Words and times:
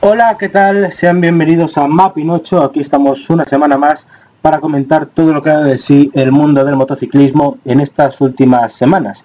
Hola, 0.00 0.36
¿qué 0.38 0.50
tal? 0.50 0.92
Sean 0.92 1.20
bienvenidos 1.22 1.78
a 1.78 1.88
Mapinocho. 1.88 2.62
Aquí 2.62 2.80
estamos 2.80 3.30
una 3.30 3.46
semana 3.46 3.78
más 3.78 4.06
para 4.42 4.60
comentar 4.60 5.06
todo 5.06 5.32
lo 5.32 5.42
que 5.42 5.48
ha 5.48 5.60
de 5.60 5.78
sí 5.78 6.10
el 6.12 6.30
mundo 6.30 6.62
del 6.64 6.76
motociclismo 6.76 7.56
en 7.64 7.80
estas 7.80 8.20
últimas 8.20 8.74
semanas. 8.74 9.24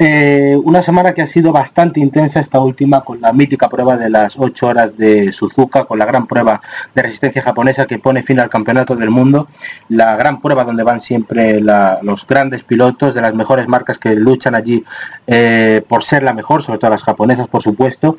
Eh, 0.00 0.56
una 0.62 0.80
semana 0.80 1.12
que 1.12 1.22
ha 1.22 1.26
sido 1.26 1.50
bastante 1.50 1.98
intensa 1.98 2.38
esta 2.38 2.60
última 2.60 3.00
con 3.00 3.20
la 3.20 3.32
mítica 3.32 3.68
prueba 3.68 3.96
de 3.96 4.08
las 4.08 4.38
8 4.38 4.66
horas 4.68 4.96
de 4.96 5.32
Suzuka, 5.32 5.86
con 5.86 5.98
la 5.98 6.04
gran 6.04 6.28
prueba 6.28 6.60
de 6.94 7.02
resistencia 7.02 7.42
japonesa 7.42 7.86
que 7.86 7.98
pone 7.98 8.22
fin 8.22 8.38
al 8.38 8.48
campeonato 8.48 8.94
del 8.94 9.10
mundo, 9.10 9.48
la 9.88 10.14
gran 10.14 10.40
prueba 10.40 10.62
donde 10.62 10.84
van 10.84 11.00
siempre 11.00 11.60
los 11.60 12.26
grandes 12.28 12.62
pilotos 12.62 13.12
de 13.12 13.22
las 13.22 13.34
mejores 13.34 13.66
marcas 13.66 13.98
que 13.98 14.14
luchan 14.14 14.54
allí 14.54 14.84
eh, 15.26 15.82
por 15.88 16.04
ser 16.04 16.22
la 16.22 16.32
mejor, 16.32 16.62
sobre 16.62 16.78
todo 16.78 16.90
las 16.90 17.02
japonesas 17.02 17.48
por 17.48 17.64
supuesto, 17.64 18.18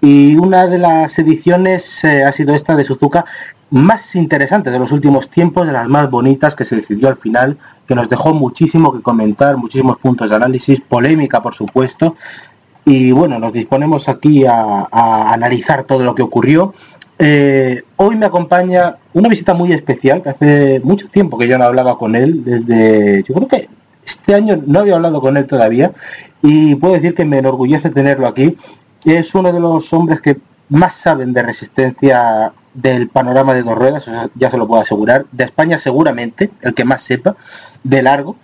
y 0.00 0.36
una 0.36 0.68
de 0.68 0.78
las 0.78 1.18
ediciones 1.18 2.04
eh, 2.04 2.22
ha 2.22 2.32
sido 2.32 2.54
esta 2.54 2.76
de 2.76 2.84
Suzuka 2.84 3.24
más 3.70 4.14
interesante 4.14 4.70
de 4.70 4.78
los 4.78 4.92
últimos 4.92 5.28
tiempos, 5.28 5.66
de 5.66 5.72
las 5.72 5.88
más 5.88 6.10
bonitas 6.10 6.54
que 6.54 6.64
se 6.64 6.76
decidió 6.76 7.08
al 7.08 7.16
final, 7.16 7.58
que 7.86 7.94
nos 7.94 8.08
dejó 8.08 8.34
muchísimo 8.34 8.92
que 8.92 9.02
comentar, 9.02 9.56
muchísimos 9.56 9.98
puntos 9.98 10.28
de 10.30 10.36
análisis, 10.36 10.80
polémica 10.80 11.42
por 11.42 11.54
supuesto. 11.54 12.16
Y 12.84 13.10
bueno, 13.10 13.38
nos 13.38 13.52
disponemos 13.52 14.08
aquí 14.08 14.46
a, 14.46 14.86
a 14.90 15.32
analizar 15.32 15.84
todo 15.84 16.04
lo 16.04 16.14
que 16.14 16.22
ocurrió. 16.22 16.72
Eh, 17.18 17.82
hoy 17.96 18.16
me 18.16 18.26
acompaña 18.26 18.96
una 19.14 19.28
visita 19.28 19.54
muy 19.54 19.72
especial, 19.72 20.22
que 20.22 20.28
hace 20.28 20.80
mucho 20.84 21.08
tiempo 21.08 21.38
que 21.38 21.48
yo 21.48 21.56
no 21.58 21.64
hablaba 21.64 21.98
con 21.98 22.14
él, 22.14 22.44
desde, 22.44 23.22
yo 23.22 23.34
creo 23.34 23.48
que 23.48 23.68
este 24.04 24.34
año 24.34 24.62
no 24.66 24.80
había 24.80 24.96
hablado 24.96 25.20
con 25.20 25.36
él 25.36 25.46
todavía, 25.46 25.92
y 26.42 26.74
puedo 26.74 26.94
decir 26.94 27.14
que 27.14 27.24
me 27.24 27.38
enorgullece 27.38 27.90
tenerlo 27.90 28.26
aquí. 28.26 28.56
Es 29.04 29.34
uno 29.34 29.52
de 29.52 29.60
los 29.60 29.92
hombres 29.92 30.20
que 30.20 30.36
más 30.68 30.94
saben 30.94 31.32
de 31.32 31.42
resistencia 31.42 32.52
del 32.76 33.08
panorama 33.08 33.54
de 33.54 33.62
dos 33.62 33.74
ruedas, 33.74 34.04
ya 34.34 34.50
se 34.50 34.58
lo 34.58 34.68
puedo 34.68 34.82
asegurar, 34.82 35.26
de 35.32 35.44
España 35.44 35.78
seguramente, 35.78 36.50
el 36.60 36.74
que 36.74 36.84
más 36.84 37.02
sepa, 37.02 37.36
de 37.82 38.02
largo. 38.02 38.36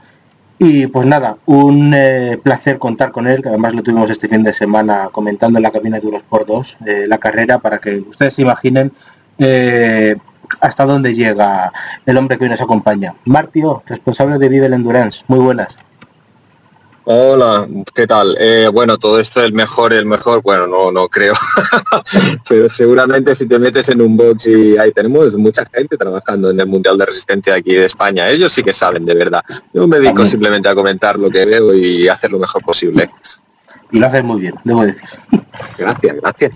Y 0.58 0.86
pues 0.86 1.06
nada, 1.06 1.36
un 1.46 1.92
eh, 1.94 2.38
placer 2.42 2.78
contar 2.78 3.10
con 3.10 3.26
él, 3.26 3.42
que 3.42 3.48
además 3.48 3.74
lo 3.74 3.82
tuvimos 3.82 4.08
este 4.10 4.28
fin 4.28 4.42
de 4.42 4.52
semana 4.52 5.08
comentando 5.10 5.58
en 5.58 5.64
la 5.64 5.72
cabina 5.72 5.98
de 5.98 6.06
Unos 6.06 6.22
por 6.22 6.46
Dos, 6.46 6.76
eh, 6.86 7.06
la 7.08 7.18
carrera, 7.18 7.58
para 7.58 7.78
que 7.78 7.96
ustedes 7.96 8.34
se 8.34 8.42
imaginen 8.42 8.92
eh, 9.38 10.16
hasta 10.60 10.84
dónde 10.84 11.14
llega 11.14 11.72
el 12.06 12.16
hombre 12.16 12.38
que 12.38 12.44
hoy 12.44 12.50
nos 12.50 12.60
acompaña. 12.60 13.14
Martio, 13.24 13.82
responsable 13.86 14.38
de 14.38 14.48
Vive 14.48 14.66
el 14.66 14.74
Endurance, 14.74 15.24
muy 15.26 15.40
buenas. 15.40 15.76
Hola, 17.04 17.66
¿qué 17.94 18.06
tal? 18.06 18.36
Eh, 18.38 18.68
bueno, 18.72 18.96
todo 18.96 19.18
esto 19.18 19.42
el 19.42 19.52
mejor, 19.52 19.92
el 19.92 20.06
mejor, 20.06 20.40
bueno, 20.40 20.68
no, 20.68 20.92
no 20.92 21.08
creo, 21.08 21.34
pero 22.48 22.68
seguramente 22.68 23.34
si 23.34 23.46
te 23.46 23.58
metes 23.58 23.88
en 23.88 24.00
un 24.00 24.16
box 24.16 24.46
y 24.46 24.78
ahí 24.78 24.92
tenemos 24.92 25.34
mucha 25.36 25.66
gente 25.66 25.96
trabajando 25.96 26.50
en 26.50 26.60
el 26.60 26.66
Mundial 26.66 26.96
de 26.96 27.06
Resistencia 27.06 27.54
aquí 27.56 27.74
de 27.74 27.86
España, 27.86 28.28
ellos 28.28 28.52
sí 28.52 28.62
que 28.62 28.72
saben 28.72 29.04
de 29.04 29.14
verdad. 29.14 29.42
Yo 29.74 29.88
me 29.88 29.96
dedico 29.96 30.12
También. 30.14 30.30
simplemente 30.30 30.68
a 30.68 30.76
comentar 30.76 31.18
lo 31.18 31.28
que 31.28 31.44
veo 31.44 31.74
y 31.74 32.06
hacer 32.08 32.30
lo 32.30 32.38
mejor 32.38 32.62
posible. 32.62 33.10
Y 33.90 33.98
lo 33.98 34.06
haces 34.06 34.22
muy 34.22 34.40
bien, 34.40 34.54
debo 34.62 34.84
decir. 34.84 35.02
Gracias, 35.78 36.16
gracias. 36.20 36.52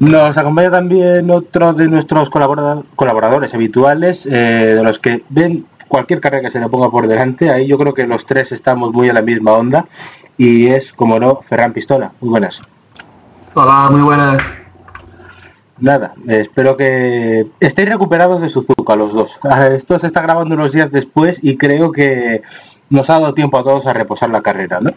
Nos 0.00 0.36
acompaña 0.36 0.70
también 0.70 1.30
otro 1.30 1.72
de 1.72 1.86
nuestros 1.88 2.28
colabora- 2.30 2.82
colaboradores 2.96 3.52
habituales, 3.54 4.26
eh, 4.26 4.74
de 4.76 4.82
los 4.82 4.98
que 4.98 5.22
ven 5.28 5.66
cualquier 5.90 6.20
carrera 6.20 6.44
que 6.44 6.52
se 6.52 6.60
le 6.60 6.68
ponga 6.68 6.88
por 6.88 7.06
delante. 7.06 7.50
Ahí 7.50 7.66
yo 7.66 7.76
creo 7.76 7.92
que 7.92 8.06
los 8.06 8.24
tres 8.24 8.52
estamos 8.52 8.92
muy 8.94 9.08
en 9.08 9.16
la 9.16 9.22
misma 9.22 9.52
onda. 9.52 9.86
Y 10.38 10.68
es, 10.68 10.94
como 10.94 11.18
no, 11.20 11.42
Ferran 11.46 11.74
Pistola. 11.74 12.12
Muy 12.20 12.30
buenas. 12.30 12.62
Hola, 13.52 13.88
muy 13.90 14.00
buenas. 14.00 14.42
Nada, 15.78 16.12
espero 16.28 16.76
que 16.76 17.46
estéis 17.58 17.88
recuperados 17.88 18.40
de 18.40 18.50
Suzuka 18.50 18.96
los 18.96 19.12
dos. 19.12 19.30
Ah, 19.42 19.66
Esto 19.68 19.98
se 19.98 20.06
está 20.06 20.22
grabando 20.22 20.54
unos 20.54 20.72
días 20.72 20.90
después 20.90 21.38
y 21.42 21.56
creo 21.56 21.90
que 21.90 22.42
nos 22.90 23.10
ha 23.10 23.14
dado 23.14 23.34
tiempo 23.34 23.58
a 23.58 23.64
todos 23.64 23.86
a 23.86 23.92
reposar 23.92 24.30
la 24.30 24.42
carrera, 24.42 24.78
¿no? 24.80 24.92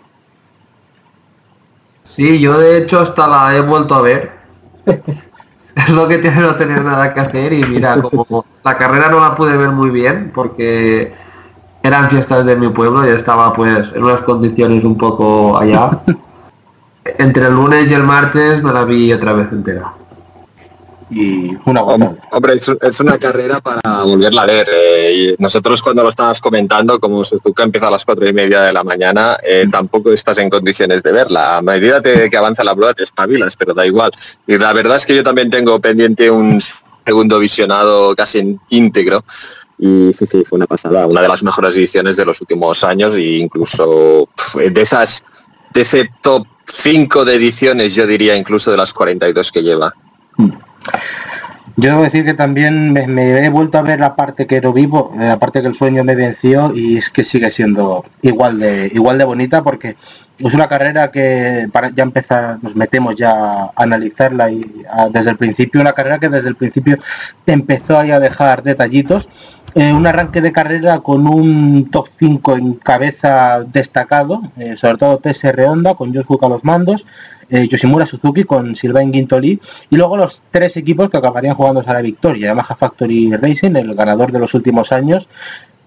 Sí, 2.03 2.39
yo 2.39 2.59
de 2.59 2.77
hecho 2.77 2.99
hasta 2.99 3.27
la 3.27 3.55
he 3.55 3.61
vuelto 3.61 3.95
a 3.95 4.01
ver. 4.01 4.31
es 5.75 5.89
lo 5.89 6.07
que 6.07 6.19
tiene 6.19 6.41
no 6.41 6.56
tener 6.56 6.84
nada 6.84 7.13
que 7.13 7.19
hacer 7.19 7.53
y 7.53 7.63
mira, 7.63 8.00
como 8.01 8.45
la 8.63 8.78
carrera 8.78 9.09
no 9.09 9.19
la 9.19 9.35
pude 9.35 9.57
ver 9.57 9.69
muy 9.69 9.89
bien 9.89 10.31
porque 10.34 11.13
eran 11.81 12.09
fiestas 12.09 12.45
de 12.45 12.56
mi 12.56 12.69
pueblo 12.69 13.06
y 13.06 13.09
estaba 13.09 13.53
pues 13.53 13.91
en 13.94 14.03
unas 14.03 14.22
condiciones 14.22 14.84
un 14.84 14.97
poco 14.97 15.57
allá. 15.57 16.00
Entre 17.17 17.47
el 17.47 17.53
lunes 17.53 17.91
y 17.91 17.94
el 17.94 18.03
martes 18.03 18.63
me 18.63 18.72
la 18.72 18.85
vi 18.85 19.11
otra 19.11 19.34
vez 19.34 19.51
entera. 19.51 19.94
Y 21.16 21.56
una 21.66 21.81
gozada. 21.81 22.16
Hombre, 22.31 22.56
es, 22.56 22.72
es 22.81 23.00
una 23.00 23.18
carrera 23.18 23.59
para 23.59 24.03
volverla 24.03 24.41
a 24.41 24.46
ver. 24.46 24.68
eh, 24.72 25.35
y 25.38 25.41
nosotros 25.41 25.81
cuando 25.81 26.03
lo 26.03 26.09
estabas 26.09 26.40
comentando, 26.41 27.00
como 27.00 27.24
Suzuka 27.24 27.63
empieza 27.63 27.88
a 27.88 27.91
las 27.91 28.03
cuatro 28.03 28.28
y 28.28 28.34
media 28.34 28.62
de 28.62 28.74
la 28.74 28.84
mañana, 28.84 29.38
eh, 29.44 29.68
tampoco 29.72 30.12
estás 30.12 30.38
en 30.40 30.50
condiciones 30.50 31.03
de 31.03 31.12
verla. 31.12 31.57
A 31.57 31.62
medida 31.62 32.02
que 32.02 32.35
avanza 32.35 32.63
la 32.63 32.75
prueba 32.75 32.94
te 32.94 33.03
espabilas, 33.03 33.56
pero 33.56 33.73
da 33.73 33.85
igual. 33.85 34.12
Y 34.47 34.57
la 34.57 34.73
verdad 34.73 34.97
es 34.97 35.06
que 35.06 35.16
yo 35.16 35.23
también 35.23 35.50
tengo 35.50 35.79
pendiente 35.79 36.31
un 36.31 36.59
segundo 37.06 37.40
visionado 37.40 38.16
casi 38.16 38.40
en 38.40 38.59
íntegro. 38.69 39.23
Y 39.78 40.13
sí, 40.13 40.25
sí, 40.25 40.44
fue 40.46 40.57
una 40.57 40.68
pasada, 40.68 41.06
una 41.07 41.22
de 41.22 41.28
las 41.28 41.44
mejores 41.44 41.75
ediciones 41.75 42.16
de 42.16 42.25
los 42.25 42.40
últimos 42.41 42.84
años 42.84 43.16
e 43.16 43.38
incluso 43.38 44.29
de 44.56 44.81
esas, 44.81 45.23
de 45.73 45.81
ese 45.81 46.09
top 46.22 46.47
5 46.73 47.25
de 47.25 47.35
ediciones, 47.35 47.94
yo 47.96 48.07
diría 48.07 48.35
incluso 48.35 48.72
de 48.72 48.78
las 48.78 48.94
42 48.94 49.52
que 49.52 49.62
lleva. 49.62 49.94
Yo 51.75 51.89
debo 51.89 52.03
decir 52.03 52.23
que 52.23 52.35
también 52.35 52.94
me, 52.94 53.45
he 53.45 53.49
vuelto 53.49 53.79
a 53.79 53.81
ver 53.81 53.99
la 53.99 54.16
parte 54.16 54.45
que 54.45 54.61
no 54.61 54.73
vivo, 54.73 55.11
eh, 55.16 55.25
la 55.25 55.39
parte 55.39 55.61
que 55.61 55.67
el 55.67 55.73
sueño 55.73 56.03
me 56.03 56.13
venció 56.13 56.71
y 56.75 56.97
es 56.97 57.09
que 57.09 57.23
sigue 57.23 57.49
siendo 57.49 58.05
igual 58.21 58.59
de 58.59 58.91
igual 58.93 59.17
de 59.17 59.23
bonita 59.23 59.63
porque 59.63 59.95
es 60.38 60.53
una 60.53 60.67
carrera 60.67 61.09
que 61.09 61.67
para 61.72 61.89
ya 61.89 62.03
empezar 62.03 62.59
nos 62.61 62.75
metemos 62.75 63.16
ya 63.16 63.31
a 63.31 63.72
analizarla 63.75 64.51
y 64.51 64.83
desde 65.09 65.31
el 65.31 65.38
principio 65.38 65.81
una 65.81 65.93
carrera 65.93 66.19
que 66.19 66.29
desde 66.29 66.49
el 66.49 66.55
principio 66.55 66.99
empezó 67.47 67.97
ahí 67.97 68.11
a 68.11 68.19
dejar 68.19 68.61
detallitos 68.61 69.27
eh, 69.75 69.91
un 69.91 70.06
arranque 70.06 70.41
de 70.41 70.51
carrera 70.51 71.00
con 71.00 71.28
un 71.28 71.89
top 71.89 72.07
5 72.17 72.56
en 72.57 72.73
cabeza 72.75 73.63
destacado, 73.63 74.44
eh, 74.57 74.75
sobre 74.78 74.97
todo 74.97 75.17
TSR 75.17 75.66
Honda 75.66 75.95
con 75.95 76.13
Josuka 76.13 76.45
a 76.45 76.50
los 76.50 76.63
mandos, 76.63 77.05
eh, 77.49 77.67
Yoshimura 77.67 78.05
Suzuki 78.05 78.43
con 78.43 78.75
Sylvain 78.75 79.11
Guintoli 79.11 79.59
y 79.90 79.96
luego 79.96 80.16
los 80.17 80.43
tres 80.52 80.78
equipos 80.78 81.09
que 81.09 81.17
acabarían 81.17 81.55
jugándose 81.55 81.90
a 81.90 81.93
la 81.93 82.02
victoria, 82.02 82.47
Yamaha 82.47 82.75
Factory 82.75 83.35
Racing, 83.35 83.75
el 83.75 83.96
ganador 83.96 84.31
de 84.31 84.40
los 84.40 84.53
últimos 84.53 84.91
años, 84.91 85.28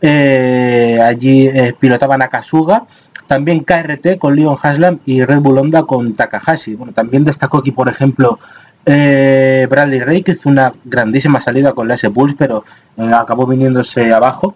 allí 0.03 1.51
pilotaban 1.79 2.23
a 2.23 2.29
Kasuga, 2.29 2.87
también 3.27 3.65
KRT 3.65 4.19
con 4.19 4.37
Leon 4.37 4.57
Haslam 4.61 5.01
y 5.05 5.23
Red 5.25 5.41
Bull 5.41 5.59
Honda 5.59 5.83
con 5.85 6.15
Takahashi. 6.15 6.75
Bueno, 6.75 6.93
también 6.93 7.25
destacó 7.25 7.59
aquí, 7.59 7.73
por 7.73 7.89
ejemplo, 7.89 8.39
eh, 8.87 9.67
Bradley 9.69 10.01
Ray, 10.01 10.23
que 10.23 10.33
hizo 10.33 10.49
una 10.49 10.73
grandísima 10.85 11.41
salida 11.41 11.73
con 11.73 11.89
la 11.89 11.95
S-Pulse, 11.95 12.37
pero 12.39 12.65
eh, 12.97 13.11
acabó 13.13 13.47
viniéndose 13.47 14.15
abajo. 14.15 14.55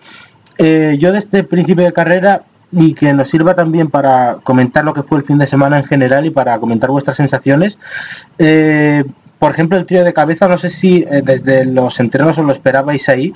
Eh, 0.57 0.97
yo 1.01 1.11
de 1.13 1.19
este 1.19 1.43
principio 1.43 1.85
de 1.85 1.93
carrera 1.93 2.43
y 2.73 2.95
que 2.95 3.13
nos 3.13 3.29
sirva 3.29 3.55
también 3.55 3.91
para 3.91 4.37
comentar 4.45 4.85
lo 4.85 4.95
que 4.95 5.03
fue 5.03 5.19
el 5.19 5.25
fin 5.25 5.39
de 5.39 5.49
semana 5.49 5.79
en 5.79 5.85
general 5.85 6.25
y 6.27 6.31
para 6.31 6.59
comentar 6.61 6.91
vuestras 6.91 7.17
sensaciones. 7.17 7.77
Eh, 8.39 9.03
por 9.41 9.53
ejemplo, 9.53 9.77
el 9.77 9.87
trío 9.87 10.05
de 10.05 10.13
cabeza, 10.13 10.47
no 10.47 10.59
sé 10.59 10.71
si 10.71 11.03
desde 11.03 11.65
los 11.65 11.99
entrenos 11.99 12.39
os 12.39 12.45
lo 12.45 12.53
esperabais 12.53 13.09
ahí, 13.09 13.33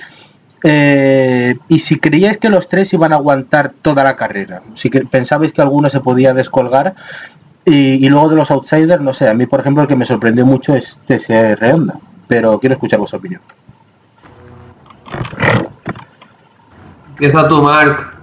y 0.63 1.79
si 1.79 1.99
creíais 1.99 2.37
que 2.37 2.49
los 2.49 2.69
tres 2.69 2.93
iban 2.93 3.11
a 3.11 3.15
aguantar 3.15 3.73
toda 3.81 4.03
la 4.03 4.15
carrera, 4.15 4.61
si 4.75 4.91
pensabais 4.91 5.51
que 5.51 5.63
alguno 5.63 5.89
se 5.89 6.01
podía 6.01 6.35
descolgar, 6.35 6.93
Y, 7.65 8.05
y 8.05 8.09
luego 8.09 8.29
de 8.29 8.35
los 8.35 8.51
outsiders, 8.51 9.01
no 9.01 9.11
sé, 9.13 9.27
a 9.27 9.33
mí 9.33 9.45
por 9.47 9.59
ejemplo 9.59 9.81
el 9.81 9.87
que 9.89 9.95
me 9.95 10.05
sorprendió 10.05 10.45
mucho 10.45 10.75
es 10.75 10.99
TSR 11.07 11.73
Honda, 11.73 11.95
pero 12.27 12.59
quiero 12.59 12.75
escuchar 12.75 12.99
vuestra 12.99 13.17
opinión. 13.19 13.41
Empieza 17.11 17.47
tu 17.47 17.61
Mark. 17.61 18.13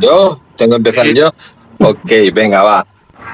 ¿Yo? 0.00 0.40
¿Tengo 0.56 0.72
que 0.72 0.76
empezar 0.76 1.06
Sí. 1.06 1.14
yo? 1.14 1.30
Ok, 1.80 2.10
venga, 2.34 2.62
va. 2.62 2.86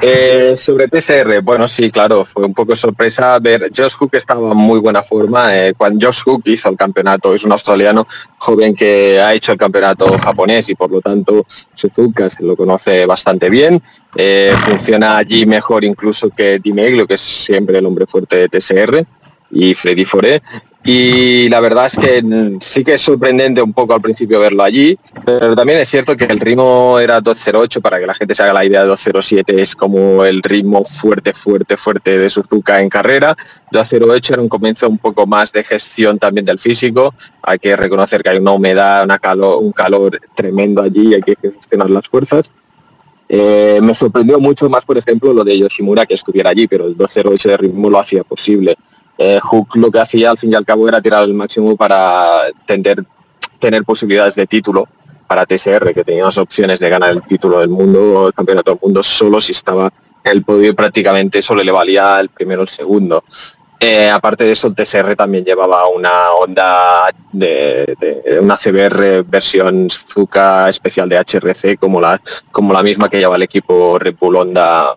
Eh, 0.02 0.54
sobre 0.56 0.88
TSR, 0.88 1.40
bueno, 1.40 1.66
sí, 1.66 1.90
claro, 1.90 2.24
fue 2.24 2.44
un 2.44 2.52
poco 2.52 2.76
sorpresa 2.76 3.38
ver. 3.38 3.70
Josh 3.74 3.94
Hook 3.94 4.10
estaba 4.14 4.50
en 4.52 4.56
muy 4.56 4.78
buena 4.78 5.02
forma. 5.02 5.56
eh, 5.56 5.74
cuando 5.74 6.06
Josh 6.06 6.22
Hook 6.24 6.42
hizo 6.44 6.68
el 6.68 6.76
campeonato, 6.76 7.34
es 7.34 7.44
un 7.44 7.52
australiano 7.52 8.06
joven 8.38 8.74
que 8.74 9.20
ha 9.20 9.32
hecho 9.32 9.52
el 9.52 9.58
campeonato 9.58 10.18
japonés 10.18 10.68
y 10.68 10.74
por 10.74 10.90
lo 10.90 11.00
tanto 11.00 11.46
Suzuka 11.74 12.28
se 12.28 12.42
lo 12.42 12.56
conoce 12.56 13.06
bastante 13.06 13.48
bien. 13.48 13.82
Eh, 14.14 14.52
funciona 14.66 15.16
allí 15.16 15.46
mejor 15.46 15.84
incluso 15.84 16.28
que 16.30 16.58
Dimeglo, 16.58 17.06
que 17.06 17.14
es 17.14 17.20
siempre 17.20 17.78
el 17.78 17.86
hombre 17.86 18.06
fuerte 18.06 18.36
de 18.36 18.48
TSR, 18.48 19.06
y 19.50 19.74
Freddy 19.74 20.04
Foré. 20.04 20.42
Y 20.86 21.48
la 21.48 21.60
verdad 21.60 21.86
es 21.86 21.96
que 21.96 22.58
sí 22.60 22.84
que 22.84 22.94
es 22.94 23.00
sorprendente 23.00 23.62
un 23.62 23.72
poco 23.72 23.94
al 23.94 24.02
principio 24.02 24.38
verlo 24.38 24.62
allí, 24.62 24.98
pero 25.24 25.56
también 25.56 25.78
es 25.78 25.88
cierto 25.88 26.14
que 26.14 26.26
el 26.26 26.38
ritmo 26.38 26.98
era 26.98 27.22
208, 27.22 27.80
para 27.80 27.98
que 27.98 28.06
la 28.06 28.12
gente 28.12 28.34
se 28.34 28.42
haga 28.42 28.52
la 28.52 28.66
idea, 28.66 28.84
207 28.84 29.62
es 29.62 29.74
como 29.74 30.26
el 30.26 30.42
ritmo 30.42 30.84
fuerte, 30.84 31.32
fuerte, 31.32 31.78
fuerte 31.78 32.18
de 32.18 32.28
Suzuka 32.28 32.82
en 32.82 32.90
carrera. 32.90 33.34
208 33.72 34.34
era 34.34 34.42
un 34.42 34.48
comienzo 34.50 34.86
un 34.86 34.98
poco 34.98 35.26
más 35.26 35.52
de 35.52 35.64
gestión 35.64 36.18
también 36.18 36.44
del 36.44 36.58
físico. 36.58 37.14
Hay 37.42 37.58
que 37.58 37.74
reconocer 37.76 38.22
que 38.22 38.28
hay 38.28 38.38
una 38.38 38.52
humedad, 38.52 39.04
una 39.04 39.18
calor, 39.18 39.62
un 39.62 39.72
calor 39.72 40.20
tremendo 40.34 40.82
allí 40.82 41.08
y 41.08 41.14
hay 41.14 41.22
que 41.22 41.34
gestionar 41.40 41.88
las 41.88 42.06
fuerzas. 42.06 42.52
Eh, 43.26 43.78
me 43.82 43.94
sorprendió 43.94 44.38
mucho 44.38 44.68
más, 44.68 44.84
por 44.84 44.98
ejemplo, 44.98 45.32
lo 45.32 45.44
de 45.44 45.58
Yoshimura 45.58 46.04
que 46.04 46.12
estuviera 46.12 46.50
allí, 46.50 46.68
pero 46.68 46.86
el 46.86 46.94
208 46.94 47.48
de 47.48 47.56
ritmo 47.56 47.88
lo 47.88 47.98
hacía 47.98 48.22
posible. 48.22 48.76
Eh, 49.18 49.38
Hook 49.40 49.76
lo 49.76 49.90
que 49.90 50.00
hacía 50.00 50.30
al 50.30 50.38
fin 50.38 50.52
y 50.52 50.54
al 50.54 50.64
cabo 50.64 50.88
era 50.88 51.00
tirar 51.00 51.24
el 51.24 51.34
máximo 51.34 51.76
para 51.76 52.42
tener 52.66 53.84
posibilidades 53.84 54.34
de 54.34 54.46
título 54.46 54.88
para 55.26 55.46
TSR, 55.46 55.94
que 55.94 56.04
tenía 56.04 56.24
las 56.24 56.38
opciones 56.38 56.80
de 56.80 56.88
ganar 56.88 57.10
el 57.10 57.22
título 57.22 57.60
del 57.60 57.68
mundo, 57.68 58.28
el 58.28 58.34
campeonato 58.34 58.72
del 58.72 58.80
mundo, 58.82 59.02
solo 59.02 59.40
si 59.40 59.52
estaba 59.52 59.92
en 60.22 60.32
el 60.32 60.42
podio 60.42 60.70
y 60.70 60.74
prácticamente 60.74 61.42
solo 61.42 61.62
le 61.62 61.72
valía 61.72 62.20
el 62.20 62.28
primero 62.28 62.60
o 62.60 62.64
el 62.64 62.68
segundo. 62.68 63.24
Eh, 63.80 64.08
aparte 64.08 64.44
de 64.44 64.52
eso, 64.52 64.68
el 64.68 64.74
TSR 64.74 65.14
también 65.14 65.44
llevaba 65.44 65.86
una 65.88 66.30
onda 66.32 67.10
de, 67.32 68.38
una 68.40 68.56
CBR 68.56 69.24
versión 69.24 69.90
Suzuka 69.90 70.68
especial 70.68 71.08
de 71.08 71.18
HRC, 71.18 71.78
como 71.78 72.00
la, 72.00 72.20
como 72.50 72.72
la 72.72 72.82
misma 72.82 73.10
que 73.10 73.18
lleva 73.18 73.36
el 73.36 73.42
equipo 73.42 73.98
Red 73.98 74.14
Bull 74.18 74.36
Honda, 74.36 74.94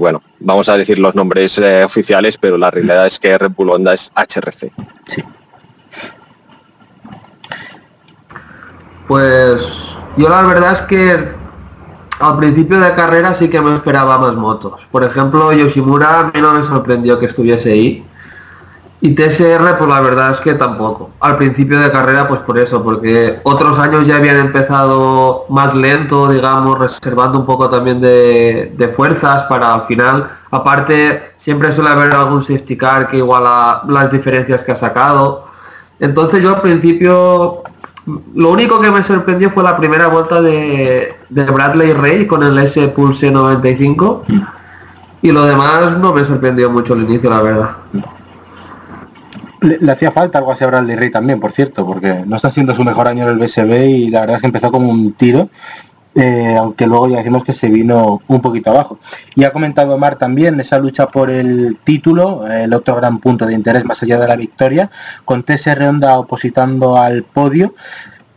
bueno, 0.00 0.20
vamos 0.40 0.68
a 0.68 0.76
decir 0.76 0.98
los 0.98 1.14
nombres 1.14 1.56
eh, 1.58 1.84
oficiales, 1.84 2.36
pero 2.36 2.58
la 2.58 2.70
realidad 2.70 3.06
es 3.06 3.18
que 3.18 3.38
Red 3.38 3.52
Bull 3.56 3.70
Honda 3.70 3.94
es 3.94 4.10
HRC. 4.14 4.72
Sí. 5.06 5.22
Pues 9.06 9.94
yo 10.16 10.28
la 10.28 10.42
verdad 10.42 10.72
es 10.72 10.82
que 10.82 11.28
al 12.18 12.36
principio 12.38 12.80
de 12.80 12.94
carrera 12.94 13.32
sí 13.34 13.48
que 13.48 13.60
me 13.60 13.76
esperaba 13.76 14.18
más 14.18 14.34
motos. 14.34 14.86
Por 14.90 15.04
ejemplo, 15.04 15.52
Yoshimura 15.52 16.20
a 16.20 16.24
mí 16.24 16.40
no 16.40 16.52
me 16.54 16.64
sorprendió 16.64 17.18
que 17.20 17.26
estuviese 17.26 17.72
ahí. 17.72 18.04
Y 19.00 19.14
TSR, 19.14 19.78
pues 19.78 19.88
la 19.88 20.00
verdad 20.00 20.32
es 20.32 20.40
que 20.40 20.54
tampoco. 20.54 21.10
Al 21.20 21.36
principio 21.36 21.78
de 21.78 21.90
carrera, 21.92 22.26
pues 22.26 22.40
por 22.40 22.58
eso, 22.58 22.82
porque 22.82 23.38
otros 23.44 23.78
años 23.78 24.08
ya 24.08 24.16
habían 24.16 24.38
empezado 24.38 25.44
más 25.50 25.72
lento, 25.74 26.28
digamos, 26.28 26.78
reservando 26.78 27.38
un 27.38 27.46
poco 27.46 27.70
también 27.70 28.00
de, 28.00 28.72
de 28.76 28.88
fuerzas 28.88 29.44
para 29.44 29.72
al 29.72 29.82
final. 29.82 30.28
Aparte, 30.50 31.32
siempre 31.36 31.70
suele 31.70 31.90
haber 31.90 32.12
algún 32.12 32.42
safety 32.42 32.76
car 32.76 33.08
que 33.08 33.18
iguala 33.18 33.82
las 33.86 34.10
diferencias 34.10 34.64
que 34.64 34.72
ha 34.72 34.76
sacado. 34.76 35.44
Entonces 36.00 36.42
yo 36.42 36.56
al 36.56 36.60
principio, 36.60 37.62
lo 38.34 38.50
único 38.50 38.80
que 38.80 38.90
me 38.90 39.04
sorprendió 39.04 39.50
fue 39.50 39.62
la 39.62 39.76
primera 39.76 40.08
vuelta 40.08 40.40
de, 40.40 41.14
de 41.28 41.44
Bradley 41.44 41.92
Ray 41.92 42.26
con 42.26 42.42
el 42.42 42.58
S 42.58 42.88
Pulse 42.88 43.30
95. 43.30 44.24
Y 45.22 45.30
lo 45.30 45.44
demás 45.44 45.98
no 45.98 46.12
me 46.12 46.24
sorprendió 46.24 46.68
mucho 46.68 46.94
al 46.94 47.02
inicio, 47.02 47.30
la 47.30 47.42
verdad. 47.42 47.70
Le, 49.60 49.90
hacía 49.90 50.12
falta 50.12 50.38
algo 50.38 50.52
así 50.52 50.64
a 50.64 50.68
Bradley 50.68 50.96
Ray 50.96 51.10
también, 51.10 51.40
por 51.40 51.52
cierto, 51.52 51.84
porque 51.84 52.22
no 52.26 52.36
está 52.36 52.50
siendo 52.50 52.74
su 52.74 52.84
mejor 52.84 53.08
año 53.08 53.24
en 53.24 53.30
el 53.30 53.38
BSB 53.38 53.88
y 53.88 54.10
la 54.10 54.20
verdad 54.20 54.36
es 54.36 54.42
que 54.42 54.46
empezó 54.46 54.70
como 54.70 54.90
un 54.90 55.12
tiro, 55.14 55.48
eh, 56.14 56.56
aunque 56.56 56.86
luego 56.86 57.08
ya 57.08 57.18
decimos 57.18 57.44
que 57.44 57.52
se 57.52 57.68
vino 57.68 58.20
un 58.28 58.40
poquito 58.40 58.70
abajo. 58.70 58.98
Y 59.34 59.44
ha 59.44 59.52
comentado 59.52 59.94
Omar 59.94 60.16
también 60.16 60.58
esa 60.60 60.78
lucha 60.78 61.08
por 61.08 61.30
el 61.30 61.78
título, 61.84 62.46
el 62.46 62.72
otro 62.72 62.96
gran 62.96 63.18
punto 63.18 63.46
de 63.46 63.54
interés 63.54 63.84
más 63.84 64.02
allá 64.02 64.18
de 64.18 64.28
la 64.28 64.36
victoria, 64.36 64.90
con 65.24 65.42
TSR 65.42 65.82
Honda 65.82 66.18
opositando 66.18 66.96
al 66.96 67.24
podio. 67.24 67.74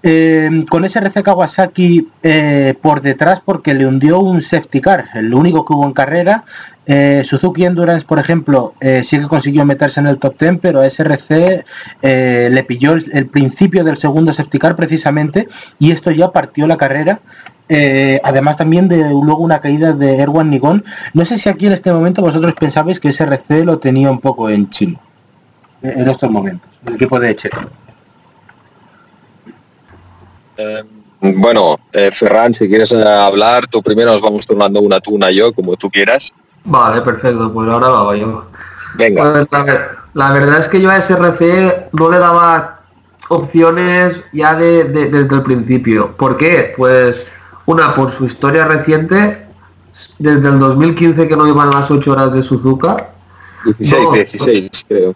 Eh, 0.03 0.65
con 0.67 0.83
ese 0.83 0.97
RC 0.97 1.21
Kawasaki 1.21 2.09
eh, 2.23 2.73
por 2.81 3.03
detrás 3.03 3.39
porque 3.45 3.75
le 3.75 3.85
hundió 3.85 4.19
un 4.19 4.41
safety 4.41 4.81
car, 4.81 5.09
el 5.13 5.31
único 5.31 5.63
que 5.63 5.73
hubo 5.73 5.85
en 5.85 5.93
carrera. 5.93 6.43
Eh, 6.85 7.23
Suzuki 7.25 7.63
Endurance, 7.65 8.05
por 8.05 8.17
ejemplo, 8.17 8.73
eh, 8.81 9.03
sí 9.05 9.19
que 9.19 9.27
consiguió 9.27 9.65
meterse 9.65 9.99
en 9.99 10.07
el 10.07 10.17
top 10.17 10.37
10, 10.39 10.57
pero 10.61 10.79
a 10.81 10.89
SRC 10.89 11.63
eh, 12.01 12.49
le 12.51 12.63
pilló 12.63 12.93
el, 12.93 13.27
principio 13.27 13.83
del 13.83 13.97
segundo 13.97 14.33
safety 14.33 14.57
car 14.57 14.75
precisamente 14.75 15.47
y 15.77 15.91
esto 15.91 16.11
ya 16.11 16.31
partió 16.31 16.65
la 16.67 16.77
carrera. 16.77 17.19
Eh, 17.69 18.19
además 18.23 18.57
también 18.57 18.89
de 18.89 18.97
luego 18.97 19.37
una 19.37 19.61
caída 19.61 19.93
de 19.93 20.17
Erwan 20.17 20.49
Nigon. 20.49 20.83
No 21.13 21.25
sé 21.25 21.37
si 21.37 21.49
aquí 21.49 21.67
en 21.67 21.73
este 21.73 21.93
momento 21.93 22.21
vosotros 22.21 22.53
pensabais 22.59 22.99
que 22.99 23.13
SRC 23.13 23.63
lo 23.63 23.77
tenía 23.77 24.09
un 24.11 24.19
poco 24.19 24.49
en 24.49 24.69
chino 24.69 24.99
en 25.83 26.07
estos 26.07 26.29
momentos, 26.29 26.69
el 26.85 26.93
equipo 26.95 27.19
de 27.19 27.35
Checo. 27.35 27.61
Eh, 30.57 30.83
bueno, 31.21 31.79
Ferran, 32.11 32.53
si 32.53 32.67
quieres 32.67 32.93
hablar, 32.93 33.67
tú 33.67 33.81
primero 33.81 34.11
nos 34.11 34.21
vamos 34.21 34.45
turnando 34.45 34.79
una 34.81 34.99
tú, 34.99 35.15
una 35.15 35.31
yo, 35.31 35.53
como 35.53 35.75
tú 35.75 35.89
quieras. 35.89 36.31
Vale, 36.65 37.01
perfecto, 37.01 37.51
pues 37.53 37.69
ahora 37.69 37.89
va 37.89 38.15
yo. 38.15 38.45
Venga. 38.95 39.31
Pues 39.31 39.47
la, 39.51 39.63
ver- 39.63 39.89
la 40.13 40.31
verdad 40.31 40.59
es 40.59 40.67
que 40.67 40.81
yo 40.81 40.91
a 40.91 41.01
SRC 41.01 41.89
no 41.93 42.09
le 42.11 42.19
daba 42.19 42.81
opciones 43.29 44.21
ya 44.33 44.55
de, 44.55 44.83
de- 44.85 45.09
desde 45.09 45.35
el 45.35 45.41
principio. 45.43 46.11
¿Por 46.17 46.37
qué? 46.37 46.73
Pues 46.77 47.27
una, 47.65 47.95
por 47.95 48.11
su 48.11 48.25
historia 48.25 48.65
reciente, 48.65 49.45
desde 50.19 50.47
el 50.49 50.59
2015 50.59 51.27
que 51.27 51.35
no 51.37 51.47
iban 51.47 51.69
las 51.69 51.89
8 51.89 52.11
horas 52.11 52.33
de 52.33 52.41
Suzuka. 52.43 53.07
16, 53.65 54.01
No. 54.03 54.11
16, 54.13 54.69
creo. 54.87 55.15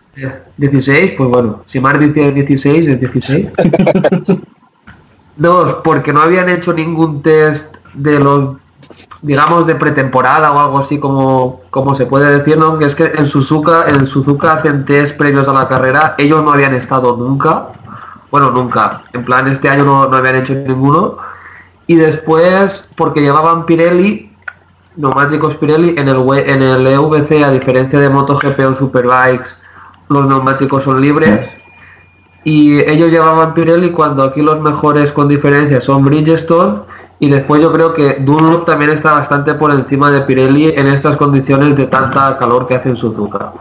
16, 0.58 1.12
pues 1.18 1.30
bueno, 1.30 1.64
si 1.66 1.80
Mar 1.80 1.98
dice 2.00 2.32
16, 2.32 2.88
es 2.88 3.00
16. 3.00 3.48
Dos, 5.38 5.78
porque 5.84 6.14
no 6.14 6.22
habían 6.22 6.48
hecho 6.50 6.72
ningún 6.74 7.22
test 7.22 7.76
de 7.94 8.20
los, 8.20 8.56
digamos, 9.22 9.66
de 9.66 9.76
pretemporada 9.76 10.52
o 10.52 10.60
algo 10.60 10.78
así 10.80 11.00
como, 11.00 11.62
como 11.72 11.96
se 11.96 12.06
puede 12.06 12.38
decir, 12.38 12.58
¿no? 12.58 12.78
Que 12.78 12.86
es 12.86 12.96
que 12.96 13.06
en 13.16 13.28
Suzuka, 13.28 13.86
en 13.88 14.06
Suzuka 14.08 14.54
hacen 14.54 14.86
test 14.86 15.18
previos 15.18 15.48
a 15.48 15.54
la 15.54 15.68
carrera, 15.68 16.16
ellos 16.18 16.44
no 16.44 16.52
habían 16.52 16.74
estado 16.74 17.16
nunca, 17.18 17.68
bueno, 18.32 18.52
nunca, 18.52 19.02
en 19.14 19.24
plan 19.24 19.48
este 19.48 19.70
año 19.70 19.86
no, 19.86 20.08
no 20.08 20.18
habían 20.18 20.36
hecho 20.36 20.54
ninguno, 20.54 21.18
y 21.88 21.96
después, 21.96 22.90
porque 22.96 23.22
llevaban 23.22 23.66
Pirelli, 23.66 24.32
neumáticos 24.96 25.56
Pirelli, 25.56 25.96
en 25.98 26.10
el, 26.10 26.18
en 26.38 26.62
el 26.62 26.88
EVC, 26.88 27.44
a 27.44 27.52
diferencia 27.52 28.00
de 28.00 28.10
MotoGP 28.10 28.60
o 28.72 28.76
Superbikes, 28.76 29.58
los 30.10 30.28
neumáticos 30.28 30.84
son 30.84 31.02
libres, 31.02 31.50
y 32.44 32.80
ellos 32.80 33.10
llevaban 33.10 33.54
Pirelli 33.54 33.92
cuando 33.92 34.24
aquí 34.24 34.42
los 34.42 34.62
mejores 34.62 35.12
con 35.12 35.28
diferencia 35.28 35.82
son 35.82 36.04
Bridgestone 36.04 36.82
y 37.20 37.30
después 37.30 37.62
yo 37.62 37.72
creo 37.72 37.94
que 37.94 38.16
Dunlop 38.20 38.66
también 38.66 38.92
está 38.92 39.14
bastante 39.14 39.54
por 39.54 39.72
encima 39.72 40.12
de 40.12 40.22
Pirelli 40.22 40.70
en 40.70 40.88
estas 40.88 41.16
condiciones 41.16 41.76
de 41.78 41.88
tanta 41.88 42.38
calor 42.38 42.68
que 42.68 42.76
hace 42.76 42.90
en 42.90 42.98
Suzuka. 42.98 43.54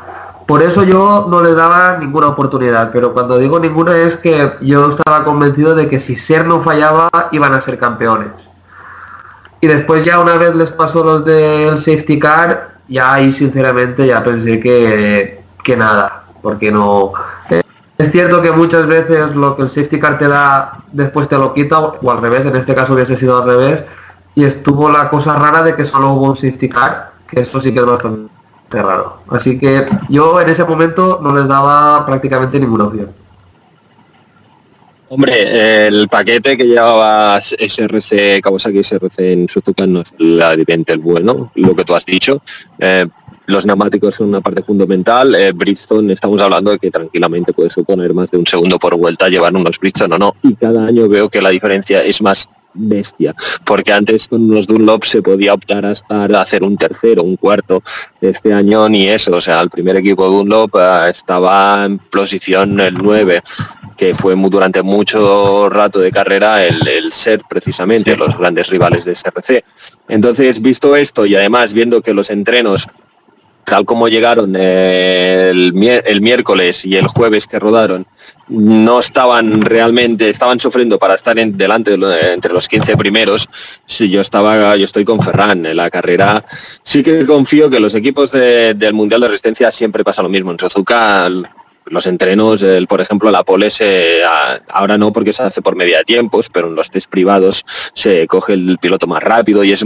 Por 0.46 0.62
eso 0.62 0.82
yo 0.82 1.26
no 1.30 1.42
les 1.42 1.56
daba 1.56 1.96
ninguna 1.98 2.28
oportunidad, 2.28 2.90
pero 2.92 3.14
cuando 3.14 3.38
digo 3.38 3.58
ninguna 3.58 3.96
es 3.96 4.16
que 4.16 4.52
yo 4.60 4.90
estaba 4.90 5.24
convencido 5.24 5.74
de 5.74 5.88
que 5.88 5.98
si 5.98 6.16
Ser 6.16 6.46
no 6.46 6.60
fallaba 6.60 7.08
iban 7.32 7.54
a 7.54 7.60
ser 7.60 7.78
campeones. 7.78 8.32
Y 9.60 9.66
después 9.66 10.04
ya 10.04 10.18
una 10.18 10.36
vez 10.36 10.54
les 10.54 10.70
pasó 10.70 11.02
los 11.02 11.24
del 11.24 11.78
safety 11.78 12.18
car, 12.18 12.74
ya 12.88 13.14
ahí 13.14 13.32
sinceramente 13.32 14.06
ya 14.06 14.22
pensé 14.22 14.60
que, 14.60 15.42
que 15.62 15.76
nada, 15.76 16.24
porque 16.42 16.70
no... 16.70 17.12
Es 17.96 18.10
cierto 18.10 18.42
que 18.42 18.50
muchas 18.50 18.86
veces 18.86 19.34
lo 19.36 19.54
que 19.54 19.62
el 19.62 19.70
safety 19.70 20.00
car 20.00 20.18
te 20.18 20.26
da 20.26 20.78
después 20.90 21.28
te 21.28 21.36
lo 21.36 21.54
quita, 21.54 21.78
o 21.78 22.10
al 22.10 22.20
revés, 22.20 22.44
en 22.46 22.56
este 22.56 22.74
caso 22.74 22.94
hubiese 22.94 23.16
sido 23.16 23.40
al 23.40 23.48
revés, 23.48 23.84
y 24.34 24.44
estuvo 24.44 24.90
la 24.90 25.08
cosa 25.08 25.38
rara 25.38 25.62
de 25.62 25.76
que 25.76 25.84
solo 25.84 26.12
hubo 26.12 26.26
un 26.26 26.36
safety 26.36 26.68
car, 26.68 27.12
que 27.28 27.40
eso 27.40 27.60
sí 27.60 27.72
que 27.72 27.78
es 27.78 27.86
bastante 27.86 28.28
raro. 28.82 29.18
Así 29.30 29.58
que 29.58 29.86
yo 30.08 30.40
en 30.40 30.48
ese 30.48 30.64
momento 30.64 31.20
no 31.22 31.34
les 31.36 31.46
daba 31.46 32.04
prácticamente 32.04 32.58
ninguna 32.58 32.84
opción. 32.84 33.10
Hombre, 35.08 35.86
el 35.86 36.08
paquete 36.08 36.56
que 36.56 36.64
llevaba 36.64 37.40
SRC, 37.40 38.40
Kawasaki 38.42 38.82
SRC 38.82 39.18
en 39.20 39.48
Suzuka 39.48 39.86
no 39.86 40.00
es 40.00 40.12
la 40.18 40.54
evidente 40.54 40.92
el 40.92 40.98
bueno, 40.98 41.52
lo 41.54 41.76
que 41.76 41.84
tú 41.84 41.94
has 41.94 42.04
dicho. 42.04 42.42
Eh, 42.80 43.06
los 43.46 43.66
neumáticos 43.66 44.14
son 44.14 44.28
una 44.28 44.40
parte 44.40 44.62
fundamental. 44.62 45.34
Eh, 45.34 45.52
Bridgestone, 45.52 46.12
estamos 46.12 46.40
hablando 46.40 46.70
de 46.70 46.78
que 46.78 46.90
tranquilamente 46.90 47.52
puede 47.52 47.70
suponer 47.70 48.14
más 48.14 48.30
de 48.30 48.38
un 48.38 48.46
segundo 48.46 48.78
por 48.78 48.96
vuelta 48.96 49.28
llevar 49.28 49.54
unos 49.54 49.78
Bridgestone 49.78 50.14
o 50.14 50.18
no. 50.18 50.36
Y 50.42 50.54
cada 50.54 50.86
año 50.86 51.08
veo 51.08 51.28
que 51.28 51.42
la 51.42 51.50
diferencia 51.50 52.02
es 52.02 52.22
más 52.22 52.48
bestia, 52.74 53.34
porque 53.64 53.92
antes 53.92 54.26
con 54.26 54.50
unos 54.50 54.66
Dunlop 54.66 55.04
se 55.04 55.22
podía 55.22 55.54
optar 55.54 55.86
hasta 55.86 56.24
hacer 56.40 56.62
un 56.62 56.76
tercero, 56.76 57.22
un 57.22 57.36
cuarto. 57.36 57.82
Este 58.20 58.52
año 58.52 58.88
ni 58.88 59.08
eso, 59.08 59.36
o 59.36 59.40
sea, 59.40 59.60
el 59.60 59.70
primer 59.70 59.96
equipo 59.96 60.26
Dunlop 60.26 60.74
eh, 60.76 61.10
estaba 61.10 61.84
en 61.84 61.98
posición 61.98 62.80
el 62.80 62.94
9 62.94 63.42
que 63.96 64.12
fue 64.12 64.34
muy, 64.34 64.50
durante 64.50 64.82
mucho 64.82 65.68
rato 65.70 66.00
de 66.00 66.10
carrera 66.10 66.64
el, 66.64 66.86
el 66.88 67.12
ser 67.12 67.42
precisamente 67.48 68.16
los 68.16 68.36
grandes 68.36 68.66
rivales 68.66 69.04
de 69.04 69.14
SRC. 69.14 69.64
Entonces, 70.08 70.60
visto 70.60 70.96
esto 70.96 71.24
y 71.26 71.36
además 71.36 71.72
viendo 71.72 72.02
que 72.02 72.12
los 72.12 72.30
entrenos 72.30 72.88
tal 73.66 73.84
como 73.84 74.08
llegaron 74.08 74.54
el, 74.56 75.72
mier- 75.74 76.02
el 76.06 76.20
miércoles 76.20 76.84
y 76.84 76.96
el 76.96 77.06
jueves 77.06 77.46
que 77.46 77.58
rodaron, 77.58 78.06
no 78.48 78.98
estaban 78.98 79.62
realmente, 79.62 80.28
estaban 80.28 80.58
sufriendo 80.60 80.98
para 80.98 81.14
estar 81.14 81.38
en, 81.38 81.56
delante 81.56 81.94
entre 82.32 82.52
los 82.52 82.68
15 82.68 82.96
primeros. 82.96 83.48
Si 83.86 84.10
yo 84.10 84.20
estaba, 84.20 84.76
yo 84.76 84.84
estoy 84.84 85.04
con 85.04 85.20
Ferran 85.20 85.64
en 85.64 85.76
la 85.76 85.90
carrera. 85.90 86.44
Sí 86.82 87.02
que 87.02 87.24
confío 87.26 87.70
que 87.70 87.80
los 87.80 87.94
equipos 87.94 88.30
de- 88.32 88.74
del 88.74 88.92
Mundial 88.94 89.20
de 89.22 89.28
Resistencia 89.28 89.72
siempre 89.72 90.04
pasa 90.04 90.22
lo 90.22 90.28
mismo. 90.28 90.50
En 90.52 90.58
Suzuka 90.58 91.28
los 91.86 92.06
entrenos, 92.06 92.62
el, 92.62 92.86
por 92.86 93.00
ejemplo, 93.00 93.30
la 93.30 93.42
pole 93.44 93.70
se, 93.70 94.22
ahora 94.68 94.96
no 94.96 95.12
porque 95.12 95.32
se 95.32 95.42
hace 95.42 95.62
por 95.62 95.76
media 95.76 96.02
tiempos, 96.04 96.48
pero 96.50 96.68
en 96.68 96.74
los 96.74 96.90
test 96.90 97.10
privados 97.10 97.64
se 97.92 98.26
coge 98.26 98.54
el 98.54 98.78
piloto 98.80 99.06
más 99.06 99.22
rápido 99.22 99.62
y 99.64 99.72
es 99.72 99.84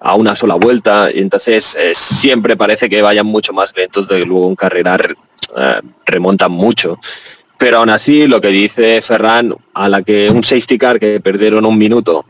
a 0.00 0.14
una 0.14 0.34
sola 0.34 0.54
vuelta 0.54 1.08
y 1.14 1.20
entonces 1.20 1.76
eh, 1.76 1.92
siempre 1.94 2.56
parece 2.56 2.88
que 2.88 3.02
vayan 3.02 3.26
mucho 3.26 3.52
más 3.52 3.72
lentos 3.76 4.08
de 4.08 4.18
que 4.20 4.24
luego 4.26 4.48
en 4.48 4.56
carrera 4.56 4.96
re- 4.96 5.14
eh, 5.56 5.80
remontan 6.04 6.50
mucho. 6.52 6.98
Pero 7.58 7.78
aún 7.78 7.88
así, 7.90 8.26
lo 8.26 8.40
que 8.40 8.48
dice 8.48 9.00
Ferran, 9.00 9.54
a 9.72 9.88
la 9.88 10.02
que 10.02 10.28
un 10.28 10.44
safety 10.44 10.76
car 10.76 10.98
que 11.00 11.20
perdieron 11.20 11.64
un 11.64 11.78
minuto, 11.78 12.26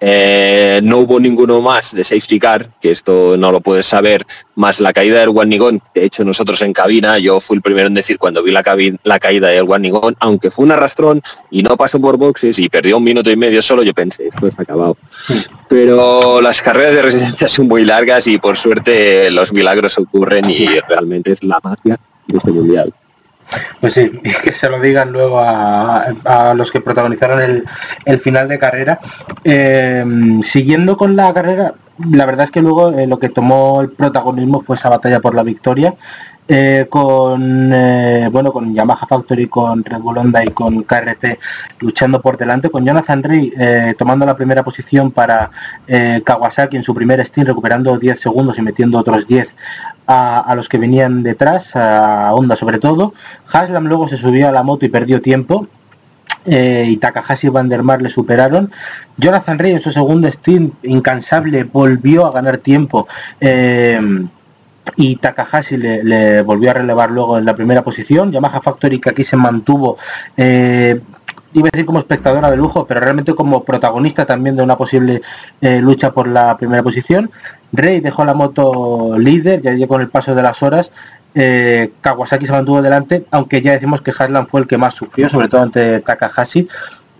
eh, 0.00 0.80
no 0.82 0.98
hubo 0.98 1.20
ninguno 1.20 1.60
más 1.60 1.94
de 1.94 2.04
safety 2.04 2.38
car, 2.38 2.68
que 2.80 2.90
esto 2.90 3.36
no 3.36 3.52
lo 3.52 3.60
puedes 3.60 3.86
saber, 3.86 4.26
más 4.54 4.80
la 4.80 4.92
caída 4.92 5.20
del 5.20 5.30
Guanigón. 5.30 5.80
De 5.94 6.04
hecho, 6.04 6.24
nosotros 6.24 6.60
en 6.62 6.72
cabina, 6.72 7.18
yo 7.18 7.40
fui 7.40 7.56
el 7.56 7.62
primero 7.62 7.86
en 7.86 7.94
decir 7.94 8.18
cuando 8.18 8.42
vi 8.42 8.52
la, 8.52 8.62
la 9.02 9.18
caída 9.18 9.48
del 9.48 9.64
Guanigón, 9.64 10.16
aunque 10.20 10.50
fue 10.50 10.64
un 10.64 10.72
arrastrón 10.72 11.22
y 11.50 11.62
no 11.62 11.76
pasó 11.76 12.00
por 12.00 12.16
boxes 12.16 12.58
y 12.58 12.68
perdió 12.68 12.98
un 12.98 13.04
minuto 13.04 13.30
y 13.30 13.36
medio 13.36 13.62
solo, 13.62 13.82
yo 13.82 13.94
pensé, 13.94 14.28
esto 14.28 14.46
está 14.46 14.62
acabado. 14.62 14.96
Pero 15.68 16.40
las 16.40 16.60
carreras 16.60 16.94
de 16.94 17.02
resistencia 17.02 17.48
son 17.48 17.68
muy 17.68 17.84
largas 17.84 18.26
y 18.26 18.38
por 18.38 18.56
suerte 18.56 19.30
los 19.30 19.52
milagros 19.52 19.98
ocurren 19.98 20.50
y 20.50 20.66
realmente 20.88 21.32
es 21.32 21.42
la 21.42 21.60
magia 21.62 21.98
de 22.26 22.38
este 22.38 22.50
mundial. 22.50 22.92
Pues 23.80 23.94
sí, 23.94 24.20
y 24.22 24.30
que 24.42 24.52
se 24.52 24.68
lo 24.68 24.80
digan 24.80 25.12
luego 25.12 25.40
a, 25.40 26.54
los 26.56 26.70
que 26.70 26.80
protagonizaron 26.80 27.64
el, 28.04 28.20
final 28.20 28.48
de 28.48 28.58
carrera. 28.58 29.00
Eh, 29.44 30.04
siguiendo 30.44 30.96
con 30.96 31.16
la 31.16 31.32
carrera, 31.32 31.74
la 32.10 32.26
verdad 32.26 32.46
es 32.46 32.50
que 32.50 32.62
luego 32.62 32.90
eh, 32.90 33.06
lo 33.06 33.18
que 33.18 33.28
tomó 33.28 33.80
el 33.80 33.90
protagonismo 33.90 34.62
fue 34.62 34.76
esa 34.76 34.88
batalla 34.88 35.20
por 35.20 35.34
la 35.34 35.42
victoria. 35.42 35.94
Eh, 36.46 36.88
con 36.90 37.72
eh, 37.72 38.28
bueno 38.30 38.52
con 38.52 38.74
Yamaha 38.74 39.06
Factory, 39.06 39.46
con 39.46 39.82
Red 39.82 40.00
Bull 40.00 40.18
Honda 40.18 40.44
y 40.44 40.48
con 40.48 40.82
KRC 40.82 41.38
luchando 41.80 42.20
por 42.20 42.36
delante, 42.36 42.68
con 42.68 42.84
Jonathan 42.84 43.22
Rey 43.22 43.50
eh, 43.58 43.94
tomando 43.96 44.26
la 44.26 44.36
primera 44.36 44.62
posición 44.62 45.10
para 45.10 45.50
Kawasaki 46.22 46.76
en 46.76 46.84
su 46.84 46.94
primer 46.94 47.20
stint, 47.20 47.48
recuperando 47.48 47.96
10 47.96 48.20
segundos 48.20 48.58
y 48.58 48.62
metiendo 48.62 48.98
otros 48.98 49.26
10 49.26 49.54
a, 50.06 50.52
los 50.54 50.68
que 50.68 50.76
venían 50.76 51.22
detrás, 51.22 51.74
a 51.76 52.34
Honda 52.34 52.56
sobre 52.56 52.78
todo. 52.78 53.14
Haslam 53.50 53.86
luego 53.86 54.06
se 54.06 54.18
subió 54.18 54.46
a 54.48 54.52
la 54.52 54.62
moto 54.62 54.84
y 54.84 54.90
perdió 54.90 55.22
tiempo. 55.22 55.66
y 56.44 56.96
Takahashi 56.98 57.46
y 57.46 57.50
Van 57.50 57.70
der 57.70 57.82
Mar 57.82 58.02
le 58.02 58.10
superaron. 58.10 58.70
Jonathan 59.16 59.58
Rey 59.58 59.72
en 59.72 59.80
su 59.80 59.92
segundo 59.92 60.28
stint 60.28 60.74
incansable 60.84 61.64
volvió 61.64 62.26
a 62.26 62.32
ganar 62.32 62.58
tiempo. 62.58 63.08
Y 64.96 65.16
Takahashi 65.16 65.76
le, 65.76 66.04
le 66.04 66.42
volvió 66.42 66.70
a 66.70 66.74
relevar 66.74 67.10
luego 67.10 67.38
en 67.38 67.44
la 67.44 67.54
primera 67.54 67.82
posición. 67.82 68.30
Yamaha 68.32 68.60
Factory 68.60 69.00
que 69.00 69.10
aquí 69.10 69.24
se 69.24 69.36
mantuvo, 69.36 69.98
eh, 70.36 71.00
iba 71.52 71.68
a 71.68 71.70
decir 71.70 71.86
como 71.86 72.00
espectadora 72.00 72.50
de 72.50 72.56
lujo, 72.56 72.86
pero 72.86 73.00
realmente 73.00 73.34
como 73.34 73.64
protagonista 73.64 74.26
también 74.26 74.56
de 74.56 74.62
una 74.62 74.76
posible 74.76 75.22
eh, 75.60 75.80
lucha 75.80 76.12
por 76.12 76.26
la 76.28 76.56
primera 76.56 76.82
posición. 76.82 77.30
Rey 77.72 78.00
dejó 78.00 78.24
la 78.24 78.34
moto 78.34 79.16
líder, 79.18 79.62
ya 79.62 79.72
llegó 79.72 79.94
con 79.94 80.02
el 80.02 80.08
paso 80.08 80.34
de 80.34 80.42
las 80.42 80.62
horas. 80.62 80.90
eh, 81.34 81.92
Kawasaki 82.00 82.46
se 82.46 82.52
mantuvo 82.52 82.80
delante, 82.82 83.24
aunque 83.30 83.60
ya 83.60 83.72
decimos 83.72 84.02
que 84.02 84.12
Haslam 84.16 84.46
fue 84.46 84.60
el 84.60 84.66
que 84.66 84.78
más 84.78 84.94
sufrió, 84.94 85.28
sobre 85.28 85.48
todo 85.48 85.62
ante 85.62 86.00
Takahashi. 86.00 86.68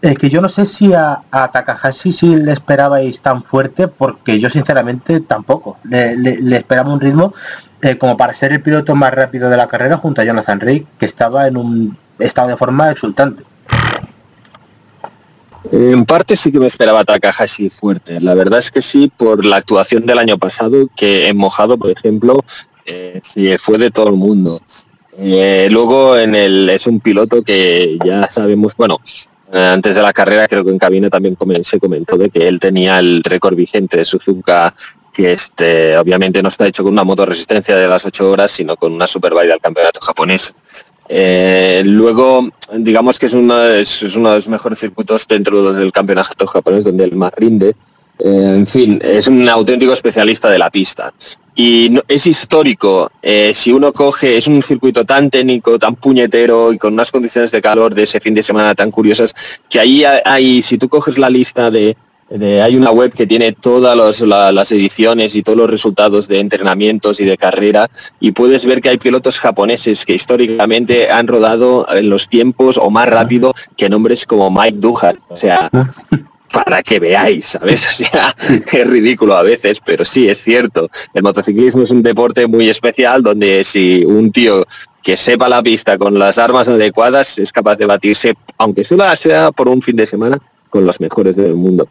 Eh, 0.06 0.16
que 0.16 0.28
yo 0.28 0.42
no 0.42 0.50
sé 0.50 0.66
si 0.66 0.92
a, 0.92 1.22
a 1.30 1.50
Takahashi 1.50 2.12
sí 2.12 2.36
le 2.36 2.52
esperabais 2.52 3.20
tan 3.20 3.42
fuerte, 3.42 3.88
porque 3.88 4.38
yo 4.38 4.50
sinceramente 4.50 5.20
tampoco. 5.20 5.78
Le, 5.84 6.14
le- 6.14 6.56
esperaba 6.58 6.92
un 6.92 7.00
ritmo 7.00 7.32
eh, 7.80 7.96
como 7.96 8.14
para 8.14 8.34
ser 8.34 8.52
el 8.52 8.60
piloto 8.60 8.94
más 8.94 9.14
rápido 9.14 9.48
de 9.48 9.56
la 9.56 9.66
carrera 9.66 9.96
junto 9.96 10.20
a 10.20 10.24
Jonathan 10.24 10.60
Rey, 10.60 10.86
que 10.98 11.06
estaba 11.06 11.46
en 11.48 11.56
un 11.56 11.96
estado 12.18 12.48
de 12.48 12.56
forma 12.58 12.90
exultante. 12.90 13.44
En 15.72 16.04
parte 16.04 16.36
sí 16.36 16.52
que 16.52 16.60
me 16.60 16.66
esperaba 16.66 17.00
a 17.00 17.04
Takahashi 17.06 17.70
fuerte. 17.70 18.20
La 18.20 18.34
verdad 18.34 18.58
es 18.58 18.70
que 18.70 18.82
sí, 18.82 19.10
por 19.16 19.42
la 19.46 19.56
actuación 19.56 20.04
del 20.04 20.18
año 20.18 20.36
pasado, 20.36 20.86
que 20.94 21.28
en 21.28 21.38
mojado, 21.38 21.78
por 21.78 21.88
ejemplo, 21.90 22.44
eh, 22.84 23.22
sí, 23.24 23.56
fue 23.56 23.78
de 23.78 23.90
todo 23.90 24.10
el 24.10 24.16
mundo. 24.16 24.60
Eh, 25.16 25.68
luego 25.70 26.18
en 26.18 26.34
el 26.34 26.68
es 26.68 26.86
un 26.86 27.00
piloto 27.00 27.42
que 27.42 27.98
ya 28.04 28.28
sabemos, 28.28 28.76
bueno, 28.76 28.98
antes 29.58 29.94
de 29.94 30.02
la 30.02 30.12
carrera 30.12 30.48
creo 30.48 30.64
que 30.64 30.70
en 30.70 30.78
cabina 30.78 31.08
también 31.08 31.36
se 31.64 31.78
comentó 31.78 32.16
de 32.16 32.28
que 32.30 32.48
él 32.48 32.58
tenía 32.60 32.98
el 32.98 33.22
récord 33.22 33.54
vigente 33.54 33.96
de 33.98 34.04
Suzuka 34.04 34.74
que 35.12 35.32
este 35.32 35.96
obviamente 35.96 36.42
no 36.42 36.48
está 36.48 36.66
hecho 36.66 36.82
con 36.82 36.92
una 36.92 37.04
moto 37.04 37.24
resistencia 37.24 37.76
de 37.76 37.86
las 37.86 38.04
8 38.04 38.30
horas, 38.32 38.50
sino 38.50 38.76
con 38.76 38.92
una 38.92 39.06
Superbike 39.06 39.46
del 39.48 39.60
campeonato 39.60 40.00
japonés. 40.00 40.52
Eh, 41.08 41.82
luego, 41.84 42.48
digamos 42.72 43.18
que 43.18 43.26
es 43.26 43.32
uno, 43.34 43.56
de- 43.58 43.86
los 44.02 44.48
mejores 44.48 44.78
circuitos 44.80 45.28
dentro 45.28 45.72
del 45.72 45.92
campeonato 45.92 46.46
japonés, 46.48 46.82
donde 46.84 47.04
el 47.04 47.14
más 47.14 47.32
rinde. 47.36 47.76
Eh, 48.18 48.52
en 48.56 48.66
fin, 48.66 49.00
es 49.02 49.26
un 49.26 49.48
auténtico 49.48 49.92
especialista 49.92 50.48
de 50.50 50.58
la 50.58 50.70
pista. 50.70 51.12
Y 51.56 51.88
no- 51.90 52.02
es 52.08 52.26
histórico, 52.26 53.10
eh, 53.22 53.52
si 53.54 53.72
uno 53.72 53.92
coge, 53.92 54.36
es 54.36 54.46
un 54.48 54.60
circuito 54.62 55.04
tan 55.04 55.30
técnico, 55.30 55.78
tan 55.78 55.94
puñetero 55.96 56.72
y 56.72 56.78
con 56.78 56.92
unas 56.94 57.10
condiciones 57.12 57.50
de 57.52 57.62
calor 57.62 57.94
de 57.94 58.04
ese 58.04 58.20
fin 58.20 58.34
de 58.34 58.42
semana 58.42 58.74
tan 58.74 58.90
curiosas, 58.90 59.34
que 59.70 59.78
ahí 59.78 60.04
hay, 60.04 60.62
si 60.62 60.78
tú 60.78 60.88
coges 60.88 61.16
la 61.18 61.30
lista 61.30 61.70
de, 61.70 61.96
de- 62.28 62.60
hay 62.62 62.74
una 62.76 62.90
web 62.90 63.12
que 63.12 63.26
tiene 63.26 63.52
todas 63.52 63.96
los- 63.96 64.20
la- 64.22 64.50
las 64.50 64.72
ediciones 64.72 65.36
y 65.36 65.42
todos 65.44 65.58
los 65.58 65.70
resultados 65.70 66.26
de 66.26 66.40
entrenamientos 66.40 67.20
y 67.20 67.24
de 67.24 67.36
carrera 67.36 67.88
y 68.18 68.32
puedes 68.32 68.64
ver 68.66 68.80
que 68.80 68.88
hay 68.88 68.98
pilotos 68.98 69.38
japoneses 69.38 70.04
que 70.04 70.14
históricamente 70.14 71.08
han 71.10 71.28
rodado 71.28 71.86
en 71.92 72.10
los 72.10 72.28
tiempos 72.28 72.78
o 72.78 72.90
más 72.90 73.08
rápido 73.08 73.54
que 73.76 73.88
nombres 73.88 74.26
como 74.26 74.50
Mike 74.50 74.78
Duhan. 74.80 75.20
O 75.28 75.36
sea, 75.36 75.70
para 76.54 76.82
que 76.82 77.00
veáis, 77.00 77.46
¿sabes? 77.46 77.86
O 77.88 77.90
sea, 77.90 78.36
es 78.72 78.86
ridículo 78.86 79.34
a 79.36 79.42
veces, 79.42 79.80
pero 79.84 80.04
sí, 80.04 80.28
es 80.28 80.40
cierto. 80.42 80.88
El 81.12 81.22
motociclismo 81.22 81.82
es 81.82 81.90
un 81.90 82.02
deporte 82.02 82.46
muy 82.46 82.68
especial 82.68 83.22
donde 83.22 83.64
si 83.64 84.04
un 84.04 84.30
tío 84.30 84.64
que 85.02 85.16
sepa 85.16 85.48
la 85.48 85.62
pista 85.62 85.98
con 85.98 86.18
las 86.18 86.38
armas 86.38 86.68
adecuadas 86.68 87.38
es 87.38 87.52
capaz 87.52 87.76
de 87.76 87.86
batirse, 87.86 88.34
aunque 88.56 88.84
solo 88.84 89.04
sea 89.16 89.52
por 89.52 89.68
un 89.68 89.82
fin 89.82 89.96
de 89.96 90.06
semana, 90.06 90.38
con 90.70 90.86
los 90.86 91.00
mejores 91.00 91.36
del 91.36 91.54
mundo. 91.54 91.88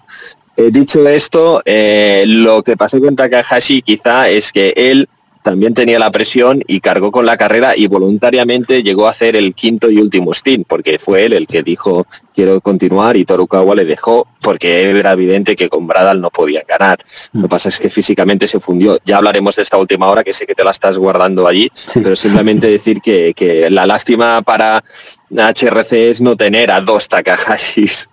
Eh, 0.55 0.69
dicho 0.71 1.07
esto, 1.07 1.61
eh, 1.65 2.23
lo 2.27 2.63
que 2.63 2.77
pasó 2.77 2.99
con 2.99 3.15
Takahashi 3.15 3.81
quizá 3.81 4.29
es 4.29 4.51
que 4.51 4.73
él 4.75 5.07
también 5.43 5.73
tenía 5.73 5.99
la 5.99 6.09
presión 6.09 6.63
y 6.67 6.79
cargó 6.79 7.11
con 7.11 7.25
la 7.25 7.37
carrera 7.37 7.75
y 7.77 7.87
voluntariamente 7.87 8.81
llegó 8.81 9.07
a 9.07 9.11
hacer 9.11 9.35
el 9.35 9.53
quinto 9.53 9.91
y 9.91 9.99
último 9.99 10.33
stint, 10.33 10.65
porque 10.67 10.97
fue 10.97 11.25
él 11.25 11.33
el 11.33 11.45
que 11.47 11.61
dijo 11.63 12.07
quiero 12.33 12.61
continuar 12.61 13.15
y 13.17 13.25
Torukawa 13.25 13.75
le 13.75 13.85
dejó 13.85 14.25
porque 14.41 14.89
era 14.89 15.13
evidente 15.13 15.55
que 15.55 15.69
con 15.69 15.85
Bradal 15.85 16.19
no 16.21 16.29
podía 16.31 16.63
ganar. 16.67 17.03
Lo 17.33 17.43
que 17.43 17.47
pasa 17.49 17.69
es 17.69 17.79
que 17.79 17.89
físicamente 17.89 18.47
se 18.47 18.59
fundió. 18.59 18.97
Ya 19.05 19.17
hablaremos 19.17 19.55
de 19.55 19.61
esta 19.63 19.77
última 19.77 20.07
hora, 20.07 20.23
que 20.23 20.33
sé 20.33 20.47
que 20.47 20.55
te 20.55 20.63
la 20.63 20.71
estás 20.71 20.97
guardando 20.97 21.47
allí, 21.47 21.69
Sí. 21.75 21.99
pero 22.01 22.15
simplemente 22.15 22.67
decir 22.71 23.01
que, 23.01 23.33
que 23.35 23.69
la 23.69 23.85
lástima 23.85 24.41
para 24.41 24.83
HRC 25.29 26.09
es 26.09 26.21
no 26.21 26.35
tener 26.37 26.71
a 26.71 26.81
dos 26.81 27.07
Takahashis. 27.09 28.09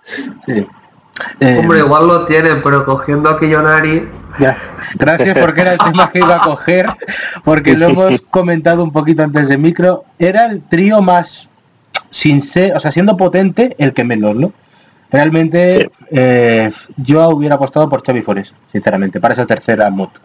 Sí. 0.47 0.67
Eh, 1.41 1.57
Hombre, 1.59 1.81
igual 1.81 2.07
lo 2.07 2.25
tienen, 2.25 2.63
pero 2.63 2.85
cogiendo 2.85 3.29
a 3.29 3.39
Kiyonari, 3.39 4.03
Ya. 4.39 4.57
Gracias 4.95 5.39
porque 5.41 5.63
era 5.63 5.73
el 5.73 5.79
tema 5.79 6.11
que 6.11 6.19
iba 6.19 6.37
a 6.37 6.41
coger, 6.41 6.87
porque 7.45 7.77
lo 7.77 7.89
hemos 7.89 8.21
comentado 8.23 8.83
un 8.85 8.93
poquito 8.93 9.23
antes 9.23 9.49
de 9.49 9.59
micro. 9.59 10.05
Era 10.19 10.47
el 10.47 10.63
trío 10.63 11.03
más 11.03 11.49
sin 12.11 12.43
ser, 12.43 12.77
o 12.77 12.81
sea, 12.81 12.91
siendo 12.91 13.17
potente, 13.17 13.75
el 13.79 13.93
que 13.93 14.05
menos, 14.05 14.35
¿no? 14.37 14.53
Realmente 15.13 15.83
Sí. 15.83 15.91
eh, 16.11 16.73
yo 16.97 17.29
hubiera 17.31 17.57
apostado 17.57 17.89
por 17.89 18.05
Xavi 18.05 18.23
Forés, 18.23 18.53
sinceramente, 18.71 19.21
para 19.21 19.35
esa 19.35 19.47
tercera 19.47 19.91
moto. 19.91 20.21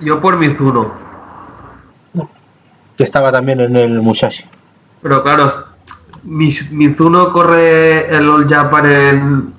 Yo 0.00 0.20
por 0.20 0.36
Mizuno. 0.36 0.92
Que 2.96 3.04
estaba 3.04 3.30
también 3.30 3.60
en 3.60 3.76
el 3.76 4.00
Musashi. 4.00 4.44
Pero 5.02 5.22
claro, 5.22 5.52
Mizuno 6.24 7.30
corre 7.32 8.14
el 8.14 8.28
All 8.28 8.48
Japan 8.48 8.86
en, 8.86 9.52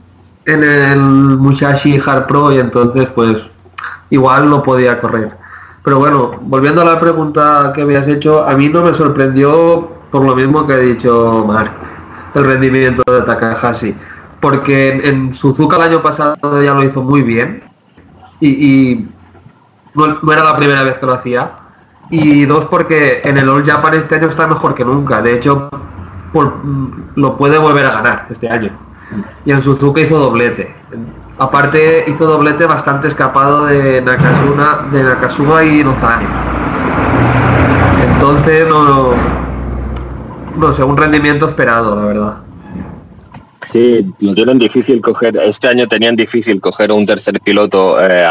en 0.48 0.63
el 0.63 1.00
Musashi 1.00 2.00
Hard 2.04 2.25
Pro 2.25 2.51
y 2.54 2.58
entonces 2.60 3.08
pues 3.13 3.38
igual 4.10 4.50
no 4.50 4.63
podía 4.63 5.00
correr. 5.00 5.32
Pero 5.84 6.00
bueno, 6.00 6.32
volviendo 6.42 6.82
a 6.82 6.86
la 6.86 7.00
pregunta 7.00 7.72
que 7.75 7.82
habías 7.82 8.08
hecho, 8.08 8.48
a 8.48 8.54
mí 8.56 8.70
no 8.70 8.82
me 8.82 8.94
sorprendió 8.94 9.89
por 10.10 10.24
lo 10.25 10.36
mismo 10.36 10.66
que 10.66 10.74
ha 10.74 10.77
dicho 10.77 11.44
Mark, 11.46 11.72
el 12.34 12.46
rendimiento 12.46 13.04
de 13.12 13.22
Takahashi. 13.22 13.96
Porque 14.39 14.89
en, 15.04 15.34
Suzuka 15.34 15.75
el 15.77 15.84
año 15.84 16.01
pasado 16.01 16.63
ya 16.63 16.74
lo 16.74 16.84
hizo 16.84 17.01
muy 17.01 17.24
bien 17.24 17.63
y, 18.39 19.06
no, 19.96 20.20
no 20.22 20.32
era 20.32 20.44
la 20.44 20.56
primera 20.56 20.84
vez 20.84 20.98
que 20.98 21.06
lo 21.06 21.13
hacía. 21.13 21.51
Y 22.10 22.46
dos, 22.46 22.66
porque 22.66 23.22
en 23.25 23.38
el 23.38 23.50
All 23.50 23.66
Japan 23.66 23.96
este 23.96 24.16
año 24.16 24.27
está 24.27 24.48
mejor 24.48 24.75
que 24.75 24.86
nunca. 24.86 25.22
De 25.22 25.34
hecho, 25.34 25.70
por- 26.32 26.54
lo 27.16 27.36
puede 27.36 27.58
volver 27.58 27.86
a 27.86 27.92
ganar 27.92 28.27
este 28.30 28.48
año. 28.48 28.87
Y 29.46 29.52
en 29.52 29.62
Suzuka 29.62 30.02
hizo 30.02 30.18
doblete. 30.18 30.76
Aparte 31.38 32.06
hizo 32.08 32.26
doblete 32.26 32.66
bastante 32.66 33.08
escapado 33.08 33.66
de 33.66 34.02
Nakasuna, 34.02 34.88
de 34.92 35.04
Nakasuma 35.04 35.64
y 35.64 35.84
Nozane. 35.84 36.26
Entonces 38.14 38.68
no, 38.68 39.12
no 40.58 40.74
sé, 40.74 40.84
un 40.84 40.98
rendimiento 40.98 41.48
esperado, 41.48 41.96
la 41.96 42.02
verdad. 42.02 42.38
Sí, 43.72 44.14
lo 44.22 44.34
tienen 44.34 44.58
difícil 44.58 45.02
coger. 45.02 45.38
Este 45.38 45.68
año 45.68 45.88
tenían 45.88 46.16
difícil 46.16 46.62
coger 46.62 46.92
un 46.92 47.06
tercer 47.06 47.40
piloto 47.42 47.98
eh, 48.00 48.26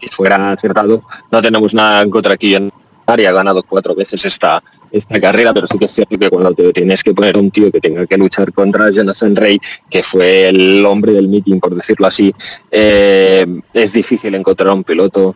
que 0.00 0.08
fuera 0.08 0.52
acertado. 0.52 1.02
No 1.30 1.42
tenemos 1.42 1.74
nada 1.74 2.02
en 2.02 2.10
contra 2.10 2.34
aquí 2.34 2.54
en 2.54 2.70
área, 3.06 3.30
ha 3.30 3.32
ganado 3.32 3.62
cuatro 3.62 3.94
veces 3.94 4.24
esta, 4.24 4.62
esta 4.90 5.20
carrera, 5.20 5.52
pero 5.54 5.66
sí 5.66 5.78
que 5.78 5.84
es 5.84 5.92
cierto 5.92 6.18
que 6.18 6.28
cuando 6.28 6.52
te 6.54 6.72
tienes 6.72 7.02
que 7.02 7.14
poner 7.14 7.36
un 7.36 7.50
tío 7.50 7.70
que 7.70 7.80
tenga 7.80 8.06
que 8.06 8.16
luchar 8.16 8.52
contra 8.52 8.90
Jonathan 8.90 9.36
Rey, 9.36 9.58
que 9.90 10.02
fue 10.02 10.48
el 10.48 10.84
hombre 10.84 11.12
del 11.12 11.28
meeting, 11.28 11.60
por 11.60 11.74
decirlo 11.74 12.06
así, 12.06 12.34
eh, 12.70 13.46
es 13.74 13.92
difícil 13.92 14.34
encontrar 14.34 14.72
un 14.74 14.84
piloto 14.84 15.34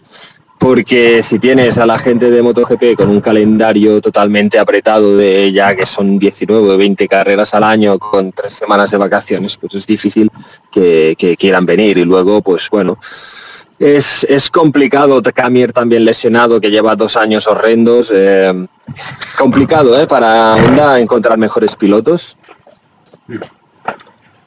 porque 0.63 1.25
si 1.25 1.41
tienes 1.41 1.77
a 1.79 1.87
la 1.87 1.99
gente 1.99 2.31
de 2.31 2.41
MotoGP 2.41 2.95
con 2.97 3.09
un 3.09 3.21
calendario 3.21 4.01
totalmente 4.01 4.61
apretado 4.61 5.17
de 5.17 5.51
ya 5.51 5.75
que 5.75 5.85
son 5.85 6.21
19 6.21 6.75
o 6.75 6.77
20 6.77 7.09
carreras 7.09 7.53
al 7.55 7.65
año 7.65 7.99
con 7.99 8.31
tres 8.31 8.53
semanas 8.53 8.93
de 8.93 8.97
vacaciones, 8.97 9.57
pues 9.57 9.75
es 9.75 9.89
difícil 9.89 10.31
que, 10.71 11.17
que 11.19 11.37
quieran 11.37 11.67
venir. 11.67 11.99
Y 11.99 12.05
luego, 12.05 12.43
pues 12.43 12.71
bueno, 12.71 12.97
es, 13.83 14.25
es 14.25 14.51
complicado, 14.51 15.21
Camir 15.35 15.73
también 15.73 16.05
lesionado, 16.05 16.61
que 16.61 16.71
lleva 16.71 16.95
dos 16.95 17.17
años 17.17 17.47
horrendos. 17.47 18.13
eh, 18.15 18.67
complicado 19.37 20.01
¿eh? 20.01 20.07
para 20.07 20.55
Honda 20.55 21.01
encontrar 21.01 21.37
mejores 21.39 21.75
pilotos. 21.75 22.37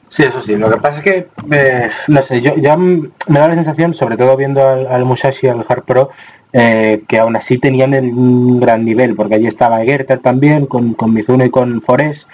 Sí, 0.08 0.22
eso 0.22 0.40
sí. 0.42 0.56
Lo 0.56 0.70
que 0.70 0.76
pasa 0.78 0.98
es 0.98 1.02
que, 1.02 1.28
eh, 1.50 1.90
no 2.08 2.22
sé, 2.22 2.40
yo 2.40 2.54
ya 2.56 2.74
m- 2.74 3.10
me 3.28 3.38
da 3.38 3.48
la 3.48 3.54
sensación, 3.54 3.92
sobre 3.92 4.16
todo 4.16 4.36
viendo 4.36 4.66
al, 4.66 4.86
al 4.86 5.04
Musashi, 5.04 5.48
al 5.48 5.64
Hard 5.68 5.82
Pro, 5.82 6.10
eh, 6.52 7.02
que 7.06 7.18
aún 7.18 7.36
así 7.36 7.58
tenían 7.58 7.92
el, 7.92 8.06
un 8.06 8.58
gran 8.58 8.84
nivel, 8.84 9.14
porque 9.14 9.34
allí 9.34 9.46
estaba 9.46 9.84
Gerter 9.84 10.20
también, 10.20 10.64
con, 10.66 10.94
con 10.94 11.12
Mizuno 11.12 11.44
y 11.44 11.50
con 11.50 11.82
Forés. 11.82 12.26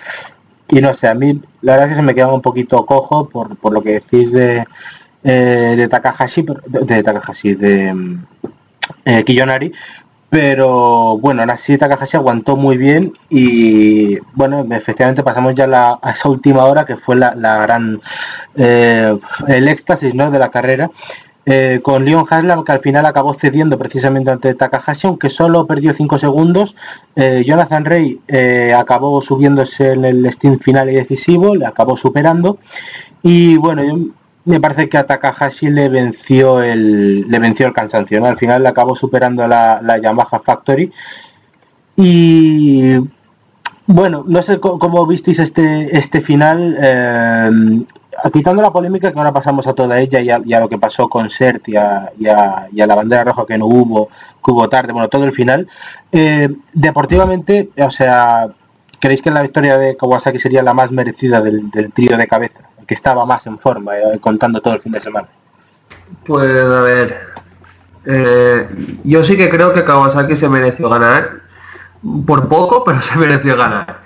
Y 0.68 0.80
no 0.80 0.94
sé, 0.94 1.08
a 1.08 1.14
mí 1.14 1.40
la 1.62 1.72
verdad 1.72 1.88
es 1.88 1.94
que 1.94 2.00
se 2.00 2.06
me 2.06 2.14
quedaba 2.14 2.34
un 2.34 2.42
poquito 2.42 2.86
cojo 2.86 3.28
por, 3.28 3.56
por 3.56 3.72
lo 3.72 3.82
que 3.82 3.94
decís 3.94 4.30
de, 4.30 4.64
eh, 5.24 5.74
de 5.76 5.88
Takahashi, 5.88 6.44
de, 6.66 7.02
Takahashi, 7.02 7.54
de 7.54 8.16
eh, 9.04 9.24
Kiyonari, 9.24 9.72
pero 10.30 11.18
bueno, 11.18 11.42
aún 11.42 11.50
así 11.50 11.76
Takahashi 11.76 12.16
aguantó 12.16 12.56
muy 12.56 12.76
bien 12.78 13.12
y 13.28 14.18
bueno, 14.34 14.66
efectivamente 14.70 15.22
pasamos 15.22 15.54
ya 15.54 15.66
la- 15.66 15.98
a 16.00 16.10
esa 16.12 16.28
última 16.30 16.64
hora 16.64 16.86
que 16.86 16.96
fue 16.96 17.16
la, 17.16 17.34
la 17.34 17.58
gran 17.62 18.00
eh, 18.56 19.14
el 19.48 19.68
éxtasis 19.68 20.14
¿no? 20.14 20.30
de 20.30 20.38
la 20.38 20.50
carrera 20.50 20.90
eh, 21.44 21.80
con 21.82 22.04
Leon 22.04 22.24
Haslam 22.30 22.64
que 22.64 22.72
al 22.72 22.80
final 22.80 23.04
acabó 23.04 23.34
cediendo 23.34 23.76
precisamente 23.78 24.30
ante 24.30 24.54
Takahashi 24.54 25.06
aunque 25.08 25.28
solo 25.28 25.66
perdió 25.66 25.92
5 25.92 26.18
segundos 26.18 26.74
Jonathan 27.16 27.84
Rey 27.84 28.20
acabó 28.74 29.20
subiéndose 29.20 29.92
en 29.92 30.04
el 30.06 30.24
stint 30.32 30.62
final 30.62 30.88
y 30.88 30.94
decisivo 30.94 31.54
le 31.56 31.66
acabó 31.66 31.96
superando 31.96 32.58
y 33.22 33.56
bueno 33.56 33.82
me 34.44 34.60
parece 34.60 34.88
que 34.88 34.98
a 34.98 35.06
Takahashi 35.06 35.70
le 35.70 35.88
venció 35.88 36.62
el 36.62 37.28
le 37.30 37.38
venció 37.38 37.66
el 37.66 37.72
cansancio 37.72 38.18
¿no? 38.20 38.26
al 38.26 38.36
final 38.36 38.62
le 38.62 38.68
acabó 38.68 38.96
superando 38.96 39.46
la, 39.46 39.80
la 39.82 39.98
Yamaha 39.98 40.40
Factory 40.40 40.90
y 41.96 42.94
bueno, 43.86 44.24
no 44.26 44.42
sé 44.42 44.58
cómo 44.60 45.06
visteis 45.06 45.38
este 45.40 45.96
este 45.98 46.20
final, 46.20 46.76
eh, 46.80 47.50
quitando 48.32 48.62
la 48.62 48.70
polémica 48.72 49.12
que 49.12 49.18
ahora 49.18 49.32
pasamos 49.32 49.66
a 49.66 49.72
toda 49.74 49.98
ella 50.00 50.20
y 50.20 50.30
a, 50.30 50.40
y 50.44 50.54
a 50.54 50.60
lo 50.60 50.68
que 50.68 50.78
pasó 50.78 51.08
con 51.08 51.28
Sert 51.30 51.68
y 51.68 51.76
a, 51.76 52.10
y 52.18 52.26
a- 52.28 52.66
y 52.72 52.80
a 52.80 52.86
la 52.86 52.94
bandera 52.94 53.24
roja 53.24 53.44
que 53.46 53.58
no 53.58 53.66
hubo, 53.66 54.08
que 54.44 54.50
hubo 54.50 54.68
tarde, 54.68 54.92
bueno, 54.92 55.08
todo 55.08 55.24
el 55.24 55.32
final. 55.32 55.68
eh, 56.12 56.48
deportivamente, 56.72 57.70
o 57.78 57.90
sea, 57.90 58.48
¿creéis 59.00 59.20
que 59.20 59.30
la 59.30 59.42
victoria 59.42 59.76
de 59.76 59.96
Kawasaki 59.96 60.38
sería 60.38 60.62
la 60.62 60.74
más 60.74 60.90
merecida 60.92 61.40
del, 61.42 61.70
del 61.70 61.92
trío 61.92 62.16
de 62.16 62.26
cabeza? 62.28 62.60
Que 62.86 62.94
estaba 62.94 63.24
más 63.26 63.46
en 63.46 63.58
forma, 63.58 63.96
eh, 63.96 64.18
contando 64.20 64.60
todo 64.60 64.74
el 64.74 64.80
fin 64.80 64.92
de 64.92 65.00
semana. 65.00 65.28
Pues 66.24 66.50
a 66.64 66.80
ver, 66.82 67.32
eh, 68.04 68.68
yo 69.04 69.22
sí 69.22 69.36
que 69.36 69.48
creo 69.48 69.72
que 69.72 69.84
Kawasaki 69.84 70.36
se 70.36 70.48
mereció 70.48 70.88
ganar, 70.88 71.42
por 72.26 72.48
poco, 72.48 72.84
pero 72.84 73.00
se 73.02 73.16
mereció 73.16 73.56
ganar. 73.56 74.00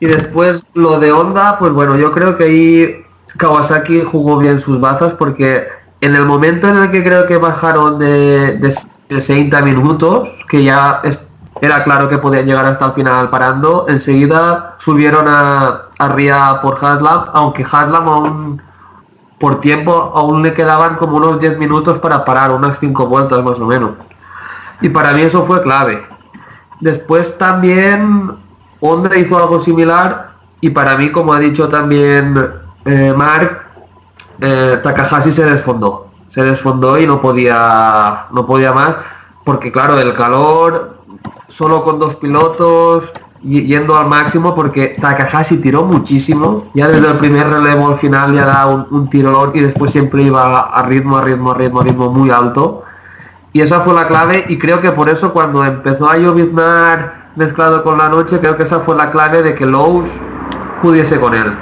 Y 0.00 0.06
después 0.06 0.64
lo 0.74 1.00
de 1.00 1.10
Honda, 1.10 1.58
pues 1.58 1.72
bueno, 1.72 1.96
yo 1.96 2.12
creo 2.12 2.36
que 2.36 2.44
ahí 2.44 3.04
Kawasaki 3.36 4.02
jugó 4.04 4.38
bien 4.38 4.60
sus 4.60 4.80
bazas 4.80 5.14
porque 5.14 5.66
en 6.00 6.14
el 6.14 6.24
momento 6.24 6.68
en 6.68 6.76
el 6.76 6.90
que 6.90 7.02
creo 7.02 7.26
que 7.26 7.36
bajaron 7.36 7.98
de, 7.98 8.58
de 8.58 8.72
60 9.08 9.60
minutos, 9.62 10.28
que 10.48 10.62
ya 10.62 11.02
era 11.60 11.82
claro 11.82 12.08
que 12.08 12.18
podían 12.18 12.46
llegar 12.46 12.66
hasta 12.66 12.86
el 12.86 12.92
final 12.92 13.30
parando, 13.30 13.86
enseguida 13.88 14.76
subieron 14.78 15.26
a, 15.26 15.87
a 15.98 16.08
Ria 16.08 16.60
por 16.62 16.74
Haslam, 16.82 17.26
aunque 17.32 17.64
Haslam 17.64 18.08
aún 18.08 18.62
por 19.38 19.60
tiempo 19.60 20.12
aún 20.14 20.42
le 20.42 20.52
quedaban 20.52 20.96
como 20.96 21.16
unos 21.16 21.40
10 21.40 21.58
minutos 21.58 21.98
para 21.98 22.24
parar, 22.24 22.50
unas 22.50 22.78
5 22.78 23.06
vueltas 23.06 23.42
más 23.44 23.58
o 23.60 23.66
menos. 23.66 23.92
Y 24.80 24.88
para 24.88 25.12
mí 25.12 25.22
eso 25.22 25.44
fue 25.44 25.62
clave. 25.62 26.04
Después 26.80 27.36
también 27.38 28.32
Honda 28.80 29.16
hizo 29.16 29.36
algo 29.36 29.60
similar 29.60 30.32
y 30.60 30.70
para 30.70 30.96
mí, 30.96 31.10
como 31.10 31.32
ha 31.32 31.38
dicho 31.38 31.68
también 31.68 32.36
eh, 32.84 33.12
Mark, 33.16 33.66
eh, 34.40 34.80
Takahashi 34.82 35.32
se 35.32 35.44
desfondó. 35.44 36.08
Se 36.28 36.42
desfondó 36.42 36.98
y 36.98 37.06
no 37.06 37.20
podía, 37.20 38.26
no 38.32 38.46
podía 38.46 38.72
más 38.72 38.96
porque 39.48 39.72
claro, 39.72 39.98
el 39.98 40.12
calor, 40.12 40.98
solo 41.48 41.82
con 41.82 41.98
dos 41.98 42.16
pilotos, 42.16 43.10
yendo 43.42 43.96
al 43.96 44.08
máximo 44.08 44.54
porque 44.54 44.96
Takahashi 45.00 45.58
tiró 45.58 45.84
muchísimo, 45.84 46.64
ya 46.74 46.88
desde 46.88 47.08
el 47.08 47.18
primer 47.18 47.48
relevo 47.48 47.88
al 47.88 47.98
final 47.98 48.34
ya 48.34 48.44
da 48.44 48.66
un, 48.66 48.86
un 48.90 49.08
tirón 49.08 49.52
y 49.54 49.60
después 49.60 49.92
siempre 49.92 50.22
iba 50.22 50.60
a 50.60 50.82
ritmo, 50.82 51.18
a 51.18 51.22
ritmo, 51.22 51.52
a 51.52 51.54
ritmo, 51.54 51.80
a 51.80 51.84
ritmo 51.84 52.10
muy 52.10 52.30
alto. 52.30 52.84
Y 53.52 53.60
esa 53.60 53.80
fue 53.80 53.94
la 53.94 54.06
clave 54.06 54.44
y 54.48 54.58
creo 54.58 54.80
que 54.80 54.92
por 54.92 55.08
eso 55.08 55.32
cuando 55.32 55.64
empezó 55.64 56.08
a 56.08 56.16
lloviznar 56.16 57.30
mezclado 57.36 57.82
con 57.82 57.98
la 57.98 58.08
noche, 58.08 58.38
creo 58.40 58.56
que 58.56 58.64
esa 58.64 58.80
fue 58.80 58.96
la 58.96 59.10
clave 59.10 59.42
de 59.42 59.54
que 59.54 59.64
Lowe's 59.64 60.10
pudiese 60.82 61.18
con 61.18 61.34
él. 61.34 61.52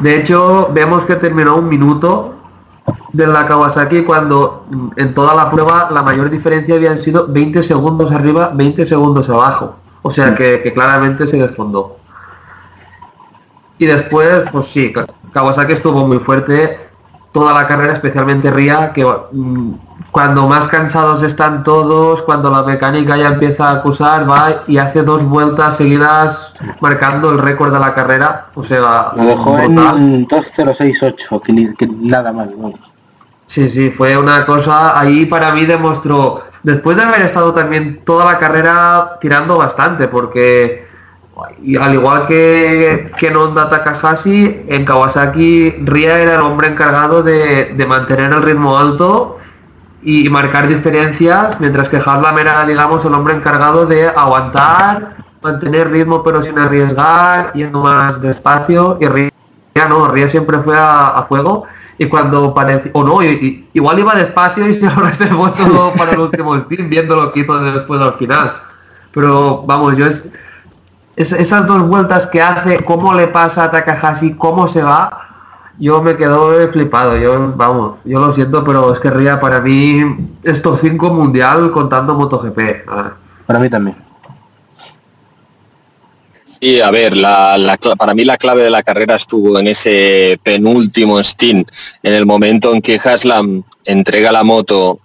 De 0.00 0.16
hecho, 0.16 0.68
vemos 0.72 1.04
que 1.04 1.16
terminó 1.16 1.56
un 1.56 1.68
minuto 1.68 2.34
de 3.12 3.26
la 3.26 3.46
Kawasaki 3.46 4.02
cuando 4.02 4.64
mm, 4.70 4.88
en 4.96 5.14
toda 5.14 5.34
la 5.34 5.50
prueba 5.50 5.88
la 5.90 6.02
mayor 6.02 6.30
diferencia 6.30 6.74
habían 6.74 7.00
sido 7.02 7.26
20 7.28 7.62
segundos 7.62 8.10
arriba, 8.10 8.50
20 8.54 8.86
segundos 8.86 9.30
abajo. 9.30 9.76
O 10.02 10.10
sea 10.10 10.34
que, 10.34 10.60
que 10.62 10.72
claramente 10.72 11.26
se 11.26 11.36
desfondó. 11.38 11.96
Y 13.78 13.86
después, 13.86 14.44
pues 14.50 14.66
sí, 14.66 14.92
Ka- 14.92 15.06
Kawasaki 15.32 15.72
estuvo 15.72 16.06
muy 16.06 16.18
fuerte 16.18 16.78
toda 17.32 17.54
la 17.54 17.66
carrera, 17.66 17.94
especialmente 17.94 18.50
Ria, 18.50 18.92
que 18.92 19.04
mm, 19.04 19.72
cuando 20.10 20.46
más 20.46 20.68
cansados 20.68 21.22
están 21.22 21.62
todos, 21.64 22.20
cuando 22.22 22.50
la 22.50 22.62
mecánica 22.62 23.16
ya 23.16 23.28
empieza 23.28 23.70
a 23.70 23.72
acusar, 23.76 24.28
va 24.28 24.62
y 24.66 24.76
hace 24.76 25.02
dos 25.02 25.24
vueltas 25.24 25.76
seguidas 25.78 26.52
marcando 26.80 27.30
el 27.30 27.38
récord 27.38 27.72
de 27.72 27.80
la 27.80 27.94
carrera. 27.94 28.48
O 28.54 28.62
sea, 28.62 29.12
Lo 29.16 29.24
dejó 29.24 29.54
brutal. 29.54 29.96
en 29.96 30.26
2068, 30.26 31.40
que, 31.40 31.74
que 31.78 31.86
nada 31.86 32.32
más. 32.32 32.48
vamos. 32.50 32.78
Sí, 33.46 33.68
sí, 33.68 33.90
fue 33.90 34.16
una 34.16 34.44
cosa, 34.46 34.98
ahí 34.98 35.24
para 35.26 35.52
mí 35.52 35.64
demostró, 35.64 36.42
después 36.62 36.96
de 36.96 37.02
haber 37.02 37.22
estado 37.22 37.52
también 37.52 38.00
toda 38.04 38.24
la 38.24 38.38
carrera 38.38 39.18
tirando 39.20 39.56
bastante, 39.58 40.08
porque 40.08 40.86
al 41.80 41.94
igual 41.94 42.26
que, 42.26 43.10
que 43.18 43.28
en 43.28 43.36
Honda 43.36 43.70
Takahashi, 43.70 44.64
en 44.68 44.84
Kawasaki 44.84 45.82
Ria 45.84 46.18
era 46.18 46.34
el 46.36 46.40
hombre 46.42 46.68
encargado 46.68 47.22
de, 47.22 47.72
de 47.74 47.86
mantener 47.86 48.32
el 48.32 48.42
ritmo 48.42 48.78
alto 48.78 49.38
y 50.02 50.28
marcar 50.28 50.68
diferencias, 50.68 51.58
mientras 51.60 51.88
que 51.88 51.96
Harlam 51.96 52.38
era, 52.38 52.62
el 52.64 52.78
hombre 53.14 53.34
encargado 53.34 53.86
de 53.86 54.08
aguantar, 54.08 55.16
mantener 55.40 55.90
ritmo 55.90 56.22
pero 56.22 56.42
sin 56.42 56.58
arriesgar, 56.58 57.52
yendo 57.54 57.82
más 57.82 58.20
despacio, 58.20 58.98
y 59.00 59.06
Ria 59.06 59.30
no, 59.88 60.08
Ria 60.08 60.28
siempre 60.28 60.58
fue 60.58 60.76
a, 60.76 61.08
a 61.08 61.22
fuego, 61.24 61.64
y 62.02 62.08
cuando 62.08 62.52
parecía, 62.54 62.90
o 62.94 63.04
no, 63.04 63.22
y- 63.22 63.26
y- 63.28 63.68
igual 63.74 63.98
iba 63.98 64.14
despacio 64.14 64.68
y 64.68 64.74
se 64.74 64.80
se 65.14 65.26
fue 65.28 65.50
todo 65.50 65.92
para 65.94 66.12
el 66.12 66.20
último 66.20 66.58
steam, 66.60 66.88
viendo 66.88 67.16
lo 67.16 67.32
que 67.32 67.40
hizo 67.40 67.58
después 67.60 68.00
al 68.00 68.14
final. 68.14 68.52
Pero 69.12 69.62
vamos, 69.66 69.96
yo 69.96 70.06
es, 70.06 70.28
es- 71.16 71.32
esas 71.32 71.66
dos 71.66 71.82
vueltas 71.86 72.26
que 72.26 72.40
hace, 72.42 72.84
cómo 72.84 73.14
le 73.14 73.28
pasa 73.28 73.64
a 73.64 73.70
Takahashi, 73.70 74.34
cómo 74.34 74.66
se 74.66 74.82
va, 74.82 75.28
yo 75.78 76.02
me 76.02 76.16
quedo 76.16 76.52
flipado. 76.70 77.16
Yo, 77.16 77.52
vamos, 77.56 77.96
yo 78.04 78.20
lo 78.20 78.32
siento, 78.32 78.62
pero 78.64 78.92
es 78.92 78.98
que 78.98 79.10
Ria 79.10 79.40
para 79.40 79.60
mí 79.60 80.02
es 80.42 80.60
top 80.62 80.78
5 80.80 81.10
mundial 81.10 81.70
contando 81.72 82.14
MotoGP. 82.14 82.58
Ah, 82.88 83.12
Para 83.46 83.58
mí 83.58 83.68
también. 83.70 83.96
Sí, 86.62 86.80
a 86.80 86.92
ver, 86.92 87.14
para 87.98 88.14
mí 88.14 88.24
la 88.24 88.36
clave 88.36 88.62
de 88.62 88.70
la 88.70 88.84
carrera 88.84 89.16
estuvo 89.16 89.58
en 89.58 89.66
ese 89.66 90.38
penúltimo 90.44 91.18
stint, 91.18 91.68
en 92.04 92.14
el 92.14 92.24
momento 92.24 92.72
en 92.72 92.80
que 92.80 93.00
Haslam 93.02 93.64
entrega 93.84 94.30
la 94.30 94.44
moto 94.44 95.00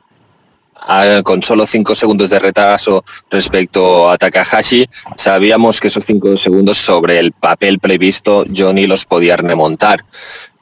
con 1.24 1.42
solo 1.42 1.66
cinco 1.66 1.96
segundos 1.96 2.30
de 2.30 2.38
retraso 2.38 3.04
respecto 3.32 4.08
a 4.08 4.20
Takahashi, 4.20 4.88
sabíamos 5.16 5.80
que 5.80 5.88
esos 5.88 6.06
cinco 6.06 6.38
segundos 6.38 6.78
sobre 6.78 7.18
el 7.18 7.32
papel 7.32 7.80
previsto 7.80 8.46
Johnny 8.56 8.86
los 8.86 9.06
podía 9.06 9.36
remontar. 9.36 10.06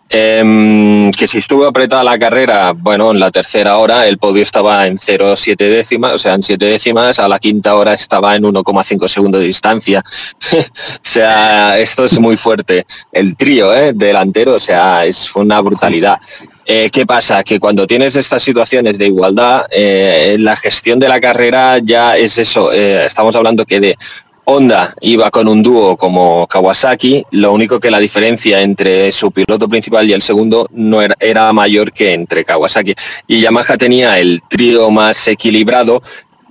Em, 0.08 1.12
que 1.12 1.28
si 1.28 1.40
estuvo 1.40 1.66
apretada 1.66 2.04
la 2.04 2.20
carrera, 2.20 2.74
bueno, 2.74 3.10
en 3.10 3.20
la 3.20 3.32
tercera 3.32 3.78
hora 3.78 4.08
el 4.08 4.20
podio 4.20 4.44
estaba 4.44 4.86
en 4.86 5.00
0,7 5.00 5.68
décimas, 5.68 6.14
o 6.14 6.18
sea, 6.20 6.36
en 6.36 6.44
7 6.44 6.64
décimas, 6.64 7.18
a 7.18 7.28
la 7.28 7.40
quinta 7.40 7.76
hora 7.76 7.94
estaba 7.94 8.36
en 8.36 8.44
1,5 8.44 9.08
segundos 9.08 9.42
de 9.42 9.48
distancia. 9.48 10.04
o 10.54 11.00
sea, 11.02 11.80
esto 11.80 12.06
es 12.06 12.20
muy 12.20 12.38
fuerte. 12.38 12.86
El 13.12 13.36
trío 13.36 13.74
¿eh? 13.74 13.94
delantero, 13.94 14.54
o 14.54 14.60
sea, 14.60 15.06
es 15.06 15.36
una 15.36 15.60
brutalidad. 15.62 16.20
Eh, 16.68 16.90
¿Qué 16.92 17.06
pasa? 17.06 17.44
Que 17.44 17.60
cuando 17.60 17.86
tienes 17.86 18.16
estas 18.16 18.42
situaciones 18.42 18.98
de 18.98 19.06
igualdad, 19.06 19.66
eh, 19.70 20.36
la 20.40 20.56
gestión 20.56 21.00
de 21.00 21.08
la 21.08 21.22
carrera 21.22 21.78
ya 21.78 22.18
es 22.18 22.40
eso. 22.40 22.72
eh, 22.74 23.06
estamos 23.06 23.36
hablando 23.36 23.66
que 23.66 23.80
de 23.80 23.98
Honda 24.46 24.94
iba 25.02 25.32
con 25.32 25.48
un 25.48 25.64
dúo 25.64 25.98
como 25.98 26.48
Kawasaki, 26.48 27.26
lo 27.32 27.52
único 27.52 27.80
que 27.80 27.92
la 27.92 28.00
diferencia 28.00 28.62
entre 28.62 29.12
su 29.12 29.32
piloto 29.32 29.68
principal 29.68 30.08
y 30.08 30.14
el 30.14 30.22
segundo 30.22 30.68
no 30.72 31.02
era, 31.02 31.16
era 31.20 31.52
mayor 31.52 31.92
que 31.92 32.14
entre 32.14 32.46
Kawasaki. 32.46 32.94
Y 33.28 33.42
Yamaha 33.42 33.78
tenía 33.78 34.20
el 34.20 34.42
trío 34.48 34.92
más 34.92 35.28
equilibrado, 35.28 36.04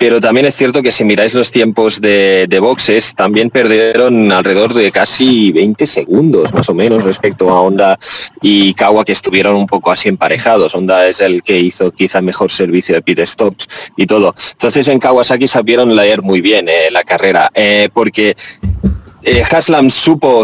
pero 0.05 0.21
también 0.21 0.45
es 0.45 0.55
cierto 0.55 0.83
que 0.83 0.93
si 0.93 1.03
miráis 1.03 1.33
los 1.33 1.51
tiempos 1.51 1.99
de, 1.99 2.45
de 2.47 2.61
boxes, 2.61 3.15
también 3.15 3.49
perdieron 3.49 4.31
alrededor 4.31 4.75
de 4.75 4.93
casi 4.93 5.51
20 5.51 5.87
segundos 5.87 6.53
más 6.53 6.69
o 6.69 6.75
menos 6.75 7.05
respecto 7.05 7.49
a 7.49 7.63
Honda 7.63 7.99
y 8.43 8.75
Kawa 8.75 9.07
que 9.07 9.13
estuvieron 9.13 9.57
un 9.57 9.67
poco 9.67 9.91
así 9.91 10.11
emparejados. 10.11 10.75
Honda 10.75 11.09
es 11.09 11.23
el 11.23 11.43
que 11.43 11.59
hizo 11.59 11.91
quizá 11.91 12.21
mejor 12.21 12.53
servicio 12.53 12.95
de 12.95 13.01
pit 13.01 13.21
stops 13.21 13.67
y 13.97 14.07
todo. 14.07 14.35
Entonces 14.53 14.89
en 14.89 14.99
Kawasaki 14.99 15.49
sabieron 15.49 15.97
leer 15.97 16.21
muy 16.21 16.43
bien 16.43 16.69
eh, 16.69 16.91
la 16.91 17.03
carrera, 17.03 17.51
eh, 17.55 17.89
porque 17.91 18.37
eh, 19.23 19.43
Haslam 19.51 19.89
supo 19.89 20.43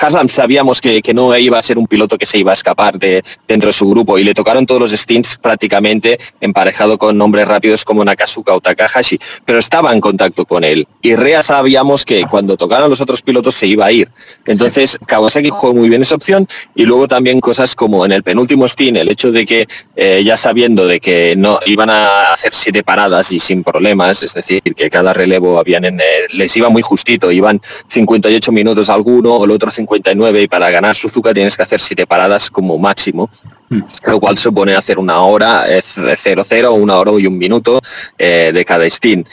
Haslam 0.00 0.28
sabíamos 0.28 0.80
que, 0.80 1.02
que, 1.02 1.14
no 1.14 1.36
iba 1.36 1.58
a 1.58 1.62
ser 1.62 1.78
un 1.78 1.86
piloto 1.86 2.18
que 2.18 2.26
se 2.26 2.38
iba 2.38 2.50
a 2.50 2.54
escapar 2.54 2.98
de 2.98 3.22
dentro 3.46 3.68
de 3.68 3.72
su 3.72 3.88
grupo 3.88 4.18
y 4.18 4.24
le 4.24 4.34
tocaron 4.34 4.66
todos 4.66 4.80
los 4.80 4.90
stints 4.90 5.36
prácticamente 5.38 6.18
emparejado 6.40 6.98
con 6.98 7.16
nombres 7.16 7.48
rápidos 7.48 7.84
como 7.84 8.04
Nakasuka 8.04 8.54
o 8.54 8.60
Takahashi, 8.60 9.18
pero 9.44 9.58
estaba 9.58 9.92
en 9.92 10.00
contacto 10.00 10.44
con 10.44 10.64
él. 10.64 10.86
Y 11.02 11.16
Rea 11.16 11.42
sabíamos 11.42 12.04
que 12.04 12.24
cuando 12.26 12.56
tocaran 12.56 12.90
los 12.90 13.00
otros 13.00 13.22
pilotos 13.22 13.54
se 13.54 13.66
iba 13.66 13.86
a 13.86 13.92
ir. 13.92 14.08
Entonces 14.46 14.98
Kawasaki 15.06 15.50
jugó 15.50 15.74
muy 15.74 15.88
bien 15.88 16.02
esa 16.02 16.14
opción 16.14 16.48
y 16.74 16.84
luego 16.84 17.08
también 17.08 17.40
cosas 17.40 17.74
como 17.74 18.04
en 18.04 18.12
el 18.12 18.22
penúltimo 18.22 18.66
stint, 18.68 18.98
el 18.98 19.08
hecho 19.08 19.32
de 19.32 19.46
que 19.46 19.68
eh, 19.96 20.22
ya 20.24 20.36
sabiendo 20.36 20.86
de 20.86 21.00
que 21.00 21.34
no 21.36 21.60
iban 21.66 21.90
a 21.90 22.32
hacer 22.32 22.54
siete 22.54 22.82
paradas 22.82 23.32
y 23.32 23.40
sin 23.40 23.64
problemas, 23.64 24.22
es 24.22 24.34
decir, 24.34 24.62
que 24.62 24.90
cada 24.90 25.12
relevo 25.12 25.58
habían 25.58 25.84
en, 25.84 26.00
eh, 26.00 26.04
les 26.32 26.56
iba 26.56 26.68
muy 26.68 26.82
justito, 26.82 27.30
iban 27.30 27.60
58 27.88 28.52
minutos 28.52 28.90
alguno 28.90 29.34
o 29.34 29.44
el 29.44 29.50
otro 29.50 29.70
59 29.78 30.42
y 30.42 30.48
para 30.48 30.70
ganar 30.70 30.96
Suzuka 30.96 31.32
tienes 31.32 31.56
que 31.56 31.62
hacer 31.62 31.80
siete 31.80 32.06
paradas 32.06 32.50
como 32.50 32.78
máximo, 32.78 33.30
lo 34.06 34.20
cual 34.20 34.36
supone 34.36 34.74
hacer 34.74 34.98
una 34.98 35.20
hora, 35.20 35.68
es 35.68 35.96
0-0, 35.98 36.74
una 36.74 36.96
hora 36.96 37.12
y 37.18 37.26
un 37.26 37.38
minuto 37.38 37.80
eh, 38.18 38.50
de 38.52 38.64
cada 38.64 38.84
stint. 38.90 39.26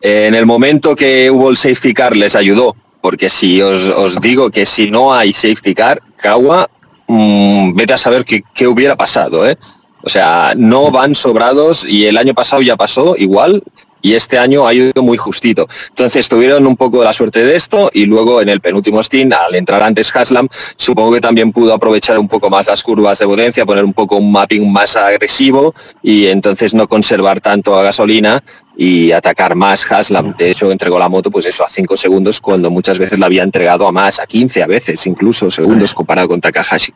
Eh, 0.00 0.26
en 0.28 0.34
el 0.34 0.46
momento 0.46 0.96
que 0.96 1.30
hubo 1.30 1.50
el 1.50 1.56
safety 1.56 1.92
car 1.92 2.16
les 2.16 2.34
ayudó, 2.34 2.74
porque 3.00 3.28
si 3.28 3.60
os, 3.60 3.90
os 3.90 4.20
digo 4.20 4.50
que 4.50 4.64
si 4.64 4.90
no 4.90 5.12
hay 5.12 5.32
safety 5.32 5.74
car, 5.74 6.00
Kawa, 6.16 6.68
mmm, 7.06 7.74
vete 7.74 7.92
a 7.92 7.98
saber 7.98 8.24
qué, 8.24 8.42
qué 8.54 8.66
hubiera 8.66 8.96
pasado, 8.96 9.48
¿eh? 9.48 9.56
O 10.02 10.08
sea, 10.08 10.54
no 10.56 10.90
van 10.90 11.14
sobrados 11.14 11.84
y 11.84 12.06
el 12.06 12.16
año 12.16 12.32
pasado 12.32 12.62
ya 12.62 12.76
pasó 12.76 13.16
igual 13.18 13.62
y 14.02 14.14
este 14.14 14.38
año 14.38 14.66
ha 14.66 14.74
ido 14.74 15.02
muy 15.02 15.18
justito. 15.18 15.66
Entonces 15.88 16.28
tuvieron 16.28 16.66
un 16.66 16.76
poco 16.76 17.02
la 17.04 17.12
suerte 17.12 17.44
de 17.44 17.56
esto 17.56 17.90
y 17.92 18.06
luego 18.06 18.40
en 18.40 18.48
el 18.48 18.60
penúltimo 18.60 19.02
stint, 19.02 19.32
al 19.32 19.54
entrar 19.54 19.82
antes 19.82 20.14
Haslam, 20.14 20.48
supongo 20.76 21.12
que 21.12 21.20
también 21.20 21.52
pudo 21.52 21.74
aprovechar 21.74 22.18
un 22.18 22.28
poco 22.28 22.50
más 22.50 22.66
las 22.66 22.82
curvas 22.82 23.18
de 23.18 23.26
potencia, 23.26 23.66
poner 23.66 23.84
un 23.84 23.92
poco 23.92 24.16
un 24.16 24.32
mapping 24.32 24.70
más 24.70 24.96
agresivo 24.96 25.74
y 26.02 26.26
entonces 26.26 26.74
no 26.74 26.88
conservar 26.88 27.40
tanto 27.40 27.78
a 27.78 27.82
gasolina 27.82 28.42
y 28.76 29.12
atacar 29.12 29.54
más 29.54 29.90
Haslam. 29.90 30.34
De 30.36 30.50
hecho, 30.50 30.70
entregó 30.70 30.98
la 30.98 31.08
moto 31.08 31.30
pues 31.30 31.46
eso 31.46 31.64
a 31.64 31.68
5 31.68 31.96
segundos 31.96 32.40
cuando 32.40 32.70
muchas 32.70 32.98
veces 32.98 33.18
la 33.18 33.26
había 33.26 33.42
entregado 33.42 33.86
a 33.86 33.92
más, 33.92 34.20
a 34.20 34.26
15 34.26 34.62
a 34.62 34.66
veces, 34.66 35.06
incluso 35.06 35.50
segundos 35.50 35.94
comparado 35.94 36.28
con 36.28 36.40
Takahashi. 36.40 36.92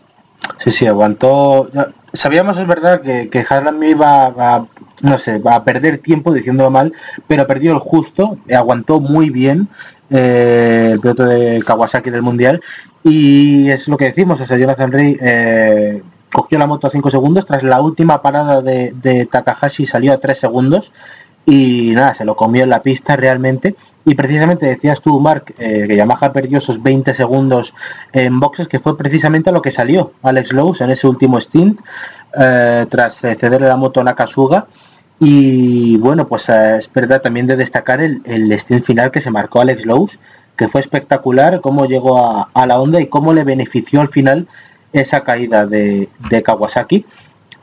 Sí, 0.62 0.70
sí, 0.70 0.86
aguantó. 0.86 1.70
Sabíamos, 2.12 2.56
es 2.58 2.66
verdad, 2.66 3.00
que, 3.02 3.28
que 3.28 3.40
Haslam 3.40 3.82
iba 3.82 4.26
a, 4.26 4.66
no 5.02 5.18
sé, 5.18 5.38
va 5.38 5.56
a 5.56 5.64
perder 5.64 5.98
tiempo 5.98 6.32
diciéndolo 6.32 6.70
mal, 6.70 6.92
pero 7.26 7.46
perdió 7.46 7.72
el 7.72 7.78
justo, 7.78 8.38
aguantó 8.54 9.00
muy 9.00 9.30
bien 9.30 9.68
eh, 10.10 10.90
el 10.92 11.00
piloto 11.00 11.24
de 11.24 11.62
Kawasaki 11.66 12.10
del 12.10 12.22
Mundial. 12.22 12.60
Y 13.02 13.68
es 13.70 13.88
lo 13.88 13.96
que 13.96 14.06
decimos, 14.06 14.40
o 14.40 14.46
sea, 14.46 14.56
Jonathan 14.56 14.92
Rey 14.92 15.18
eh, 15.20 16.02
cogió 16.32 16.58
la 16.58 16.66
moto 16.66 16.86
a 16.86 16.90
5 16.90 17.10
segundos, 17.10 17.46
tras 17.46 17.62
la 17.62 17.80
última 17.80 18.22
parada 18.22 18.62
de, 18.62 19.28
Takahashi 19.30 19.86
salió 19.86 20.12
a 20.12 20.18
3 20.18 20.38
segundos 20.38 20.92
y 21.46 21.92
nada, 21.94 22.14
se 22.14 22.24
lo 22.24 22.36
comió 22.36 22.64
en 22.64 22.70
la 22.70 22.82
pista 22.82 23.16
realmente. 23.16 23.76
Y 24.06 24.14
precisamente 24.14 24.66
decías 24.66 25.00
tú, 25.00 25.18
Mark, 25.20 25.54
eh, 25.58 25.84
que 25.86 25.96
Yamaha 25.96 26.32
perdió 26.32 26.58
esos 26.58 26.82
20 26.82 27.14
segundos 27.14 27.74
en 28.12 28.40
boxes, 28.40 28.68
que 28.68 28.80
fue 28.80 28.96
precisamente 28.96 29.52
lo 29.52 29.62
que 29.62 29.70
salió 29.70 30.12
Alex 30.22 30.52
Lowe 30.52 30.76
en 30.80 30.90
ese 30.90 31.06
último 31.06 31.40
stint, 31.40 31.80
eh, 32.38 32.86
tras 32.88 33.16
cederle 33.16 33.68
la 33.68 33.76
moto 33.76 34.00
a 34.00 34.04
Nakasuga. 34.04 34.66
Y 35.20 35.96
bueno, 35.98 36.26
pues 36.26 36.48
eh, 36.48 36.76
es 36.78 36.92
verdad 36.92 37.22
también 37.22 37.46
de 37.46 37.56
destacar 37.56 38.00
el, 38.00 38.20
el 38.24 38.52
stint 38.58 38.84
final 38.84 39.10
que 39.10 39.20
se 39.20 39.30
marcó 39.30 39.60
Alex 39.60 39.86
Lowe, 39.86 40.10
que 40.56 40.68
fue 40.68 40.80
espectacular, 40.80 41.60
cómo 41.60 41.86
llegó 41.86 42.18
a, 42.18 42.48
a, 42.52 42.66
la 42.66 42.78
onda 42.78 43.00
y 43.00 43.06
cómo 43.06 43.32
le 43.32 43.44
benefició 43.44 44.00
al 44.00 44.08
final 44.08 44.46
esa 44.92 45.22
caída 45.22 45.66
de, 45.66 46.08
de 46.30 46.42
Kawasaki. 46.42 47.06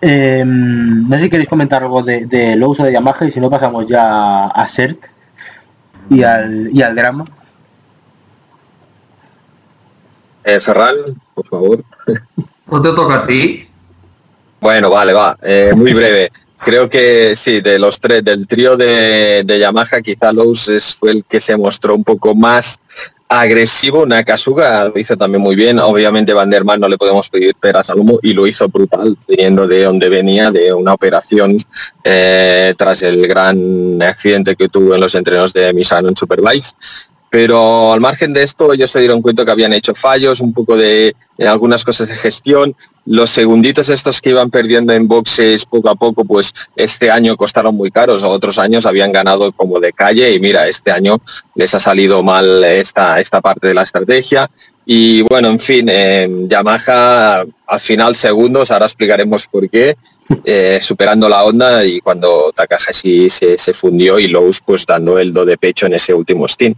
Eh, 0.01 0.43
no 0.45 1.15
sé 1.15 1.23
si 1.23 1.29
queréis 1.29 1.49
comentar 1.49 1.83
algo 1.83 2.01
de, 2.01 2.25
de 2.25 2.55
Lowe 2.55 2.75
o 2.79 2.83
de 2.83 2.91
Yamaha 2.91 3.25
y 3.25 3.31
si 3.31 3.39
no 3.39 3.49
pasamos 3.49 3.85
ya 3.85 4.47
a 4.47 4.67
Sert 4.67 5.05
y 6.09 6.23
al, 6.23 6.69
y 6.73 6.81
al 6.81 6.95
drama. 6.95 7.25
Eh, 10.43 10.59
Ferran, 10.59 10.95
por 11.35 11.47
favor. 11.47 11.83
¿No 12.69 12.81
te 12.81 12.89
toca 12.93 13.15
a 13.19 13.27
ti? 13.27 13.67
Bueno, 14.61 14.91
vale, 14.91 15.11
va. 15.11 15.35
Eh, 15.41 15.73
muy 15.75 15.91
breve. 15.91 16.31
Creo 16.63 16.87
que 16.87 17.35
sí, 17.35 17.61
de 17.61 17.79
los 17.79 17.99
tres, 17.99 18.23
del 18.23 18.47
trío 18.47 18.77
de, 18.77 19.43
Yamaha, 19.59 20.01
quizá 20.03 20.31
Lowe's 20.31 20.69
es, 20.69 20.95
fue 20.95 21.11
el 21.11 21.25
que 21.25 21.41
se 21.41 21.57
mostró 21.57 21.95
un 21.95 22.03
poco 22.03 22.35
más 22.35 22.79
agresivo. 23.27 24.05
Nakasuga 24.05 24.85
lo 24.85 24.99
hizo 24.99 25.17
también 25.17 25.41
muy 25.41 25.55
bien. 25.55 25.79
Obviamente 25.79 26.31
Van 26.31 26.51
der 26.51 26.63
Mann 26.63 26.79
no 26.79 26.87
le 26.87 26.99
podemos 26.99 27.27
pedir 27.27 27.55
peras 27.55 27.89
al 27.89 27.97
humo 27.97 28.19
y 28.21 28.33
lo 28.33 28.45
hizo 28.45 28.67
brutal, 28.67 29.17
viniendo 29.27 29.67
de 29.67 29.83
donde 29.83 30.09
venía, 30.09 30.51
de 30.51 30.71
una 30.71 30.93
operación 30.93 31.57
eh, 32.03 32.75
tras 32.77 33.01
el 33.01 33.27
gran 33.27 33.99
accidente 34.03 34.55
que 34.55 34.69
tuvo 34.69 34.93
en 34.93 35.01
los 35.01 35.15
entrenos 35.15 35.53
de 35.53 35.73
Misano 35.73 36.09
en 36.09 36.15
Superbikes. 36.15 36.69
Pero 37.31 37.93
al 37.93 38.01
margen 38.01 38.33
de 38.33 38.43
esto, 38.43 38.73
ellos 38.73 38.91
se 38.91 38.99
dieron 38.99 39.23
cuenta 39.23 39.45
que 39.45 39.51
habían 39.51 39.73
hecho 39.73 39.95
fallos, 39.95 40.41
un 40.41 40.53
poco 40.53 40.77
de 40.77 41.15
algunas 41.39 41.83
cosas 41.83 42.09
de 42.09 42.15
gestión 42.15 42.75
los 43.05 43.29
segunditos 43.29 43.89
estos 43.89 44.21
que 44.21 44.29
iban 44.29 44.49
perdiendo 44.49 44.93
en 44.93 45.07
boxes 45.07 45.65
poco 45.65 45.89
a 45.89 45.95
poco, 45.95 46.23
pues 46.23 46.53
este 46.75 47.09
año 47.09 47.35
costaron 47.35 47.75
muy 47.75 47.91
caros, 47.91 48.23
otros 48.23 48.57
años 48.59 48.85
habían 48.85 49.11
ganado 49.11 49.51
como 49.51 49.79
de 49.79 49.91
calle 49.91 50.33
y 50.33 50.39
mira, 50.39 50.67
este 50.67 50.91
año 50.91 51.19
les 51.55 51.73
ha 51.73 51.79
salido 51.79 52.21
mal 52.21 52.63
esta, 52.63 53.19
esta 53.19 53.41
parte 53.41 53.67
de 53.67 53.73
la 53.73 53.83
estrategia. 53.83 54.49
Y 54.85 55.21
bueno, 55.23 55.49
en 55.49 55.59
fin, 55.59 55.87
Yamaha 56.47 57.43
al 57.67 57.79
final 57.79 58.15
segundos, 58.15 58.71
ahora 58.71 58.85
explicaremos 58.85 59.47
por 59.47 59.69
qué, 59.69 59.95
eh, 60.43 60.79
superando 60.81 61.27
la 61.27 61.43
onda 61.43 61.83
y 61.85 61.99
cuando 62.01 62.51
Takahashi 62.55 63.29
se, 63.29 63.57
se 63.57 63.73
fundió 63.73 64.19
y 64.19 64.27
Lowe's 64.27 64.61
pues 64.61 64.85
dando 64.85 65.17
el 65.17 65.33
do 65.33 65.45
de 65.45 65.57
pecho 65.57 65.87
en 65.87 65.93
ese 65.93 66.13
último 66.13 66.47
stint. 66.47 66.77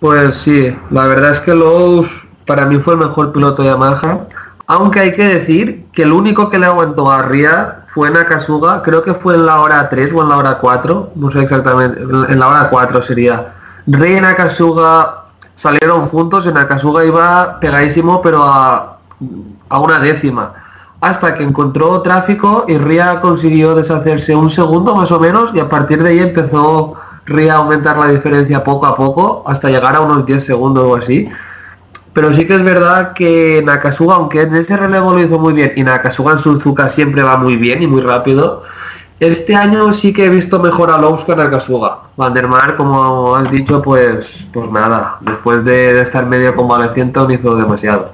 Pues 0.00 0.34
sí, 0.34 0.74
la 0.90 1.06
verdad 1.06 1.32
es 1.32 1.40
que 1.40 1.54
Lowe's 1.54 2.23
para 2.46 2.66
mí 2.66 2.78
fue 2.78 2.94
el 2.94 3.00
mejor 3.00 3.32
piloto 3.32 3.62
de 3.62 3.68
Yamaha, 3.68 4.20
aunque 4.66 5.00
hay 5.00 5.14
que 5.14 5.24
decir 5.24 5.86
que 5.92 6.02
el 6.02 6.12
único 6.12 6.48
que 6.48 6.58
le 6.58 6.66
aguantó 6.66 7.10
a 7.10 7.22
Ria 7.22 7.84
fue 7.88 8.10
Nakasuga, 8.10 8.82
creo 8.82 9.02
que 9.02 9.14
fue 9.14 9.34
en 9.34 9.46
la 9.46 9.60
hora 9.60 9.88
3 9.88 10.12
o 10.14 10.22
en 10.22 10.28
la 10.28 10.36
hora 10.38 10.58
4, 10.58 11.12
no 11.14 11.30
sé 11.30 11.42
exactamente, 11.42 12.00
en 12.00 12.38
la 12.38 12.48
hora 12.48 12.68
4 12.70 13.02
sería. 13.02 13.54
Ria 13.86 14.18
y 14.18 14.20
Nakasuga 14.20 15.24
salieron 15.54 16.06
juntos, 16.06 16.46
y 16.46 16.52
Nakasuga 16.52 17.04
iba 17.04 17.60
pegadísimo 17.60 18.22
pero 18.22 18.42
a, 18.42 18.98
a 19.68 19.78
una 19.78 19.98
décima, 19.98 20.54
hasta 21.00 21.36
que 21.36 21.44
encontró 21.44 22.00
tráfico 22.00 22.64
y 22.66 22.78
Ria 22.78 23.20
consiguió 23.20 23.74
deshacerse 23.74 24.34
un 24.34 24.48
segundo 24.48 24.96
más 24.96 25.12
o 25.12 25.20
menos 25.20 25.50
y 25.54 25.60
a 25.60 25.68
partir 25.68 26.02
de 26.02 26.10
ahí 26.10 26.18
empezó 26.20 26.94
Ria 27.26 27.54
a 27.54 27.56
aumentar 27.58 27.98
la 27.98 28.08
diferencia 28.08 28.64
poco 28.64 28.86
a 28.86 28.96
poco 28.96 29.44
hasta 29.46 29.68
llegar 29.68 29.94
a 29.96 30.00
unos 30.00 30.24
10 30.24 30.44
segundos 30.44 30.84
o 30.84 30.96
así. 30.96 31.28
Pero 32.14 32.32
sí 32.32 32.46
que 32.46 32.54
es 32.54 32.62
verdad 32.62 33.12
que 33.12 33.60
Nakasuga, 33.64 34.14
aunque 34.14 34.42
en 34.42 34.54
ese 34.54 34.76
relevo 34.76 35.12
lo 35.12 35.20
hizo 35.20 35.38
muy 35.38 35.52
bien, 35.52 35.72
y 35.76 35.82
Nakasuga 35.82 36.32
en 36.32 36.38
Suzuka 36.38 36.88
siempre 36.88 37.22
va 37.24 37.36
muy 37.36 37.56
bien 37.56 37.82
y 37.82 37.88
muy 37.88 38.00
rápido, 38.00 38.62
este 39.18 39.54
año 39.56 39.92
sí 39.92 40.12
que 40.12 40.26
he 40.26 40.28
visto 40.28 40.60
mejor 40.60 40.90
a 40.90 40.98
Lowe's 40.98 41.24
que 41.24 41.32
a 41.32 41.36
Nakasuga. 41.36 41.98
Vandermar, 42.16 42.76
como 42.76 43.34
has 43.34 43.50
dicho, 43.50 43.82
pues 43.82 44.46
pues 44.52 44.70
nada, 44.70 45.18
después 45.20 45.64
de, 45.64 46.00
estar 46.00 46.24
medio 46.26 46.54
convaleciente 46.54 47.18
no 47.18 47.30
hizo 47.30 47.56
demasiado. 47.56 48.12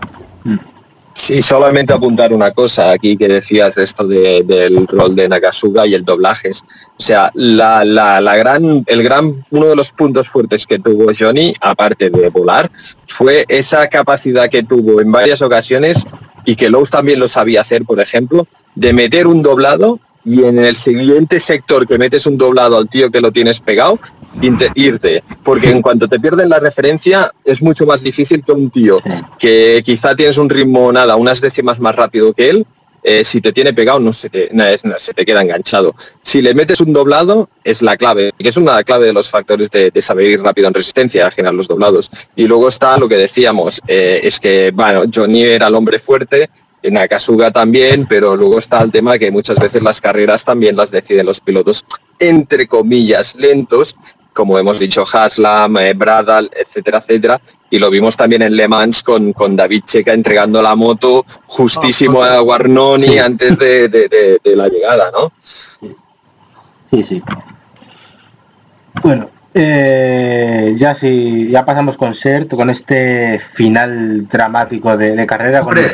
Sí, 1.12 1.42
solamente 1.42 1.92
apuntar 1.92 2.32
una 2.32 2.52
cosa 2.52 2.92
aquí 2.92 3.16
que 3.16 3.28
decías 3.28 3.74
de 3.74 3.82
esto 3.82 4.06
de- 4.06 4.42
del 4.44 4.86
rol 4.86 5.14
de 5.14 5.28
Nakasuga 5.28 5.86
y 5.86 5.94
el 5.94 6.04
doblajes. 6.04 6.62
O 6.96 7.02
sea, 7.02 7.30
la, 7.34 7.84
la- 7.84 8.20
la 8.20 8.36
gran, 8.36 8.84
el 8.86 9.02
gran, 9.02 9.44
uno 9.50 9.66
de 9.66 9.76
los 9.76 9.90
puntos 9.90 10.28
fuertes 10.28 10.66
que 10.66 10.78
tuvo 10.78 11.10
Johnny, 11.16 11.52
aparte 11.60 12.10
de 12.10 12.28
volar, 12.30 12.70
fue 13.06 13.44
esa 13.48 13.88
capacidad 13.88 14.48
que 14.48 14.62
tuvo 14.62 15.00
en 15.00 15.10
varias 15.12 15.42
ocasiones 15.42 16.06
y 16.46 16.56
que 16.56 16.70
Lowe's 16.70 16.90
también 16.90 17.18
lo 17.20 17.28
sabía 17.28 17.60
hacer, 17.62 17.84
por 17.84 18.00
ejemplo, 18.00 18.46
de 18.74 18.92
meter 18.92 19.26
un 19.26 19.42
doblado 19.42 19.98
y 20.24 20.44
en 20.44 20.58
el 20.58 20.76
siguiente 20.76 21.38
sector 21.40 21.86
que 21.86 21.98
metes 21.98 22.24
un 22.26 22.38
doblado 22.38 22.76
al 22.78 22.88
tío 22.88 23.10
que 23.10 23.20
lo 23.20 23.32
tienes 23.32 23.58
pegado, 23.60 23.98
irte. 24.74 25.22
Porque 25.42 25.70
en 25.70 25.82
cuanto 25.82 26.08
te 26.08 26.20
pierden 26.20 26.48
la 26.48 26.58
referencia, 26.58 27.32
es 27.44 27.62
mucho 27.62 27.86
más 27.86 28.02
difícil 28.02 28.44
que 28.44 28.52
un 28.52 28.70
tío 28.70 29.00
que 29.38 29.82
quizá 29.84 30.14
tienes 30.14 30.38
un 30.38 30.50
ritmo 30.50 30.92
nada, 30.92 31.16
unas 31.16 31.40
décimas 31.40 31.78
más 31.80 31.94
rápido 31.94 32.32
que 32.32 32.50
él, 32.50 32.66
eh, 33.02 33.24
si 33.24 33.40
te 33.40 33.52
tiene 33.52 33.72
pegado 33.72 33.98
no 33.98 34.12
se 34.12 34.28
te, 34.28 34.50
se 34.98 35.14
te 35.14 35.24
queda 35.24 35.42
enganchado. 35.42 35.94
Si 36.22 36.42
le 36.42 36.54
metes 36.54 36.80
un 36.80 36.92
doblado 36.92 37.48
es 37.64 37.80
la 37.80 37.96
clave, 37.96 38.32
que 38.38 38.48
es 38.48 38.56
una 38.56 38.82
clave 38.84 39.06
de 39.06 39.12
los 39.12 39.28
factores 39.28 39.70
de, 39.70 39.90
de 39.90 40.02
saber 40.02 40.26
ir 40.26 40.42
rápido 40.42 40.68
en 40.68 40.74
resistencia, 40.74 41.30
generar 41.30 41.54
los 41.54 41.68
doblados. 41.68 42.10
Y 42.36 42.46
luego 42.46 42.68
está 42.68 42.98
lo 42.98 43.08
que 43.08 43.16
decíamos, 43.16 43.80
eh, 43.86 44.20
es 44.22 44.38
que 44.38 44.70
bueno, 44.74 45.04
Johnny 45.12 45.42
era 45.42 45.68
el 45.68 45.74
hombre 45.74 45.98
fuerte, 45.98 46.50
Nakasuga 46.82 47.50
también, 47.50 48.06
pero 48.08 48.36
luego 48.36 48.58
está 48.58 48.82
el 48.82 48.90
tema 48.90 49.18
que 49.18 49.30
muchas 49.30 49.58
veces 49.58 49.82
las 49.82 50.00
carreras 50.00 50.44
también 50.44 50.76
las 50.76 50.90
deciden 50.90 51.26
los 51.26 51.40
pilotos, 51.40 51.84
entre 52.18 52.66
comillas, 52.66 53.34
lentos, 53.36 53.96
como 54.40 54.58
hemos 54.58 54.78
dicho, 54.78 55.04
Haslam, 55.10 55.76
eh, 55.76 55.92
Bradal, 55.94 56.50
etcétera, 56.56 56.98
etcétera. 56.98 57.40
Y 57.68 57.78
lo 57.78 57.90
vimos 57.90 58.16
también 58.16 58.40
en 58.42 58.56
Le 58.56 58.66
Mans 58.66 59.02
con, 59.02 59.32
con 59.34 59.54
David 59.54 59.82
Checa 59.84 60.12
entregando 60.14 60.62
la 60.62 60.74
moto 60.74 61.24
justísimo 61.46 62.22
a 62.24 62.38
Guarnoni 62.40 63.06
Sí. 63.08 63.18
antes 63.18 63.58
de, 63.58 63.88
de- 63.88 64.08
de- 64.08 64.40
de 64.42 64.56
la 64.56 64.66
llegada, 64.68 65.10
¿no? 65.12 65.30
Sí, 66.90 67.04
sí. 67.04 67.22
Bueno, 69.02 69.28
eh, 69.54 70.74
ya 70.76 70.94
si 70.94 71.48
ya 71.50 71.64
pasamos 71.64 71.96
con 71.96 72.14
Sert, 72.14 72.50
con 72.54 72.70
este 72.70 73.40
final 73.52 74.26
dramático 74.28 74.96
de, 74.96 75.14
de 75.14 75.26
carrera. 75.26 75.60
Con 75.60 75.76
el 75.78 75.92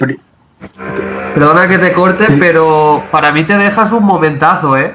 Perdona 1.34 1.68
que 1.68 1.78
te 1.78 1.92
corte, 1.92 2.24
pero 2.40 3.04
para 3.10 3.30
mí 3.32 3.44
te 3.44 3.58
dejas 3.58 3.92
un 3.92 4.04
momentazo, 4.04 4.78
¿eh? 4.78 4.94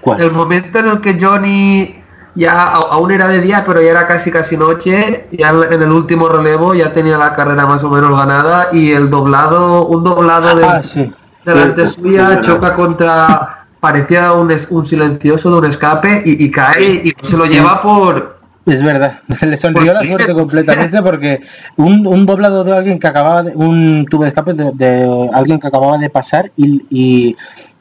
¿Cuál? 0.00 0.20
El 0.20 0.30
momento 0.30 0.78
en 0.78 0.86
el 0.86 1.00
que 1.00 1.18
Johnny 1.20 1.99
ya 2.34 2.66
aún 2.72 3.10
era 3.10 3.28
de 3.28 3.40
día, 3.40 3.64
pero 3.66 3.80
ya 3.82 3.90
era 3.90 4.06
casi 4.06 4.30
casi 4.30 4.56
noche, 4.56 5.26
ya 5.32 5.50
en 5.50 5.82
el 5.82 5.90
último 5.90 6.28
relevo 6.28 6.74
ya 6.74 6.92
tenía 6.92 7.18
la 7.18 7.34
carrera 7.34 7.66
más 7.66 7.82
o 7.84 7.90
menos 7.90 8.16
ganada 8.16 8.68
y 8.72 8.92
el 8.92 9.10
doblado, 9.10 9.86
un 9.86 10.04
doblado 10.04 10.56
de, 10.56 10.64
Ah, 10.64 10.82
sí. 10.82 11.12
delante 11.44 11.88
Sí, 11.88 11.94
suya 11.94 12.36
sí, 12.36 12.46
choca 12.48 12.74
contra, 12.74 13.66
parecía 13.80 14.32
un, 14.32 14.50
silencioso 14.86 15.50
de 15.50 15.58
un 15.58 15.64
escape 15.66 16.22
y, 16.24 16.44
y 16.44 16.50
cae 16.50 16.84
y 17.04 17.14
se 17.22 17.36
lo 17.36 17.46
lleva 17.46 17.82
por... 17.82 18.38
Es 18.66 18.84
verdad, 18.84 19.20
se 19.38 19.46
le 19.46 19.56
sonrió 19.56 19.94
la 19.94 20.04
suerte 20.04 20.34
completamente 20.34 21.02
porque 21.02 21.40
un, 21.76 22.06
un 22.06 22.26
doblado 22.26 22.62
de 22.62 22.76
alguien 22.76 22.98
que 23.00 23.06
acababa 23.06 23.42
de, 23.42 23.52
un 23.54 24.06
tubo 24.08 24.22
de 24.22 24.28
escape 24.28 24.52
de, 24.52 24.70
de 24.74 25.30
alguien 25.32 25.58
que 25.58 25.66
acababa 25.66 25.98
de 25.98 26.10
pasar 26.10 26.52
y, 26.56 26.84
y, 26.90 27.36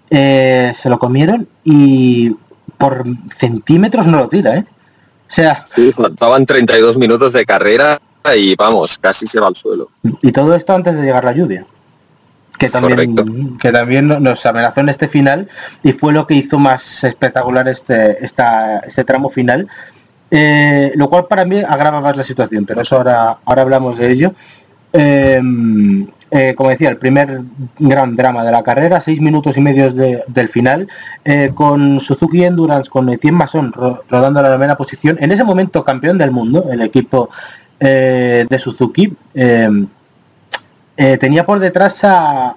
eh, 0.10 0.74
se 0.76 0.90
lo 0.90 0.98
comieron 0.98 1.48
y 1.64 2.36
por 2.80 3.04
centímetros 3.38 4.08
no 4.08 4.18
lo 4.18 4.30
tira, 4.30 4.56
¿eh? 4.58 4.66
O 5.30 5.32
sea, 5.32 5.66
Sí, 5.76 5.92
faltaban 5.94 6.44
32 6.48 6.98
minutos 6.98 7.34
de 7.34 7.46
carrera 7.46 8.00
y 8.36 8.56
vamos, 8.56 8.98
casi 8.98 9.28
se 9.28 9.40
va 9.40 9.48
al 9.48 9.56
suelo. 9.56 9.90
y 10.24 10.32
todo 10.32 10.56
esto 10.56 10.74
antes 10.74 10.96
de 10.96 11.04
llegar 11.04 11.24
la 11.26 11.34
lluvia. 11.34 11.66
Que 12.58 12.70
también, 12.70 13.16
Correcto. 13.16 13.58
que 13.62 13.72
también 13.72 14.08
no- 14.08 14.20
nos 14.20 14.46
amenazó 14.46 14.82
en 14.82 14.90
este 14.90 15.08
final 15.08 15.48
y 15.84 15.94
fue 15.94 16.12
lo 16.12 16.26
que 16.28 16.34
hizo 16.34 16.58
más 16.60 17.04
espectacular 17.04 17.68
este, 17.70 18.24
esta, 18.26 18.80
este 18.80 19.04
tramo 19.04 19.30
final. 19.30 19.68
Eh, 20.32 20.92
lo 20.96 21.10
cual 21.10 21.26
para 21.28 21.46
mí 21.46 21.60
agrava 21.60 22.02
más 22.02 22.16
la 22.18 22.24
situación, 22.24 22.66
pero 22.66 22.82
eso 22.82 22.98
ahora, 22.98 23.38
ahora 23.46 23.62
hablamos 23.62 23.98
de 23.98 24.12
ello. 24.12 24.34
Eh, 24.94 25.42
eh, 26.32 26.54
como 26.56 26.70
decía, 26.70 26.90
el 26.90 26.98
primer 26.98 27.42
gran 27.80 28.16
drama 28.16 28.44
de 28.44 28.52
la 28.52 28.62
carrera, 28.64 29.02
seis 29.02 29.20
minutos 29.20 29.58
y 29.58 29.62
medio 29.62 29.92
de- 29.92 30.24
del 30.28 30.48
final, 30.50 30.88
eh, 31.26 31.52
con 31.56 32.00
Suzuki 32.00 32.44
Endurance, 32.44 32.90
con 32.90 33.10
Etienne 33.10 33.38
Masson 33.38 33.72
ro- 33.74 34.04
rodando 34.10 34.42
la 34.42 34.50
novena 34.50 34.76
posición, 34.76 35.18
en 35.20 35.32
ese 35.32 35.44
momento 35.44 35.84
campeón 35.84 36.18
del 36.18 36.32
mundo, 36.32 36.66
el 36.72 36.82
equipo 36.82 37.30
eh, 37.80 38.46
de 38.50 38.60
Suzuki, 38.60 39.16
tenía 41.20 41.46
por 41.46 41.60
detrás 41.60 42.00
a, 42.04 42.56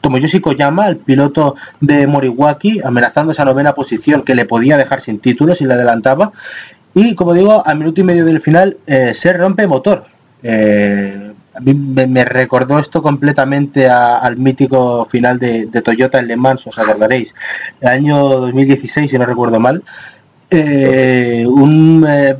Tomoyoshi 0.00 0.40
Koyama, 0.40 0.88
el 0.88 0.96
piloto 0.96 1.54
de 1.80 2.06
Moriwaki, 2.06 2.80
amenazando 2.84 3.32
esa 3.32 3.44
novena 3.44 3.74
posición 3.74 4.22
que 4.22 4.34
le 4.34 4.44
podía 4.44 4.76
dejar 4.76 5.00
sin 5.00 5.18
título 5.18 5.54
si 5.54 5.64
le 5.64 5.74
adelantaba. 5.74 6.32
Y 6.94 7.14
como 7.14 7.32
digo, 7.32 7.62
al 7.66 7.78
minuto 7.78 8.00
y 8.00 8.04
medio 8.04 8.24
del 8.24 8.40
final 8.42 8.76
se 8.86 9.32
rompe 9.32 9.66
motor. 9.66 10.04
Me, 11.60 12.24
recordó 12.24 12.78
esto 12.78 13.02
completamente 13.02 13.88
al 13.88 14.36
mítico 14.36 15.06
final 15.10 15.38
de, 15.38 15.66
Toyota 15.84 16.18
en 16.18 16.28
Le 16.28 16.36
Mans, 16.36 16.66
os 16.66 16.78
acordaréis, 16.78 17.34
el 17.80 17.88
año 17.88 18.18
2016, 18.18 19.10
si 19.10 19.18
no 19.18 19.26
recuerdo 19.26 19.60
mal. 19.60 19.82
Eh, 20.50 21.44
un, 21.46 22.04
eh, 22.08 22.36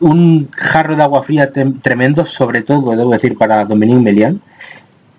un 0.00 0.48
jarro 0.52 0.96
de 0.96 1.02
agua 1.02 1.22
fría 1.22 1.50
tremendo, 1.52 2.26
sobre 2.26 2.62
todo, 2.62 2.96
debo 2.96 3.12
decir, 3.12 3.36
para 3.36 3.64
Dominique 3.64 4.00
Melian. 4.00 4.40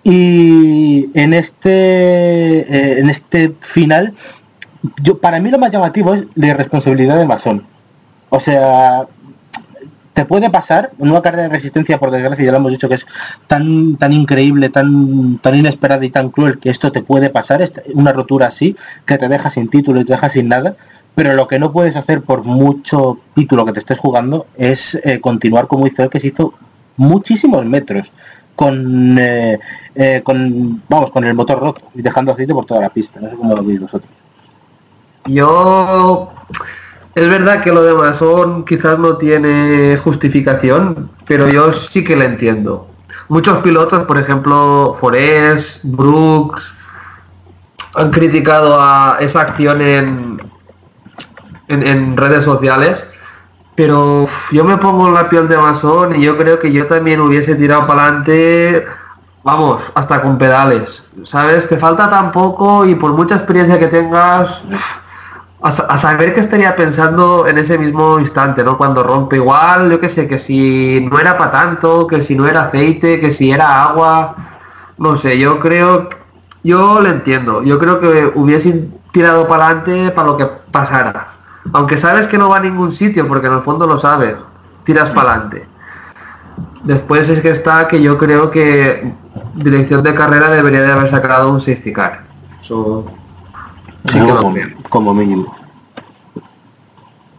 Y 0.04 1.10
en 1.14 1.34
este, 1.34 1.70
eh, 1.70 2.98
en 2.98 3.08
este 3.08 3.52
final, 3.60 4.14
yo, 5.00 5.18
para 5.18 5.38
mí 5.38 5.50
lo 5.50 5.58
más 5.58 5.70
llamativo 5.70 6.14
es 6.14 6.24
la 6.34 6.48
irresponsabilidad 6.48 7.18
de 7.18 7.26
Masón. 7.26 7.64
O 8.28 8.40
sea, 8.40 9.06
te 10.14 10.24
puede 10.26 10.50
pasar 10.50 10.90
una 10.98 11.22
carrera 11.22 11.44
de 11.44 11.48
resistencia, 11.48 11.98
por 11.98 12.10
desgracia, 12.10 12.44
ya 12.44 12.50
lo 12.52 12.58
hemos 12.58 12.72
dicho 12.72 12.88
que 12.88 12.96
es 12.96 13.06
tan 13.46 13.96
tan 13.96 14.12
increíble, 14.12 14.68
tan 14.68 15.38
tan 15.38 15.54
inesperada 15.56 16.04
y 16.04 16.10
tan 16.10 16.28
cruel 16.30 16.58
que 16.58 16.68
esto 16.70 16.92
te 16.92 17.00
puede 17.02 17.30
pasar, 17.30 17.62
esta- 17.62 17.82
una 17.94 18.12
rotura 18.12 18.48
así, 18.48 18.76
que 19.06 19.16
te 19.16 19.28
deja 19.28 19.50
sin 19.50 19.68
título 19.68 20.00
y 20.00 20.04
te 20.04 20.12
deja 20.12 20.28
sin 20.28 20.48
nada. 20.48 20.76
Pero 21.14 21.34
lo 21.34 21.46
que 21.46 21.58
no 21.58 21.72
puedes 21.72 21.94
hacer 21.96 22.22
por 22.22 22.44
mucho 22.44 23.18
título 23.34 23.64
que 23.66 23.72
te 23.72 23.80
estés 23.80 23.98
jugando 23.98 24.46
es 24.56 24.94
eh, 25.04 25.20
continuar 25.20 25.66
como 25.66 25.86
hizo 25.86 26.02
él, 26.02 26.10
que 26.10 26.20
se 26.20 26.28
hizo 26.28 26.54
muchísimos 26.96 27.64
metros 27.66 28.10
con, 28.56 29.18
eh, 29.18 29.58
eh, 29.94 30.20
con 30.24 30.82
vamos 30.88 31.10
con 31.10 31.24
el 31.24 31.34
motor 31.34 31.58
roto 31.58 31.82
y 31.94 32.02
dejando 32.02 32.32
aceite 32.32 32.52
por 32.54 32.64
toda 32.66 32.80
la 32.82 32.88
pista. 32.90 33.20
No 33.20 33.28
sé 33.30 33.36
cómo 33.36 33.54
lo 33.54 33.62
veis 33.64 33.80
vosotros. 33.80 34.10
Yo... 35.26 36.30
Es 37.14 37.28
verdad 37.28 37.62
que 37.62 37.72
lo 37.72 37.82
de 37.82 37.92
Masón 37.92 38.64
quizás 38.64 38.98
no 38.98 39.18
tiene 39.18 39.98
justificación, 40.02 41.10
pero 41.26 41.48
yo 41.48 41.72
sí 41.72 42.02
que 42.02 42.16
lo 42.16 42.24
entiendo. 42.24 42.88
muchos 43.28 43.58
pilotos, 43.58 44.04
por 44.04 44.18
ejemplo, 44.18 44.96
Forest, 44.98 45.84
Brooks, 45.84 46.62
han 47.94 48.10
criticado 48.10 48.80
a 48.80 49.18
esa 49.20 49.42
acción 49.42 49.82
en, 49.82 50.40
en, 51.68 52.16
redes 52.16 52.44
sociales. 52.44 53.04
Pero 53.74 54.26
yo 54.50 54.64
me 54.64 54.76
pongo 54.76 55.08
en 55.08 55.14
la 55.14 55.28
piel 55.28 55.48
de 55.48 55.56
masón 55.56 56.16
y 56.16 56.22
yo 56.22 56.36
creo 56.36 56.58
que 56.58 56.72
yo 56.72 56.86
también 56.86 57.20
hubiese 57.20 57.54
tirado 57.54 57.86
para 57.86 58.04
adelante, 58.04 58.86
vamos, 59.42 59.82
hasta 59.94 60.20
con 60.20 60.38
pedales. 60.38 61.02
¿Sabes? 61.24 61.68
Te 61.68 61.76
falta 61.76 62.08
tan 62.08 62.32
poco 62.32 62.86
y 62.86 62.94
por 62.94 63.12
mucha 63.12 63.36
experiencia 63.36 63.78
que 63.78 63.88
tengas, 63.88 64.62
a, 65.62 65.70
sa- 65.72 65.84
a 65.84 65.96
saber 65.96 66.34
que 66.34 66.40
estaría 66.40 66.74
pensando 66.76 67.46
en 67.46 67.58
ese 67.58 67.78
mismo 67.78 68.18
instante, 68.18 68.64
¿no? 68.64 68.76
Cuando 68.76 69.02
rompe 69.02 69.36
igual, 69.36 69.90
yo 69.90 70.00
que 70.00 70.08
sé, 70.08 70.26
que 70.28 70.38
si 70.38 71.06
no 71.10 71.18
era 71.18 71.38
para 71.38 71.52
tanto, 71.52 72.06
que 72.06 72.22
si 72.22 72.34
no 72.34 72.46
era 72.46 72.62
aceite, 72.64 73.20
que 73.20 73.32
si 73.32 73.50
era 73.52 73.84
agua, 73.84 74.34
no 74.98 75.16
sé, 75.16 75.38
yo 75.38 75.58
creo, 75.60 76.08
yo 76.64 77.00
le 77.00 77.10
entiendo, 77.10 77.62
yo 77.62 77.78
creo 77.78 78.00
que 78.00 78.32
hubiese 78.34 78.88
tirado 79.12 79.46
para 79.46 79.66
adelante 79.68 80.10
para 80.10 80.26
lo 80.28 80.36
que 80.36 80.46
pasara. 80.70 81.28
Aunque 81.72 81.96
sabes 81.96 82.26
que 82.26 82.38
no 82.38 82.48
va 82.48 82.56
a 82.56 82.60
ningún 82.60 82.92
sitio, 82.92 83.28
porque 83.28 83.46
en 83.46 83.52
el 83.54 83.62
fondo 83.62 83.86
lo 83.86 83.98
sabes, 83.98 84.34
tiras 84.84 85.10
para 85.10 85.32
adelante. 85.32 85.66
Después 86.84 87.28
es 87.28 87.40
que 87.40 87.50
está 87.50 87.86
que 87.86 88.02
yo 88.02 88.18
creo 88.18 88.50
que 88.50 89.12
dirección 89.54 90.02
de 90.02 90.14
carrera 90.14 90.48
debería 90.50 90.82
de 90.82 90.92
haber 90.92 91.08
sacado 91.08 91.50
un 91.52 91.60
safety 91.60 91.92
car. 91.92 92.24
Eso 92.60 93.06
sí 94.10 94.18
que 94.18 94.24
lo 94.24 94.36
como, 94.42 94.56
como 94.88 95.14
mínimo. 95.14 95.61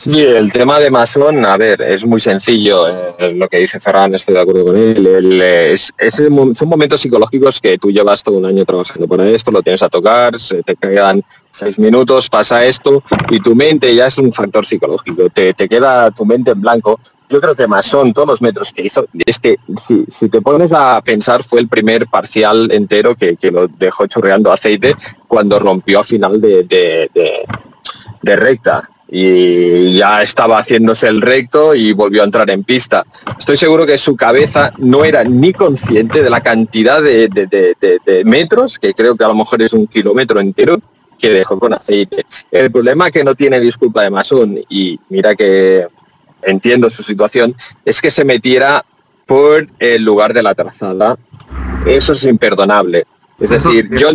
Sí, 0.04 0.22
el 0.22 0.52
tema 0.52 0.82
de 0.82 0.92
Masón, 0.92 1.46
a 1.46 1.56
ver, 1.56 1.82
es 1.82 2.06
muy 2.06 2.20
sencillo. 2.20 2.89
eh, 3.18 3.32
lo 3.34 3.48
que 3.48 3.60
dice 3.60 3.80
Ferran, 3.80 4.13
estoy 4.13 4.34
de 4.34 4.42
acuerdo 4.42 4.66
con 4.66 4.76
él. 4.76 5.08
eh, 5.42 5.72
es, 5.72 5.94
es 5.98 6.16
son 6.16 6.68
momentos 6.68 7.00
psicológicos 7.00 7.62
que 7.62 7.78
tú 7.78 7.89
llevas 7.89 8.22
todo 8.22 8.36
un 8.36 8.46
año 8.46 8.66
trabajando 8.66 9.08
para 9.08 9.26
esto, 9.30 9.50
lo 9.50 9.62
tienes 9.62 9.82
a 9.82 9.88
tocar, 9.88 10.38
se 10.38 10.62
te 10.62 10.76
quedan 10.76 11.24
seis 11.50 11.80
minutos, 11.80 12.30
pasa 12.30 12.66
esto 12.66 13.02
y 13.30 13.39
tu 13.39 13.56
mente 13.56 13.96
ya 13.96 14.08
es 14.08 14.18
un 14.18 14.34
factor 14.34 14.66
psicológico. 14.66 15.30
Te, 15.30 15.54
queda 15.54 16.12
tu 16.12 16.26
mente 16.26 16.52
en 16.52 16.60
blanco. 16.60 17.00
Yo 17.30 17.39
creo 17.39 17.56
que 17.56 17.66
Masón, 17.66 18.12
todos 18.12 18.28
los 18.28 18.42
metros 18.42 18.74
que 18.74 18.82
hizo, 18.82 19.06
es 19.26 19.39
que 19.39 19.56
si, 19.88 20.28
te 20.28 20.42
pones 20.42 20.74
a 20.74 21.02
pensar, 21.02 21.46
fue 21.46 21.62
el 21.62 21.70
primer 21.70 22.08
parcial 22.08 22.70
entero 22.74 23.16
que, 23.16 23.38
lo 23.54 23.70
dejó 23.70 24.06
chorreando 24.08 24.52
aceite 24.52 24.96
cuando 25.30 25.60
rompió 25.60 26.02
a 26.02 26.04
final 26.04 26.42
de 26.42 27.08
recta 28.22 28.89
y 29.15 29.93
ya 29.93 30.23
estaba 30.23 30.58
haciéndose 30.58 31.08
el 31.08 31.21
recto 31.21 31.76
y 31.76 31.93
volvió 31.93 32.23
a 32.23 32.26
entrar 32.26 32.49
en 32.49 32.63
pista. 32.63 33.06
Estoy 33.38 33.58
seguro 33.58 33.86
que 33.86 33.99
su 33.99 34.15
cabeza 34.15 34.73
no 34.80 35.06
era 35.06 35.23
ni 35.23 35.54
consciente 35.54 36.23
de 36.23 36.32
la 36.32 36.41
cantidad 36.41 36.99
de, 36.99 37.28
de- 37.28 37.45
de- 37.45 37.76
de- 37.80 37.99
de 38.04 38.26
metros, 38.26 38.80
que 38.80 38.95
creo 38.95 39.15
que 39.15 39.23
a 39.23 39.28
lo 39.28 39.36
mejor 39.36 39.62
es 39.62 39.71
un 39.73 39.86
kilómetro 39.86 40.39
entero, 40.39 40.80
que 41.19 41.30
dejó 41.30 41.60
con 41.60 41.73
aceite. 41.76 42.26
El 42.52 42.71
problema 42.71 43.12
que 43.12 43.23
no 43.23 43.36
tiene 43.36 43.60
disculpa 43.60 44.02
de 44.02 44.10
Masón, 44.10 44.58
y 44.67 44.99
mira 45.10 45.36
que 45.36 45.86
entiendo 46.41 46.89
su 46.89 47.04
situación, 47.04 47.56
es 47.86 48.02
que 48.02 48.10
se 48.10 48.26
metiera 48.26 48.84
por 49.28 49.67
el 49.78 50.04
lugar 50.04 50.34
de 50.34 50.41
la 50.41 50.56
trazada. 50.56 51.17
Eso 51.86 52.13
es 52.13 52.23
imperdonable. 52.23 53.06
Es 53.39 53.52
decir, 53.52 53.89
yo 53.95 54.10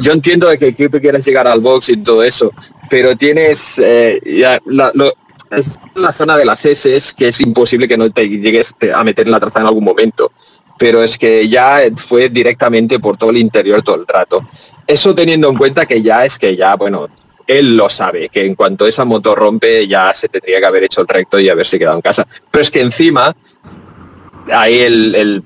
yo 0.00 0.12
entiendo 0.12 0.48
de 0.48 0.58
que, 0.58 0.88
tú 0.88 1.00
quieres 1.00 1.24
llegar 1.24 1.46
al 1.46 1.60
box 1.60 1.90
y 1.90 1.96
todo 1.98 2.22
eso, 2.22 2.50
pero 2.88 3.16
tienes 3.16 3.78
eh, 3.78 4.20
la, 4.66 6.12
zona 6.12 6.36
de 6.36 6.44
las 6.44 6.64
S 6.64 6.94
es 6.94 7.12
que 7.12 7.28
es 7.28 7.40
imposible 7.40 7.88
que 7.88 7.96
no 7.96 8.10
te 8.10 8.28
llegues 8.28 8.74
a 8.94 9.04
meter 9.04 9.26
en 9.26 9.32
la 9.32 9.40
traza 9.40 9.60
en 9.60 9.66
algún 9.66 9.84
momento. 9.84 10.32
Pero 10.78 11.02
es 11.02 11.16
que 11.16 11.48
ya 11.48 11.80
fue 11.96 12.28
directamente 12.28 12.98
por 12.98 13.16
todo 13.16 13.30
el 13.30 13.36
interior 13.36 13.82
todo 13.82 13.96
el 13.96 14.06
rato. 14.06 14.40
Eso 14.86 15.14
teniendo 15.14 15.48
en 15.48 15.56
cuenta 15.56 15.86
que 15.86 16.02
ya 16.02 16.24
es 16.24 16.38
que 16.38 16.56
ya, 16.56 16.74
bueno, 16.74 17.08
él 17.46 17.76
lo 17.76 17.88
sabe, 17.88 18.28
que 18.28 18.46
en 18.46 18.54
cuanto 18.54 18.86
esa 18.86 19.04
moto 19.04 19.34
rompe 19.34 19.86
ya 19.86 20.12
se 20.14 20.28
tendría 20.28 20.58
que 20.58 20.66
haber 20.66 20.84
hecho 20.84 21.02
el 21.02 21.08
recto 21.08 21.38
y 21.38 21.48
haberse 21.48 21.78
quedado 21.78 21.96
en 21.96 22.02
casa. 22.02 22.26
Pero 22.50 22.62
es 22.62 22.70
que 22.70 22.80
encima 22.80 23.34
ahí 24.50 24.80
el- 24.80 25.44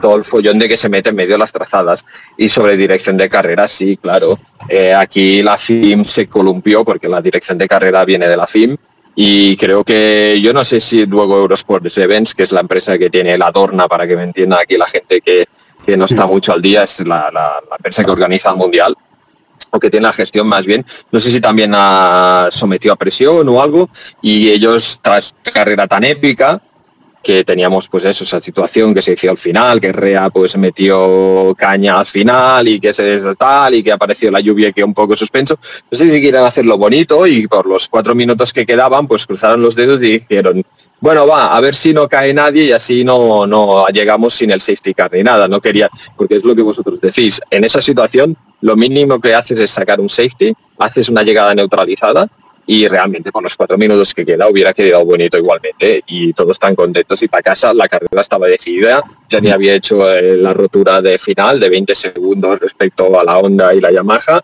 todo 0.00 0.16
el 0.16 0.24
follón 0.24 0.58
de 0.58 0.68
que 0.68 0.76
se 0.76 0.88
mete 0.88 1.10
en 1.10 1.16
medio 1.16 1.34
de 1.34 1.38
las 1.38 1.52
trazadas 1.52 2.04
y 2.36 2.48
sobre 2.48 2.76
dirección 2.76 3.16
de 3.16 3.28
carrera 3.28 3.66
sí 3.68 3.96
claro 3.96 4.38
Eh, 4.68 4.92
aquí 4.94 5.42
la 5.42 5.56
FIM 5.56 6.04
se 6.04 6.26
columpió 6.28 6.84
porque 6.84 7.08
la 7.08 7.20
dirección 7.22 7.56
de 7.58 7.68
carrera 7.68 8.04
viene 8.04 8.26
de 8.26 8.36
la 8.36 8.46
FIM 8.46 8.76
y 9.14 9.56
creo 9.56 9.84
que 9.84 10.38
yo 10.42 10.52
no 10.52 10.62
sé 10.64 10.80
si 10.80 11.06
luego 11.06 11.36
Eurosport 11.38 11.86
Events 11.96 12.34
que 12.34 12.42
es 12.42 12.52
la 12.52 12.60
empresa 12.60 12.98
que 12.98 13.08
tiene 13.10 13.38
la 13.38 13.50
Dorna 13.52 13.86
para 13.86 14.06
que 14.06 14.16
me 14.16 14.24
entienda 14.24 14.58
aquí 14.60 14.76
la 14.76 14.86
gente 14.88 15.20
que, 15.20 15.46
que 15.84 15.96
no 15.96 16.06
está 16.06 16.26
mucho 16.26 16.52
al 16.52 16.60
día 16.60 16.82
es 16.82 17.00
la, 17.00 17.30
la- 17.32 17.60
la 17.70 17.76
empresa 17.78 18.02
que 18.04 18.10
organiza 18.10 18.50
el 18.50 18.56
mundial 18.56 18.94
o 19.70 19.78
que 19.80 19.90
tiene 19.90 20.06
la 20.06 20.12
gestión 20.12 20.46
más 20.46 20.64
bien. 20.64 20.84
No 21.12 21.18
sé 21.20 21.30
si 21.30 21.40
también 21.40 21.72
ha 21.74 22.48
sometido 22.50 22.92
a 22.94 22.96
presión 22.96 23.48
o 23.48 23.62
algo 23.62 23.88
y 24.22 24.48
ellos 24.50 25.00
tras 25.02 25.34
carrera 25.42 25.86
tan 25.86 26.02
épica 26.04 26.60
que 27.26 27.42
teníamos 27.42 27.88
pues 27.88 28.04
eso, 28.04 28.22
esa 28.22 28.40
situación 28.40 28.94
que 28.94 29.02
se 29.02 29.14
hizo 29.14 29.28
al 29.28 29.36
final, 29.36 29.80
que 29.80 29.92
Rea 29.92 30.30
pues 30.30 30.56
metió 30.56 31.52
caña 31.58 31.98
al 31.98 32.06
final 32.06 32.68
y 32.68 32.78
que 32.78 32.92
se 32.92 33.18
tal 33.34 33.74
y 33.74 33.82
que 33.82 33.90
apareció 33.90 34.30
la 34.30 34.38
lluvia 34.38 34.70
que 34.70 34.84
un 34.84 34.94
poco 34.94 35.16
suspenso. 35.16 35.58
No 35.90 35.98
sé 35.98 36.08
si 36.08 36.20
quieren 36.20 36.42
hacerlo 36.42 36.78
bonito 36.78 37.26
y 37.26 37.48
por 37.48 37.66
los 37.66 37.88
cuatro 37.88 38.14
minutos 38.14 38.52
que 38.52 38.64
quedaban 38.64 39.08
pues 39.08 39.26
cruzaron 39.26 39.60
los 39.60 39.74
dedos 39.74 40.00
y 40.04 40.20
dijeron 40.20 40.62
bueno 41.00 41.26
va, 41.26 41.56
a 41.56 41.60
ver 41.60 41.74
si 41.74 41.92
no 41.92 42.08
cae 42.08 42.32
nadie 42.32 42.66
y 42.66 42.72
así 42.72 43.02
no, 43.02 43.44
no 43.44 43.88
llegamos 43.88 44.32
sin 44.32 44.52
el 44.52 44.60
safety 44.60 44.94
car 44.94 45.12
ni 45.12 45.24
nada. 45.24 45.48
No 45.48 45.60
quería, 45.60 45.90
porque 46.16 46.36
es 46.36 46.44
lo 46.44 46.54
que 46.54 46.62
vosotros 46.62 47.00
decís, 47.00 47.40
en 47.50 47.64
esa 47.64 47.82
situación 47.82 48.36
lo 48.60 48.76
mínimo 48.76 49.20
que 49.20 49.34
haces 49.34 49.58
es 49.58 49.72
sacar 49.72 50.00
un 50.00 50.08
safety, 50.08 50.54
haces 50.78 51.08
una 51.08 51.24
llegada 51.24 51.52
neutralizada 51.56 52.28
y 52.66 52.88
realmente 52.88 53.30
con 53.30 53.44
los 53.44 53.56
cuatro 53.56 53.78
minutos 53.78 54.12
que 54.12 54.26
queda 54.26 54.48
hubiera 54.48 54.74
quedado 54.74 55.04
bonito 55.04 55.38
igualmente 55.38 56.02
y 56.06 56.32
todos 56.32 56.52
están 56.52 56.74
contentos 56.74 57.22
y 57.22 57.28
para 57.28 57.42
casa 57.42 57.72
la 57.72 57.88
carrera 57.88 58.20
estaba 58.20 58.48
decidida, 58.48 59.02
ya 59.28 59.40
ni 59.40 59.50
había 59.50 59.74
hecho 59.74 60.12
eh, 60.12 60.36
la 60.36 60.52
rotura 60.52 61.00
de 61.00 61.16
final 61.18 61.60
de 61.60 61.68
20 61.68 61.94
segundos 61.94 62.58
respecto 62.58 63.18
a 63.18 63.24
la 63.24 63.38
Honda 63.38 63.72
y 63.72 63.80
la 63.80 63.92
Yamaha. 63.92 64.42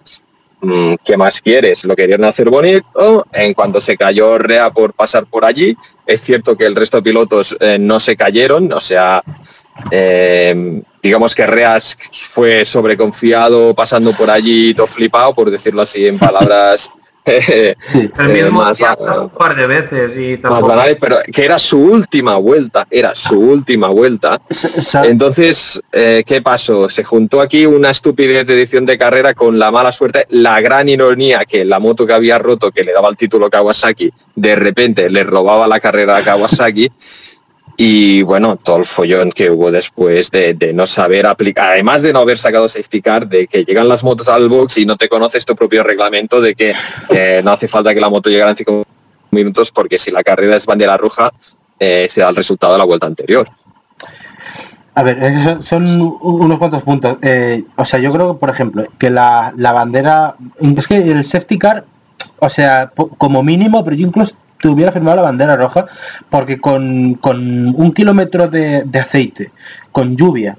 Mm, 0.60 0.94
¿Qué 1.04 1.16
más 1.16 1.42
quieres? 1.42 1.82
Lo 1.82 1.96
querían 1.96 2.22
hacer 2.22 2.48
bonito. 2.48 3.26
En 3.32 3.52
cuanto 3.52 3.80
se 3.80 3.96
cayó 3.96 4.38
Rea 4.38 4.70
por 4.70 4.92
pasar 4.94 5.26
por 5.26 5.44
allí, 5.44 5.76
es 6.06 6.20
cierto 6.20 6.56
que 6.56 6.66
el 6.66 6.76
resto 6.76 6.98
de 6.98 7.02
pilotos 7.02 7.56
eh, 7.58 7.78
no 7.80 7.98
se 7.98 8.16
cayeron, 8.16 8.72
o 8.72 8.80
sea, 8.80 9.24
eh, 9.90 10.80
digamos 11.02 11.34
que 11.34 11.46
Reas 11.46 11.96
fue 12.30 12.64
sobreconfiado 12.64 13.74
pasando 13.74 14.12
por 14.12 14.30
allí, 14.30 14.72
todo 14.74 14.86
flipado, 14.86 15.34
por 15.34 15.50
decirlo 15.50 15.82
así 15.82 16.06
en 16.06 16.18
palabras. 16.18 16.88
El 17.24 17.76
mismo 18.28 18.62
más, 18.62 18.78
día 18.78 18.96
ba- 18.96 19.20
un 19.22 19.30
par 19.30 19.54
de 19.54 19.66
veces 19.66 20.10
y 20.16 20.32
más 20.32 20.42
tampoco... 20.42 20.66
banales, 20.68 20.96
pero 21.00 21.18
que 21.32 21.44
era 21.44 21.58
su 21.58 21.78
última 21.78 22.36
vuelta, 22.36 22.86
era 22.90 23.14
su 23.14 23.38
última 23.38 23.88
vuelta. 23.88 24.40
Entonces, 25.04 25.80
eh, 25.92 26.24
¿qué 26.26 26.42
pasó? 26.42 26.88
Se 26.88 27.04
juntó 27.04 27.40
aquí 27.40 27.64
una 27.66 27.90
estupidez 27.90 28.46
de 28.46 28.54
edición 28.54 28.86
de 28.86 28.98
carrera 28.98 29.34
con 29.34 29.58
la 29.58 29.70
mala 29.70 29.92
suerte, 29.92 30.26
la 30.30 30.60
gran 30.60 30.88
ironía 30.88 31.44
que 31.44 31.64
la 31.64 31.78
moto 31.78 32.06
que 32.06 32.12
había 32.12 32.38
roto, 32.38 32.70
que 32.72 32.82
le 32.84 32.92
daba 32.92 33.08
el 33.08 33.16
título 33.16 33.46
a 33.46 33.50
Kawasaki, 33.50 34.12
de 34.34 34.56
repente 34.56 35.08
le 35.08 35.22
robaba 35.24 35.68
la 35.68 35.78
carrera 35.80 36.16
a 36.16 36.22
Kawasaki. 36.24 36.90
Y 37.84 38.22
bueno, 38.22 38.54
todo 38.54 38.76
el 38.76 38.84
follón 38.84 39.32
que 39.32 39.50
hubo 39.50 39.72
después 39.72 40.30
de, 40.30 40.70
no 40.72 40.86
saber 40.86 41.26
aplicar, 41.26 41.72
además 41.72 42.00
de 42.00 42.12
no 42.12 42.20
haber 42.20 42.38
sacado 42.38 42.68
safety 42.68 43.02
car, 43.02 43.26
de 43.26 43.48
que 43.48 43.64
llegan 43.64 43.88
las 43.88 44.04
motos 44.04 44.28
al 44.28 44.48
box 44.48 44.78
y 44.78 44.86
no 44.86 44.96
te 44.96 45.08
conoces 45.08 45.44
tu 45.44 45.56
propio 45.56 45.82
reglamento, 45.82 46.40
de 46.40 46.54
que 46.54 46.76
no 47.42 47.50
hace 47.50 47.66
falta 47.66 47.92
que 47.92 48.00
la 48.00 48.08
moto 48.08 48.30
llegara 48.30 48.52
en 48.52 48.56
cinco 48.56 48.84
minutos 49.32 49.72
porque 49.72 49.98
si 49.98 50.12
la 50.12 50.22
carrera 50.22 50.54
es 50.54 50.64
bandera 50.64 50.96
roja, 50.96 51.32
eh, 51.80 52.06
se 52.08 52.20
da 52.20 52.28
el 52.28 52.36
resultado 52.36 52.74
de 52.74 52.78
la 52.78 52.84
vuelta 52.84 53.08
anterior. 53.08 53.48
A 54.94 55.02
ver, 55.02 55.58
son, 55.64 55.84
unos 56.20 56.58
cuantos 56.60 56.84
puntos. 56.84 57.18
Eh, 57.20 57.64
o 57.74 57.84
sea, 57.84 57.98
yo 57.98 58.12
creo, 58.12 58.38
por 58.38 58.50
ejemplo, 58.50 58.84
que 58.96 59.10
la, 59.10 59.52
la 59.56 59.72
bandera... 59.72 60.36
Es 60.60 60.86
que 60.86 60.98
el 60.98 61.24
safety 61.24 61.58
car, 61.58 61.84
o 62.38 62.48
sea, 62.48 62.92
como 63.18 63.42
mínimo, 63.42 63.82
pero 63.82 63.96
yo 63.96 64.06
incluso 64.06 64.36
te 64.62 64.68
hubiera 64.68 64.92
firmado 64.92 65.16
la 65.16 65.22
bandera 65.22 65.56
roja, 65.56 65.86
porque 66.30 66.58
con, 66.58 67.14
con 67.14 67.38
un 67.74 67.92
kilómetro 67.92 68.48
de, 68.48 68.84
de 68.84 68.98
aceite, 68.98 69.50
con 69.90 70.16
lluvia 70.16 70.56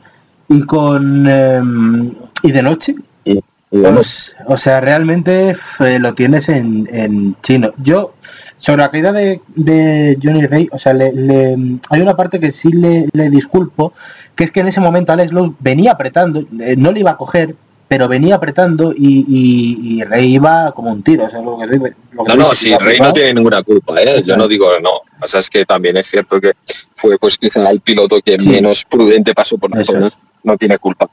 y 0.48 0.62
con... 0.62 1.26
em, 1.28 2.12
y 2.44 2.52
de 2.52 2.62
noche, 2.62 2.96
Y, 3.26 3.32
y 3.72 3.80
bueno, 3.80 3.96
pues, 3.96 4.36
o 4.46 4.58
sea, 4.58 4.82
realmente 4.82 5.56
eh, 5.80 5.98
lo 6.00 6.14
tienes 6.14 6.50
en, 6.50 6.88
en 6.92 7.36
chino. 7.42 7.72
Yo, 7.78 8.14
sobre 8.60 8.82
la 8.84 8.92
caída 8.92 9.12
de, 9.14 9.40
de 9.56 10.18
Johnny 10.22 10.46
Ray, 10.46 10.68
o 10.72 10.78
sea, 10.78 10.94
le, 10.94 11.12
le- 11.14 11.80
hay 11.90 12.02
una 12.02 12.16
parte 12.18 12.40
que 12.40 12.52
sí 12.52 12.72
le, 12.74 13.08
le 13.14 13.30
disculpo, 13.30 13.94
que 14.36 14.44
es 14.44 14.52
que 14.52 14.60
en 14.60 14.68
ese 14.68 14.82
momento 14.82 15.14
Alex 15.14 15.32
Lowe 15.32 15.56
venía 15.60 15.94
apretando, 15.94 16.44
eh, 16.60 16.76
no 16.78 16.92
le 16.92 17.00
iba 17.00 17.12
a 17.12 17.18
coger, 17.18 17.56
pero 17.88 18.08
venía 18.08 18.36
apretando 18.36 18.92
y, 18.96 19.26
y, 19.28 19.98
y 20.00 20.04
Rey 20.04 20.34
iba 20.36 20.72
como 20.72 20.92
un 20.92 21.04
tiro. 21.04 21.26
O 21.26 21.30
sea, 21.30 21.42
lo 21.42 21.58
que, 21.60 21.66
lo 22.12 22.24
que 22.24 22.36
no, 22.36 22.48
no, 22.48 22.50
iba 22.64 22.78
Rey 22.80 23.00
no 23.00 23.14
tiene 23.14 23.34
ninguna 23.36 23.62
culpa, 23.62 24.02
¿eh? 24.02 24.24
yo 24.26 24.36
no 24.36 24.48
digo 24.48 24.68
no. 24.82 25.02
pasa 25.20 25.40
es 25.40 25.50
que 25.50 25.66
también 25.66 25.98
es 25.98 26.08
cierto 26.08 26.42
que 26.42 26.54
fue 26.96 27.18
pues 27.20 27.38
quizá 27.38 27.70
el 27.70 27.82
piloto 27.82 28.20
que 28.22 28.38
Sí. 28.40 28.50
menos 28.50 28.84
prudente 28.86 29.34
pasó 29.36 29.58
por 29.58 29.74
la 29.76 29.82
Eso 29.82 29.94
zona. 29.94 30.08
es. 30.08 30.18
No 30.44 30.58
tiene 30.58 30.78
culpa, 30.80 31.08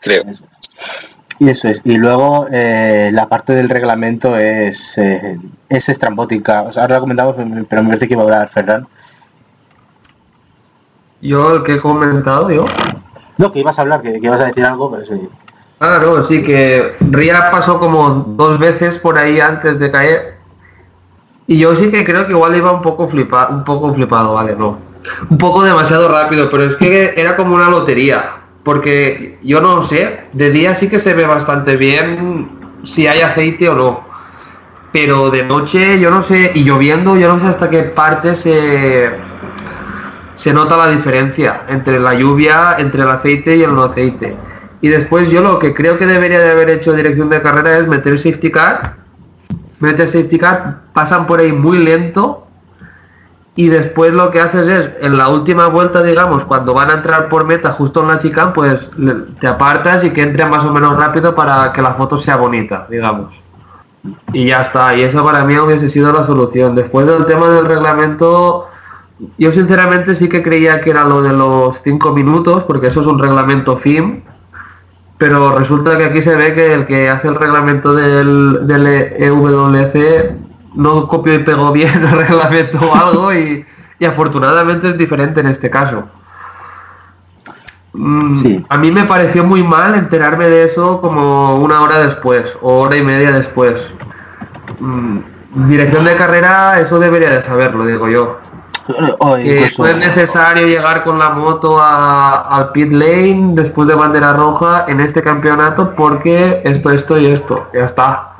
creo. 0.00 0.24
Y 1.38 1.48
eso 1.48 1.68
es. 1.68 1.80
Y 1.84 1.96
luego 1.96 2.46
eh, 2.52 3.10
la 3.12 3.28
parte 3.28 3.54
del 3.54 3.68
reglamento 3.68 4.36
es, 4.38 4.96
eh, 4.98 5.38
es 5.68 5.88
estrambótica. 5.88 6.62
O 6.62 6.72
sea, 6.72 6.82
ahora 6.82 6.96
lo 6.96 7.00
comentamos, 7.02 7.34
pero 7.68 7.82
me 7.82 7.88
parece 7.88 8.06
que 8.06 8.14
iba 8.14 8.22
a 8.22 8.24
hablar 8.24 8.50
Ferran. 8.50 8.86
Yo 11.22 11.56
el 11.56 11.62
que 11.64 11.74
he 11.74 11.80
comentado 11.80 12.50
yo. 12.50 12.64
No, 13.36 13.52
que 13.52 13.60
ibas 13.60 13.78
a 13.78 13.82
hablar, 13.82 14.02
que, 14.02 14.12
que 14.20 14.26
ibas 14.26 14.40
a 14.40 14.46
decir 14.46 14.64
algo, 14.64 14.90
pero 14.90 15.04
sí. 15.06 15.28
No, 15.80 16.22
sí 16.24 16.42
que 16.42 16.94
Ría 17.00 17.50
pasó 17.50 17.80
como 17.80 18.10
dos 18.36 18.58
veces 18.58 18.98
por 18.98 19.16
ahí 19.16 19.40
antes 19.40 19.78
de 19.78 19.90
caer. 19.90 20.34
Y 21.46 21.56
yo 21.56 21.74
sí 21.74 21.90
que 21.90 22.04
creo 22.04 22.26
que 22.26 22.32
igual 22.32 22.54
iba 22.54 22.70
un 22.70 22.82
poco 22.82 23.08
flipado, 23.08 23.54
un 23.54 23.64
poco 23.64 23.94
flipado, 23.94 24.34
vale, 24.34 24.54
no. 24.54 24.78
Un 25.30 25.38
poco 25.38 25.62
demasiado 25.62 26.06
rápido, 26.10 26.50
pero 26.50 26.64
es 26.64 26.76
que 26.76 27.14
era 27.16 27.34
como 27.34 27.54
una 27.54 27.70
lotería. 27.70 28.32
Porque 28.62 29.38
yo 29.42 29.62
no 29.62 29.82
sé, 29.82 30.26
de 30.34 30.50
día 30.50 30.74
sí 30.74 30.90
que 30.90 30.98
se 30.98 31.14
ve 31.14 31.24
bastante 31.24 31.78
bien 31.78 32.50
si 32.84 33.06
hay 33.06 33.22
aceite 33.22 33.70
o 33.70 33.74
no. 33.74 34.04
Pero 34.92 35.30
de 35.30 35.44
noche 35.44 35.98
yo 35.98 36.10
no 36.10 36.22
sé, 36.22 36.52
y 36.54 36.62
lloviendo 36.62 37.16
yo 37.16 37.32
no 37.32 37.40
sé 37.40 37.46
hasta 37.46 37.70
qué 37.70 37.84
parte 37.84 38.36
se, 38.36 39.10
se 40.34 40.52
nota 40.52 40.76
la 40.76 40.88
diferencia 40.88 41.62
entre 41.70 41.98
la 41.98 42.12
lluvia, 42.12 42.76
entre 42.76 43.00
el 43.00 43.08
aceite 43.08 43.56
y 43.56 43.62
el 43.62 43.74
no 43.74 43.84
aceite. 43.84 44.36
Y 44.80 44.88
después 44.88 45.30
yo 45.30 45.42
lo 45.42 45.58
que 45.58 45.74
creo 45.74 45.98
que 45.98 46.06
debería 46.06 46.40
de 46.40 46.50
haber 46.50 46.70
hecho 46.70 46.94
dirección 46.94 47.28
de 47.28 47.42
carrera 47.42 47.78
es 47.78 47.86
meter 47.86 48.18
safety 48.18 48.50
car, 48.50 48.96
meter 49.78 50.08
safety 50.08 50.38
car, 50.38 50.80
pasan 50.92 51.26
por 51.26 51.40
ahí 51.40 51.52
muy 51.52 51.78
lento 51.78 52.46
y 53.56 53.68
después 53.68 54.12
lo 54.14 54.30
que 54.30 54.40
haces 54.40 54.66
es 54.68 55.04
en 55.04 55.18
la 55.18 55.28
última 55.28 55.66
vuelta, 55.66 56.02
digamos, 56.02 56.44
cuando 56.44 56.72
van 56.72 56.88
a 56.88 56.94
entrar 56.94 57.28
por 57.28 57.44
meta 57.44 57.72
justo 57.72 58.00
en 58.00 58.08
la 58.08 58.18
chicane, 58.18 58.52
pues 58.54 58.90
te 59.38 59.46
apartas 59.46 60.02
y 60.04 60.10
que 60.10 60.22
entre 60.22 60.46
más 60.46 60.64
o 60.64 60.72
menos 60.72 60.96
rápido 60.96 61.34
para 61.34 61.72
que 61.72 61.82
la 61.82 61.92
foto 61.94 62.16
sea 62.16 62.36
bonita, 62.36 62.86
digamos. 62.88 63.34
Y 64.32 64.46
ya 64.46 64.62
está, 64.62 64.94
y 64.94 65.02
eso 65.02 65.22
para 65.22 65.44
mí 65.44 65.58
hubiese 65.58 65.90
sido 65.90 66.10
la 66.12 66.24
solución. 66.24 66.74
Después 66.74 67.06
del 67.06 67.26
tema 67.26 67.48
del 67.48 67.66
reglamento, 67.66 68.68
yo 69.36 69.52
sinceramente 69.52 70.14
sí 70.14 70.28
que 70.28 70.42
creía 70.42 70.80
que 70.80 70.90
era 70.90 71.04
lo 71.04 71.20
de 71.20 71.34
los 71.34 71.82
5 71.82 72.12
minutos, 72.12 72.62
porque 72.62 72.86
eso 72.86 73.00
es 73.00 73.06
un 73.06 73.18
reglamento 73.18 73.76
FIM, 73.76 74.22
pero 75.20 75.58
resulta 75.58 75.98
que 75.98 76.04
aquí 76.06 76.22
se 76.22 76.34
ve 76.34 76.54
que 76.54 76.72
el 76.72 76.86
que 76.86 77.10
hace 77.10 77.28
el 77.28 77.34
reglamento 77.34 77.92
del, 77.92 78.66
del 78.66 78.86
EWC 78.86 80.32
no 80.76 81.06
copió 81.08 81.34
y 81.34 81.40
pegó 81.40 81.72
bien 81.72 81.92
el 82.02 82.10
reglamento 82.26 82.78
o 82.80 82.94
algo 82.94 83.34
y, 83.34 83.66
y 83.98 84.04
afortunadamente 84.06 84.88
es 84.88 84.96
diferente 84.96 85.40
en 85.40 85.48
este 85.48 85.68
caso. 85.68 86.08
Mm, 87.92 88.40
Sí. 88.40 88.64
A 88.70 88.78
mí 88.78 88.90
me 88.90 89.04
pareció 89.04 89.44
muy 89.44 89.62
mal 89.62 89.94
enterarme 89.94 90.46
de 90.46 90.64
eso 90.64 91.02
como 91.02 91.56
una 91.56 91.82
hora 91.82 91.98
después 91.98 92.56
o 92.62 92.80
hora 92.80 92.96
y 92.96 93.02
media 93.02 93.30
después. 93.30 93.74
Mm, 94.78 95.18
Dirección 95.68 96.04
de 96.04 96.16
carrera, 96.16 96.80
eso 96.80 96.98
debería 96.98 97.30
de 97.30 97.42
saberlo, 97.42 97.84
digo 97.84 98.08
yo. 98.08 98.38
No 99.78 99.86
es 99.86 99.96
necesario 99.98 100.66
llegar 100.66 101.04
con 101.04 101.18
la 101.18 101.30
moto 101.30 101.80
a- 101.80 102.40
al 102.56 102.72
pit 102.72 102.90
lane 102.92 103.50
después 103.54 103.86
de 103.88 103.94
bandera 103.94 104.32
roja 104.32 104.84
en 104.88 105.00
este 105.00 105.22
campeonato 105.22 105.94
porque 105.94 106.60
esto, 106.64 106.90
esto 106.90 107.18
y 107.18 107.26
esto. 107.26 107.68
Ya 107.74 107.84
está. 107.84 108.30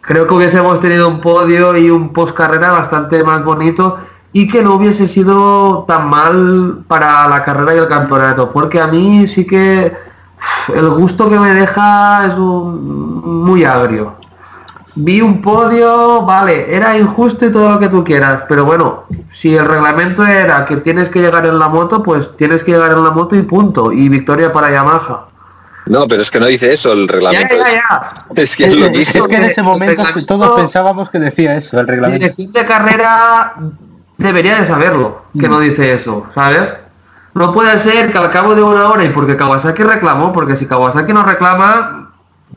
Creo 0.00 0.26
que 0.26 0.34
hubiésemos 0.34 0.80
tenido 0.80 1.08
un 1.08 1.20
podio 1.20 1.76
y 1.76 1.90
un 1.90 2.12
post 2.12 2.34
carrera 2.34 2.72
bastante 2.72 3.22
más 3.22 3.44
bonito 3.44 3.98
y 4.32 4.48
que 4.48 4.62
no 4.62 4.74
hubiese 4.74 5.06
sido 5.08 5.84
tan 5.86 6.08
mal 6.08 6.84
para 6.88 7.28
la 7.28 7.42
carrera 7.44 7.74
y 7.74 7.78
el 7.78 7.88
campeonato. 7.88 8.50
Porque 8.50 8.80
a 8.80 8.86
mí 8.86 9.26
sí 9.26 9.46
que 9.46 9.92
el 10.74 10.88
gusto 10.90 11.28
que 11.28 11.38
me 11.38 11.52
deja 11.52 12.26
es 12.26 12.34
un, 12.34 13.44
muy 13.44 13.64
agrio. 13.64 14.14
Vi 15.02 15.20
un 15.22 15.40
podio, 15.40 16.22
vale, 16.22 16.74
era 16.74 16.96
injusto 16.98 17.46
y 17.46 17.52
todo 17.52 17.70
lo 17.70 17.78
que 17.78 17.88
tú 17.88 18.04
quieras, 18.04 18.42
pero 18.48 18.64
bueno, 18.66 19.04
si 19.30 19.56
el 19.56 19.66
reglamento 19.66 20.26
era 20.26 20.66
que 20.66 20.76
tienes 20.76 21.08
que 21.08 21.20
llegar 21.20 21.46
en 21.46 21.58
la 21.58 21.68
moto, 21.68 22.02
pues 22.02 22.36
tienes 22.36 22.62
que 22.64 22.72
llegar 22.72 22.92
en 22.92 23.02
la 23.02 23.10
moto 23.10 23.34
y 23.34 23.42
punto. 23.42 23.92
Y 23.92 24.08
victoria 24.10 24.52
para 24.52 24.70
Yamaha. 24.70 25.26
No, 25.86 26.06
pero 26.06 26.20
es 26.20 26.30
que 26.30 26.38
no 26.38 26.46
dice 26.46 26.72
eso 26.72 26.92
el 26.92 27.08
reglamento. 27.08 27.56
ya, 27.56 27.62
es- 27.62 27.72
ya. 27.72 28.08
Es 28.34 28.56
que 28.56 28.64
Es 28.66 28.72
es 28.72 28.78
lo 28.78 28.86
que, 28.86 28.92
que 28.92 29.02
es 29.02 29.12
dice. 29.12 29.26
que 29.28 29.34
en 29.36 29.44
ese 29.44 29.62
momento 29.62 30.02
todos 30.26 30.60
pensábamos 30.60 31.08
que 31.08 31.18
decía 31.18 31.56
eso, 31.56 31.80
el 31.80 31.86
La 31.86 31.92
reglamento. 31.92 32.18
dirección 32.24 32.52
de 32.52 32.66
carrera 32.66 33.54
debería 34.18 34.60
de 34.60 34.66
saberlo, 34.66 35.22
que 35.38 35.48
no 35.48 35.60
dice 35.60 35.94
eso, 35.94 36.26
¿sabes? 36.34 36.60
No 37.32 37.52
puede 37.54 37.78
ser 37.78 38.12
que 38.12 38.18
al 38.18 38.30
cabo 38.30 38.54
de 38.54 38.62
una 38.62 38.88
hora 38.90 39.02
y 39.04 39.08
porque 39.08 39.36
Kawasaki 39.36 39.82
reclamó, 39.82 40.32
porque 40.32 40.56
si 40.56 40.66
Kawasaki 40.66 41.12
no 41.14 41.22
reclama, 41.22 42.10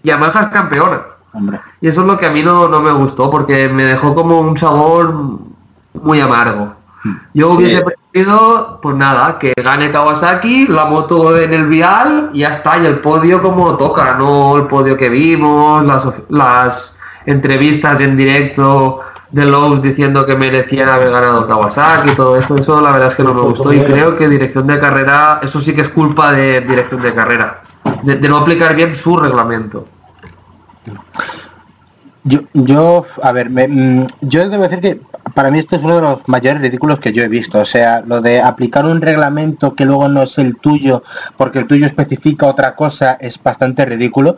Yamaha 0.03 0.41
es 0.41 0.47
campeona. 0.49 0.99
Hombre. 1.33 1.59
Y 1.81 1.87
eso 1.87 2.01
es 2.01 2.07
lo 2.07 2.17
que 2.17 2.27
a 2.27 2.31
mí 2.31 2.43
no, 2.43 2.67
no 2.67 2.79
me 2.81 2.91
gustó, 2.91 3.29
porque 3.31 3.67
me 3.69 3.83
dejó 3.83 4.13
como 4.15 4.39
un 4.39 4.55
sabor 4.57 5.13
muy 6.01 6.21
amargo. 6.21 6.73
Yo 7.33 7.49
Sí. 7.49 7.55
hubiese 7.57 7.81
preferido, 7.83 8.79
pues 8.81 8.95
nada, 8.95 9.37
que 9.39 9.53
gane 9.61 9.91
Kawasaki, 9.91 10.67
la 10.67 10.85
moto 10.85 11.37
en 11.37 11.53
el 11.53 11.65
vial, 11.67 12.29
y 12.33 12.39
ya 12.39 12.49
está, 12.49 12.77
y 12.77 12.85
el 12.85 12.99
podio 12.99 13.41
como 13.41 13.75
toca, 13.75 14.15
no 14.17 14.55
el 14.57 14.63
podio 14.67 14.95
que 14.95 15.09
vimos, 15.09 15.83
las, 16.29 16.95
entrevistas 17.25 17.99
en 18.01 18.15
directo 18.17 18.99
de 19.31 19.45
Lowe's 19.45 19.81
diciendo 19.81 20.25
que 20.25 20.35
merecía 20.35 20.93
haber 20.93 21.09
ganado 21.09 21.47
Kawasaki, 21.47 22.11
todo 22.15 22.37
eso, 22.37 22.55
eso 22.57 22.79
la 22.81 22.91
verdad 22.91 23.07
es 23.07 23.15
que 23.15 23.23
no 23.23 23.33
me 23.33 23.41
gustó, 23.41 23.73
y 23.73 23.81
creo 23.81 24.15
que 24.17 24.27
dirección 24.29 24.67
de 24.67 24.79
carrera, 24.79 25.39
eso 25.41 25.59
sí 25.59 25.73
que 25.73 25.81
es 25.81 25.89
culpa 25.89 26.31
de 26.33 26.61
dirección 26.61 27.01
de 27.01 27.13
carrera, 27.13 27.61
de- 28.03 28.15
de 28.17 28.29
no 28.29 28.37
aplicar 28.37 28.75
bien 28.75 28.93
su 28.95 29.17
reglamento. 29.17 29.87
Yo, 32.25 32.39
yo, 32.53 33.05
a 33.21 33.31
ver, 33.33 33.49
me- 33.49 33.67
mm, 33.67 34.07
yo 34.21 34.47
debo 34.49 34.63
decir 34.63 34.79
que 34.79 35.01
para 35.33 35.51
mí 35.51 35.59
esto 35.59 35.75
es 35.75 35.83
uno 35.83 35.95
de 35.95 36.01
los 36.01 36.27
mayores 36.27 36.61
ridículos 36.61 36.99
que 36.99 37.11
yo 37.11 37.21
he 37.23 37.27
visto. 37.27 37.59
O 37.59 37.65
sea, 37.65 38.01
lo 38.05 38.21
de 38.21 38.41
aplicar 38.41 38.85
un 38.85 39.01
reglamento 39.01 39.75
que 39.75 39.83
luego 39.85 40.07
no 40.07 40.23
es 40.23 40.37
el 40.37 40.55
tuyo, 40.57 41.03
porque 41.35 41.59
el 41.59 41.67
tuyo 41.67 41.85
especifica 41.85 42.45
otra 42.47 42.75
cosa, 42.75 43.17
es 43.19 43.41
bastante 43.41 43.83
ridículo. 43.83 44.37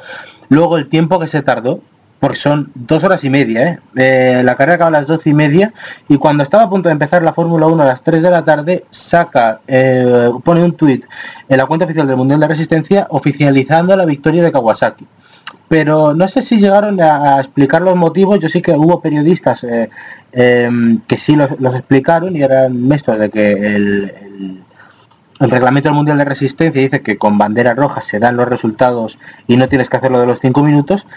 Luego 0.50 0.78
el 0.78 0.90
tiempo 0.90 1.20
que 1.20 1.28
se 1.28 1.44
tardó, 1.44 1.80
porque 2.20 2.38
son 2.38 2.72
dos 2.74 3.04
horas 3.04 3.24
y 3.24 3.30
media, 3.30 3.68
¿eh? 3.68 3.80
Eh, 3.96 4.42
la 4.44 4.56
carrera 4.56 4.76
acaba 4.76 4.88
a 4.88 5.02
las 5.02 5.06
doce 5.06 5.30
y 5.30 5.34
media 5.36 5.72
y 6.08 6.18
cuando 6.18 6.42
estaba 6.44 6.64
a 6.64 6.70
punto 6.70 6.90
de 6.90 6.94
empezar 6.94 7.22
la 7.22 7.34
Fórmula 7.34 7.68
1 7.68 7.84
a 7.84 7.86
las 7.86 8.02
3 8.02 8.24
de 8.24 8.32
la 8.32 8.44
tarde, 8.44 8.86
saca, 8.90 9.60
eh, 9.68 10.32
pone 10.44 10.64
un 10.64 10.74
tuit 10.76 11.04
en 11.48 11.58
la 11.58 11.68
cuenta 11.68 11.86
oficial 11.86 12.08
del 12.08 12.18
Mundial 12.18 12.40
de 12.40 12.48
Resistencia 12.48 13.06
oficializando 13.12 13.96
la 13.96 14.06
victoria 14.06 14.42
de 14.42 14.52
Kawasaki 14.52 15.06
pero 15.68 16.14
no 16.14 16.28
sé 16.28 16.42
si 16.42 16.58
llegaron 16.58 17.02
a, 17.02 17.40
explicar 17.40 17.82
los 17.82 17.96
motivos. 17.96 18.40
Yo 18.40 18.50
sí 18.50 18.62
que 18.62 18.74
hubo 18.74 19.02
periodistas 19.02 19.64
eh, 19.64 19.90
em, 20.32 21.00
que 21.08 21.18
sí 21.18 21.36
los, 21.36 21.52
explicaron 21.52 22.36
y 22.36 22.44
eran 22.44 22.92
estos 22.92 23.18
de 23.18 23.30
que 23.30 23.76
el, 23.76 24.62
reglamento 25.40 25.90
del 25.90 25.96
mundial 25.96 26.18
de 26.18 26.26
resistencia 26.26 26.82
dice 26.82 27.02
que 27.02 27.18
con 27.18 27.38
bandera 27.38 27.74
roja 27.74 28.02
se 28.02 28.20
dan 28.20 28.38
los 28.38 28.48
resultados 28.48 29.20
y 29.48 29.58
no 29.58 29.68
tienes 29.68 29.90
que 29.90 29.98
hacerlo 29.98 30.20
de 30.20 30.28
los 30.28 30.40
cinco 30.40 30.64
minutos. 30.64 31.08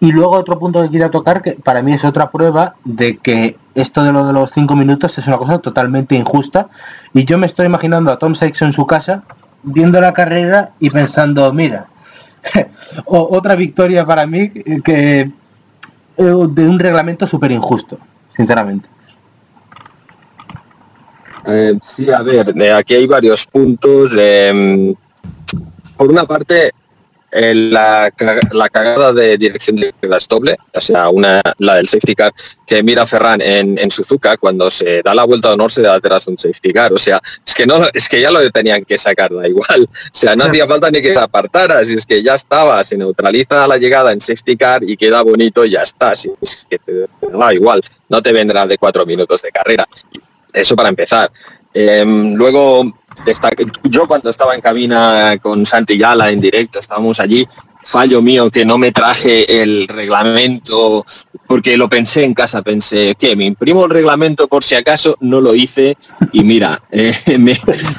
Y 0.00 0.12
luego 0.12 0.32
otro 0.32 0.58
punto 0.58 0.82
que 0.82 0.90
quiero 0.90 1.10
tocar, 1.10 1.40
que 1.40 1.52
para 1.52 1.80
mí 1.80 1.92
es 1.92 2.04
otra 2.04 2.30
prueba 2.30 2.74
de 2.84 3.16
que 3.16 3.56
esto 3.74 4.04
de 4.04 4.12
lo 4.12 4.26
de 4.26 4.32
los 4.34 4.50
cinco 4.52 4.76
minutos 4.76 5.16
es 5.16 5.26
una 5.26 5.38
cosa 5.38 5.58
totalmente 5.58 6.14
injusta. 6.14 6.68
Y 7.14 7.24
yo 7.24 7.38
me 7.38 7.46
estoy 7.46 7.66
imaginando 7.66 8.12
a 8.12 8.18
Tom 8.18 8.34
Sykes 8.34 8.64
en 8.64 8.72
su 8.74 8.86
casa, 8.86 9.22
viendo 9.62 10.00
la 10.00 10.12
carrera 10.12 10.72
y 10.78 10.90
pensando, 10.90 11.50
mira, 11.52 11.86
otra 13.06 13.54
victoria 13.54 14.04
para 14.04 14.26
mí 14.26 14.50
eh, 14.54 14.80
que 14.84 15.20
eh, 15.20 15.30
de 16.16 16.68
un 16.68 16.78
reglamento 16.78 17.26
súper 17.26 17.52
injusto, 17.52 17.98
sinceramente. 18.36 18.88
Eh, 21.46 21.78
sí, 21.82 22.10
a 22.10 22.22
ver, 22.22 22.54
aquí 22.72 22.94
hay 22.94 23.06
varios 23.06 23.46
puntos. 23.46 24.14
eh, 24.18 24.94
por 25.96 26.10
una 26.10 26.24
parte, 26.24 26.72
eh, 27.36 27.52
la, 27.52 28.12
la 28.52 28.68
cagada 28.68 29.12
de 29.12 29.36
dirección 29.36 29.74
de 29.74 29.92
carreras 29.92 30.28
doble, 30.28 30.56
o 30.72 30.80
sea, 30.80 31.08
una, 31.08 31.42
la 31.58 31.74
del 31.74 31.88
safety 31.88 32.14
car, 32.14 32.32
que 32.64 32.80
mira 32.84 33.04
Ferran 33.06 33.40
en, 33.40 33.76
en 33.76 33.90
Suzuka, 33.90 34.36
cuando 34.36 34.70
se 34.70 35.02
da 35.02 35.16
la 35.16 35.24
vuelta 35.24 35.48
de 35.48 35.54
honor 35.54 35.72
se 35.72 35.82
da 35.82 35.94
atrás 35.94 36.28
un 36.28 36.38
safety 36.38 36.72
car. 36.72 36.92
O 36.92 36.98
sea, 36.98 37.20
es 37.44 37.52
que 37.52 37.66
no, 37.66 37.80
es 37.92 38.08
que 38.08 38.20
ya 38.20 38.30
lo 38.30 38.48
tenían 38.52 38.84
que 38.84 38.96
sacar, 38.98 39.34
da 39.34 39.48
igual. 39.48 39.88
O 40.14 40.16
sea, 40.16 40.36
no 40.36 40.44
hacía 40.44 40.68
falta 40.68 40.90
ni 40.92 41.02
que 41.02 41.12
se 41.12 41.18
apartara, 41.18 41.84
si 41.84 41.94
es 41.94 42.06
que 42.06 42.22
ya 42.22 42.34
estaba, 42.34 42.82
se 42.84 42.96
neutraliza 42.96 43.66
la 43.66 43.78
llegada 43.78 44.12
en 44.12 44.20
safety 44.20 44.56
car 44.56 44.84
y 44.84 44.96
queda 44.96 45.22
bonito, 45.22 45.64
ya 45.64 45.82
está. 45.82 46.14
Si 46.14 46.30
es 46.40 46.66
que 46.70 46.78
te, 46.78 46.92
da 47.36 47.52
igual, 47.52 47.82
no 48.08 48.22
te 48.22 48.32
vendrá 48.32 48.64
de 48.64 48.78
cuatro 48.78 49.04
minutos 49.04 49.42
de 49.42 49.50
carrera. 49.50 49.88
Eso 50.52 50.76
para 50.76 50.88
empezar. 50.88 51.32
Em, 51.74 52.34
luego, 52.34 52.94
yo 53.84 54.06
cuando 54.06 54.30
estaba 54.30 54.54
en 54.54 54.60
cabina 54.60 55.38
con 55.40 55.64
Santi 55.66 55.98
Yala 55.98 56.30
en 56.30 56.40
directo, 56.40 56.78
estábamos 56.78 57.20
allí, 57.20 57.46
fallo 57.84 58.22
mío 58.22 58.50
que 58.50 58.64
no 58.64 58.78
me 58.78 58.92
traje 58.92 59.62
el 59.62 59.86
reglamento 59.88 61.04
porque 61.46 61.76
lo 61.76 61.88
pensé 61.88 62.24
en 62.24 62.34
casa, 62.34 62.62
pensé 62.62 63.14
que 63.18 63.36
me 63.36 63.44
imprimo 63.44 63.84
el 63.84 63.90
reglamento 63.90 64.48
por 64.48 64.64
si 64.64 64.74
acaso, 64.74 65.16
no 65.20 65.40
lo 65.40 65.54
hice 65.54 65.96
y 66.32 66.42
mira, 66.42 66.82
eh, 66.90 67.38
me, 67.38 67.58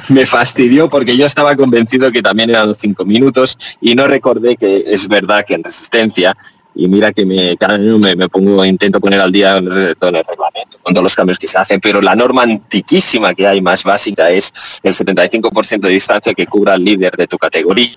me, 0.10 0.26
fastidió 0.26 0.90
porque 0.90 1.16
yo 1.16 1.26
estaba 1.26 1.56
convencido 1.56 2.12
que 2.12 2.24
también 2.24 2.50
eran 2.50 2.70
los 2.70 2.78
cinco 2.78 3.06
minutos 3.06 3.58
y 3.80 3.96
no 3.96 4.08
recordé 4.08 4.56
que 4.56 4.84
es 4.88 5.08
verdad 5.08 5.46
que 5.46 5.54
en 5.54 5.64
resistencia 5.64 6.36
y 6.76 6.88
mira 6.88 7.14
que 7.14 7.26
me, 7.26 7.56
cada 7.58 7.76
año 7.76 7.98
me, 7.98 8.30
pongo, 8.30 8.64
intento 8.66 9.00
poner 9.00 9.22
al 9.22 9.32
día 9.32 9.56
con 9.56 9.72
el, 10.16 10.24
reglamento, 10.24 10.78
con 10.84 10.94
todos 10.94 11.04
los 11.04 11.16
cambios 11.16 11.40
que 11.40 11.48
se 11.48 11.58
hacen, 11.58 11.80
pero 11.80 12.02
la 12.02 12.16
norma 12.16 12.44
antiquísima 12.44 13.34
que 13.34 13.48
hay 13.48 13.62
más 13.62 13.84
básica 13.84 14.30
es 14.30 14.54
el 14.84 14.94
75% 14.94 15.80
de 15.80 15.90
distancia 15.90 16.34
que 16.34 16.46
cubra 16.46 16.76
el 16.76 16.84
líder 16.84 17.16
de 17.16 17.28
tu 17.28 17.38
categoría, 17.38 17.96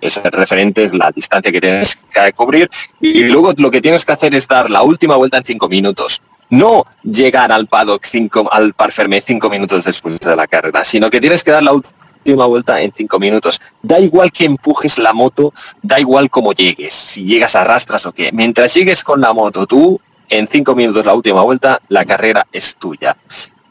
ese 0.00 0.28
referente 0.30 0.84
es 0.84 0.94
la 0.94 1.12
distancia 1.12 1.52
que 1.52 1.60
tienes 1.60 1.96
que 1.96 2.32
cubrir, 2.32 2.68
y 3.00 3.24
luego 3.24 3.54
lo 3.56 3.70
que 3.70 3.80
tienes 3.80 4.04
que 4.04 4.12
hacer 4.12 4.34
es 4.34 4.48
dar 4.48 4.70
la 4.70 4.82
última 4.82 5.16
vuelta 5.16 5.38
en 5.38 5.44
cinco 5.44 5.68
minutos. 5.68 6.20
No 6.48 6.84
llegar 7.02 7.50
al 7.50 7.66
paddock 7.66 8.04
cinco, 8.04 8.48
al 8.52 8.72
par 8.72 8.92
fermé 8.92 9.20
cinco 9.20 9.50
minutos 9.50 9.84
después 9.84 10.18
de 10.20 10.36
la 10.36 10.46
carrera, 10.46 10.84
sino 10.84 11.10
que 11.10 11.20
tienes 11.20 11.42
que 11.42 11.50
dar 11.50 11.62
la 11.62 11.72
última 11.72 12.05
última 12.26 12.46
vuelta 12.46 12.80
en 12.80 12.92
cinco 12.92 13.18
minutos. 13.18 13.60
Da 13.82 14.00
igual 14.00 14.32
que 14.32 14.44
empujes 14.44 14.98
la 14.98 15.12
moto, 15.12 15.52
da 15.82 16.00
igual 16.00 16.28
cómo 16.28 16.52
llegues, 16.52 16.92
si 16.92 17.24
llegas 17.24 17.54
a 17.54 17.62
rastras 17.62 18.04
o 18.06 18.12
qué. 18.12 18.30
Mientras 18.32 18.74
llegues 18.74 19.04
con 19.04 19.20
la 19.20 19.32
moto 19.32 19.66
tú, 19.66 20.00
en 20.28 20.48
cinco 20.48 20.74
minutos 20.74 21.04
la 21.06 21.14
última 21.14 21.42
vuelta, 21.42 21.80
la 21.88 22.04
carrera 22.04 22.46
es 22.50 22.74
tuya. 22.76 23.16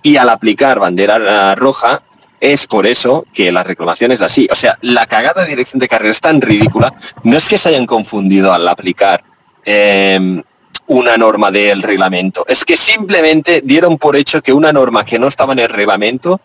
Y 0.02 0.16
al 0.16 0.30
aplicar 0.30 0.80
bandera 0.80 1.56
roja, 1.56 2.02
es 2.40 2.68
por 2.68 2.86
eso 2.86 3.26
que 3.34 3.52
la 3.52 3.64
reclamación 3.64 4.12
es 4.12 4.22
así. 4.22 4.48
O 4.52 4.56
sea, 4.56 4.78
la 4.82 5.06
cagada 5.06 5.44
de 5.44 5.50
dirección 5.50 5.80
de 5.80 5.88
carrera 5.88 6.12
es 6.12 6.22
tan 6.22 6.40
ridícula, 6.40 6.94
no 7.24 7.36
es 7.36 7.50
que 7.50 7.58
se 7.58 7.70
hayan 7.70 7.86
confundido 7.86 8.54
al 8.54 8.68
aplicar 8.68 9.24
eh, 9.66 10.42
una 10.88 11.18
norma 11.18 11.52
del 11.52 11.82
reglamento. 11.82 12.46
Es 12.48 12.64
que 12.64 12.76
simplemente 12.76 13.62
dieron 13.64 13.98
por 13.98 14.16
hecho 14.16 14.42
que 14.42 14.54
una 14.54 14.72
norma 14.72 15.04
que 15.04 15.18
no 15.18 15.28
estaba 15.28 15.54
en 15.54 15.60
el 15.60 15.70
reglamento 15.70 16.40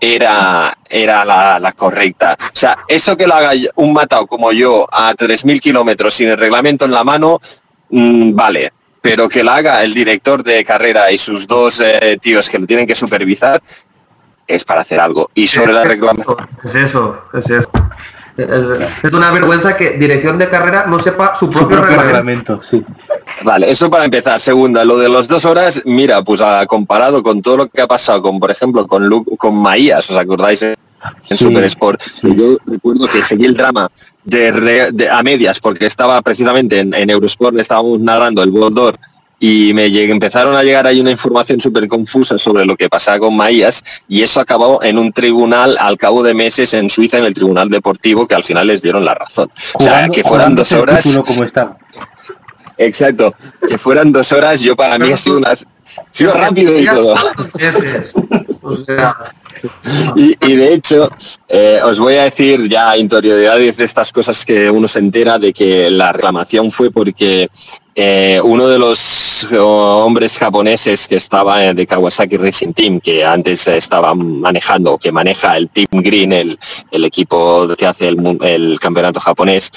era, 0.00 0.76
era 0.88 1.24
la, 1.24 1.72
correcta. 1.76 2.36
O 2.40 2.56
sea, 2.56 2.78
eso 2.88 3.16
que 3.16 3.26
lo 3.26 3.34
haga 3.34 3.52
un 3.76 3.92
matado 3.92 4.26
como 4.26 4.52
yo 4.52 4.86
a 4.90 5.14
3.000 5.14 5.60
kilómetros 5.60 6.14
sin 6.14 6.28
el 6.28 6.38
reglamento 6.38 6.84
en 6.84 6.92
la 6.92 7.04
mano, 7.04 7.40
mm, 7.90 8.34
vale. 8.34 8.72
Pero 9.02 9.28
que 9.28 9.44
lo 9.44 9.52
haga 9.52 9.84
el 9.84 9.94
director 9.94 10.42
de 10.42 10.64
carrera 10.64 11.12
y 11.12 11.18
sus 11.18 11.46
dos 11.46 11.80
eh, 11.80 12.18
tíos 12.20 12.48
que 12.48 12.58
lo 12.58 12.66
tienen 12.66 12.86
que 12.86 12.96
supervisar, 12.96 13.62
es 14.46 14.64
para 14.64 14.80
hacer 14.80 15.00
algo. 15.00 15.30
Y 15.34 15.46
sobre 15.46 15.72
la 15.72 15.84
reclamación... 15.84 16.36
Es 16.64 16.74
eso, 16.74 17.18
es 17.34 17.50
eso. 17.50 17.70
Es, 18.36 19.12
una 19.12 19.30
vergüenza 19.30 19.76
que 19.76 19.92
dirección 19.92 20.38
de 20.38 20.48
carrera 20.48 20.86
no 20.86 20.98
sepa 20.98 21.34
su 21.34 21.48
propio, 21.48 21.80
reglamento. 21.80 22.60
sí. 22.62 22.84
Vale, 23.42 23.70
eso 23.70 23.90
para 23.90 24.04
empezar. 24.04 24.40
Segunda, 24.40 24.84
lo 24.84 24.98
de 24.98 25.08
las 25.08 25.28
dos 25.28 25.44
horas, 25.44 25.82
mira, 25.84 26.22
pues 26.22 26.40
ha 26.40 26.66
comparado 26.66 27.22
con 27.22 27.42
todo 27.42 27.56
lo 27.56 27.66
que 27.66 27.80
ha 27.80 27.86
pasado 27.86 28.22
con, 28.22 28.38
por 28.38 28.50
ejemplo, 28.50 28.86
con 28.86 29.24
con 29.38 29.56
Maías, 29.56 30.10
¿os 30.10 30.16
acordáis? 30.16 30.62
En 30.62 31.38
Super 31.38 31.64
Sport. 31.64 32.02
Yo 32.22 32.56
recuerdo 32.66 33.06
que 33.06 33.22
seguí 33.22 33.44
el 33.44 33.54
drama 33.54 33.88
de, 34.24 35.08
a 35.10 35.22
medias 35.22 35.60
porque 35.60 35.86
estaba 35.86 36.20
precisamente 36.22 36.80
en, 36.80 36.94
en 36.94 37.10
Eurosport, 37.10 37.56
estábamos 37.58 38.00
narrando 38.00 38.42
el 38.42 38.50
Boldor 38.50 38.98
y 39.38 39.72
me 39.74 39.86
empezaron 39.86 40.56
a 40.56 40.62
llegar 40.62 40.86
ahí 40.86 41.00
una 41.00 41.10
información 41.10 41.60
súper 41.60 41.86
confusa 41.88 42.38
sobre 42.38 42.64
lo 42.64 42.76
que 42.76 42.88
pasaba 42.88 43.18
con 43.18 43.36
Maías 43.36 43.82
y 44.08 44.22
eso 44.22 44.40
acabó 44.40 44.82
en 44.82 44.98
un 44.98 45.12
tribunal 45.12 45.76
al 45.78 45.98
cabo 45.98 46.22
de 46.22 46.32
meses 46.32 46.72
en 46.74 46.88
Suiza, 46.88 47.18
en 47.18 47.24
el 47.24 47.34
tribunal 47.34 47.68
deportivo, 47.68 48.26
que 48.26 48.34
al 48.34 48.44
final 48.44 48.66
les 48.66 48.80
dieron 48.80 49.04
la 49.04 49.14
razón. 49.14 49.50
o 49.74 49.80
sea, 49.80 50.08
que 50.08 50.22
fueran 50.22 50.54
dos 50.54 50.72
horas... 50.72 51.06
Como 51.26 51.44
está. 51.44 51.76
Exacto, 52.78 53.34
que 53.68 53.78
fueran 53.78 54.12
dos 54.12 54.32
horas, 54.32 54.60
yo 54.60 54.76
para 54.76 54.98
mí 54.98 55.10
ha 55.10 55.16
sido 55.16 55.38
una... 55.38 55.54
sido 56.10 56.32
rápido 56.32 56.78
y 56.78 56.86
todo. 56.86 57.14
Y, 60.14 60.36
y, 60.46 60.56
de 60.56 60.74
hecho, 60.74 61.10
eh, 61.48 61.80
os 61.82 61.98
voy 61.98 62.14
a 62.16 62.24
decir 62.24 62.68
ya 62.68 62.96
interioridades 62.96 63.78
de 63.78 63.84
estas 63.84 64.12
cosas 64.12 64.44
que 64.44 64.70
uno 64.70 64.86
se 64.86 64.98
entera 64.98 65.38
de 65.38 65.52
que 65.52 65.88
la 65.90 66.12
reclamación 66.12 66.70
fue 66.70 66.90
porque 66.90 67.48
eh, 67.98 68.38
uno 68.44 68.68
de 68.68 68.78
los 68.78 69.48
hombres 69.58 70.36
japoneses 70.36 71.08
que 71.08 71.16
estaba 71.16 71.60
de 71.60 71.86
Kawasaki 71.86 72.36
Racing 72.36 72.74
Team, 72.74 73.00
que 73.00 73.24
antes 73.24 73.66
estaba 73.68 74.14
manejando, 74.14 74.98
que 74.98 75.10
maneja 75.10 75.56
el 75.56 75.70
Team 75.70 76.02
Green, 76.02 76.30
el, 76.34 76.58
equipo 76.90 77.66
que 77.74 77.86
hace 77.86 78.08
el, 78.08 78.78
campeonato 78.80 79.18
japonés, 79.18 79.70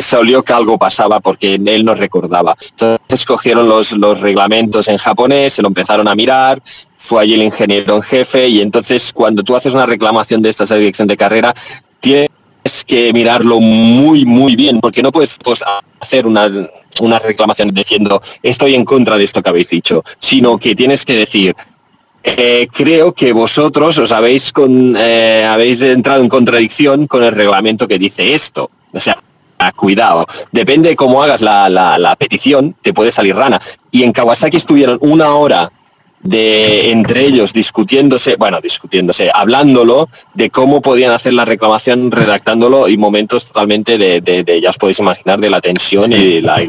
se 0.00 0.16
olió 0.16 0.42
que 0.42 0.52
algo 0.52 0.76
pasaba 0.76 1.20
porque 1.20 1.54
él 1.54 1.84
no 1.84 1.94
recordaba. 1.94 2.56
Entonces 2.70 3.24
cogieron 3.24 3.68
los, 3.68 3.92
los 3.92 4.18
reglamentos 4.18 4.88
en 4.88 4.98
japonés, 4.98 5.52
se 5.52 5.62
lo 5.62 5.68
empezaron 5.68 6.08
a 6.08 6.16
mirar, 6.16 6.60
fue 6.96 7.22
allí 7.22 7.34
el 7.34 7.44
ingeniero 7.44 7.94
en 7.94 8.02
jefe 8.02 8.48
y 8.48 8.60
entonces 8.60 9.12
cuando 9.12 9.44
tú 9.44 9.54
haces 9.54 9.72
una 9.72 9.86
reclamación 9.86 10.42
de 10.42 10.50
esta 10.50 10.64
dirección 10.74 11.06
de 11.06 11.16
carrera, 11.16 11.54
tienes 12.00 12.28
que 12.88 13.12
mirarlo 13.12 13.60
muy, 13.60 14.24
muy 14.24 14.56
bien, 14.56 14.80
porque 14.80 15.00
no 15.00 15.12
puedes 15.12 15.38
pues, 15.44 15.62
hacer 16.00 16.26
una 16.26 16.50
una 17.00 17.18
reclamación 17.18 17.72
diciendo 17.72 18.20
estoy 18.42 18.74
en 18.74 18.84
contra 18.84 19.16
de 19.16 19.24
esto 19.24 19.42
que 19.42 19.50
habéis 19.50 19.70
dicho, 19.70 20.02
sino 20.18 20.58
que 20.58 20.74
tienes 20.74 21.04
que 21.04 21.16
decir 21.16 21.56
eh, 22.24 22.68
creo 22.72 23.12
que 23.12 23.32
vosotros 23.32 23.98
os 23.98 24.12
habéis 24.12 24.52
con 24.52 24.94
eh, 24.96 25.44
habéis 25.44 25.80
entrado 25.80 26.22
en 26.22 26.28
contradicción 26.28 27.06
con 27.06 27.24
el 27.24 27.34
reglamento 27.34 27.88
que 27.88 27.98
dice 27.98 28.34
esto. 28.34 28.70
O 28.92 29.00
sea, 29.00 29.18
cuidado. 29.70 30.26
Depende 30.50 30.88
de 30.88 30.96
cómo 30.96 31.22
hagas 31.22 31.40
la, 31.40 31.68
la, 31.68 31.98
la 31.98 32.16
petición, 32.16 32.74
te 32.82 32.92
puede 32.92 33.12
salir 33.12 33.36
rana. 33.36 33.60
Y 33.90 34.02
en 34.02 34.12
Kawasaki 34.12 34.56
estuvieron 34.56 34.98
una 35.00 35.34
hora 35.34 35.70
de 36.22 36.90
entre 36.90 37.26
ellos 37.26 37.52
discutiéndose, 37.52 38.36
bueno, 38.36 38.60
discutiéndose, 38.60 39.30
hablándolo 39.32 40.08
de 40.34 40.50
cómo 40.50 40.80
podían 40.80 41.12
hacer 41.12 41.34
la 41.34 41.44
reclamación, 41.44 42.10
redactándolo 42.10 42.88
y 42.88 42.96
momentos 42.96 43.46
totalmente 43.46 43.98
de, 43.98 44.20
de, 44.20 44.60
ya 44.60 44.70
os 44.70 44.78
podéis 44.78 44.98
imaginar, 44.98 45.40
de 45.40 45.50
la 45.50 45.60
tensión 45.60 46.12
y, 46.12 46.40
la, 46.40 46.60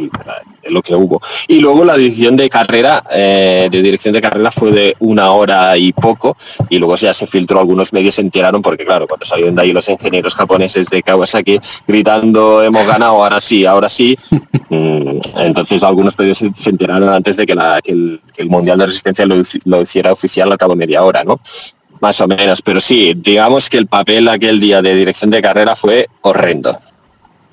lo 0.70 0.82
que 0.82 0.96
hubo. 0.96 1.22
Y 1.48 1.60
luego 1.60 1.84
la 1.86 1.98
decisión 1.98 2.36
de 2.36 2.50
carrera, 2.50 3.04
eh, 3.12 3.68
de 3.72 3.82
dirección 3.82 4.14
de 4.14 4.22
carrera 4.22 4.52
fue 4.52 4.72
de 4.72 4.96
una 5.00 5.32
hora 5.32 5.78
y 5.78 5.94
poco 5.94 6.38
y 6.70 6.80
luego 6.80 6.96
ya 6.96 7.14
se 7.14 7.28
filtró, 7.28 7.60
algunos 7.60 7.94
medios 7.94 8.16
se 8.16 8.22
enteraron 8.22 8.62
porque 8.62 8.86
claro, 8.86 9.08
cuando 9.08 9.26
salieron 9.26 9.56
de 9.56 9.64
ahí 9.64 9.74
los 9.74 9.88
ingenieros 9.90 10.36
japoneses 10.36 10.88
de 10.90 11.04
Kawasaki 11.04 11.60
gritando 11.88 12.64
hemos 12.64 12.86
ganado, 12.88 13.24
ahora 13.24 13.40
sí, 13.40 13.66
ahora 13.66 13.90
sí, 13.90 14.18
mm, 14.70 15.20
entonces 15.38 15.84
algunos 15.84 16.18
medios 16.18 16.38
se, 16.38 16.70
enteraron 16.70 17.10
antes 17.10 17.38
de 17.38 17.46
que, 17.46 17.54
el, 17.86 18.22
el 18.38 18.50
Mundial 18.50 18.78
de 18.80 18.86
Resistencia 18.88 19.26
lo 19.26 19.36
lo 19.66 19.82
hiciera 19.82 20.12
oficial 20.12 20.52
al 20.52 20.58
cabo 20.58 20.76
media 20.76 21.04
hora, 21.04 21.24
¿no? 21.24 21.40
Más 22.00 22.20
o 22.22 22.28
menos, 22.28 22.62
pero 22.62 22.82
sí, 22.82 23.14
digamos 23.16 23.70
que 23.70 23.78
el 23.78 23.88
papel 23.88 24.28
aquel 24.28 24.60
día 24.60 24.82
de 24.82 24.94
dirección 24.96 25.32
de 25.32 25.42
carrera 25.42 25.76
fue 25.76 26.10
horrendo. 26.22 26.78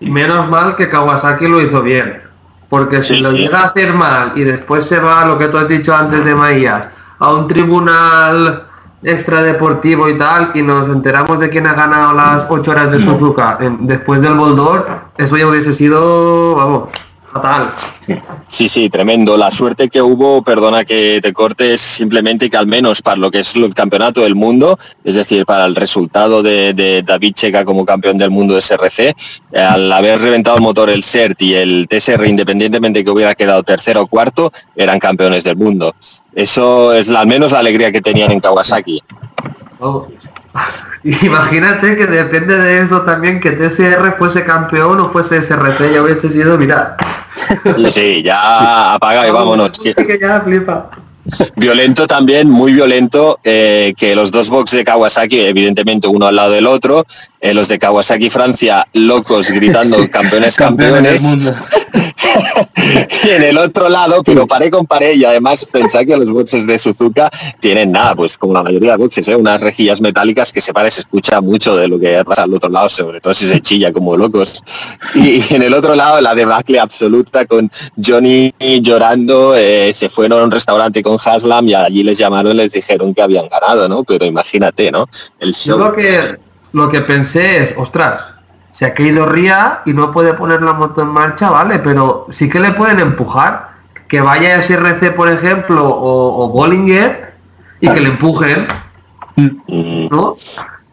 Y 0.00 0.10
menos 0.10 0.48
mal 0.48 0.76
que 0.76 0.88
Kawasaki 0.88 1.46
lo 1.46 1.60
hizo 1.60 1.82
bien, 1.82 2.20
porque 2.68 3.02
si 3.02 3.22
lo 3.22 3.32
llega 3.32 3.60
a 3.60 3.66
hacer 3.66 3.92
mal 3.92 4.32
y 4.34 4.44
después 4.44 4.86
se 4.86 4.98
va, 4.98 5.24
lo 5.24 5.38
que 5.38 5.48
tú 5.48 5.58
has 5.58 5.68
dicho 5.68 5.94
antes 5.94 6.24
de 6.24 6.34
Maías, 6.34 6.88
a 7.18 7.32
un 7.32 7.46
tribunal 7.46 8.64
extradeportivo 9.02 10.08
y 10.08 10.18
tal, 10.18 10.50
y 10.54 10.62
nos 10.62 10.88
enteramos 10.88 11.38
de 11.38 11.48
quién 11.48 11.66
ha 11.66 11.74
ganado 11.74 12.12
las 12.12 12.46
ocho 12.48 12.72
horas 12.72 12.90
de 12.92 13.00
Suzuka 13.00 13.58
después 13.80 14.20
del 14.20 14.34
Boldor, 14.34 14.86
eso 15.16 15.36
ya 15.36 15.46
hubiese 15.46 15.72
sido, 15.72 16.54
vamos, 16.56 16.88
Fatal. 17.32 17.72
Sí, 18.48 18.68
sí, 18.68 18.90
tremendo. 18.90 19.36
La 19.36 19.50
suerte 19.50 19.88
que 19.88 20.02
hubo, 20.02 20.42
perdona 20.42 20.84
que 20.84 21.20
te 21.22 21.32
cortes, 21.32 21.80
simplemente 21.80 22.50
que 22.50 22.56
al 22.56 22.66
menos 22.66 23.02
para 23.02 23.16
lo 23.16 23.30
que 23.30 23.40
es 23.40 23.54
el 23.54 23.72
campeonato 23.72 24.22
del 24.22 24.34
mundo, 24.34 24.78
es 25.04 25.14
decir, 25.14 25.46
para 25.46 25.66
el 25.66 25.76
resultado 25.76 26.42
de, 26.42 27.04
David 27.06 27.34
Checa 27.34 27.64
como 27.64 27.84
campeón 27.84 28.18
del 28.18 28.30
mundo 28.30 28.54
de 28.54 28.60
SRC, 28.60 29.14
al 29.54 29.92
haber 29.92 30.20
reventado 30.20 30.56
el 30.56 30.62
motor 30.62 30.90
el 30.90 31.04
CERT 31.04 31.42
y 31.42 31.54
el 31.54 31.86
TSR, 31.88 32.26
independientemente 32.26 33.04
que 33.04 33.10
hubiera 33.10 33.34
quedado 33.34 33.62
tercero 33.62 34.02
o 34.02 34.06
cuarto, 34.06 34.52
eran 34.74 34.98
campeones 34.98 35.44
del 35.44 35.56
mundo. 35.56 35.94
Eso 36.34 36.92
es 36.92 37.10
al 37.10 37.26
menos 37.26 37.52
la 37.52 37.60
alegría 37.60 37.92
que 37.92 38.00
tenían 38.00 38.32
en 38.32 38.40
Kawasaki. 38.40 39.02
Oh. 39.78 40.08
Imagínate 41.22 41.96
que 41.96 42.06
depende 42.06 42.58
de 42.58 42.82
eso 42.82 43.02
también 43.02 43.40
que 43.40 43.52
TSR 43.52 44.16
fuese 44.18 44.44
campeón 44.44 45.00
o 45.00 45.10
fuese 45.10 45.42
SRC, 45.42 45.94
ya 45.94 46.02
hubiese 46.02 46.28
sido, 46.28 46.58
mira. 46.58 46.96
Sí, 47.88 48.22
ya 48.22 48.94
apaga 48.94 49.26
y 49.26 49.30
vámonos. 49.30 49.78
Que 49.78 50.18
ya 50.20 50.40
flipa. 50.40 50.90
Violento 51.56 52.06
también, 52.06 52.48
muy 52.48 52.72
violento, 52.72 53.38
eh, 53.44 53.94
que 53.96 54.14
los 54.14 54.30
dos 54.30 54.48
box 54.48 54.72
de 54.72 54.84
Kawasaki, 54.84 55.40
evidentemente 55.40 56.08
uno 56.08 56.26
al 56.26 56.36
lado 56.36 56.52
del 56.52 56.66
otro, 56.66 57.06
eh, 57.40 57.54
los 57.54 57.68
de 57.68 57.78
Kawasaki 57.78 58.30
Francia, 58.30 58.86
locos 58.94 59.50
gritando 59.50 59.98
campeones, 60.10 60.56
campeones. 60.56 61.22
y 63.24 63.30
en 63.30 63.42
el 63.42 63.58
otro 63.58 63.88
lado, 63.88 64.22
pero 64.22 64.46
paré 64.46 64.70
con 64.70 64.86
paré 64.86 65.14
y 65.14 65.24
además 65.24 65.66
pensé 65.70 66.04
que 66.06 66.16
los 66.16 66.30
boxes 66.30 66.66
de 66.66 66.78
Suzuka 66.78 67.30
tienen 67.60 67.92
nada, 67.92 68.14
pues 68.14 68.36
como 68.36 68.52
la 68.54 68.62
mayoría 68.62 68.92
de 68.92 68.98
boxes, 68.98 69.28
¿eh? 69.28 69.36
unas 69.36 69.60
rejillas 69.60 70.00
metálicas 70.00 70.52
que 70.52 70.60
se 70.60 70.72
parece, 70.72 70.96
se 70.96 71.00
escucha 71.02 71.40
mucho 71.40 71.76
de 71.76 71.88
lo 71.88 71.98
que 71.98 72.22
pasa 72.24 72.42
al 72.42 72.54
otro 72.54 72.68
lado, 72.68 72.88
sobre 72.88 73.20
todo 73.20 73.32
si 73.32 73.46
se 73.46 73.60
chilla 73.60 73.92
como 73.92 74.16
locos. 74.16 74.62
Y, 75.14 75.54
en 75.54 75.62
el 75.62 75.74
otro 75.74 75.94
lado 75.94 76.20
la 76.20 76.34
debacle 76.34 76.78
absoluta 76.80 77.44
con 77.46 77.70
Johnny 78.02 78.52
llorando, 78.82 79.54
eh, 79.56 79.92
se 79.94 80.08
fueron 80.08 80.40
a 80.40 80.44
un 80.44 80.50
restaurante 80.50 81.02
con 81.02 81.18
Haslam 81.22 81.68
y 81.68 81.74
allí 81.74 82.02
les 82.02 82.18
llamaron 82.18 82.52
y 82.52 82.56
les 82.56 82.72
dijeron 82.72 83.14
que 83.14 83.22
habían 83.22 83.48
ganado, 83.48 83.88
¿no? 83.88 84.04
Pero 84.04 84.24
imagínate, 84.24 84.90
¿no? 84.90 85.08
El 85.38 85.54
Yo 85.54 85.78
lo 85.78 85.92
que, 85.92 86.38
lo 86.72 86.90
que 86.90 87.00
pensé 87.00 87.62
es, 87.62 87.74
ostras, 87.76 88.20
se 88.72 88.86
ha 88.86 88.94
caído 88.94 89.26
Ría 89.26 89.80
y 89.86 89.92
no 89.92 90.12
puede 90.12 90.34
poner 90.34 90.62
la 90.62 90.72
moto 90.72 91.02
en 91.02 91.08
marcha, 91.08 91.50
vale, 91.50 91.78
pero 91.80 92.26
sí 92.30 92.48
que 92.48 92.60
le 92.60 92.72
pueden 92.72 93.00
empujar. 93.00 93.70
Que 94.08 94.20
vaya 94.20 94.56
a 94.56 94.62
SRC, 94.62 95.14
por 95.14 95.28
ejemplo, 95.30 95.88
o, 95.88 96.44
o 96.44 96.48
Bollinger 96.48 97.32
y 97.80 97.88
que 97.88 98.00
le 98.00 98.08
empujen. 98.08 98.66
¿No? 99.66 100.36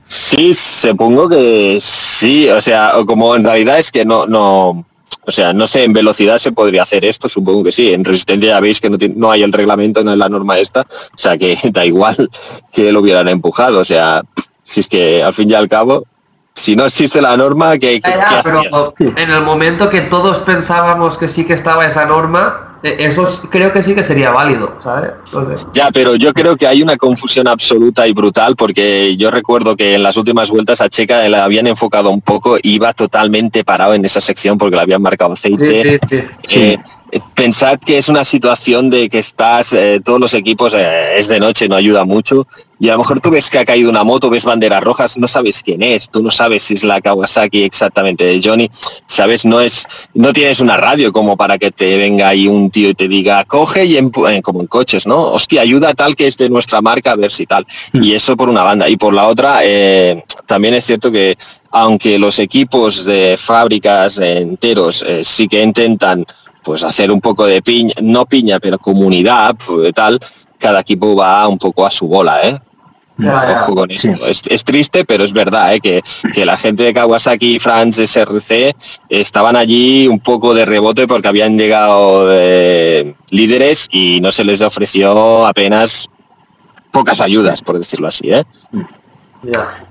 Sí, 0.04 0.54
supongo 0.54 1.28
que 1.28 1.80
sí, 1.82 2.48
o 2.50 2.62
sea, 2.62 2.94
como 3.06 3.36
en 3.36 3.44
realidad 3.44 3.80
es 3.80 3.92
que 3.92 4.06
no, 4.06 4.26
no, 4.26 4.86
o 5.26 5.32
sea, 5.32 5.52
no 5.52 5.68
sé, 5.68 5.84
en 5.84 5.92
velocidad 5.94 6.38
se 6.38 6.54
podría 6.54 6.84
hacer 6.84 7.04
esto, 7.04 7.28
supongo 7.28 7.64
que 7.66 7.72
sí, 7.74 7.94
en 7.94 8.06
resistencia 8.06 8.52
ya 8.52 8.60
veis 8.62 8.80
que 8.80 8.90
no, 8.90 8.98
tiene- 8.98 9.16
no 9.18 9.30
hay 9.32 9.44
el 9.44 9.52
reglamento, 9.52 10.04
no 10.04 10.14
es 10.14 10.18
la 10.18 10.30
norma 10.30 10.58
esta, 10.60 10.82
o 10.82 11.18
sea 11.18 11.38
que 11.38 11.58
da 11.74 11.84
igual 11.86 12.30
que 12.72 12.92
lo 12.92 13.02
hubieran 13.02 13.28
empujado, 13.28 13.80
o 13.80 13.86
sea, 13.86 14.22
si 14.64 14.80
es 14.80 14.88
que 14.88 15.22
al 15.24 15.34
fin 15.34 15.50
y 15.50 15.56
al 15.56 15.68
cabo, 15.68 16.06
si 16.58 16.76
no 16.76 16.86
existe 16.86 17.22
la 17.22 17.38
norma, 17.38 17.78
que 17.78 18.00
Ya, 18.00 18.18
ya, 18.18 18.42
pero 18.44 18.94
en 18.98 19.30
el 19.30 19.42
momento 19.44 19.90
que 19.90 20.02
todos 20.02 20.40
pensábamos 20.40 21.18
que 21.18 21.30
sí 21.30 21.46
que 21.46 21.54
estaba 21.54 21.86
esa 21.86 22.06
norma, 22.06 22.68
eh, 22.84 22.96
eso 23.00 23.28
creo 23.50 23.72
que 23.72 23.82
sí 23.82 23.96
que 23.96 24.04
sería 24.04 24.32
válido, 24.32 24.78
¿sabes? 24.84 25.12
Entonces, 25.26 25.66
Ya, 25.74 25.90
pero 25.92 26.16
yo 26.16 26.34
creo 26.34 26.56
que 26.58 26.68
hay 26.68 26.82
una 26.82 26.98
confusión 26.98 27.48
absoluta 27.48 28.08
y 28.08 28.14
brutal 28.14 28.56
porque 28.56 29.16
yo 29.18 29.32
recuerdo 29.32 29.76
que 29.76 29.96
en 29.96 30.04
las 30.04 30.18
últimas 30.18 30.50
vueltas 30.50 30.82
a 30.82 30.90
Checa 30.90 31.28
la 31.30 31.44
habían 31.44 31.68
enfocado 31.68 32.10
un 32.10 32.22
poco, 32.22 32.58
iba 32.64 32.94
totalmente 32.94 33.64
parado 33.64 33.94
en 33.94 34.06
esa 34.06 34.22
sección 34.22 34.58
porque 34.58 34.76
le 34.76 34.82
habían 34.82 35.02
marcado 35.02 35.34
aceite. 35.34 36.00
sí, 36.00 36.08
sí, 36.10 36.24
sí. 36.44 36.60
Eh, 36.60 36.74
eh, 36.74 36.80
pensad 37.34 37.80
que 37.80 37.98
es 37.98 38.10
una 38.10 38.26
situación 38.26 38.90
de 38.90 39.08
que 39.10 39.20
estás, 39.20 39.74
eh, 39.74 40.02
todos 40.04 40.20
los 40.20 40.34
equipos, 40.34 40.74
eh, 40.76 41.18
es 41.18 41.28
de 41.28 41.40
noche, 41.40 41.70
no 41.70 41.76
ayuda 41.76 42.04
mucho, 42.04 42.48
y 42.80 42.90
a 42.90 42.94
lo 42.94 43.00
mejor 43.00 43.22
tú 43.22 43.30
ves 43.32 43.50
que 43.50 43.60
ha 43.60 43.66
caído 43.66 43.90
una 43.90 44.04
moto, 44.04 44.30
ves 44.30 44.46
banderas 44.46 44.84
rojas, 44.84 45.18
no 45.18 45.28
sabes 45.28 45.64
quién 45.64 45.82
es, 45.82 46.10
tú 46.10 46.22
no 46.22 46.32
sabes 46.32 46.64
si 46.64 46.74
es 46.76 46.84
la 46.84 47.02
Kawasaki 47.02 47.64
exactamente 47.64 48.24
de 48.24 48.42
Johnny, 48.44 48.70
sabes, 49.06 49.46
no 49.46 49.62
es, 49.62 49.86
no 50.14 50.34
tienes 50.34 50.60
una 50.60 50.78
radio 50.78 51.12
como 51.14 51.38
para 51.38 51.58
que 51.58 51.72
te 51.72 51.98
venga 51.98 52.28
ahí 52.28 52.48
un 52.48 52.70
tío 52.70 52.90
y 52.90 52.94
te 52.94 53.08
diga, 53.08 53.46
coge 53.46 53.86
y 53.86 53.96
empu- 53.96 54.30
eh, 54.30 54.42
como 54.42 54.62
en 54.62 54.68
coches, 54.68 55.08
¿no? 55.08 55.32
Hostia, 55.32 55.62
ayuda 55.62 55.94
tal 55.94 56.16
que 56.16 56.28
es 56.28 56.38
de 56.38 56.50
nuestra 56.50 56.82
marca, 56.82 57.12
a 57.12 57.16
ver 57.16 57.32
si 57.32 57.46
tal. 57.46 57.66
Y 57.94 58.14
eso 58.14 58.36
por 58.36 58.50
una 58.50 58.64
banda. 58.64 58.90
Y 58.90 58.98
por 58.98 59.14
la 59.14 59.28
otra, 59.28 59.62
también 60.46 60.74
es 60.74 60.86
cierto 60.86 61.12
que 61.12 61.38
aunque 61.72 62.18
los 62.18 62.40
equipos 62.40 63.06
de 63.06 63.38
fábricas 63.38 64.18
enteros 64.20 65.04
sí 65.24 65.48
que 65.48 65.62
intentan 65.62 66.26
pues 66.68 66.84
hacer 66.84 67.14
un 67.14 67.22
poco 67.22 67.46
de 67.46 67.62
piña, 67.62 67.94
no 68.02 68.26
piña, 68.26 68.60
pero 68.60 68.78
comunidad, 68.78 69.56
pues, 69.56 69.94
tal, 69.94 70.20
cada 70.60 70.82
equipo 70.82 71.16
va 71.16 71.48
un 71.48 71.58
poco 71.58 71.86
a 71.86 71.90
su 71.90 72.10
bola, 72.10 72.42
¿eh? 72.44 72.60
Ya, 73.18 73.48
ya. 73.48 73.62
Ojo 73.62 73.74
con 73.74 73.90
esto. 73.90 74.10
Es, 74.26 74.42
es 74.46 74.66
triste, 74.66 75.06
pero 75.06 75.24
es 75.24 75.32
verdad 75.32 75.74
¿eh? 75.74 75.80
que, 75.80 76.04
que 76.34 76.46
la 76.46 76.58
gente 76.58 76.84
de 76.84 76.94
Kawasaki, 76.94 77.58
France, 77.58 78.06
SRC, 78.06 78.76
estaban 79.08 79.56
allí 79.56 80.10
un 80.10 80.20
poco 80.20 80.54
de 80.54 80.66
rebote 80.66 81.08
porque 81.08 81.30
habían 81.30 81.58
llegado 81.58 82.28
eh, 82.32 83.16
líderes 83.30 83.88
y 83.90 84.20
no 84.20 84.34
se 84.34 84.44
les 84.44 84.62
ofreció 84.62 85.48
apenas 85.48 86.10
pocas 86.92 87.22
ayudas, 87.22 87.62
por 87.62 87.78
decirlo 87.78 88.10
así. 88.10 88.30
¿eh? 88.34 88.44
Ya. 89.42 89.87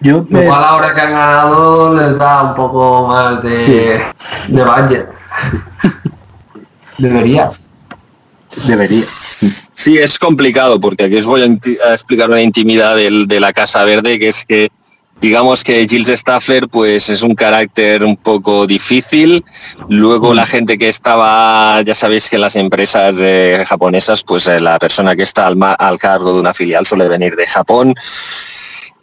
Yo 0.00 0.26
me- 0.28 0.42
Igual 0.44 0.62
ahora 0.64 0.94
que 0.94 1.00
han 1.00 1.12
ganado 1.12 1.94
les 1.94 2.18
da 2.18 2.42
un 2.42 2.54
poco 2.54 3.08
más 3.08 3.42
de, 3.42 4.00
de 4.48 4.64
budget. 4.64 5.08
Debería. 6.98 7.50
debería. 8.66 9.02
Sí, 9.04 9.98
es 9.98 10.18
complicado 10.18 10.80
porque 10.80 11.04
aquí 11.04 11.16
os 11.16 11.26
voy 11.26 11.42
a, 11.42 11.92
explicar 11.92 12.30
una 12.30 12.40
intimidad 12.42 12.96
del- 12.96 13.26
de 13.26 13.40
la 13.40 13.52
Casa 13.52 13.84
Verde, 13.84 14.18
que 14.18 14.28
es 14.28 14.44
que 14.46 14.68
digamos 15.20 15.64
que 15.64 15.86
Gilles 15.88 16.20
Staffler 16.20 16.68
pues 16.68 17.08
es 17.08 17.22
un 17.22 17.34
carácter 17.34 18.04
un 18.04 18.16
poco 18.16 18.66
difícil. 18.66 19.44
Luego 19.88 20.32
la 20.34 20.46
gente 20.46 20.78
que 20.78 20.88
estaba, 20.88 21.80
ya 21.82 21.94
sabéis 21.94 22.28
que 22.30 22.36
en 22.36 22.42
las 22.42 22.56
empresas 22.56 23.16
eh, 23.18 23.64
japonesas, 23.66 24.22
pues 24.22 24.46
eh, 24.46 24.60
la 24.60 24.78
persona 24.78 25.16
que 25.16 25.22
está 25.22 25.46
al, 25.46 25.56
ma- 25.56 25.72
al 25.74 25.98
cargo 25.98 26.32
de 26.34 26.40
una 26.40 26.54
filial 26.54 26.86
suele 26.86 27.08
venir 27.08 27.34
de 27.36 27.46
Japón. 27.46 27.94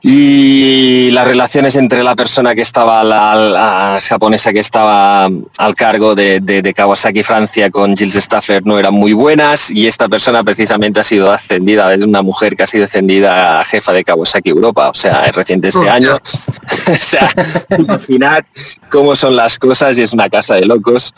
Y 0.05 1.11
las 1.11 1.25
relaciones 1.25 1.77
entre 1.77 2.03
la 2.03 2.13
persona 2.13 2.53
que 2.53 2.61
estaba, 2.61 3.05
la, 3.05 3.35
la 3.35 3.99
japonesa 4.05 4.51
que 4.51 4.59
estaba 4.59 5.29
al 5.57 5.75
cargo 5.75 6.13
de, 6.13 6.41
de- 6.41 6.61
de 6.61 6.73
Kawasaki 6.73 7.23
Francia 7.23 7.71
con 7.71 7.95
Gilles 7.95 8.21
Staffler 8.25 8.65
no 8.65 8.77
eran 8.77 8.93
muy 8.93 9.13
buenas 9.13 9.71
y 9.71 9.87
esta 9.87 10.09
persona 10.09 10.43
precisamente 10.43 10.99
ha 10.99 11.03
sido 11.05 11.31
ascendida, 11.31 11.93
es 11.93 12.03
una 12.03 12.21
mujer 12.21 12.57
que 12.57 12.63
ha 12.63 12.67
sido 12.67 12.83
ascendida 12.83 13.61
a 13.61 13.63
jefa 13.63 13.93
de 13.93 14.03
Kawasaki 14.03 14.49
Europa, 14.49 14.89
o 14.89 14.93
sea, 14.93 15.25
es 15.25 15.33
reciente 15.33 15.69
este 15.69 15.79
Hostia. 15.79 15.93
año. 15.93 16.15
o 16.91 16.95
sea, 16.95 17.29
imaginad 17.77 18.43
cómo 18.91 19.15
son 19.15 19.37
las 19.37 19.57
cosas 19.57 19.97
y 19.97 20.01
es 20.01 20.11
una 20.11 20.27
casa 20.29 20.55
de 20.55 20.65
locos. 20.65 21.13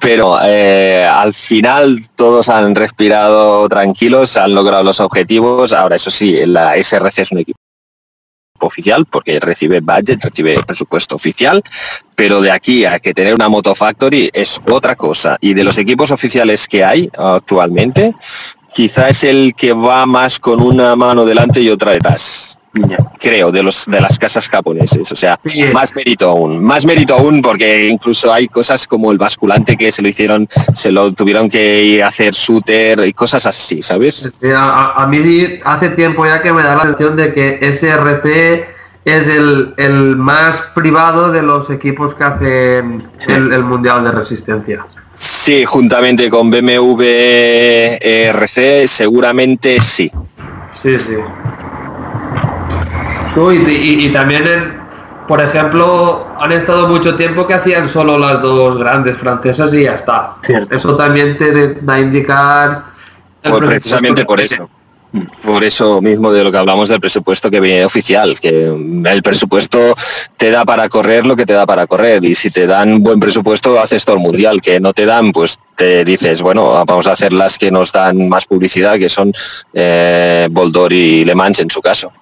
Pero 0.00 0.38
eh, 0.42 1.04
al 1.06 1.34
final 1.34 2.00
todos 2.16 2.48
han 2.48 2.74
respirado 2.74 3.68
tranquilos, 3.68 4.38
han 4.38 4.54
logrado 4.54 4.82
los 4.84 5.00
objetivos. 5.00 5.74
Ahora, 5.74 5.96
eso 5.96 6.10
sí, 6.10 6.34
la 6.46 6.76
SRC 6.82 7.18
es 7.18 7.32
un 7.32 7.38
equipo 7.40 7.58
oficial 8.64 9.04
porque 9.04 9.38
recibe 9.40 9.80
budget, 9.80 10.22
recibe 10.22 10.56
presupuesto 10.66 11.16
oficial, 11.16 11.62
pero 12.14 12.40
de 12.40 12.50
aquí 12.50 12.84
a 12.84 12.98
que 12.98 13.12
tener 13.12 13.34
una 13.34 13.48
Moto 13.48 13.74
Factory 13.74 14.30
es 14.32 14.60
otra 14.70 14.96
cosa. 14.96 15.36
Y 15.40 15.52
de 15.52 15.64
los 15.64 15.76
equipos 15.76 16.10
oficiales 16.10 16.66
que 16.66 16.82
hay 16.84 17.10
actualmente, 17.16 18.14
quizá 18.74 19.08
es 19.10 19.24
el 19.24 19.54
que 19.54 19.72
va 19.72 20.06
más 20.06 20.38
con 20.38 20.62
una 20.62 20.96
mano 20.96 21.24
delante 21.24 21.60
y 21.60 21.68
otra 21.68 21.92
detrás. 21.92 22.55
Creo, 23.18 23.50
de 23.50 23.62
los 23.62 23.86
de 23.86 24.00
las 24.00 24.18
casas 24.18 24.48
japoneses. 24.48 25.10
O 25.12 25.16
sea, 25.16 25.38
Sí. 25.44 25.64
más 25.72 25.94
mérito 25.94 26.28
aún. 26.28 26.62
Más 26.62 26.84
mérito 26.84 27.14
aún 27.14 27.42
porque 27.42 27.88
incluso 27.88 28.32
hay 28.32 28.48
cosas 28.48 28.86
como 28.86 29.12
el 29.12 29.18
basculante 29.18 29.76
que 29.76 29.90
se 29.92 30.02
lo 30.02 30.08
hicieron, 30.08 30.48
se 30.74 30.90
lo 30.92 31.12
tuvieron 31.12 31.48
que 31.48 32.02
hacer 32.02 32.34
shooter 32.34 33.06
y 33.06 33.12
cosas 33.12 33.46
así, 33.46 33.82
¿sabes? 33.82 34.28
Sí, 34.40 34.48
a, 34.54 35.06
mí 35.08 35.60
hace 35.64 35.90
tiempo 35.90 36.26
ya 36.26 36.42
que 36.42 36.52
me 36.52 36.62
da 36.62 36.74
la 36.76 36.82
sensación 36.82 37.16
de 37.16 37.32
que 37.32 37.58
SRC 37.72 38.66
es 39.04 39.28
el, 39.28 39.74
el 39.76 40.16
más 40.16 40.56
privado 40.74 41.30
de 41.30 41.42
los 41.42 41.70
equipos 41.70 42.14
que 42.14 42.24
hacen 42.24 43.08
el, 43.28 43.52
el 43.52 43.62
Mundial 43.62 44.02
de 44.04 44.10
Resistencia. 44.12 44.84
Sí, 45.14 45.64
juntamente 45.64 46.28
con 46.28 46.50
BMW 46.50 47.02
RC, 48.00 48.86
seguramente 48.86 49.80
sí. 49.80 50.10
Sí, 50.82 50.98
sí. 50.98 51.16
No, 53.36 53.52
y, 53.52 53.56
y- 53.58 54.06
y 54.06 54.12
también, 54.12 54.46
en- 54.46 54.74
por 55.28 55.40
ejemplo, 55.40 56.26
han 56.40 56.52
estado 56.52 56.88
mucho 56.88 57.14
tiempo 57.16 57.46
que 57.46 57.54
hacían 57.54 57.88
solo 57.88 58.18
las 58.18 58.40
dos 58.42 58.78
grandes 58.78 59.16
francesas 59.18 59.72
y 59.74 59.82
ya 59.82 59.94
está. 59.94 60.34
Cierto. 60.44 60.74
Eso 60.74 60.96
también 60.96 61.36
te 61.36 61.74
da 61.82 61.94
a 61.94 62.00
indicar... 62.00 62.84
precisamente 63.42 64.24
por 64.24 64.40
eso. 64.40 64.68
Por 65.42 65.64
eso 65.64 66.02
mismo 66.02 66.30
de 66.30 66.44
lo 66.44 66.50
que 66.52 66.58
hablamos 66.58 66.88
del 66.90 67.00
presupuesto 67.00 67.50
que 67.50 67.60
viene 67.60 67.84
oficial, 67.86 68.38
que 68.38 68.66
el 68.66 69.22
presupuesto 69.22 69.78
te 70.36 70.50
da 70.50 70.64
para 70.64 70.88
correr 70.90 71.24
lo 71.24 71.34
que 71.36 71.46
te 71.46 71.54
da 71.54 71.64
para 71.64 71.86
correr 71.86 72.22
y 72.24 72.34
si 72.34 72.50
te 72.50 72.66
dan 72.66 73.02
buen 73.02 73.18
presupuesto 73.18 73.80
haces 73.80 74.04
todo 74.04 74.16
el 74.16 74.22
mundial, 74.22 74.60
que 74.60 74.78
no 74.78 74.92
te 74.92 75.06
dan 75.06 75.32
pues 75.32 75.58
te 75.74 76.04
dices, 76.04 76.42
bueno, 76.42 76.84
vamos 76.84 77.06
a 77.06 77.12
hacer 77.12 77.32
las 77.32 77.56
que 77.56 77.70
nos 77.70 77.92
dan 77.92 78.28
más 78.28 78.44
publicidad, 78.46 78.98
que 78.98 79.08
son 79.08 79.32
eh, 79.72 80.48
Boldor 80.50 80.92
y 80.92 81.24
Le 81.24 81.34
Mans 81.34 81.60
en 81.60 81.70
su 81.70 81.80
caso. 81.80 82.12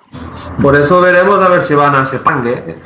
Por 0.60 0.76
eso 0.76 1.00
veremos 1.00 1.42
a 1.44 1.48
ver 1.48 1.64
si 1.64 1.74
van 1.74 1.94
a 1.94 2.06
Sepang, 2.06 2.46
¿eh? 2.46 2.76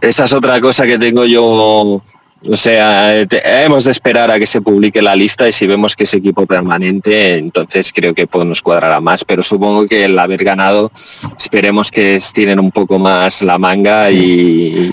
Esa 0.00 0.24
es 0.24 0.32
otra 0.32 0.60
cosa 0.60 0.84
que 0.84 0.98
tengo 0.98 1.24
yo. 1.24 2.02
O 2.46 2.56
sea, 2.56 3.26
te- 3.26 3.64
hemos 3.64 3.84
de 3.84 3.90
esperar 3.90 4.30
a 4.30 4.38
que 4.38 4.46
se 4.46 4.60
publique 4.60 5.00
la 5.00 5.16
lista 5.16 5.48
y 5.48 5.52
si 5.52 5.66
vemos 5.66 5.96
que 5.96 6.04
es 6.04 6.12
equipo 6.12 6.44
permanente, 6.44 7.38
entonces 7.38 7.90
creo 7.94 8.14
que 8.14 8.26
pues, 8.26 8.44
nos 8.44 8.60
cuadrará 8.60 9.00
más. 9.00 9.24
Pero 9.24 9.42
supongo 9.42 9.86
que 9.86 10.04
el 10.04 10.18
haber 10.18 10.44
ganado, 10.44 10.92
esperemos 11.38 11.90
que 11.90 12.20
tienen 12.34 12.60
un 12.60 12.70
poco 12.70 12.98
más 12.98 13.40
la 13.40 13.56
manga 13.58 14.10
y, 14.10 14.92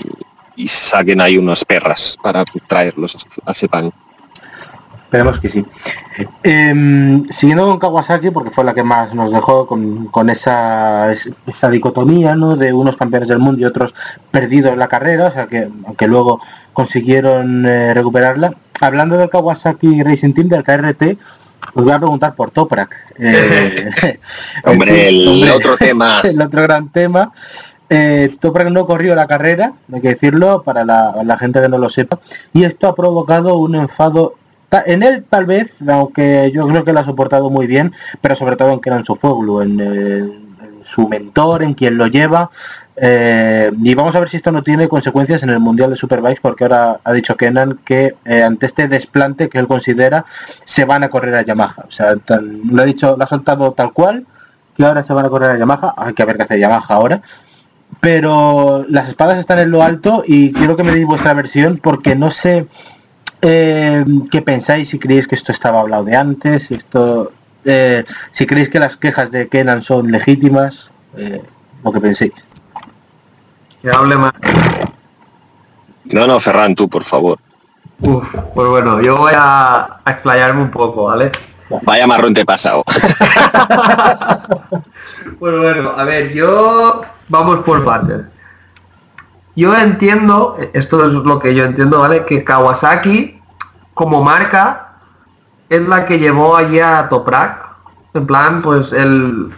saquen 0.66 1.20
ahí 1.20 1.36
unos 1.36 1.64
perras 1.64 2.16
para 2.22 2.44
traerlos 2.68 3.16
a 3.44 3.52
Sepang. 3.52 3.90
Esperemos 5.12 5.40
que 5.40 5.50
sí. 5.50 5.62
Em, 6.42 7.28
siguiendo 7.28 7.66
con 7.66 7.78
Kawasaki, 7.78 8.30
porque 8.30 8.48
fue 8.50 8.64
la 8.64 8.72
que 8.72 8.82
más 8.82 9.12
nos 9.14 9.30
dejó 9.30 9.66
con, 9.66 10.06
con 10.06 10.30
esa, 10.30 11.12
es- 11.12 11.30
esa 11.46 11.68
dicotomía 11.68 12.34
¿no? 12.34 12.56
de 12.56 12.72
unos 12.72 12.96
campeones 12.96 13.28
del 13.28 13.38
mundo 13.38 13.60
y 13.60 13.66
otros 13.66 13.94
perdidos 14.30 14.72
en 14.72 14.78
la 14.78 14.88
carrera, 14.88 15.26
o 15.26 15.30
sea 15.32 15.46
que 15.48 15.68
aunque 15.86 16.08
luego 16.08 16.40
consiguieron 16.72 17.66
eh, 17.66 17.92
recuperarla. 17.92 18.54
Hablando 18.80 19.18
del 19.18 19.28
Kawasaki 19.28 20.02
Racing 20.02 20.32
Team, 20.32 20.48
del 20.48 20.64
KRT, 20.64 21.18
os 21.74 21.84
voy 21.84 21.92
a 21.92 21.98
preguntar 21.98 22.34
por 22.34 22.50
Toprak. 22.50 22.96
Eh, 23.18 24.18
Hombre, 24.64 25.08
el 25.10 25.28
hombre, 25.28 25.50
otro 25.50 25.76
tema. 25.76 26.20
el 26.24 26.40
otro 26.40 26.62
gran 26.62 26.88
tema. 26.88 27.32
Eh, 27.90 28.34
Toprak 28.40 28.70
no 28.70 28.86
corrió 28.86 29.14
la 29.14 29.26
carrera, 29.26 29.74
hay 29.92 30.00
que 30.00 30.08
decirlo, 30.08 30.62
para 30.62 30.86
la, 30.86 31.16
la 31.22 31.36
gente 31.36 31.60
que 31.60 31.68
no 31.68 31.76
lo 31.76 31.90
sepa, 31.90 32.18
y 32.54 32.64
esto 32.64 32.88
ha 32.88 32.94
provocado 32.94 33.56
un 33.56 33.74
enfado 33.74 34.36
en 34.86 35.02
él 35.02 35.24
tal 35.28 35.46
vez, 35.46 35.74
aunque 35.86 36.50
yo 36.54 36.66
creo 36.66 36.84
que 36.84 36.92
lo 36.92 37.00
ha 37.00 37.04
soportado 37.04 37.50
muy 37.50 37.66
bien, 37.66 37.92
pero 38.20 38.36
sobre 38.36 38.56
todo 38.56 38.72
en 38.72 38.80
Kenan 38.80 39.04
Sofoglu, 39.04 39.60
en, 39.60 39.80
eh, 39.80 40.18
en 40.18 40.84
su 40.84 41.08
mentor, 41.08 41.62
en 41.62 41.74
quien 41.74 41.98
lo 41.98 42.06
lleva, 42.06 42.50
eh, 42.96 43.70
y 43.82 43.94
vamos 43.94 44.14
a 44.14 44.20
ver 44.20 44.28
si 44.28 44.36
esto 44.36 44.52
no 44.52 44.62
tiene 44.62 44.88
consecuencias 44.88 45.42
en 45.42 45.50
el 45.50 45.60
Mundial 45.60 45.90
de 45.90 45.96
Superbikes, 45.96 46.40
porque 46.42 46.64
ahora 46.64 47.00
ha 47.02 47.12
dicho 47.12 47.36
Kenan 47.36 47.80
que 47.84 48.16
eh, 48.24 48.42
ante 48.42 48.66
este 48.66 48.86
desplante 48.88 49.48
que 49.48 49.58
él 49.58 49.66
considera, 49.66 50.26
se 50.64 50.84
van 50.84 51.02
a 51.02 51.08
correr 51.08 51.34
a 51.34 51.42
Yamaha. 51.42 51.84
O 51.88 51.90
sea, 51.90 52.14
lo 52.14 52.82
ha 52.82 52.84
dicho, 52.84 53.16
lo 53.16 53.24
ha 53.24 53.26
soltado 53.26 53.72
tal 53.72 53.92
cual, 53.92 54.26
que 54.76 54.84
ahora 54.84 55.02
se 55.02 55.12
van 55.12 55.24
a 55.24 55.30
correr 55.30 55.50
a 55.50 55.58
Yamaha, 55.58 55.94
hay 55.96 56.12
que 56.12 56.24
ver 56.24 56.36
qué 56.36 56.42
hace 56.42 56.60
Yamaha 56.60 56.94
ahora. 56.94 57.22
Pero 58.00 58.84
las 58.88 59.08
espadas 59.08 59.38
están 59.38 59.58
en 59.58 59.70
lo 59.70 59.82
alto 59.82 60.24
y 60.26 60.52
quiero 60.52 60.76
que 60.76 60.82
me 60.82 60.92
deis 60.92 61.06
vuestra 61.06 61.34
versión 61.34 61.78
porque 61.78 62.16
no 62.16 62.30
sé 62.30 62.66
eh, 63.42 64.04
qué 64.30 64.40
pensáis, 64.42 64.88
si 64.88 64.98
creéis 64.98 65.28
que 65.28 65.34
esto 65.34 65.52
estaba 65.52 65.80
hablado 65.80 66.04
de 66.04 66.16
antes, 66.16 66.66
si 66.66 66.74
esto, 66.74 67.32
eh, 67.64 68.04
si 68.32 68.46
creéis 68.46 68.70
que 68.70 68.78
las 68.78 68.96
quejas 68.96 69.30
de 69.30 69.48
Kenan 69.48 69.82
son 69.82 70.10
legítimas, 70.10 70.90
eh, 71.16 71.42
lo 71.84 71.92
que 71.92 72.00
penséis. 72.00 72.32
Que 73.82 73.90
hable 73.90 74.16
más. 74.16 74.32
No, 76.04 76.26
no, 76.26 76.40
Ferran, 76.40 76.74
tú, 76.74 76.88
por 76.88 77.04
favor. 77.04 77.38
Uf, 78.00 78.26
pues 78.54 78.68
bueno, 78.68 79.02
yo 79.02 79.16
voy 79.18 79.32
a, 79.36 79.98
a 80.04 80.10
explayarme 80.10 80.62
un 80.62 80.70
poco, 80.70 81.04
¿vale? 81.04 81.30
Vaya 81.82 82.06
marrón 82.06 82.34
te 82.34 82.42
he 82.42 82.44
pasado. 82.44 82.84
Pues 85.38 85.58
bueno, 85.58 85.92
a 85.96 86.04
ver, 86.04 86.32
yo 86.32 87.02
vamos 87.28 87.60
por 87.60 87.84
partes. 87.84 88.20
Yo 89.54 89.74
entiendo, 89.76 90.56
esto 90.72 91.04
es 91.06 91.12
lo 91.12 91.38
que 91.38 91.54
yo 91.54 91.64
entiendo, 91.64 92.00
¿vale? 92.00 92.24
Que 92.24 92.42
Kawasaki, 92.44 93.38
como 93.94 94.22
marca, 94.22 94.94
es 95.68 95.86
la 95.88 96.06
que 96.06 96.18
llevó 96.18 96.56
allí 96.56 96.80
a 96.80 97.08
Toprak. 97.08 97.70
En 98.14 98.26
plan, 98.26 98.62
pues 98.62 98.92
el, 98.92 99.50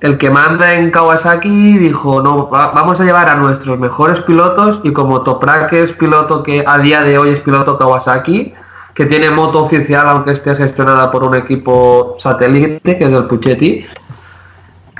el 0.00 0.18
que 0.18 0.30
manda 0.30 0.74
en 0.74 0.90
Kawasaki 0.90 1.78
dijo, 1.78 2.22
no, 2.22 2.50
va- 2.50 2.72
vamos 2.72 3.00
a 3.00 3.04
llevar 3.04 3.28
a 3.28 3.36
nuestros 3.36 3.78
mejores 3.78 4.20
pilotos 4.20 4.80
y 4.84 4.92
como 4.92 5.22
Toprak 5.22 5.72
es 5.72 5.92
piloto 5.92 6.42
que 6.42 6.64
a 6.66 6.78
día 6.78 7.02
de 7.02 7.16
hoy 7.18 7.30
es 7.30 7.40
piloto 7.40 7.78
Kawasaki, 7.78 8.54
que 8.94 9.06
tiene 9.06 9.30
moto 9.30 9.62
oficial 9.64 10.08
aunque 10.08 10.32
esté 10.32 10.54
gestionada 10.56 11.10
por 11.10 11.24
un 11.24 11.34
equipo 11.34 12.14
satélite, 12.18 12.98
que 12.98 13.04
es 13.04 13.10
el 13.12 13.24
Puchetti, 13.26 13.86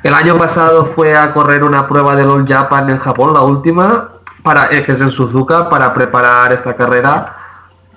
el 0.03 0.15
año 0.15 0.37
pasado 0.39 0.85
fue 0.87 1.17
a 1.17 1.33
correr 1.33 1.63
una 1.65 1.87
prueba 1.89 2.15
del 2.17 2.31
All 2.31 2.47
Japan 2.47 2.89
en 2.91 2.99
Japón, 2.99 3.35
la 3.35 3.43
última, 3.43 4.09
para, 4.43 4.71
eh, 4.71 4.85
que 4.85 4.93
es 4.93 5.01
en 5.01 5.11
Suzuka, 5.11 5.69
para 5.69 5.93
preparar 5.95 6.53
esta 6.53 6.75
carrera. 6.77 7.35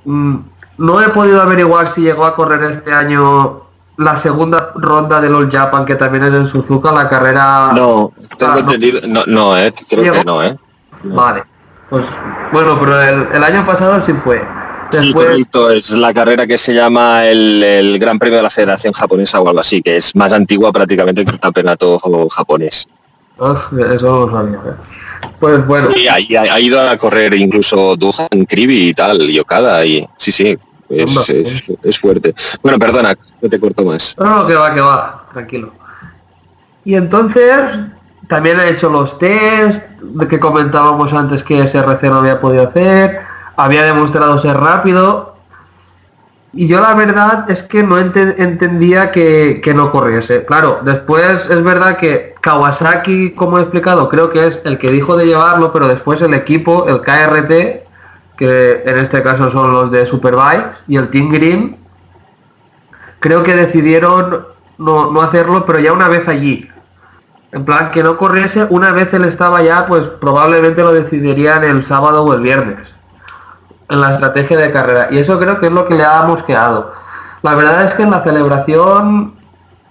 Mm, 0.05 0.35
No 0.77 0.99
he 0.99 1.09
podido 1.09 1.41
averiguar 1.41 1.89
si 1.89 2.01
llegó 2.01 2.25
a 2.25 2.33
correr 2.35 2.63
este 2.71 2.91
año 2.91 3.61
la 3.97 4.15
segunda 4.15 4.71
ronda 4.75 5.21
del 5.21 5.35
All 5.35 5.51
Japan, 5.51 5.85
que 5.85 5.95
también 5.95 6.23
es 6.23 6.33
en 6.33 6.47
Suzuka, 6.47 6.91
la 6.91 7.07
carrera... 7.07 7.71
No, 7.75 8.11
tengo 8.37 8.51
Ah, 8.51 8.55
no. 8.55 8.59
entendido. 8.61 8.99
No, 9.07 9.21
no, 9.27 9.57
eh, 9.57 9.71
creo 9.87 10.01
Llegó. 10.03 10.15
que 10.15 10.25
no, 10.25 10.41
eh. 10.41 10.57
Vale. 11.03 11.43
Pues 11.89 12.05
bueno, 12.51 12.77
pero 12.79 12.99
el, 13.01 13.27
el 13.33 13.43
año 13.43 13.63
pasado 13.65 14.01
sí 14.01 14.13
fue. 14.13 14.41
Sí, 14.91 15.13
correcto, 15.13 15.69
es 15.71 15.91
la 15.91 16.13
carrera 16.13 16.45
que 16.47 16.57
se 16.57 16.73
llama 16.73 17.25
el, 17.25 17.63
el 17.63 17.99
Gran 17.99 18.19
Premio 18.19 18.37
de 18.37 18.43
la 18.43 18.49
Federación 18.49 18.93
Japonesa 18.93 19.39
o 19.39 19.47
algo 19.47 19.59
así, 19.61 19.81
que 19.81 19.97
es 19.97 20.15
más 20.15 20.33
antigua 20.33 20.71
prácticamente 20.71 21.25
que 21.25 21.31
el 21.31 21.39
campeonato 21.39 21.99
japonés. 22.29 22.87
Uf, 23.37 23.73
eso 23.93 24.25
lo 24.25 24.29
sabía. 24.29 24.57
eh. 24.57 25.29
Pues 25.39 25.65
bueno, 25.65 25.89
Y 25.95 26.07
ahí 26.07 26.35
ha, 26.35 26.41
ha 26.53 26.59
ido 26.59 26.79
a 26.81 26.97
correr 26.97 27.33
incluso 27.33 27.95
Duhan, 27.95 28.45
Kribi 28.47 28.89
y 28.89 28.93
tal, 28.93 29.21
y 29.29 29.39
Okada, 29.39 29.85
y 29.85 30.07
sí, 30.17 30.31
sí, 30.31 30.57
es, 30.89 31.29
es, 31.29 31.63
es 31.83 31.99
fuerte. 31.99 32.33
Bueno, 32.61 32.77
perdona, 32.77 33.15
no 33.41 33.49
te 33.49 33.59
corto 33.59 33.83
más. 33.83 34.15
No, 34.19 34.45
que 34.45 34.53
va, 34.53 34.73
que 34.73 34.81
va, 34.81 35.25
tranquilo. 35.33 35.73
Y 36.83 36.95
entonces 36.95 37.79
también 38.27 38.59
he 38.59 38.69
hecho 38.69 38.89
los 38.89 39.17
test 39.19 39.83
que 40.29 40.39
comentábamos 40.39 41.13
antes 41.13 41.43
que 41.43 41.65
SRC 41.67 42.03
no 42.03 42.19
había 42.19 42.39
podido 42.39 42.67
hacer, 42.67 43.19
había 43.63 43.83
demostrado 43.83 44.37
ser 44.37 44.57
rápido. 44.57 45.35
Y 46.53 46.67
yo 46.67 46.81
la 46.81 46.93
verdad 46.95 47.49
es 47.49 47.63
que 47.63 47.81
no 47.81 47.97
ente- 47.97 48.35
entendía 48.37 49.11
que, 49.11 49.61
que 49.63 49.73
no 49.73 49.89
corriese. 49.91 50.43
Claro, 50.45 50.79
después 50.83 51.49
es 51.49 51.63
verdad 51.63 51.95
que 51.95 52.35
Kawasaki, 52.41 53.31
como 53.31 53.57
he 53.57 53.61
explicado, 53.61 54.09
creo 54.09 54.31
que 54.31 54.47
es 54.47 54.61
el 54.65 54.77
que 54.77 54.91
dijo 54.91 55.15
de 55.15 55.27
llevarlo, 55.27 55.71
pero 55.71 55.87
después 55.87 56.21
el 56.21 56.33
equipo, 56.33 56.87
el 56.89 56.99
KRT, 56.99 57.87
que 58.37 58.83
en 58.85 58.97
este 58.97 59.23
caso 59.23 59.49
son 59.49 59.71
los 59.71 59.91
de 59.91 60.05
Superbikes, 60.05 60.79
y 60.87 60.97
el 60.97 61.09
Team 61.09 61.31
Green, 61.31 61.77
creo 63.19 63.43
que 63.43 63.55
decidieron 63.55 64.45
no, 64.77 65.11
no 65.11 65.21
hacerlo, 65.21 65.65
pero 65.65 65.79
ya 65.79 65.93
una 65.93 66.09
vez 66.09 66.27
allí. 66.27 66.67
En 67.53 67.63
plan, 67.63 67.91
que 67.91 68.01
no 68.03 68.17
corriese, 68.17 68.65
una 68.69 68.91
vez 68.91 69.13
él 69.13 69.23
estaba 69.25 69.61
ya, 69.61 69.85
pues 69.85 70.07
probablemente 70.07 70.81
lo 70.81 70.91
decidirían 70.91 71.63
el 71.63 71.83
sábado 71.83 72.23
o 72.23 72.33
el 72.33 72.41
viernes. 72.41 72.89
En 73.91 74.01
la 74.01 74.13
estrategia 74.13 74.57
de 74.57 74.71
carrera. 74.71 75.07
Y 75.11 75.17
eso 75.19 75.37
creo 75.39 75.59
que 75.59 75.67
es 75.67 75.71
lo 75.71 75.85
que 75.87 75.95
le 75.95 76.03
ha 76.05 76.23
mosqueado. 76.23 76.93
La 77.43 77.55
verdad 77.55 77.85
es 77.85 77.93
que 77.95 78.03
en 78.03 78.11
la 78.11 78.21
celebración, 78.23 79.33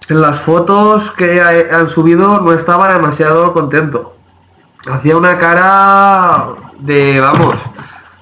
en 0.09 0.21
las 0.21 0.39
fotos 0.39 1.11
que 1.11 1.39
ha- 1.41 1.77
han 1.77 1.87
subido, 1.87 2.39
no 2.41 2.51
estaba 2.53 2.91
demasiado 2.93 3.53
contento. 3.53 4.13
Hacía 4.91 5.15
una 5.15 5.37
cara 5.37 6.45
de, 6.79 7.19
vamos, 7.19 7.55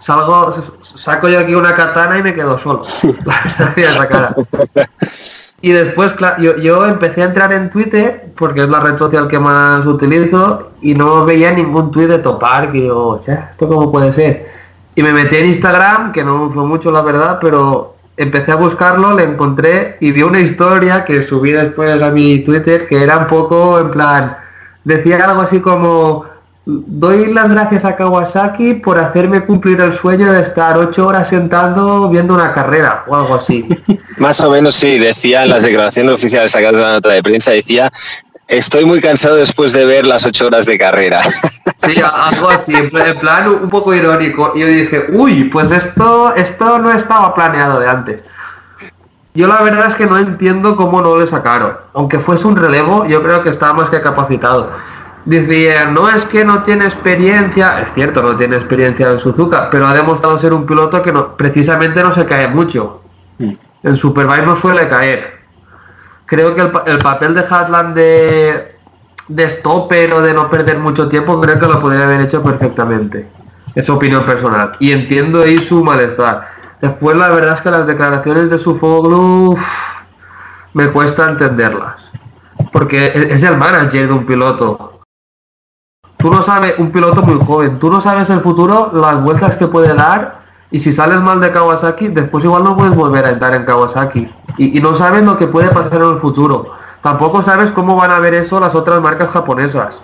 salgo, 0.02 0.54
saco 0.84 1.30
yo 1.30 1.40
aquí 1.40 1.56
una 1.56 1.74
katana 1.76 2.18
y 2.18 2.24
me 2.24 2.34
quedo 2.36 2.58
solo. 2.60 2.84
La 3.26 3.36
verdad 3.46 3.80
esa 3.80 4.08
cara. 4.10 4.36
Y 5.62 5.72
después, 5.72 6.14
claro, 6.14 6.42
yo, 6.42 6.56
yo 6.58 6.86
empecé 6.86 7.22
a 7.22 7.26
entrar 7.26 7.52
en 7.54 7.70
Twitter, 7.70 8.32
porque 8.38 8.64
es 8.64 8.70
la 8.70 8.80
red 8.80 8.98
social 8.98 9.28
que 9.28 9.40
más 9.40 9.86
utilizo, 9.86 10.72
y 10.82 10.94
no 10.96 11.26
veía 11.26 11.52
ningún 11.52 11.92
tweet 11.92 12.08
de 12.08 12.20
Topar, 12.20 12.72
que 12.72 12.80
digo, 12.82 13.22
"Che, 13.24 13.34
¿esto 13.52 13.68
cómo 13.68 13.92
puede 13.92 14.12
ser? 14.14 14.50
Y 14.96 15.04
me 15.04 15.14
metí 15.14 15.36
en 15.38 15.48
Instagram, 15.48 16.12
que 16.12 16.24
no 16.24 16.44
uso 16.44 16.66
mucho 16.66 16.92
la 16.92 17.02
verdad, 17.02 17.40
pero 17.42 17.96
empecé 18.18 18.52
a 18.52 18.56
buscarlo, 18.56 19.16
le 19.16 19.24
encontré 19.24 19.98
y 20.02 20.12
vi 20.12 20.24
una 20.24 20.42
historia 20.42 21.06
que 21.06 21.22
subí 21.22 21.52
después 21.52 22.02
a 22.02 22.12
mi 22.12 22.40
Twitter, 22.40 22.86
que 22.86 23.02
era 23.02 23.18
un 23.18 23.28
poco 23.28 23.80
en 23.80 23.92
plan, 23.92 24.36
decía 24.84 25.24
algo 25.24 25.42
así 25.42 25.62
como, 25.62 26.26
doy 26.66 27.34
las 27.34 27.50
gracias 27.50 27.86
a 27.86 27.96
Kawasaki 27.96 28.76
por 28.76 28.98
hacerme 28.98 29.46
cumplir 29.46 29.80
el 29.80 29.94
sueño 29.94 30.32
de 30.34 30.42
estar 30.42 30.78
ocho 30.78 31.08
horas 31.08 31.30
sentado 31.30 32.10
viendo 32.10 32.34
una 32.34 32.54
carrera, 32.54 33.06
o 33.08 33.16
algo 33.16 33.36
así. 33.36 33.66
Más 34.18 34.40
o 34.42 34.52
menos 34.52 34.76
sí, 34.76 35.00
decía 35.00 35.44
en 35.44 35.50
las 35.50 35.64
declaraciones 35.64 36.14
oficiales 36.16 36.52
sacadas 36.52 36.76
de 36.76 36.82
la 36.82 36.92
nota 36.94 37.10
de 37.10 37.24
prensa, 37.24 37.52
decía, 37.52 37.90
estoy 38.50 38.84
muy 38.86 39.00
cansado 39.00 39.36
después 39.38 39.72
de 39.72 39.86
ver 39.86 40.06
las 40.06 40.26
ocho 40.26 40.48
horas 40.48 40.66
de 40.66 40.78
carrera. 40.78 41.22
Sí, 41.86 41.96
algo 42.02 42.50
así, 42.50 42.76
en 42.76 42.90
pla- 42.90 43.08
en 43.08 43.20
plan 43.20 43.48
un 43.48 43.70
poco 43.70 43.94
irónico. 43.94 44.52
Y 44.54 44.60
yo 44.60 44.68
dije, 44.68 45.06
uy, 45.14 45.46
pues 45.46 45.72
esto, 45.72 46.36
esto 46.36 46.78
no 46.78 46.92
estaba 46.92 47.34
planeado 47.34 47.80
de 47.80 47.88
antes. 47.88 48.22
Yo 49.34 49.48
la 49.48 49.62
verdad 49.62 49.88
es 49.88 49.96
que 49.96 50.06
no 50.06 50.18
entiendo 50.18 50.76
cómo 50.76 51.02
no 51.02 51.18
le 51.18 51.26
sacaron. 51.26 51.78
Aunque 51.94 52.20
fuese 52.20 52.46
un 52.48 52.58
relevo, 52.58 53.06
yo 53.06 53.24
creo 53.24 53.42
que 53.44 53.50
estaba 53.50 53.74
más 53.74 53.90
que 53.90 54.02
capacitado. 54.02 54.70
Decían, 55.24 55.94
no 55.94 56.10
es 56.10 56.26
que 56.26 56.44
no 56.44 56.64
tiene 56.64 56.84
experiencia, 56.84 57.80
es 57.82 57.94
cierto, 57.94 58.22
no 58.22 58.36
tiene 58.36 58.58
experiencia 58.58 59.12
en 59.12 59.20
Suzuka, 59.20 59.70
pero 59.70 59.88
ha 59.88 59.94
demostrado 59.94 60.38
ser 60.38 60.52
un 60.54 60.66
piloto 60.66 61.02
que 61.02 61.14
no, 61.14 61.38
precisamente 61.38 62.04
no 62.04 62.14
se 62.14 62.26
cae 62.26 62.50
mucho. 62.50 63.02
En 63.40 63.96
Superbike 63.96 64.46
no 64.46 64.58
suele 64.58 64.90
caer. 64.90 65.39
Creo 66.30 66.56
que 66.56 66.62
el, 66.62 66.72
el 66.86 67.00
papel 67.00 67.34
de 67.34 67.44
Hatland 67.50 67.96
de, 67.96 68.76
de 69.28 69.50
stopper 69.50 70.14
o 70.14 70.22
de 70.22 70.34
no 70.34 70.50
perder 70.50 70.78
mucho 70.78 71.10
tiempo, 71.10 71.40
creo 71.42 71.60
que 71.60 71.66
lo 71.68 71.80
podría 71.82 72.06
haber 72.06 72.22
hecho 72.22 72.44
perfectamente. 72.44 73.28
Es 73.76 73.90
opinión 73.90 74.24
personal. 74.24 74.74
Y 74.80 74.92
entiendo 74.92 75.42
ahí 75.42 75.62
su 75.62 75.84
malestar. 75.84 76.48
Después 76.82 77.18
la 77.18 77.30
verdad 77.30 77.56
es 77.56 77.62
que 77.62 77.72
las 77.72 77.88
declaraciones 77.88 78.50
de 78.50 78.58
su 78.58 78.76
Foglu 78.76 79.58
me 80.74 80.88
cuesta 80.88 81.30
entenderlas. 81.30 82.10
Porque 82.72 83.08
e- 83.08 83.34
es 83.34 83.44
el 83.44 83.58
manager 83.58 84.08
de 84.08 84.14
un 84.14 84.26
piloto. 84.26 85.02
Tú 86.18 86.30
no 86.32 86.42
sabes, 86.42 86.78
un 86.78 86.92
piloto 86.92 87.22
muy 87.24 87.44
joven, 87.44 87.80
tú 87.80 87.90
no 87.90 88.02
sabes 88.02 88.30
el 88.30 88.42
futuro, 88.42 88.92
las 88.94 89.22
vueltas 89.24 89.56
que 89.56 89.68
puede 89.68 89.94
dar 89.94 90.42
Y 90.72 90.80
si 90.80 90.92
sales 90.92 91.22
mal 91.22 91.40
de 91.40 91.52
Kawasaki, 91.52 92.10
después 92.10 92.44
igual 92.46 92.64
no 92.64 92.76
puedes 92.76 92.94
volver 92.96 93.26
a 93.26 93.30
entrar 93.32 93.56
en 93.56 93.66
Kawasaki. 93.66 94.30
Y, 94.60 94.80
no 94.82 94.94
sabes 94.94 95.24
lo 95.24 95.38
que 95.38 95.48
puede 95.48 95.70
pasar 95.70 96.02
en 96.02 96.10
el 96.10 96.20
futuro. 96.20 96.72
Tampoco 97.02 97.42
sabes 97.42 97.72
cómo 97.72 97.96
van 97.96 98.12
a 98.12 98.20
ver 98.20 98.34
eso 98.34 98.60
las 98.60 98.76
otras 98.76 99.02
marcas 99.02 99.30
japonesas. 99.30 100.00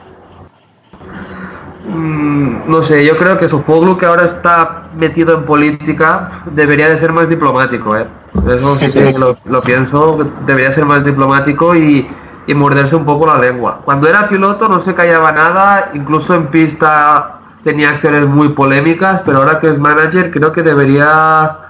Mm, 1.89 2.71
no 2.71 2.81
sé, 2.81 3.05
yo 3.05 3.17
creo 3.17 3.37
que 3.37 3.49
Sofoglu, 3.49 3.97
que 3.97 4.05
ahora 4.05 4.23
está 4.23 4.85
metido 4.95 5.35
en 5.35 5.43
política, 5.43 6.43
debería 6.45 6.89
de 6.89 6.97
ser 6.97 7.11
más 7.11 7.27
diplomático, 7.27 7.97
¿eh? 7.97 8.07
Eso 8.47 8.77
sí 8.77 8.91
que 8.91 9.13
lo, 9.17 9.61
pienso, 9.61 10.17
debería 10.45 10.71
ser 10.71 10.85
más 10.85 11.03
diplomático 11.03 11.75
y 11.75 12.07
morderse 12.55 12.95
un 12.95 13.05
poco 13.05 13.27
la 13.27 13.37
lengua. 13.37 13.81
Cuando 13.83 14.07
era 14.07 14.29
piloto 14.29 14.69
no 14.69 14.79
se 14.79 14.95
callaba 14.95 15.33
nada, 15.33 15.91
incluso 15.93 16.33
en 16.33 16.47
pista 16.47 17.39
tenía 17.63 17.89
acciones 17.89 18.25
muy 18.27 18.49
polémicas, 18.49 19.21
pero 19.25 19.39
ahora 19.39 19.59
que 19.59 19.67
es 19.67 19.77
manager 19.77 20.31
creo 20.31 20.51
que 20.53 20.63
debería 20.63 21.64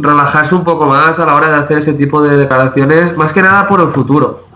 relajarse 0.00 0.54
un 0.54 0.64
poco 0.64 0.86
más 0.86 1.18
a 1.18 1.26
la 1.26 1.34
hora 1.34 1.48
de 1.48 1.56
hacer 1.56 1.78
ese 1.78 1.92
tipo 1.94 2.22
de 2.22 2.36
declaraciones, 2.36 3.16
más 3.16 3.32
que 3.32 3.42
nada 3.42 3.66
por 3.68 3.80
el 3.80 3.88
futuro. 3.88 4.46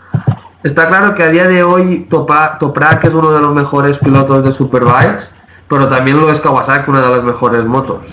Está 0.63 0.89
claro 0.89 1.15
que 1.15 1.23
a 1.23 1.29
día 1.29 1.47
de 1.47 1.63
hoy 1.63 2.07
Topa, 2.11 2.59
Toprak 2.59 3.05
es 3.05 3.15
uno 3.15 3.31
de 3.31 3.41
los 3.41 3.55
mejores 3.55 3.99
pilotos 3.99 4.43
de 4.45 4.53
Superbikes, 4.53 5.25
pero 5.69 5.89
también 5.89 6.21
lo 6.21 6.31
es 6.31 6.41
Kawasaki, 6.41 6.91
una 6.91 7.03
de 7.03 7.11
las 7.17 7.23
mejores 7.23 7.65
motos. 7.65 8.07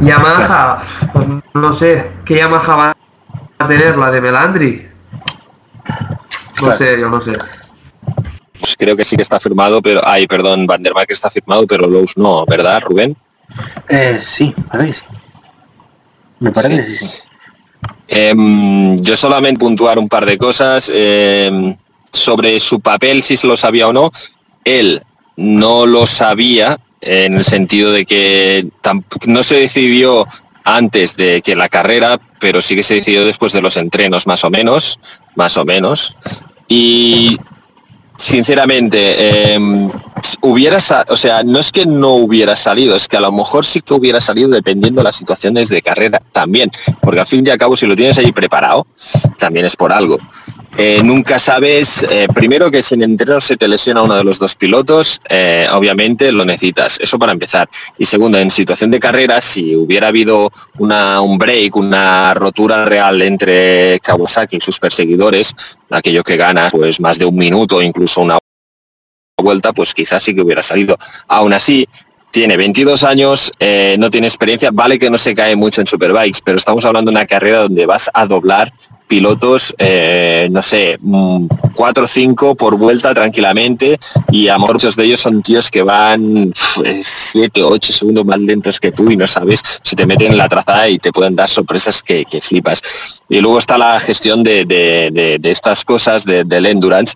Yamaha, 0.00 0.82
pues 1.12 1.26
no 1.54 1.72
sé, 1.72 2.10
¿qué 2.24 2.36
Yamaha 2.36 2.76
va 2.76 2.96
a 3.58 3.68
tener? 3.68 3.96
¿La 3.98 4.10
de 4.10 4.20
Melandri? 4.20 4.88
No 6.56 6.66
Claro. 6.66 6.76
sé, 6.76 7.00
yo 7.00 7.08
no 7.08 7.20
sé. 7.20 7.32
Pues 8.58 8.76
creo 8.78 8.96
que 8.96 9.04
sí 9.04 9.16
que 9.16 9.22
está 9.22 9.40
firmado, 9.40 9.80
pero... 9.80 10.00
Ay, 10.04 10.26
perdón, 10.26 10.66
Van 10.66 10.82
der 10.82 10.94
Mark 10.94 11.06
está 11.08 11.30
firmado, 11.30 11.66
pero 11.66 11.86
Lowe's 11.86 12.16
no, 12.16 12.44
¿verdad, 12.46 12.82
Rubén? 12.82 13.16
Eh, 13.88 14.18
sí, 14.22 14.54
parece 14.70 14.86
que 14.92 14.92
sí. 14.94 15.19
Me 16.40 16.50
parece 16.52 16.98
sí. 16.98 17.06
sí. 17.06 17.18
Em, 18.12 18.98
yo 18.98 19.14
solamente 19.14 19.60
puntuar 19.60 19.98
un 19.98 20.08
par 20.08 20.26
de 20.26 20.36
cosas 20.36 20.90
em, 20.92 21.76
sobre 22.12 22.58
su 22.58 22.80
papel, 22.80 23.22
si 23.22 23.36
se 23.36 23.46
lo 23.46 23.56
sabía 23.56 23.86
o 23.86 23.92
no. 23.92 24.10
Él 24.64 25.02
no 25.36 25.86
lo 25.86 26.06
sabía 26.06 26.78
en 27.00 27.34
el 27.34 27.44
sentido 27.44 27.92
de 27.92 28.04
que 28.04 28.66
no 29.26 29.42
se 29.44 29.56
decidió 29.56 30.26
antes 30.64 31.16
de 31.16 31.40
que 31.40 31.54
la 31.54 31.68
carrera, 31.68 32.20
pero 32.40 32.60
sí 32.60 32.74
que 32.74 32.82
se 32.82 32.94
decidió 32.94 33.24
después 33.24 33.52
de 33.52 33.62
los 33.62 33.76
entrenos, 33.76 34.26
más 34.26 34.44
o 34.44 34.50
menos, 34.50 34.98
más 35.36 35.56
o 35.56 35.64
menos. 35.64 36.16
Y 36.66 37.38
sinceramente, 38.20 39.56
sa- 40.78 41.04
o 41.08 41.16
sea, 41.16 41.42
no 41.42 41.58
es 41.58 41.72
que 41.72 41.86
no 41.86 42.14
hubiera 42.14 42.54
salido, 42.54 42.94
es 42.94 43.08
que 43.08 43.16
a 43.16 43.20
lo 43.20 43.32
mejor 43.32 43.64
sí 43.64 43.80
que 43.80 43.94
hubiera 43.94 44.20
salido 44.20 44.48
dependiendo 44.48 45.00
de 45.00 45.04
las 45.04 45.16
situaciones 45.16 45.68
de 45.68 45.82
carrera 45.82 46.22
también, 46.32 46.70
porque 47.00 47.20
al 47.20 47.26
fin 47.26 47.44
y 47.46 47.50
al 47.50 47.58
cabo 47.58 47.76
si 47.76 47.86
lo 47.86 47.96
tienes 47.96 48.18
ahí 48.18 48.30
preparado, 48.32 48.86
también 49.38 49.66
es 49.66 49.76
por 49.76 49.92
algo. 49.92 50.18
Eh, 50.76 51.00
nunca 51.02 51.38
sabes, 51.38 52.06
eh, 52.08 52.28
primero 52.32 52.70
que 52.70 52.80
si 52.82 52.94
en 52.94 53.02
entreno 53.02 53.40
se 53.40 53.56
te 53.56 53.66
lesiona 53.66 54.02
uno 54.02 54.14
de 54.14 54.22
los 54.24 54.38
dos 54.38 54.54
pilotos, 54.54 55.20
eh, 55.28 55.66
obviamente 55.72 56.30
lo 56.30 56.44
necesitas, 56.44 56.98
eso 57.00 57.18
para 57.18 57.32
empezar. 57.32 57.68
Y 57.98 58.04
segundo, 58.04 58.38
en 58.38 58.50
situación 58.50 58.90
de 58.90 59.00
carrera, 59.00 59.40
si 59.40 59.74
hubiera 59.74 60.08
habido 60.08 60.50
una, 60.78 61.20
un 61.20 61.38
break, 61.38 61.74
una 61.76 62.32
rotura 62.34 62.84
real 62.84 63.20
entre 63.22 63.98
Kawasaki 64.00 64.56
y 64.58 64.60
sus 64.60 64.78
perseguidores, 64.78 65.54
aquello 65.90 66.22
que 66.22 66.36
ganas 66.36 66.72
pues 66.72 67.00
más 67.00 67.18
de 67.18 67.24
un 67.24 67.34
minuto, 67.34 67.82
incluso 67.82 68.09
una 68.16 68.38
vuelta, 69.42 69.72
pues 69.72 69.94
quizás 69.94 70.22
sí 70.22 70.34
que 70.34 70.42
hubiera 70.42 70.62
salido. 70.62 70.96
Aún 71.28 71.52
así, 71.52 71.88
tiene 72.30 72.56
22 72.56 73.02
años, 73.04 73.52
eh, 73.58 73.96
no 73.98 74.10
tiene 74.10 74.26
experiencia, 74.26 74.70
vale 74.72 74.98
que 74.98 75.10
no 75.10 75.18
se 75.18 75.34
cae 75.34 75.56
mucho 75.56 75.80
en 75.80 75.86
Superbikes, 75.86 76.40
pero 76.44 76.58
estamos 76.58 76.84
hablando 76.84 77.10
de 77.10 77.16
una 77.16 77.26
carrera 77.26 77.60
donde 77.62 77.86
vas 77.86 78.10
a 78.12 78.26
doblar 78.26 78.72
pilotos, 79.10 79.74
eh, 79.76 80.48
no 80.52 80.62
sé, 80.62 81.00
4 81.74 82.04
o 82.04 82.06
5 82.06 82.54
por 82.54 82.76
vuelta 82.78 83.12
tranquilamente 83.12 83.98
y 84.30 84.46
a 84.46 84.56
muchos 84.56 84.94
de 84.94 85.04
ellos 85.04 85.18
son 85.18 85.42
tíos 85.42 85.68
que 85.68 85.82
van 85.82 86.52
7 87.02 87.60
o 87.64 87.70
8 87.70 87.92
segundos 87.92 88.24
más 88.24 88.38
lentos 88.38 88.78
que 88.78 88.92
tú 88.92 89.10
y 89.10 89.16
no 89.16 89.26
sabes, 89.26 89.62
se 89.82 89.96
te 89.96 90.06
meten 90.06 90.30
en 90.30 90.38
la 90.38 90.48
trazada 90.48 90.88
y 90.88 91.00
te 91.00 91.12
pueden 91.12 91.34
dar 91.34 91.48
sorpresas 91.48 92.04
que, 92.04 92.24
que 92.24 92.40
flipas. 92.40 92.80
Y 93.28 93.40
luego 93.40 93.58
está 93.58 93.76
la 93.76 93.98
gestión 93.98 94.44
de, 94.44 94.64
de- 94.64 95.10
de- 95.12 95.38
de 95.40 95.50
estas 95.50 95.84
cosas 95.84 96.24
de- 96.24 96.44
del 96.44 96.66
endurance. 96.66 97.14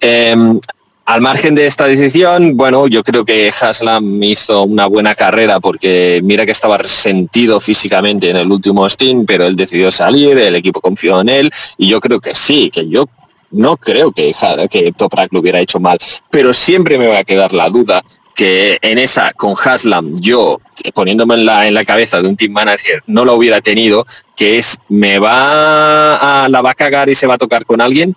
Em, 0.00 0.60
al 1.06 1.20
margen 1.20 1.54
de 1.54 1.66
esta 1.66 1.86
decisión, 1.86 2.56
bueno, 2.56 2.86
yo 2.86 3.02
creo 3.04 3.24
que 3.24 3.48
Haslam 3.48 4.22
hizo 4.22 4.62
una 4.62 4.86
buena 4.86 5.14
carrera 5.14 5.60
porque 5.60 6.20
mira 6.24 6.46
que 6.46 6.52
estaba 6.52 6.78
resentido 6.78 7.60
físicamente 7.60 8.30
en 8.30 8.36
el 8.36 8.50
último 8.50 8.88
stint, 8.88 9.26
pero 9.26 9.44
él 9.44 9.54
decidió 9.54 9.90
salir, 9.90 10.38
el 10.38 10.56
equipo 10.56 10.80
confió 10.80 11.20
en 11.20 11.28
él 11.28 11.52
y 11.76 11.88
yo 11.88 12.00
creo 12.00 12.20
que 12.20 12.34
sí, 12.34 12.70
que 12.70 12.88
yo 12.88 13.06
no 13.50 13.76
creo 13.76 14.12
que, 14.12 14.34
que 14.70 14.92
Toprak 14.92 15.32
lo 15.32 15.40
hubiera 15.40 15.60
hecho 15.60 15.78
mal, 15.78 15.98
pero 16.30 16.54
siempre 16.54 16.96
me 16.96 17.06
va 17.06 17.18
a 17.18 17.24
quedar 17.24 17.52
la 17.52 17.68
duda 17.68 18.02
que 18.34 18.78
en 18.82 18.98
esa 18.98 19.32
con 19.32 19.54
Haslam 19.62 20.12
yo 20.20 20.60
eh, 20.82 20.90
poniéndome 20.90 21.34
en 21.34 21.46
la, 21.46 21.68
en 21.68 21.74
la 21.74 21.84
cabeza 21.84 22.20
de 22.20 22.28
un 22.28 22.36
team 22.36 22.52
manager 22.52 23.02
no 23.06 23.24
lo 23.24 23.34
hubiera 23.34 23.60
tenido, 23.60 24.06
que 24.34 24.58
es 24.58 24.78
me 24.88 25.18
va 25.18 26.44
a 26.44 26.48
la 26.48 26.62
va 26.62 26.70
a 26.70 26.74
cagar 26.74 27.08
y 27.10 27.14
se 27.14 27.26
va 27.26 27.34
a 27.34 27.38
tocar 27.38 27.64
con 27.64 27.80
alguien 27.80 28.16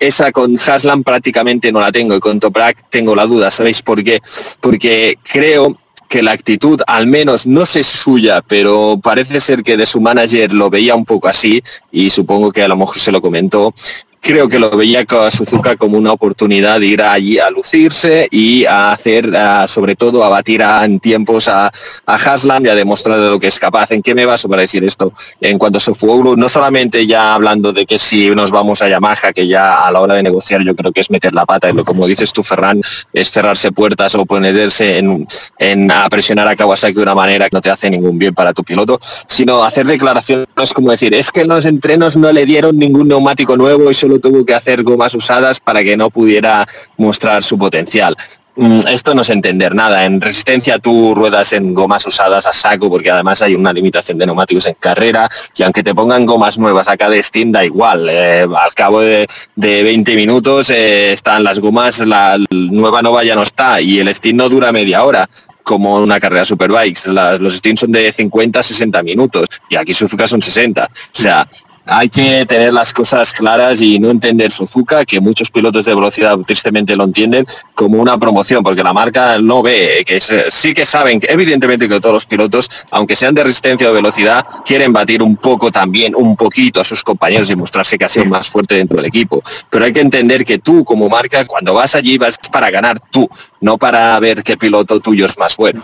esa 0.00 0.32
con 0.32 0.56
Haslam 0.56 1.04
prácticamente 1.04 1.70
no 1.70 1.80
la 1.80 1.92
tengo 1.92 2.16
y 2.16 2.20
con 2.20 2.40
Toprak 2.40 2.88
tengo 2.88 3.14
la 3.14 3.26
duda, 3.26 3.50
¿sabéis 3.50 3.82
por 3.82 4.02
qué? 4.02 4.20
Porque 4.60 5.18
creo 5.22 5.76
que 6.08 6.22
la 6.22 6.32
actitud, 6.32 6.80
al 6.88 7.06
menos 7.06 7.46
no 7.46 7.64
sé 7.64 7.84
suya, 7.84 8.42
pero 8.42 8.98
parece 9.00 9.40
ser 9.40 9.62
que 9.62 9.76
de 9.76 9.86
su 9.86 10.00
manager 10.00 10.52
lo 10.52 10.68
veía 10.68 10.96
un 10.96 11.04
poco 11.04 11.28
así 11.28 11.62
y 11.92 12.10
supongo 12.10 12.50
que 12.50 12.64
a 12.64 12.68
lo 12.68 12.76
mejor 12.76 12.98
se 12.98 13.12
lo 13.12 13.22
comentó. 13.22 13.72
Creo 14.20 14.48
que 14.48 14.58
lo 14.58 14.70
veía 14.70 15.04
a 15.08 15.30
Suzuka 15.30 15.76
como 15.76 15.96
una 15.96 16.12
oportunidad 16.12 16.78
de 16.78 16.86
ir 16.86 17.02
allí 17.02 17.38
a 17.38 17.50
lucirse 17.50 18.28
y 18.30 18.64
a 18.66 18.92
hacer, 18.92 19.32
sobre 19.66 19.96
todo, 19.96 20.22
a 20.22 20.28
batir 20.28 20.62
a, 20.62 20.84
en 20.84 21.00
tiempos 21.00 21.48
a, 21.48 21.66
a 21.66 22.14
Haslam 22.14 22.66
y 22.66 22.68
a 22.68 22.74
demostrar 22.74 23.18
de 23.18 23.30
lo 23.30 23.40
que 23.40 23.46
es 23.46 23.58
capaz. 23.58 23.90
¿En 23.92 24.02
qué 24.02 24.14
me 24.14 24.26
baso 24.26 24.48
para 24.48 24.62
decir 24.62 24.84
esto? 24.84 25.12
En 25.40 25.58
cuanto 25.58 25.78
a 25.78 25.80
Sofuoglu, 25.80 26.36
no 26.36 26.48
solamente 26.48 27.06
ya 27.06 27.34
hablando 27.34 27.72
de 27.72 27.86
que 27.86 27.98
si 27.98 28.30
nos 28.30 28.50
vamos 28.50 28.82
a 28.82 28.88
Yamaha, 28.88 29.32
que 29.32 29.46
ya 29.46 29.86
a 29.86 29.90
la 29.90 30.00
hora 30.00 30.14
de 30.14 30.22
negociar 30.22 30.62
yo 30.62 30.76
creo 30.76 30.92
que 30.92 31.00
es 31.00 31.10
meter 31.10 31.32
la 31.32 31.46
pata, 31.46 31.72
lo 31.72 31.84
como 31.84 32.06
dices 32.06 32.32
tú, 32.32 32.42
Ferran, 32.42 32.82
es 33.12 33.30
cerrarse 33.30 33.72
puertas 33.72 34.14
o 34.14 34.26
ponerse 34.26 34.98
en, 34.98 35.26
en 35.58 35.90
a 35.90 36.08
presionar 36.08 36.46
a 36.46 36.56
Kawasaki 36.56 36.94
de 36.94 37.02
una 37.02 37.14
manera 37.14 37.48
que 37.48 37.56
no 37.56 37.60
te 37.60 37.70
hace 37.70 37.90
ningún 37.90 38.18
bien 38.18 38.34
para 38.34 38.52
tu 38.52 38.62
piloto, 38.64 38.98
sino 39.26 39.64
hacer 39.64 39.86
declaraciones 39.86 40.48
como 40.74 40.90
decir, 40.90 41.14
es 41.14 41.30
que 41.30 41.40
en 41.42 41.48
los 41.48 41.64
entrenos 41.64 42.16
no 42.16 42.30
le 42.32 42.44
dieron 42.44 42.78
ningún 42.78 43.08
neumático 43.08 43.56
nuevo 43.56 43.90
y 43.90 43.94
solo 43.94 44.09
tuvo 44.18 44.44
que 44.44 44.54
hacer 44.54 44.82
gomas 44.82 45.14
usadas 45.14 45.60
para 45.60 45.84
que 45.84 45.96
no 45.96 46.10
pudiera 46.10 46.66
mostrar 46.96 47.42
su 47.42 47.58
potencial. 47.58 48.16
Mm, 48.56 48.80
Esto 48.88 49.14
no 49.14 49.22
es 49.22 49.30
entender 49.30 49.74
nada. 49.74 50.04
En 50.04 50.20
resistencia 50.20 50.78
tú 50.78 51.14
ruedas 51.14 51.52
en 51.52 51.72
gomas 51.72 52.04
usadas 52.06 52.46
a 52.46 52.52
saco 52.52 52.90
porque 52.90 53.10
además 53.10 53.40
hay 53.42 53.54
una 53.54 53.72
limitación 53.72 54.18
de 54.18 54.26
neumáticos 54.26 54.66
en 54.66 54.74
carrera 54.78 55.28
y 55.56 55.62
aunque 55.62 55.82
te 55.82 55.94
pongan 55.94 56.26
gomas 56.26 56.58
nuevas 56.58 56.88
a 56.88 56.96
cada 56.96 57.20
Steam 57.22 57.52
da 57.52 57.64
igual. 57.64 58.08
Eh, 58.10 58.42
al 58.42 58.74
cabo 58.74 59.00
de, 59.00 59.26
de 59.54 59.82
20 59.82 60.16
minutos 60.16 60.70
eh, 60.70 61.12
están 61.12 61.44
las 61.44 61.60
gomas, 61.60 62.00
la 62.00 62.38
nueva 62.50 63.02
nova 63.02 63.22
ya 63.24 63.34
no 63.34 63.42
está 63.42 63.80
y 63.80 64.00
el 64.00 64.12
Steam 64.14 64.36
no 64.36 64.48
dura 64.48 64.72
media 64.72 65.04
hora 65.04 65.28
como 65.62 65.94
una 65.94 66.18
carrera 66.18 66.44
Superbikes. 66.44 67.08
Los 67.38 67.54
Steam 67.56 67.76
son 67.76 67.92
de 67.92 68.12
50 68.12 68.62
60 68.62 69.02
minutos 69.04 69.46
y 69.68 69.76
aquí 69.76 69.94
Suzuka 69.94 70.26
son 70.26 70.42
60. 70.42 70.84
O 70.84 70.88
sea, 71.12 71.48
hay 71.92 72.08
que 72.08 72.46
tener 72.46 72.72
las 72.72 72.92
cosas 72.92 73.32
claras 73.32 73.82
y 73.82 73.98
no 73.98 74.10
entender 74.10 74.52
Suzuka, 74.52 75.04
que 75.04 75.18
muchos 75.18 75.50
pilotos 75.50 75.84
de 75.84 75.92
velocidad 75.92 76.38
tristemente 76.46 76.94
lo 76.94 77.02
entienden 77.02 77.44
como 77.74 78.00
una 78.00 78.16
promoción, 78.16 78.62
porque 78.62 78.84
la 78.84 78.92
marca 78.92 79.40
no 79.40 79.60
ve, 79.60 80.04
que 80.06 80.20
sí 80.20 80.72
que 80.72 80.86
saben, 80.86 81.18
que 81.18 81.26
evidentemente 81.26 81.88
que 81.88 82.00
todos 82.00 82.12
los 82.12 82.26
pilotos, 82.26 82.70
aunque 82.92 83.16
sean 83.16 83.34
de 83.34 83.42
resistencia 83.42 83.90
o 83.90 83.92
velocidad, 83.92 84.46
quieren 84.64 84.92
batir 84.92 85.20
un 85.20 85.36
poco 85.36 85.72
también, 85.72 86.14
un 86.14 86.36
poquito 86.36 86.80
a 86.80 86.84
sus 86.84 87.02
compañeros 87.02 87.50
y 87.50 87.56
mostrarse 87.56 87.98
que 87.98 88.04
ha 88.04 88.08
sido 88.08 88.26
más 88.26 88.48
fuerte 88.48 88.76
dentro 88.76 88.98
del 88.98 89.06
equipo. 89.06 89.42
Pero 89.68 89.84
hay 89.84 89.92
que 89.92 90.00
entender 90.00 90.44
que 90.44 90.58
tú 90.58 90.84
como 90.84 91.08
marca, 91.08 91.44
cuando 91.44 91.74
vas 91.74 91.96
allí, 91.96 92.18
vas 92.18 92.38
para 92.52 92.70
ganar 92.70 93.00
tú, 93.10 93.28
no 93.60 93.78
para 93.78 94.16
ver 94.20 94.44
qué 94.44 94.56
piloto 94.56 95.00
tuyo 95.00 95.26
es 95.26 95.36
más 95.36 95.56
bueno. 95.56 95.82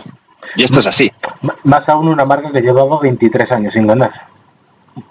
Y 0.55 0.63
esto 0.63 0.79
es 0.79 0.87
así. 0.87 1.11
Más 1.65 1.89
aún 1.89 2.07
una 2.07 2.23
marca 2.23 2.49
que 2.49 2.61
llevaba 2.61 2.97
23 3.01 3.51
años 3.51 3.73
sin 3.73 3.85
ganar. 3.85 4.36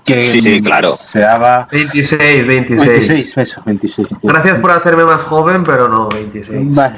Que 0.05 0.23
Sí, 0.23 0.41
sí, 0.41 0.61
claro. 0.61 0.99
Se 1.11 1.21
daba 1.21 1.69
26, 1.71 2.47
26. 2.47 3.09
26, 3.09 3.37
eso, 3.39 3.63
26. 3.65 4.09
Gracias 4.23 4.61
por 4.61 4.71
hacerme 4.71 5.05
más 5.05 5.23
joven, 5.23 5.65
pero 5.65 5.89
no, 5.89 6.09
26. 6.09 6.59
Vale. 6.75 6.97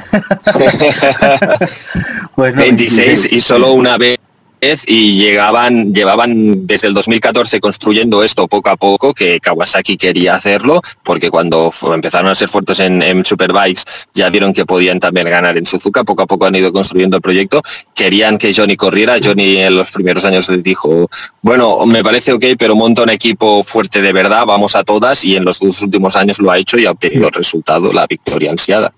pues 2.35 2.55
no, 2.55 2.61
26 2.61 3.29
y 3.33 3.41
solo 3.41 3.73
una 3.73 3.99
vez 3.99 4.18
y 4.61 5.17
llegaban, 5.17 5.93
llevaban 5.93 6.67
desde 6.67 6.89
el 6.89 6.95
2014 6.95 7.61
construyendo 7.61 8.23
esto 8.23 8.49
poco 8.49 8.71
a 8.71 8.77
poco, 8.77 9.15
que 9.15 9.41
Kawasaki 9.41 9.97
quería 9.97 10.35
hacerlo, 10.35 10.81
porque 11.05 11.31
cuando 11.31 11.71
empezaron 11.93 12.31
a 12.31 12.35
ser 12.35 12.49
fuertes 12.49 12.81
en, 12.81 13.03
en 13.03 13.25
Superbikes 13.25 13.83
ya 14.15 14.31
vieron 14.31 14.53
que 14.53 14.67
podían 14.67 15.01
también 15.01 15.29
ganar 15.29 15.57
en 15.57 15.67
Suzuka, 15.67 16.05
poco 16.05 16.23
a 16.23 16.27
poco 16.27 16.47
han 16.47 16.57
ido 16.57 16.73
construyendo 16.73 17.17
el 17.17 17.23
proyecto, 17.23 17.63
querían 17.95 18.39
que 18.39 18.53
Johnny 18.55 18.77
corriera, 18.77 19.17
Johnny 19.23 19.59
en 19.59 19.77
los 19.77 19.91
primeros 19.91 20.25
años 20.25 20.51
dijo, 20.63 21.09
bueno, 21.43 21.87
me 21.87 22.03
parece 22.03 22.33
ok, 22.33 22.45
pero 22.59 22.75
monta 22.75 23.03
un 23.03 23.11
equipo 23.11 23.63
fuerte 23.63 24.03
de 24.03 24.13
verdad, 24.13 24.45
vamos 24.47 24.75
a 24.75 24.85
todas, 24.85 25.25
y 25.25 25.37
en 25.37 25.45
los 25.45 25.61
dos 25.61 25.81
últimos 25.83 26.17
años 26.17 26.39
lo 26.39 26.51
ha 26.51 26.59
hecho 26.59 26.79
y 26.79 26.87
ha 26.87 26.91
obtenido 26.91 27.29
el 27.29 27.35
resultado, 27.35 27.93
la 27.93 28.07
victoria 28.07 28.51
ansiada. 28.51 28.93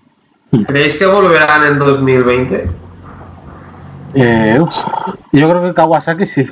¿Creéis 0.67 0.95
que 0.97 1.05
volverán 1.05 1.65
en 1.65 1.79
2020? 1.79 2.90
Eh, 4.13 4.59
yo 5.31 5.49
creo 5.49 5.63
que 5.63 5.73
Kawasaki 5.73 6.25
sí. 6.25 6.45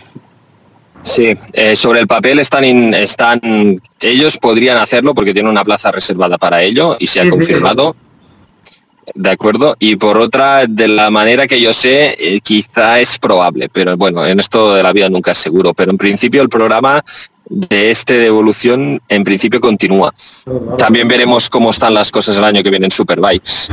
Sí, 1.03 1.35
eh, 1.53 1.75
sobre 1.75 2.01
el 2.01 2.07
papel 2.07 2.39
están, 2.39 2.65
in- 2.65 2.93
están, 2.93 3.81
ellos 3.99 4.37
podrían 4.37 4.77
hacerlo 4.77 5.13
porque 5.13 5.33
tienen 5.33 5.49
una 5.51 5.63
plaza 5.63 5.91
reservada 5.91 6.37
para 6.37 6.61
ello 6.61 6.97
y 6.99 7.07
se 7.07 7.19
ha 7.19 7.23
Sí, 7.23 7.29
sí, 7.29 7.31
confirmado. 7.31 7.95
De 9.15 9.31
acuerdo. 9.31 9.75
Y 9.79 9.95
por 9.95 10.17
otra, 10.17 10.65
de 10.67 10.87
la 10.87 11.09
manera 11.09 11.47
que 11.47 11.59
yo 11.59 11.73
sé, 11.73 12.15
eh, 12.19 12.39
quizá 12.41 12.99
es 12.99 13.17
probable, 13.17 13.67
pero 13.71 13.97
bueno, 13.97 14.25
en 14.25 14.39
esto 14.39 14.75
de 14.75 14.83
la 14.83 14.93
vida 14.93 15.09
nunca 15.09 15.31
es 15.31 15.37
seguro. 15.39 15.73
Pero 15.73 15.89
en 15.91 15.97
principio 15.97 16.41
el 16.43 16.49
programa 16.49 17.01
de 17.49 17.89
este 17.89 18.19
de 18.19 18.27
evolución 18.27 19.01
en 19.09 19.23
principio 19.23 19.59
continúa. 19.59 20.13
También 20.77 21.07
veremos 21.07 21.49
cómo 21.49 21.71
están 21.71 21.95
las 21.95 22.11
cosas 22.11 22.37
el 22.37 22.43
año 22.43 22.61
que 22.61 22.69
viene 22.69 22.85
en 22.85 22.91
Superbikes. 22.91 23.69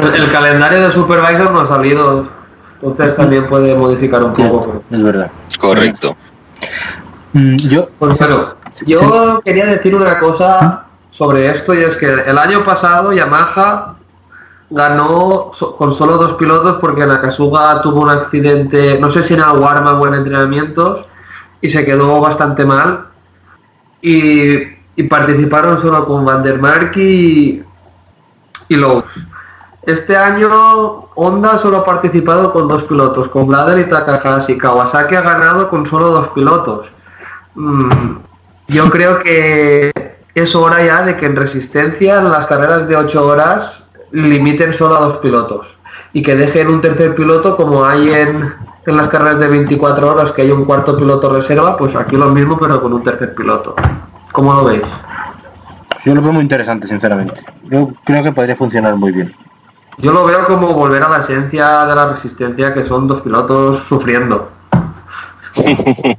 El, 0.00 0.14
el 0.22 0.32
calendario 0.32 0.86
de 0.86 0.92
Supervisor 0.92 1.50
no 1.52 1.60
ha 1.60 1.66
salido, 1.66 2.26
entonces 2.82 3.16
también 3.16 3.46
puede 3.46 3.74
modificar 3.74 4.22
un 4.22 4.34
poco. 4.34 4.82
Es 4.90 5.02
verdad. 5.02 5.30
Correcto. 5.58 6.16
Mm, 7.32 7.56
yo, 7.56 7.88
Pues 7.98 8.18
bueno, 8.18 8.54
yo 8.86 9.40
quería 9.44 9.66
decir 9.66 9.94
una 9.94 10.18
cosa 10.18 10.86
sobre 11.10 11.50
esto 11.50 11.74
y 11.74 11.78
es 11.78 11.96
que 11.96 12.06
el 12.06 12.38
año 12.38 12.64
pasado 12.64 13.12
Yamaha 13.12 13.96
ganó 14.68 15.50
con 15.78 15.94
solo 15.94 16.18
dos 16.18 16.34
pilotos 16.34 16.78
porque 16.80 17.06
Nakasuga 17.06 17.80
tuvo 17.82 18.02
un 18.02 18.10
accidente, 18.10 18.98
no 19.00 19.10
sé 19.10 19.22
si 19.22 19.34
en 19.34 19.40
warm 19.40 19.86
o 20.00 20.06
en 20.06 20.14
entrenamientos, 20.14 21.04
y 21.60 21.70
se 21.70 21.84
quedó 21.84 22.20
bastante 22.20 22.64
mal. 22.64 23.06
Y, 24.02 24.56
y 24.96 25.02
participaron 25.04 25.80
solo 25.80 26.06
con 26.06 26.24
Van 26.24 26.42
der 26.42 26.58
Mark 26.58 26.92
y, 26.96 27.62
y 28.68 28.76
Lowe's. 28.76 29.04
Este 29.82 30.16
año 30.16 31.05
Honda 31.16 31.58
solo 31.58 31.78
ha 31.78 31.84
participado 31.84 32.52
con 32.52 32.68
dos 32.68 32.84
pilotos, 32.84 33.28
con 33.28 33.46
Blader 33.46 33.78
y 33.78 33.90
Takahashi. 33.90 34.58
Kawasaki 34.58 35.14
ha 35.14 35.22
ganado 35.22 35.68
con 35.68 35.86
solo 35.86 36.10
dos 36.10 36.28
pilotos. 36.28 36.92
Mm, 37.54 38.16
yo 38.68 38.90
creo 38.90 39.18
que 39.18 39.90
es 40.34 40.54
hora 40.54 40.84
ya 40.84 41.02
de 41.02 41.16
que 41.16 41.26
en 41.26 41.36
resistencia 41.36 42.18
en 42.18 42.30
las 42.30 42.46
carreras 42.46 42.86
de 42.86 42.96
8 42.96 43.26
horas 43.26 43.82
limiten 44.12 44.74
solo 44.74 44.96
a 44.96 45.00
dos 45.00 45.16
pilotos 45.18 45.74
y 46.12 46.22
que 46.22 46.36
dejen 46.36 46.68
un 46.68 46.82
tercer 46.82 47.14
piloto 47.14 47.56
como 47.56 47.86
hay 47.86 48.12
en, 48.12 48.52
en 48.84 48.96
las 48.96 49.08
carreras 49.08 49.38
de 49.38 49.48
24 49.48 50.12
horas 50.12 50.32
que 50.32 50.42
hay 50.42 50.50
un 50.50 50.66
cuarto 50.66 50.96
piloto 50.96 51.32
reserva, 51.32 51.76
pues 51.76 51.96
aquí 51.96 52.16
lo 52.16 52.26
mismo 52.26 52.58
pero 52.58 52.82
con 52.82 52.92
un 52.92 53.02
tercer 53.02 53.34
piloto. 53.34 53.74
¿Cómo 54.32 54.52
lo 54.52 54.64
veis? 54.64 54.82
yo 56.04 56.14
lo 56.14 56.22
veo 56.22 56.32
muy 56.32 56.42
interesante, 56.42 56.86
sinceramente. 56.86 57.40
Yo 57.64 57.90
creo 58.04 58.22
que 58.22 58.32
podría 58.32 58.54
funcionar 58.54 58.94
muy 58.94 59.10
bien. 59.10 59.34
Yo 59.98 60.12
lo 60.12 60.24
veo 60.26 60.44
como 60.46 60.74
volver 60.74 61.02
a 61.02 61.08
la 61.08 61.18
esencia 61.18 61.84
de 61.86 61.94
la 61.94 62.08
resistencia 62.12 62.74
que 62.74 62.84
son 62.84 63.08
dos 63.08 63.20
pilotos 63.22 63.82
sufriendo. 63.84 64.50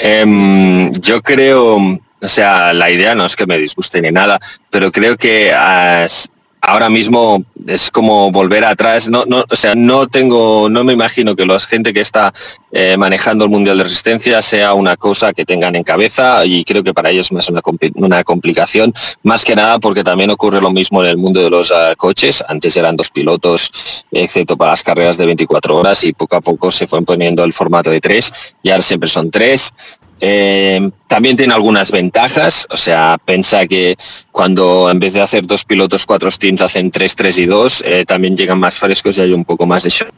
Em, 0.00 0.90
yo 0.92 1.20
creo, 1.22 1.76
o 1.76 2.28
sea, 2.28 2.72
la 2.72 2.90
idea 2.90 3.14
no 3.14 3.24
es 3.24 3.34
que 3.34 3.46
me 3.46 3.58
disguste 3.58 4.00
ni 4.00 4.10
nada, 4.12 4.38
pero 4.70 4.92
creo 4.92 5.16
que 5.16 5.52
as- 5.52 6.30
ahora 6.60 6.88
mismo 6.88 7.44
es 7.66 7.90
como 7.90 8.30
volver 8.30 8.64
atrás. 8.64 9.08
No, 9.08 9.24
no, 9.26 9.44
o 9.48 9.56
sea, 9.56 9.74
no 9.74 10.06
tengo, 10.06 10.68
no 10.70 10.84
me 10.84 10.92
imagino 10.92 11.36
que 11.36 11.44
la 11.46 11.58
gente 11.60 11.92
que 11.92 12.00
está 12.00 12.32
eh, 12.72 12.96
manejando 12.96 13.44
el 13.44 13.50
mundial 13.50 13.78
de 13.78 13.84
resistencia 13.84 14.40
sea 14.42 14.74
una 14.74 14.96
cosa 14.96 15.32
que 15.32 15.44
tengan 15.44 15.76
en 15.76 15.82
cabeza 15.82 16.44
y 16.44 16.64
creo 16.64 16.82
que 16.82 16.94
para 16.94 17.10
ellos 17.10 17.30
es 17.30 17.48
compli- 17.50 17.92
una 17.94 18.24
complicación, 18.24 18.92
más 19.22 19.44
que 19.44 19.54
nada 19.56 19.78
porque 19.78 20.04
también 20.04 20.30
ocurre 20.30 20.60
lo 20.60 20.70
mismo 20.70 21.02
en 21.02 21.10
el 21.10 21.16
mundo 21.18 21.42
de 21.42 21.50
los 21.50 21.70
ah, 21.70 21.94
coches. 21.96 22.42
Antes 22.48 22.76
eran 22.76 22.96
dos 22.96 23.10
pilotos, 23.10 24.04
excepto 24.12 24.56
para 24.56 24.72
las 24.72 24.82
carreras 24.82 25.16
de 25.16 25.26
24 25.26 25.76
horas 25.76 26.04
y 26.04 26.12
poco 26.12 26.36
a 26.36 26.40
poco 26.40 26.70
se 26.70 26.86
fue 26.86 27.02
poniendo 27.02 27.44
el 27.44 27.52
formato 27.52 27.90
de 27.90 28.00
tres 28.00 28.32
y 28.62 28.70
ahora 28.70 28.82
siempre 28.82 29.08
son 29.08 29.30
tres. 29.30 29.72
Eh, 30.20 30.90
también 31.06 31.36
tiene 31.36 31.54
algunas 31.54 31.90
ventajas, 31.90 32.66
o 32.70 32.76
sea, 32.76 33.18
piensa 33.24 33.66
que 33.66 33.96
cuando 34.32 34.90
en 34.90 34.98
vez 34.98 35.14
de 35.14 35.20
hacer 35.20 35.46
dos 35.46 35.64
pilotos, 35.64 36.06
cuatro 36.06 36.30
stints, 36.30 36.62
hacen 36.62 36.90
tres, 36.90 37.14
tres 37.14 37.38
y 37.38 37.46
dos, 37.46 37.82
eh, 37.86 38.04
también 38.04 38.36
llegan 38.36 38.58
más 38.58 38.78
frescos 38.78 39.16
y 39.16 39.20
hay 39.20 39.32
un 39.32 39.44
poco 39.44 39.66
más 39.66 39.84
de 39.84 39.90
show. 39.90 40.08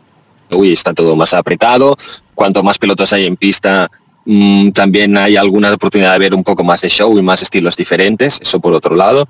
Uy, 0.50 0.72
está 0.72 0.94
todo 0.94 1.14
más 1.16 1.34
apretado. 1.34 1.96
Cuanto 2.34 2.62
más 2.62 2.78
pilotos 2.78 3.12
hay 3.12 3.26
en 3.26 3.36
pista, 3.36 3.90
mm, 4.24 4.70
también 4.70 5.16
hay 5.16 5.36
alguna 5.36 5.72
oportunidad 5.72 6.12
de 6.14 6.18
ver 6.18 6.34
un 6.34 6.44
poco 6.44 6.64
más 6.64 6.80
de 6.80 6.88
show 6.88 7.16
y 7.18 7.22
más 7.22 7.42
estilos 7.42 7.76
diferentes, 7.76 8.40
eso 8.40 8.58
por 8.58 8.72
otro 8.72 8.96
lado. 8.96 9.28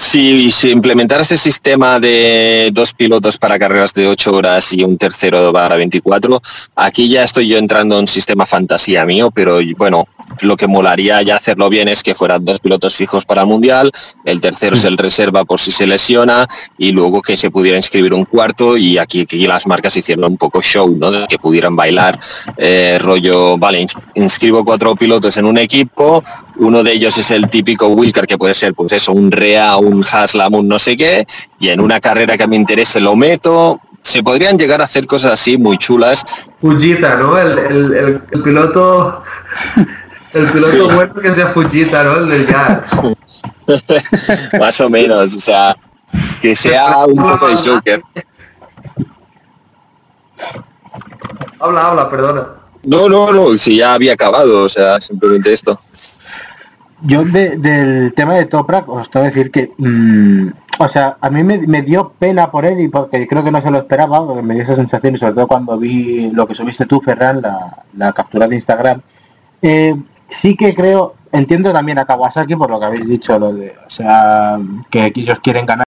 Si, 0.00 0.52
si 0.52 0.70
implementara 0.70 1.22
este 1.22 1.36
sistema 1.36 1.98
de 1.98 2.70
dos 2.72 2.94
pilotos 2.94 3.36
para 3.36 3.58
carreras 3.58 3.92
de 3.94 4.06
8 4.06 4.32
horas 4.32 4.72
y 4.72 4.84
un 4.84 4.96
tercero 4.96 5.52
para 5.52 5.74
24, 5.74 6.40
aquí 6.76 7.08
ya 7.08 7.24
estoy 7.24 7.48
yo 7.48 7.58
entrando 7.58 7.96
en 7.96 8.02
un 8.02 8.06
sistema 8.06 8.46
fantasía 8.46 9.04
mío, 9.04 9.32
pero 9.32 9.58
bueno, 9.76 10.06
lo 10.42 10.56
que 10.56 10.68
molaría 10.68 11.20
ya 11.22 11.34
hacerlo 11.34 11.68
bien 11.68 11.88
es 11.88 12.04
que 12.04 12.14
fueran 12.14 12.44
dos 12.44 12.60
pilotos 12.60 12.94
fijos 12.94 13.24
para 13.24 13.40
el 13.42 13.48
Mundial, 13.48 13.90
el 14.24 14.40
tercero 14.40 14.76
es 14.76 14.84
el 14.84 14.96
reserva 14.96 15.44
por 15.44 15.58
si 15.58 15.72
se 15.72 15.84
lesiona 15.86 16.46
y 16.78 16.92
luego 16.92 17.20
que 17.20 17.36
se 17.36 17.50
pudiera 17.50 17.76
inscribir 17.76 18.14
un 18.14 18.24
cuarto 18.24 18.76
y 18.76 18.98
aquí, 18.98 19.22
aquí 19.22 19.48
las 19.48 19.66
marcas 19.66 19.96
hicieron 19.96 20.26
un 20.26 20.36
poco 20.36 20.62
show, 20.62 20.94
¿no? 20.96 21.10
De 21.10 21.26
que 21.26 21.38
pudieran 21.38 21.74
bailar 21.74 22.18
eh, 22.56 22.98
rollo, 23.00 23.58
vale, 23.58 23.82
ins- 23.82 23.98
inscribo 24.14 24.64
cuatro 24.64 24.94
pilotos 24.94 25.36
en 25.38 25.44
un 25.44 25.58
equipo, 25.58 26.22
uno 26.56 26.84
de 26.84 26.92
ellos 26.92 27.18
es 27.18 27.32
el 27.32 27.48
típico 27.48 27.88
Wilcar 27.88 28.28
que 28.28 28.38
puede 28.38 28.54
ser 28.54 28.74
pues 28.74 28.92
eso, 28.92 29.12
un 29.12 29.32
Rea, 29.32 29.76
un 29.88 30.04
Haslam, 30.10 30.54
un 30.54 30.68
no 30.68 30.78
sé 30.78 30.96
qué, 30.96 31.26
y 31.58 31.68
en 31.68 31.80
una 31.80 32.00
carrera 32.00 32.36
que 32.36 32.46
me 32.46 32.56
interese 32.56 33.00
lo 33.00 33.16
meto. 33.16 33.80
Se 34.02 34.22
podrían 34.22 34.56
llegar 34.58 34.80
a 34.80 34.84
hacer 34.84 35.06
cosas 35.06 35.32
así 35.32 35.58
muy 35.58 35.76
chulas. 35.76 36.24
Fujita, 36.60 37.16
¿no? 37.16 37.36
El, 37.38 37.58
el- 37.58 37.94
el- 37.94 38.22
el 38.30 38.42
piloto... 38.42 39.22
El 40.32 40.46
piloto 40.52 40.94
bueno 40.94 41.14
que 41.14 41.34
sea 41.34 41.48
Fujita, 41.48 42.04
¿no? 42.04 42.16
El 42.18 42.28
del 42.28 42.46
jazz. 42.46 42.82
más 44.60 44.80
o 44.80 44.88
menos, 44.88 45.34
o 45.34 45.40
sea, 45.40 45.76
que 46.40 46.54
sea 46.54 46.98
un 47.06 47.16
poco 47.16 47.48
de 47.48 47.56
Joker. 47.56 48.02
Habla, 51.60 51.86
habla, 51.88 52.10
perdona. 52.10 52.46
No, 52.84 53.08
no, 53.08 53.32
no, 53.32 53.56
si 53.58 53.76
ya 53.76 53.94
había 53.94 54.12
acabado, 54.14 54.64
o 54.64 54.68
sea, 54.68 55.00
simplemente 55.00 55.52
esto. 55.52 55.78
Yo 57.02 57.24
de- 57.24 57.56
del 57.56 58.12
tema 58.14 58.34
de 58.34 58.46
Toprak 58.46 58.88
os 58.88 59.08
tengo 59.10 59.24
que 59.24 59.30
decir 59.30 59.50
que, 59.52 59.72
mm, 59.78 60.48
o 60.80 60.88
sea, 60.88 61.16
a 61.20 61.30
mí 61.30 61.44
me, 61.44 61.82
dio 61.82 62.10
pena 62.18 62.50
por 62.50 62.64
él 62.64 62.80
y 62.80 62.88
porque 62.88 63.26
creo 63.28 63.44
que 63.44 63.50
no 63.52 63.60
se 63.62 63.70
lo 63.70 63.78
esperaba, 63.78 64.20
me 64.42 64.54
dio 64.54 64.64
esa 64.64 64.74
sensación 64.74 65.14
y 65.14 65.18
sobre 65.18 65.34
todo 65.34 65.46
cuando 65.46 65.78
vi 65.78 66.30
lo 66.32 66.46
que 66.46 66.54
subiste 66.54 66.86
tú, 66.86 67.00
Ferran, 67.00 67.40
la, 67.40 67.84
la 67.96 68.12
captura 68.12 68.48
de 68.48 68.56
Instagram. 68.56 69.00
Eh, 69.62 69.94
sí 70.28 70.56
que 70.56 70.74
creo, 70.74 71.14
entiendo 71.32 71.72
también 71.72 71.98
a 71.98 72.04
Kawasaki 72.04 72.56
por 72.56 72.70
lo 72.70 72.80
que 72.80 72.86
habéis 72.86 73.06
dicho, 73.06 73.38
lo 73.38 73.52
de, 73.52 73.74
o 73.86 73.90
sea, 73.90 74.58
que 74.90 75.12
ellos 75.14 75.38
quieren 75.40 75.66
ganar 75.66 75.84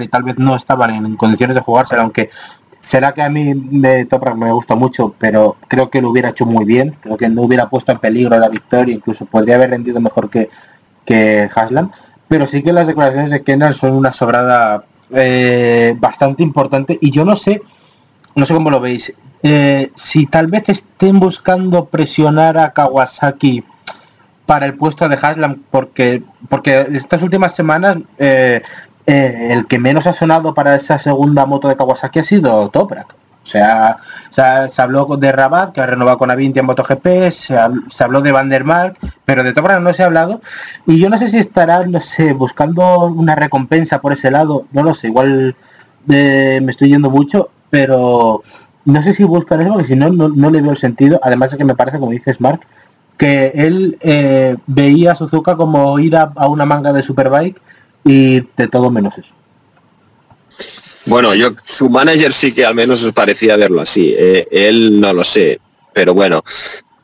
y 0.00 0.08
tal 0.08 0.22
vez 0.22 0.38
no 0.38 0.54
estaban 0.56 0.90
en 0.94 1.16
condiciones 1.16 1.54
de 1.54 1.62
jugársela, 1.62 2.02
aunque 2.02 2.30
será 2.80 3.12
que 3.12 3.22
a 3.22 3.28
mí 3.28 3.54
me 3.54 4.04
Toprak 4.04 4.36
me 4.36 4.52
gusta 4.52 4.74
mucho, 4.74 5.14
pero 5.18 5.56
creo 5.68 5.90
que 5.90 6.00
lo 6.00 6.10
hubiera 6.10 6.30
hecho 6.30 6.46
muy 6.46 6.64
bien, 6.64 6.96
creo 7.00 7.16
que 7.16 7.28
no 7.28 7.42
hubiera 7.42 7.68
puesto 7.68 7.92
en 7.92 7.98
peligro 7.98 8.38
la 8.38 8.48
victoria, 8.48 8.94
incluso 8.94 9.26
podría 9.26 9.56
haber 9.56 9.70
rendido 9.70 10.00
mejor 10.00 10.30
que, 10.30 10.48
que 11.04 11.48
Haslam, 11.54 11.90
pero 12.28 12.46
sí 12.46 12.62
que 12.62 12.72
las 12.72 12.86
declaraciones 12.86 13.30
de 13.30 13.42
Kendall 13.42 13.74
son 13.74 13.92
una 13.92 14.12
sobrada 14.12 14.84
eh, 15.10 15.94
bastante 15.98 16.42
importante. 16.42 16.98
Y 17.00 17.10
yo 17.10 17.24
no 17.24 17.36
sé, 17.36 17.62
no 18.34 18.44
sé 18.46 18.54
cómo 18.54 18.70
lo 18.70 18.80
veis, 18.80 19.12
eh, 19.42 19.90
si 19.96 20.26
tal 20.26 20.48
vez 20.48 20.68
estén 20.68 21.20
buscando 21.20 21.86
presionar 21.86 22.58
a 22.58 22.72
Kawasaki 22.72 23.64
para 24.46 24.66
el 24.66 24.74
puesto 24.74 25.08
de 25.08 25.18
Haslam, 25.20 25.62
porque, 25.70 26.22
porque 26.48 26.86
estas 26.92 27.22
últimas 27.22 27.54
semanas 27.54 27.98
eh, 28.18 28.62
eh, 29.08 29.48
el 29.52 29.66
que 29.66 29.78
menos 29.78 30.06
ha 30.06 30.12
sonado 30.14 30.54
para 30.54 30.76
esa 30.76 30.98
segunda 30.98 31.46
moto 31.46 31.66
de 31.68 31.76
Kawasaki 31.76 32.18
ha 32.20 32.24
sido 32.24 32.68
Toprak. 32.68 33.06
O 33.42 33.50
sea, 33.50 33.96
se, 34.28 34.42
ha- 34.42 34.68
se 34.68 34.82
habló 34.82 35.06
de 35.16 35.32
Rabat, 35.32 35.72
que 35.72 35.80
ha 35.80 35.86
renovado 35.86 36.18
con 36.18 36.30
Avinti 36.30 36.58
en 36.58 36.66
MotoGP, 36.66 37.30
se, 37.32 37.56
se 37.90 38.04
habló 38.04 38.20
de 38.20 38.30
Van 38.30 38.50
der 38.50 38.64
Mark, 38.64 38.98
pero 39.24 39.42
de 39.42 39.54
Toprak 39.54 39.80
no 39.80 39.94
se 39.94 40.02
ha 40.02 40.06
hablado. 40.06 40.42
Y 40.86 40.98
yo 40.98 41.08
no 41.08 41.16
sé 41.18 41.28
si 41.30 41.42
sé, 41.42 42.32
buscando 42.34 43.06
una 43.06 43.34
recompensa 43.34 44.00
por 44.02 44.12
ese 44.12 44.30
lado, 44.30 44.66
no 44.72 44.82
lo 44.82 44.94
sé, 44.94 45.06
igual 45.06 45.56
eh, 46.10 46.60
me 46.62 46.72
estoy 46.72 46.90
yendo 46.90 47.08
mucho, 47.08 47.48
pero 47.70 48.42
no 48.84 49.02
sé 49.02 49.14
si 49.14 49.24
buscan 49.24 49.62
eso, 49.62 49.72
porque 49.72 49.88
si 49.88 49.96
no, 49.96 50.10
no, 50.10 50.50
le 50.50 50.60
veo 50.60 50.72
el 50.72 50.76
sentido. 50.76 51.18
Además 51.22 51.50
de 51.50 51.56
que 51.56 51.64
me 51.64 51.74
parece, 51.74 51.98
como 51.98 52.12
dices 52.12 52.40
Mark, 52.42 52.60
que 53.16 53.52
él 53.54 53.96
eh, 54.02 54.56
veía 54.66 55.12
a 55.12 55.16
Suzuka 55.16 55.56
como 55.56 55.98
ir 55.98 56.16
a, 56.16 56.32
a 56.36 56.48
una 56.48 56.66
manga 56.66 56.92
de 56.92 57.02
Superbike 57.02 57.58
y 58.04 58.40
de 58.40 58.68
todo 58.68 58.90
menos 58.90 59.16
eso. 59.18 59.30
Bueno, 61.06 61.34
yo 61.34 61.50
su 61.64 61.88
manager 61.88 62.32
sí 62.32 62.54
que 62.54 62.66
al 62.66 62.74
menos 62.74 63.02
os 63.02 63.12
parecía 63.12 63.56
verlo 63.56 63.80
así. 63.80 64.14
eh, 64.16 64.46
él 64.50 65.00
no 65.00 65.12
lo 65.12 65.24
sé, 65.24 65.58
pero 65.94 66.12
bueno, 66.12 66.42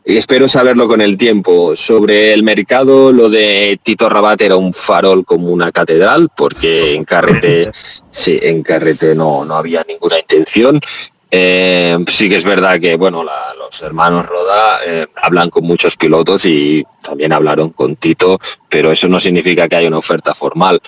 espero 0.05 0.47
saberlo 0.47 0.87
con 0.87 1.01
el 1.01 1.17
tiempo. 1.17 1.75
Sobre 1.75 2.33
el 2.33 2.43
mercado, 2.43 3.13
lo 3.13 3.31
de 3.31 3.79
Tito 3.83 4.09
Rabat 4.09 4.43
era 4.43 4.57
un 4.57 4.75
farol 4.75 5.25
como 5.25 5.49
una 5.49 5.73
catedral, 5.73 6.29
porque 6.37 6.95
en 6.95 7.05
carrete, 7.05 7.71
sí, 8.11 8.39
en 8.43 8.63
carrete 8.63 9.15
no, 9.15 9.45
no 9.45 9.55
había 9.55 9.85
ninguna 9.89 10.19
intención. 10.19 10.81
Eh, 11.37 11.99
sí 12.07 12.29
que 12.29 12.37
es 12.37 12.45
verdad 12.45 12.79
que 12.79 12.95
bueno, 12.95 13.25
la- 13.25 13.53
los 13.59 13.83
hermanos 13.83 14.25
Roda 14.25 14.79
eh, 14.87 15.07
hablan 15.21 15.51
con 15.51 15.65
muchos 15.65 15.97
pilotos 15.97 16.47
y 16.47 16.85
también 17.03 17.33
hablaron 17.33 17.71
con 17.71 17.97
Tito, 17.97 18.39
pero 18.69 18.93
eso 18.93 19.09
no 19.09 19.19
significa 19.19 19.69
que 19.69 19.75
haya 19.75 19.89
una 19.89 19.99
oferta 19.99 20.33
formal. 20.33 20.81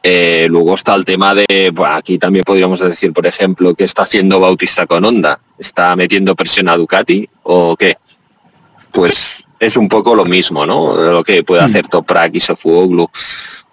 Eh, 0.00 0.46
luego 0.48 0.74
está 0.76 0.94
el 0.94 1.04
tema 1.04 1.34
de, 1.34 1.72
bueno, 1.74 1.94
aquí 1.96 2.18
también 2.18 2.44
podríamos 2.44 2.78
decir, 2.78 3.12
por 3.12 3.26
ejemplo, 3.26 3.74
qué 3.74 3.82
está 3.82 4.02
haciendo 4.04 4.38
Bautista 4.38 4.86
con 4.86 5.04
Honda. 5.04 5.40
¿Está 5.58 5.96
metiendo 5.96 6.36
presión 6.36 6.68
a 6.68 6.76
Ducati 6.76 7.28
o 7.42 7.76
qué? 7.76 7.96
Pues 8.92 9.44
es 9.58 9.76
un 9.76 9.88
poco 9.88 10.14
lo 10.14 10.24
mismo, 10.24 10.64
¿no? 10.66 10.94
Lo 10.94 11.24
que 11.24 11.42
puede 11.42 11.62
hacer 11.62 11.88
Toprak 11.88 12.32
y 12.34 12.40
Sofuoglu. 12.40 13.10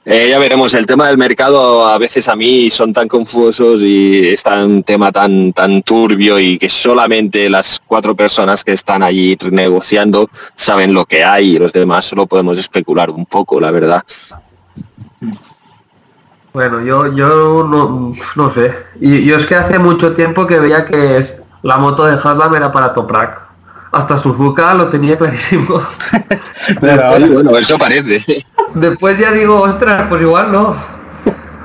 Eh, 0.09 0.29
ya 0.29 0.39
veremos, 0.39 0.73
el 0.73 0.85
tema 0.85 1.07
del 1.07 1.17
mercado 1.17 1.85
a 1.85 1.97
veces 1.97 2.29
a 2.29 2.35
mí 2.37 2.69
son 2.69 2.93
tan 2.93 3.09
confusos 3.09 3.81
y 3.81 4.29
es 4.29 4.41
un 4.45 4.81
tema 4.81 5.11
tan, 5.11 5.51
tan 5.51 5.81
turbio 5.81 6.39
y 6.39 6.57
que 6.57 6.69
solamente 6.69 7.49
las 7.49 7.81
cuatro 7.85 8.15
personas 8.15 8.63
que 8.63 8.71
están 8.71 9.03
allí 9.03 9.37
negociando 9.51 10.29
saben 10.55 10.93
lo 10.93 11.05
que 11.05 11.25
hay 11.25 11.55
y 11.55 11.59
los 11.59 11.73
demás 11.73 12.05
solo 12.05 12.25
podemos 12.25 12.57
especular 12.57 13.09
un 13.09 13.25
poco, 13.25 13.59
la 13.59 13.69
verdad. 13.69 14.01
Bueno, 16.53 16.79
yo, 16.85 17.13
yo 17.13 17.67
no, 17.69 18.13
no 18.37 18.49
sé. 18.49 18.73
Y 19.01 19.25
yo 19.25 19.35
es 19.35 19.45
que 19.45 19.55
hace 19.55 19.77
mucho 19.77 20.13
tiempo 20.13 20.47
que 20.47 20.57
veía 20.57 20.85
que 20.85 21.17
es, 21.17 21.41
la 21.63 21.79
moto 21.79 22.05
de 22.05 22.13
Haslam 22.13 22.55
era 22.55 22.71
para 22.71 22.93
Toprak. 22.93 23.46
Hasta 23.91 24.17
Suzuka 24.17 24.73
lo 24.73 24.87
tenía 24.87 25.17
clarísimo. 25.17 25.81
Pero 26.81 27.11
Sí, 27.11 27.29
bueno, 27.29 27.57
eso 27.57 27.77
parece. 27.77 28.45
Después 28.73 29.17
ya 29.17 29.31
digo, 29.31 29.61
ostras, 29.61 30.05
pues 30.09 30.21
igual 30.21 30.51
no. 30.51 30.75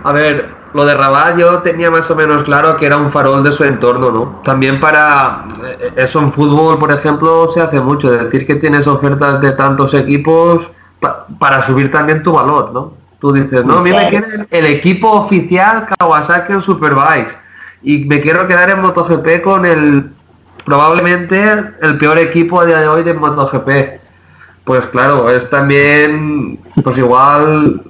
A 0.04 0.12
ver, 0.12 0.48
lo 0.72 0.84
de 0.84 0.94
Rabat 0.94 1.36
yo 1.36 1.58
tenía 1.58 1.90
más 1.90 2.10
o 2.10 2.16
menos 2.16 2.44
claro 2.44 2.76
que 2.76 2.86
era 2.86 2.96
un 2.96 3.10
farol 3.12 3.42
de 3.42 3.52
su 3.52 3.64
entorno, 3.64 4.10
¿no? 4.10 4.40
También 4.44 4.80
para 4.80 5.44
eh, 5.80 5.92
eso 5.96 6.20
en 6.20 6.32
fútbol, 6.32 6.78
por 6.78 6.92
ejemplo, 6.92 7.48
se 7.52 7.60
hace 7.60 7.80
mucho. 7.80 8.10
Decir 8.10 8.46
que 8.46 8.54
tienes 8.54 8.86
ofertas 8.86 9.40
de 9.40 9.52
tantos 9.52 9.92
equipos 9.94 10.70
pa- 11.00 11.26
para 11.38 11.60
subir 11.62 11.90
también 11.90 12.22
tu 12.22 12.32
valor, 12.32 12.70
¿no? 12.72 12.94
Tú 13.20 13.32
dices, 13.32 13.64
no, 13.64 13.78
a 13.78 13.82
mí 13.82 13.90
me 13.90 14.08
quiere 14.08 14.26
el, 14.34 14.46
el 14.50 14.66
equipo 14.66 15.10
oficial 15.12 15.86
Kawasaki 15.98 16.52
en 16.54 16.62
Superbike 16.62 17.36
y 17.84 18.04
me 18.06 18.20
quiero 18.20 18.46
quedar 18.48 18.70
en 18.70 18.80
MotoGP 18.80 19.42
con 19.42 19.64
el 19.66 20.10
probablemente 20.64 21.40
el 21.82 21.98
peor 21.98 22.18
equipo 22.18 22.60
a 22.60 22.66
día 22.66 22.78
de 22.80 22.88
hoy 22.88 23.02
de 23.02 23.14
MotoGP. 23.14 24.00
Pues 24.64 24.86
claro, 24.86 25.28
es 25.30 25.48
también, 25.50 26.58
pues 26.84 26.96
igual 26.98 27.82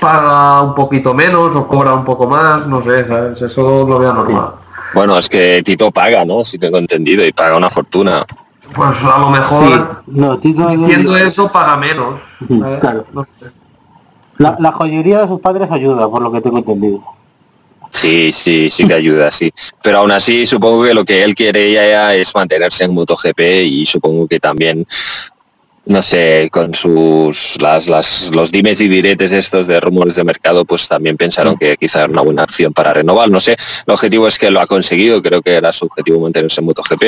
paga 0.00 0.62
un 0.62 0.74
poquito 0.74 1.12
menos 1.14 1.54
o 1.54 1.66
cobra 1.68 1.92
un 1.94 2.04
poco 2.04 2.26
más, 2.26 2.66
no 2.66 2.80
sé, 2.82 3.06
¿sabes? 3.06 3.40
Eso 3.42 3.86
lo 3.86 3.98
veo 3.98 4.12
normal. 4.12 4.50
Bueno, 4.94 5.18
es 5.18 5.28
que 5.28 5.62
Tito 5.64 5.90
paga, 5.90 6.24
¿no? 6.24 6.42
Si 6.44 6.58
tengo 6.58 6.78
entendido, 6.78 7.24
y 7.26 7.32
paga 7.32 7.56
una 7.56 7.68
fortuna. 7.70 8.24
Pues 8.74 8.88
a 9.02 9.18
lo 9.18 9.26
sí, 9.26 9.32
mejor 9.32 10.02
no, 10.06 10.38
Tito- 10.38 10.68
diciendo 10.70 11.16
eso 11.16 11.50
paga 11.52 11.76
menos. 11.76 12.20
Claro. 12.80 13.04
No 13.12 13.24
sé. 13.24 13.32
la, 14.38 14.56
la 14.58 14.72
joyería 14.72 15.20
de 15.20 15.28
sus 15.28 15.40
padres 15.40 15.70
ayuda, 15.70 16.08
por 16.08 16.22
lo 16.22 16.32
que 16.32 16.40
tengo 16.40 16.58
entendido. 16.58 17.00
Sí, 17.96 18.30
sí, 18.30 18.68
sí 18.70 18.86
que 18.86 18.92
ayuda, 18.92 19.30
sí. 19.30 19.50
Pero 19.82 19.98
aún 19.98 20.10
así, 20.10 20.46
supongo 20.46 20.84
que 20.84 20.92
lo 20.92 21.02
que 21.02 21.22
él 21.22 21.34
quiere 21.34 21.72
ya 21.72 22.14
es 22.14 22.34
mantenerse 22.34 22.84
en 22.84 22.92
MotoGP 22.92 23.40
y 23.64 23.86
supongo 23.86 24.28
que 24.28 24.38
también, 24.38 24.86
no 25.86 26.02
sé, 26.02 26.48
con 26.52 26.74
sus 26.74 27.56
las, 27.60 27.86
las 27.86 28.30
los 28.34 28.50
dimes 28.50 28.80
y 28.80 28.88
diretes 28.88 29.32
estos 29.32 29.66
de 29.68 29.78
rumores 29.80 30.16
de 30.16 30.24
mercado, 30.24 30.64
pues 30.64 30.88
también 30.88 31.16
pensaron 31.16 31.56
que 31.56 31.76
quizá 31.76 32.00
era 32.02 32.12
una 32.12 32.22
buena 32.22 32.42
acción 32.42 32.72
para 32.72 32.92
renovar. 32.92 33.30
No 33.30 33.40
sé, 33.40 33.52
el 33.86 33.92
objetivo 33.92 34.26
es 34.26 34.38
que 34.38 34.50
lo 34.50 34.60
ha 34.60 34.66
conseguido, 34.66 35.22
creo 35.22 35.40
que 35.42 35.54
era 35.54 35.72
su 35.72 35.84
objetivo 35.86 36.20
mantenerse 36.20 36.60
en 36.60 36.66
MotoGP, 36.66 37.04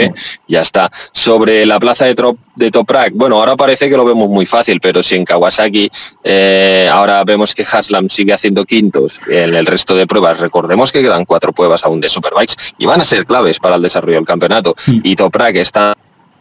ya 0.46 0.60
está. 0.60 0.90
Sobre 1.12 1.66
la 1.66 1.80
plaza 1.80 2.04
de, 2.06 2.14
Trop- 2.14 2.38
de 2.54 2.70
Toprak, 2.70 3.12
bueno, 3.14 3.38
ahora 3.38 3.56
parece 3.56 3.90
que 3.90 3.96
lo 3.96 4.04
vemos 4.04 4.28
muy 4.28 4.46
fácil, 4.46 4.78
pero 4.80 5.02
si 5.02 5.16
en 5.16 5.24
Kawasaki 5.24 5.90
eh, 6.22 6.88
ahora 6.90 7.24
vemos 7.24 7.54
que 7.54 7.66
Haslam 7.70 8.08
sigue 8.08 8.32
haciendo 8.32 8.64
quintos 8.64 9.20
en 9.28 9.54
el 9.54 9.66
resto 9.66 9.96
de 9.96 10.06
pruebas, 10.06 10.38
recordemos 10.38 10.92
que 10.92 11.02
quedan 11.02 11.24
cuatro 11.24 11.52
pruebas 11.52 11.84
aún 11.84 12.00
de 12.00 12.08
Superbikes 12.08 12.54
y 12.78 12.86
van 12.86 13.00
a 13.00 13.04
ser 13.04 13.26
claves 13.26 13.58
para 13.58 13.74
el 13.74 13.82
desarrollo 13.82 14.16
del 14.18 14.24
campeonato. 14.26 14.76
Y 14.86 15.16
Toprak 15.16 15.56
está 15.56 15.94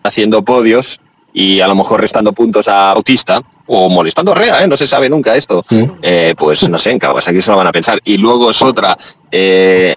haciendo 0.04 0.44
podios 0.44 1.00
y 1.38 1.62
a 1.62 1.68
lo 1.68 1.76
mejor 1.76 2.02
restando 2.02 2.34
puntos 2.34 2.68
a 2.68 2.96
Bautista 2.96 3.44
o 3.68 3.90
molestando 3.90 4.32
a 4.32 4.36
Rea, 4.36 4.64
¿eh? 4.64 4.68
no 4.68 4.76
se 4.76 4.88
sabe 4.88 5.08
nunca 5.08 5.36
esto. 5.36 5.64
Sí. 5.70 5.86
Eh, 6.02 6.34
pues 6.36 6.68
no 6.68 6.80
sé, 6.80 6.90
en 6.90 6.98
Kawasaki 6.98 7.42
se 7.42 7.52
lo 7.52 7.58
van 7.58 7.68
a 7.68 7.72
pensar. 7.72 8.00
Y 8.04 8.18
luego 8.18 8.50
es 8.50 8.60
otra, 8.64 8.98
eh, 9.30 9.94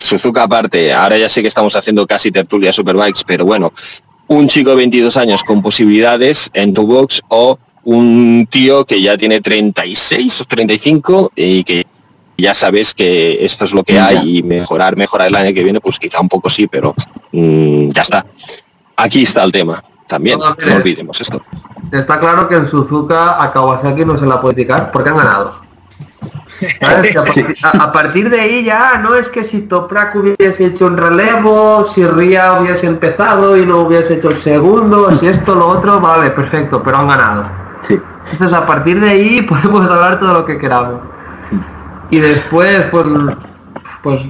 Suzuka 0.00 0.42
aparte, 0.42 0.92
ahora 0.92 1.16
ya 1.16 1.28
sé 1.28 1.40
que 1.40 1.46
estamos 1.46 1.76
haciendo 1.76 2.04
casi 2.04 2.32
tertulia 2.32 2.72
Superbikes, 2.72 3.22
pero 3.24 3.44
bueno, 3.44 3.72
un 4.26 4.48
chico 4.48 4.70
de 4.70 4.76
22 4.76 5.16
años 5.18 5.44
con 5.44 5.62
posibilidades 5.62 6.50
en 6.52 6.74
tu 6.74 6.84
box 6.84 7.22
o 7.28 7.60
un 7.84 8.48
tío 8.50 8.84
que 8.84 9.00
ya 9.00 9.16
tiene 9.16 9.40
36 9.40 10.40
o 10.40 10.44
35 10.46 11.30
y 11.36 11.62
que 11.62 11.86
ya 12.36 12.54
sabes 12.54 12.92
que 12.92 13.44
esto 13.44 13.66
es 13.66 13.72
lo 13.72 13.84
que 13.84 14.00
hay 14.00 14.38
y 14.38 14.42
mejorar, 14.42 14.96
mejorar 14.96 15.28
el 15.28 15.36
año 15.36 15.54
que 15.54 15.62
viene, 15.62 15.80
pues 15.80 16.00
quizá 16.00 16.20
un 16.20 16.28
poco 16.28 16.50
sí, 16.50 16.66
pero 16.66 16.92
mm, 17.30 17.90
ya 17.90 18.02
está. 18.02 18.26
Aquí 18.96 19.22
está 19.22 19.44
el 19.44 19.52
tema 19.52 19.82
también, 20.12 20.38
No, 20.38 20.50
no 20.50 20.56
pero- 20.56 20.76
olvidemos 20.76 21.20
esto. 21.20 21.40
Está 21.90 22.18
claro 22.20 22.48
que 22.48 22.54
en 22.56 22.66
Suzuka 22.66 23.42
a 23.42 23.52
Kawasaki 23.52 24.04
no 24.04 24.16
se 24.16 24.24
la 24.26 24.40
puede 24.40 24.54
picar 24.54 24.90
porque 24.92 25.10
han 25.10 25.16
ganado. 25.16 25.52
A, 26.80 27.24
partir, 27.24 27.56
a- 27.64 27.82
a 27.84 27.92
partir 27.92 28.30
de 28.30 28.40
ahí 28.40 28.62
ya 28.64 28.98
no 28.98 29.16
es 29.16 29.28
que 29.28 29.42
si 29.42 29.62
Toprak 29.62 30.14
hubiese 30.14 30.66
hecho 30.66 30.86
un 30.86 30.96
relevo, 30.96 31.84
si 31.84 32.06
Ria 32.06 32.52
hubiese 32.60 32.86
empezado 32.86 33.56
y 33.56 33.66
no 33.66 33.78
hubiese 33.78 34.14
hecho 34.14 34.30
el 34.30 34.36
segundo, 34.36 35.14
si 35.16 35.26
esto, 35.26 35.56
lo 35.56 35.66
otro, 35.66 35.98
vale, 36.00 36.30
perfecto, 36.30 36.80
pero 36.82 36.98
han 36.98 37.08
ganado. 37.08 37.46
Sí. 37.88 38.00
Entonces 38.30 38.56
a 38.56 38.64
partir 38.64 39.00
de 39.00 39.10
ahí 39.10 39.42
podemos 39.48 39.90
hablar 39.90 40.20
todo 40.20 40.34
lo 40.34 40.44
que 40.44 40.56
queramos. 40.58 41.00
Y 42.10 42.20
después, 42.20 42.84
pues, 42.92 43.06
pues 44.02 44.20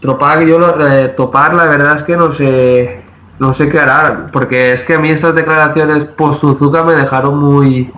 Topar, 0.00 0.40
yo 0.44 0.58
lo- 0.58 0.86
eh, 0.88 1.08
topar, 1.08 1.52
la 1.54 1.64
verdad 1.66 1.96
es 1.96 2.02
que 2.02 2.16
no 2.16 2.32
sé, 2.32 3.03
no 3.38 3.52
sé 3.52 3.68
qué 3.68 3.78
hará, 3.80 4.28
porque 4.32 4.72
es 4.72 4.82
que 4.84 4.94
a 4.94 4.98
mí 4.98 5.10
esas 5.10 5.34
declaraciones 5.34 6.04
post 6.04 6.40
Suzuka 6.40 6.82
me 6.84 6.94
dejaron 6.94 7.38
muy, 7.38 7.92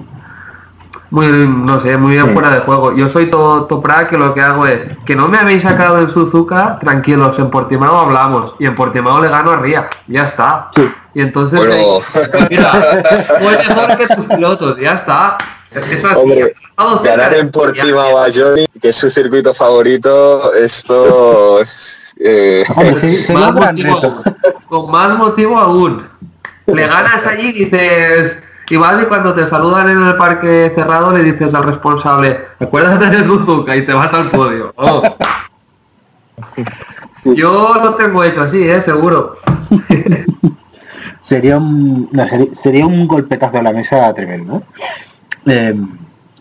muy, 1.10 1.26
no 1.28 1.78
sé, 1.80 1.96
muy 1.96 2.18
Sí. 2.18 2.28
fuera 2.32 2.50
de 2.50 2.60
juego. 2.60 2.94
Yo 2.96 3.08
soy 3.08 3.30
todo 3.30 3.64
Toprak 3.66 4.10
que 4.10 4.18
lo 4.18 4.34
que 4.34 4.40
hago 4.40 4.66
es 4.66 4.80
que 5.04 5.14
no 5.14 5.28
me 5.28 5.38
habéis 5.38 5.62
sacado 5.62 6.00
en 6.00 6.08
Suzuka, 6.10 6.78
tranquilos, 6.80 7.38
en 7.38 7.50
Portimao 7.50 7.96
hablamos 7.98 8.54
y 8.58 8.66
en 8.66 8.74
Portimao 8.74 9.20
le 9.20 9.28
gano 9.28 9.52
a 9.52 9.56
Ría, 9.58 9.88
ya 10.08 10.24
está. 10.24 10.70
Sí. 10.74 10.88
Y 11.14 11.20
entonces 11.22 11.58
Bueno. 11.58 11.72
ahí- 11.74 12.46
mira, 12.50 12.70
fue 13.38 13.56
mejor 13.68 13.96
que 13.96 14.06
tus 14.08 14.24
pilotos, 14.26 14.76
ya 14.78 14.92
está. 14.94 15.38
Es 15.70 16.04
así. 16.04 16.16
Hombre, 16.16 16.54
Ganar 17.04 17.34
en 17.34 17.50
Portimao 17.50 18.18
a 18.18 18.26
Johnny, 18.34 18.66
que 18.80 18.88
es 18.88 18.96
su 18.96 19.08
circuito 19.10 19.52
favorito, 19.54 20.52
esto... 20.54 21.58
eh, 22.18 22.64
Hombre, 22.76 23.08
sí, 23.08 23.32
Más 23.32 23.52
motivo 23.54 24.22
con 24.68 24.90
más 24.90 25.16
motivo 25.16 25.58
aún. 25.58 26.06
Le 26.66 26.86
ganas 26.86 27.26
allí 27.26 27.48
y 27.50 27.64
dices, 27.64 28.42
y 28.68 28.76
vas 28.76 29.00
y 29.00 29.06
cuando 29.06 29.32
te 29.32 29.46
saludan 29.46 29.88
en 29.90 30.02
el 30.02 30.16
parque 30.16 30.72
cerrado 30.74 31.12
le 31.12 31.22
dices 31.22 31.54
al 31.54 31.62
responsable, 31.64 32.40
acuérdate 32.58 33.06
de 33.06 33.22
Suzuka 33.24 33.76
y 33.76 33.86
te 33.86 33.92
vas 33.92 34.12
al 34.12 34.30
podio. 34.30 34.72
Oh. 37.24 37.32
Yo 37.34 37.74
lo 37.82 37.94
tengo 37.94 38.22
hecho 38.22 38.42
así, 38.42 38.62
eh, 38.68 38.80
seguro. 38.80 39.38
Sería 41.22 41.56
un, 41.58 42.08
no, 42.12 42.28
sería, 42.28 42.54
sería 42.54 42.86
un 42.86 43.08
golpetazo 43.08 43.58
a 43.58 43.62
la 43.62 43.72
mesa 43.72 44.12
tremendo. 44.14 44.58
¿eh? 44.58 44.62
Eh, 45.46 45.74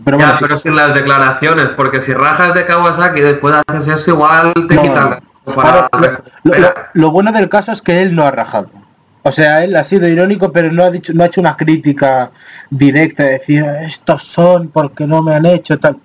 pero 0.04 0.18
bueno, 0.18 0.34
Ya, 0.34 0.38
sí. 0.38 0.44
pero 0.44 0.58
sin 0.60 0.76
las 0.76 0.94
declaraciones, 0.94 1.68
porque 1.70 2.02
si 2.02 2.14
rajas 2.14 2.54
de 2.54 2.66
Kawasaki 2.66 3.20
y 3.20 3.24
después 3.24 3.56
haces 3.68 3.88
eso, 3.88 4.12
igual 4.12 4.54
te 4.68 4.76
No, 4.76 4.82
quitan. 4.84 5.20
Para- 5.46 5.88
lo, 5.94 6.00
lo- 6.44 6.54
Espera. 6.56 6.90
lo 6.94 7.12
bueno 7.12 7.32
del 7.32 7.50
caso 7.50 7.72
es 7.72 7.82
que 7.82 8.02
él 8.02 8.16
no 8.16 8.24
ha 8.24 8.32
rajado. 8.32 8.70
O 9.24 9.32
sea, 9.32 9.64
él 9.64 9.76
ha 9.76 9.84
sido 9.84 10.08
irónico, 10.08 10.52
pero 10.52 10.72
no 10.72 10.84
ha 10.84 10.92
dicho, 10.92 11.12
no 11.14 11.24
ha 11.24 11.28
hecho 11.28 11.42
una 11.42 11.58
crítica 11.58 12.32
directa, 12.70 13.24
de 13.24 13.32
decir 13.32 13.64
estos 13.82 14.24
son 14.24 14.68
porque 14.70 15.06
no 15.08 15.22
me 15.24 15.34
han 15.34 15.46
hecho 15.46 15.80
tal. 15.80 15.98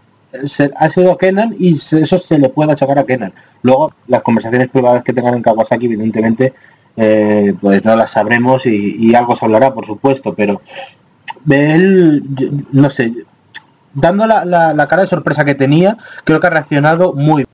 Se- 0.46 0.70
ha 0.76 0.88
sido 0.90 1.18
Kenan 1.18 1.54
y 1.58 1.76
se- 1.78 2.02
eso 2.02 2.18
se 2.18 2.38
le 2.38 2.48
puede 2.48 2.72
achacar 2.72 2.98
a 2.98 3.04
Kenan. 3.04 3.32
Luego, 3.62 3.92
las 4.06 4.22
conversaciones 4.22 4.68
privadas 4.68 5.02
que 5.04 5.12
tengan 5.12 5.34
en 5.34 5.42
Kawasaki, 5.42 5.86
evidentemente, 5.86 6.54
eh, 6.96 7.54
pues 7.60 7.84
no 7.84 7.94
las 7.96 8.10
sabremos 8.12 8.64
y, 8.66 8.96
y 8.98 9.14
algo 9.14 9.36
se 9.36 9.44
hablará, 9.44 9.72
por 9.74 9.84
supuesto, 9.86 10.34
pero 10.34 10.60
él, 11.48 12.22
yo- 12.36 12.48
no 12.72 12.90
sé, 12.90 13.12
dando 13.92 14.26
la, 14.26 14.44
la- 14.44 14.72
la 14.72 14.88
cara 14.88 15.02
de 15.02 15.08
sorpresa 15.08 15.44
que 15.44 15.54
tenía, 15.54 15.96
creo 16.24 16.40
que 16.40 16.46
ha 16.46 16.50
reaccionado 16.50 17.12
muy 17.12 17.44
bien 17.44 17.46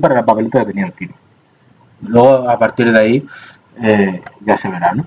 para 0.00 0.14
la 0.14 0.24
papeleta 0.24 0.60
que 0.60 0.66
tenía 0.66 0.86
encima. 0.86 1.14
Luego, 2.02 2.48
a 2.48 2.56
partir 2.56 2.92
de 2.92 2.96
ahí, 3.00 3.26
eh, 3.82 4.22
ya 4.46 4.56
se 4.56 4.68
verá, 4.68 4.94
¿no? 4.94 5.04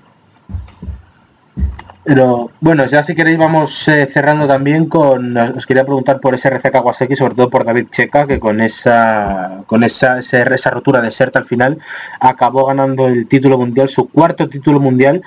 Pero 2.04 2.50
bueno, 2.60 2.84
ya 2.84 3.02
si 3.02 3.14
queréis 3.14 3.38
vamos 3.38 3.88
eh, 3.88 4.06
cerrando 4.12 4.46
también 4.46 4.84
con, 4.84 5.34
os 5.38 5.64
quería 5.64 5.84
preguntar 5.86 6.20
por 6.20 6.34
ese 6.34 6.48
RC 6.48 6.70
Kawasaki, 6.70 7.16
sobre 7.16 7.34
todo 7.34 7.48
por 7.48 7.64
David 7.64 7.86
Checa, 7.90 8.26
que 8.26 8.38
con 8.38 8.60
esa 8.60 9.62
con 9.66 9.84
esa, 9.84 10.18
ese- 10.18 10.42
esa 10.54 10.70
rotura 10.70 11.00
de 11.00 11.12
Serta 11.12 11.38
al 11.38 11.46
final 11.46 11.78
acabó 12.20 12.66
ganando 12.66 13.06
el 13.06 13.26
título 13.26 13.56
mundial, 13.56 13.88
su 13.88 14.06
cuarto 14.10 14.50
título 14.50 14.80
mundial, 14.80 15.22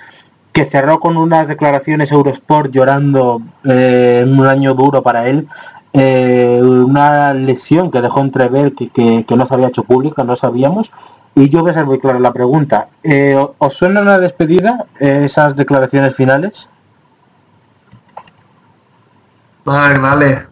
que 0.53 0.65
cerró 0.65 0.99
con 0.99 1.17
unas 1.17 1.47
declaraciones 1.47 2.11
Eurosport 2.11 2.71
llorando 2.71 3.41
eh, 3.63 4.23
un 4.27 4.45
año 4.45 4.75
duro 4.75 5.01
para 5.01 5.27
él, 5.27 5.47
eh, 5.93 6.59
una 6.61 7.33
lesión 7.33 7.91
que 7.91 8.01
dejó 8.01 8.21
entrever 8.21 8.73
que, 8.73 8.89
que, 8.89 9.25
que 9.27 9.35
no 9.35 9.45
se 9.45 9.53
había 9.53 9.67
hecho 9.67 9.83
pública, 9.83 10.23
no 10.23 10.35
sabíamos. 10.35 10.91
Y 11.35 11.49
yo 11.49 11.61
voy 11.61 11.71
a 11.71 11.73
ser 11.73 11.85
muy 11.85 11.99
claro 11.99 12.19
la 12.19 12.33
pregunta. 12.33 12.89
Eh, 13.03 13.37
¿Os 13.57 13.73
suena 13.73 14.01
una 14.01 14.17
despedida 14.19 14.85
eh, 14.99 15.23
esas 15.25 15.55
declaraciones 15.55 16.15
finales? 16.15 16.67
Vale, 19.63 19.99
dale. 19.99 20.47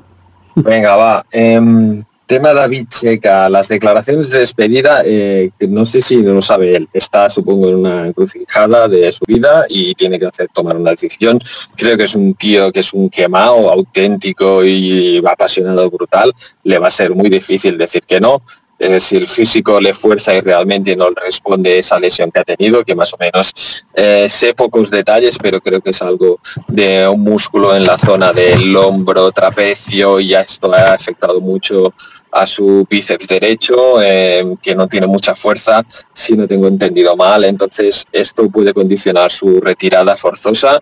Venga, 0.55 0.95
va. 0.95 1.25
Em, 1.31 2.03
tema 2.29 2.53
David 2.53 2.85
Checa, 2.89 3.49
las 3.49 3.67
declaraciones 3.69 4.29
de 4.29 4.37
despedida, 4.37 5.01
eh, 5.03 5.49
no 5.67 5.83
sé 5.83 5.99
si 5.99 6.17
no 6.17 6.35
lo 6.35 6.43
sabe 6.43 6.75
él. 6.75 6.87
Está, 6.93 7.27
supongo, 7.27 7.69
en 7.69 7.75
una 7.77 8.05
encrucijada 8.05 8.87
de 8.87 9.11
su 9.11 9.25
vida 9.25 9.65
y 9.67 9.95
tiene 9.95 10.19
que 10.19 10.27
hacer 10.27 10.47
tomar 10.53 10.77
una 10.77 10.91
decisión. 10.91 11.39
Creo 11.75 11.97
que 11.97 12.03
es 12.03 12.13
un 12.13 12.35
tío 12.35 12.71
que 12.71 12.81
es 12.81 12.93
un 12.93 13.09
quemado, 13.09 13.71
auténtico 13.71 14.63
y 14.63 15.17
apasionado 15.25 15.89
brutal. 15.89 16.31
Le 16.63 16.77
va 16.77 16.85
a 16.85 16.91
ser 16.91 17.15
muy 17.15 17.31
difícil 17.31 17.79
decir 17.79 18.03
que 18.03 18.21
no. 18.21 18.43
Eh, 18.79 18.99
si 18.99 19.17
el 19.17 19.27
físico 19.27 19.81
le 19.81 19.93
fuerza 19.93 20.33
y 20.33 20.39
realmente 20.39 20.95
no 20.95 21.09
responde 21.09 21.79
esa 21.79 21.99
lesión 21.99 22.31
que 22.31 22.39
ha 22.39 22.43
tenido, 22.45 22.83
que 22.85 22.95
más 22.95 23.13
o 23.13 23.17
menos 23.17 23.85
eh, 23.93 24.27
sé 24.29 24.53
pocos 24.53 24.89
detalles, 24.89 25.37
pero 25.37 25.59
creo 25.59 25.81
que 25.81 25.89
es 25.89 26.01
algo 26.01 26.39
de 26.67 27.05
un 27.07 27.21
músculo 27.21 27.75
en 27.75 27.85
la 27.85 27.97
zona 27.97 28.31
del 28.31 28.73
hombro 28.77 29.31
trapecio 29.31 30.21
y 30.21 30.33
esto 30.33 30.73
ha 30.73 30.93
afectado 30.93 31.41
mucho 31.41 31.93
a 32.31 32.45
su 32.45 32.85
bíceps 32.89 33.27
derecho, 33.27 34.01
eh, 34.01 34.55
que 34.61 34.75
no 34.75 34.87
tiene 34.87 35.07
mucha 35.07 35.35
fuerza, 35.35 35.83
si 36.13 36.35
no 36.35 36.47
tengo 36.47 36.67
entendido 36.67 37.15
mal. 37.15 37.43
Entonces 37.43 38.05
esto 38.11 38.49
puede 38.49 38.73
condicionar 38.73 39.31
su 39.31 39.59
retirada 39.59 40.15
forzosa. 40.15 40.79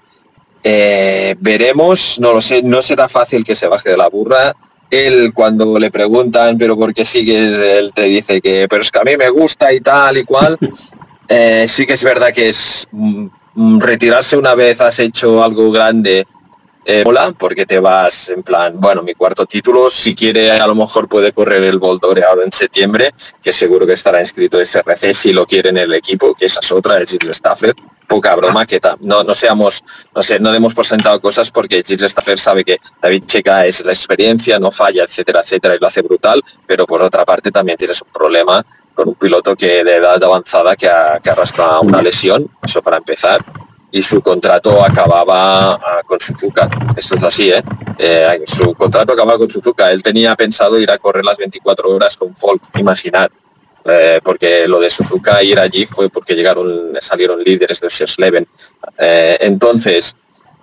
Eh, 0.64 1.36
veremos, 1.40 2.20
no 2.20 2.34
lo 2.34 2.42
sé, 2.42 2.62
no 2.62 2.82
será 2.82 3.08
fácil 3.08 3.44
que 3.44 3.56
se 3.56 3.68
baje 3.68 3.90
de 3.90 3.98
la 3.98 4.10
burra. 4.10 4.54
Él 4.90 5.32
cuando 5.34 5.78
le 5.78 5.92
preguntan, 5.92 6.58
pero 6.58 6.78
¿por 6.78 6.94
qué 6.94 7.04
sigues? 7.04 7.60
Él 7.60 7.92
te 7.94 8.04
dice 8.04 8.42
que, 8.42 8.68
pero 8.70 8.82
es 8.82 8.92
que 8.92 9.00
a 9.00 9.04
mí 9.04 9.18
me 9.18 9.30
gusta 9.30 9.74
y 9.74 9.82
tal 9.82 10.18
y 10.18 10.24
cual. 10.24 10.58
Eh, 11.30 11.66
sí 11.68 11.86
que 11.86 11.92
es 11.92 12.04
verdad 12.06 12.32
que 12.34 12.48
es 12.48 12.88
mm, 12.90 13.82
retirarse 13.82 14.38
una 14.38 14.56
vez 14.56 14.80
has 14.80 14.98
hecho 15.00 15.44
algo 15.44 15.70
grande 15.72 16.26
eh, 16.90 17.04
mola, 17.04 17.34
porque 17.38 17.66
te 17.66 17.82
vas 17.82 18.30
en 18.30 18.44
plan, 18.44 18.80
bueno, 18.80 19.04
mi 19.04 19.14
cuarto 19.14 19.46
título, 19.46 19.90
si 19.90 20.16
quiere 20.16 20.52
a 20.52 20.66
lo 20.66 20.74
mejor 20.74 21.10
puede 21.10 21.34
correr 21.34 21.62
el 21.64 21.80
Boldore 21.80 22.24
ahora 22.24 22.46
en 22.46 22.52
septiembre, 22.54 23.14
que 23.44 23.52
seguro 23.52 23.86
que 23.86 23.92
estará 23.92 24.22
inscrito 24.22 24.58
SRC 24.58 25.14
si 25.14 25.34
lo 25.34 25.46
quiere 25.46 25.68
en 25.68 25.80
el 25.80 25.94
equipo, 25.94 26.34
que 26.34 26.46
esa 26.46 26.62
es 26.62 26.72
otra, 26.72 26.98
el 26.98 27.06
Gilles 27.06 27.36
Staffler, 27.36 27.76
poca 28.08 28.36
broma, 28.36 28.66
que 28.66 28.80
no, 29.02 29.24
no 29.24 29.34
seamos, 29.34 29.84
no 30.16 30.24
sé, 30.24 30.40
no 30.40 30.52
demos 30.52 30.74
por 30.74 30.86
sentado 30.86 31.20
cosas 31.20 31.52
porque 31.52 31.84
Gilles 31.86 32.12
Staffler 32.12 32.40
sabe 32.40 32.64
que 32.64 32.78
David 33.02 33.24
Checa 33.26 33.66
es 33.66 33.84
la 33.86 33.92
experiencia, 33.92 34.60
no 34.60 34.72
falla, 34.72 35.04
etcétera, 35.04 35.42
etcétera, 35.42 35.76
y 35.76 35.80
lo 35.80 35.88
hace 35.88 36.02
brutal, 36.02 36.42
pero 36.66 36.86
por 36.86 37.02
otra 37.02 37.26
parte 37.26 37.52
también 37.52 37.78
tienes 37.78 38.02
un 38.02 38.10
problema 38.12 38.66
con 38.96 39.10
un 39.10 39.16
piloto 39.16 39.56
que 39.56 39.84
de 39.84 39.98
edad 39.98 40.24
avanzada 40.24 40.76
que, 40.76 40.88
ha- 40.90 41.20
que 41.22 41.30
arrastra 41.30 41.80
una 41.82 42.02
lesión, 42.02 42.50
eso 42.64 42.82
para 42.82 42.98
empezar, 42.98 43.44
y 43.92 44.02
su 44.02 44.22
contrato 44.22 44.84
acababa 44.84 45.74
ah, 45.76 46.02
con 46.06 46.20
Suzuka. 46.20 46.70
Eso 46.96 47.16
es 47.16 47.24
así, 47.24 47.52
¿eh? 47.52 47.64
Eh, 47.98 48.44
Su 48.46 48.74
contrato 48.74 49.14
acababa 49.14 49.38
con 49.38 49.50
Suzuka. 49.50 49.90
Él 49.92 50.04
tenía 50.04 50.36
pensado 50.36 50.78
ir 50.78 50.92
a 50.92 50.98
correr 50.98 51.24
las 51.24 51.38
24 51.38 51.90
horas 51.90 52.18
con 52.18 52.36
Folk, 52.36 52.62
imaginar. 52.78 53.32
Eh, 53.90 54.20
porque 54.22 54.68
lo 54.68 54.82
de 54.82 54.90
Suzuka 54.90 55.42
ir 55.42 55.58
allí 55.58 55.86
fue 55.86 56.10
porque 56.10 56.36
llegaron, 56.36 56.92
salieron 57.00 57.42
líderes 57.42 57.80
de 57.80 57.90
Sleven. 57.90 58.46
Eh, 58.98 59.38
entonces, 59.40 60.14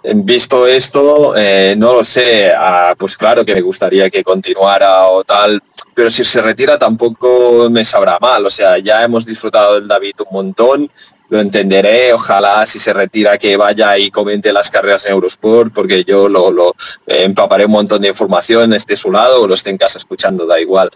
visto 0.03 0.67
esto, 0.67 1.35
eh, 1.35 1.75
no 1.79 1.95
lo 1.95 2.05
sé, 2.05 2.53
ah, 2.55 2.95
pues 2.99 3.17
claro 3.17 3.45
que 3.45 3.55
me 3.55 3.63
gustaría 3.63 4.11
que 4.11 4.23
continuara 4.23 5.07
o 5.07 5.25
tal, 5.25 5.63
pero 5.95 6.11
si 6.11 6.23
se 6.25 6.43
retira 6.43 6.79
tampoco 6.79 7.71
me 7.71 7.85
sabrá 7.85 8.19
mal. 8.21 8.45
O 8.45 8.51
sea, 8.51 8.77
ya 8.79 9.03
hemos 9.03 9.25
disfrutado 9.25 9.77
del 9.77 9.89
David 9.89 10.17
un 10.29 10.35
montón, 10.37 10.91
lo 11.31 11.41
entenderé, 11.41 12.13
ojalá 12.13 12.67
si 12.67 12.79
se 12.79 12.93
retira 12.93 13.39
que 13.39 13.57
vaya 13.57 13.97
y 13.97 14.11
comente 14.11 14.53
las 14.53 14.71
carreras 14.71 15.07
en 15.07 15.13
Eurosport, 15.13 15.73
porque 15.73 16.05
yo 16.05 16.29
lo, 16.29 16.51
lo 16.51 16.75
eh, 17.07 17.25
empaparé 17.25 17.65
un 17.65 17.73
montón 17.73 18.03
de 18.03 18.09
información, 18.09 18.75
esté 18.75 18.97
su 18.97 19.11
lado 19.11 19.41
o 19.41 19.49
lo 19.49 19.55
esté 19.55 19.71
en 19.71 19.79
casa 19.79 19.97
escuchando, 19.97 20.45
da 20.47 20.61
igual. 20.61 20.91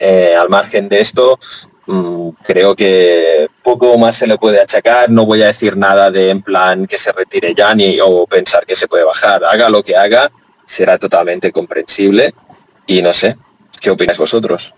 Al 0.00 0.48
margen 0.48 0.88
de 0.88 0.98
esto, 0.98 1.38
creo 2.42 2.76
que 2.76 3.48
poco 3.62 3.96
más 3.98 4.16
se 4.16 4.26
le 4.26 4.38
puede 4.38 4.60
achacar, 4.60 5.10
no 5.10 5.26
voy 5.26 5.42
a 5.42 5.46
decir 5.46 5.76
nada 5.76 6.10
de 6.10 6.30
en 6.30 6.42
plan 6.42 6.86
que 6.86 6.98
se 6.98 7.12
retire 7.12 7.54
ya 7.54 7.74
ni 7.74 7.98
o 8.00 8.26
pensar 8.26 8.64
que 8.64 8.76
se 8.76 8.88
puede 8.88 9.04
bajar, 9.04 9.44
haga 9.44 9.68
lo 9.68 9.82
que 9.82 9.96
haga, 9.96 10.30
será 10.64 10.98
totalmente 10.98 11.50
comprensible 11.52 12.34
y 12.86 13.02
no 13.02 13.12
sé, 13.12 13.36
¿qué 13.80 13.90
opináis 13.90 14.18
vosotros? 14.18 14.74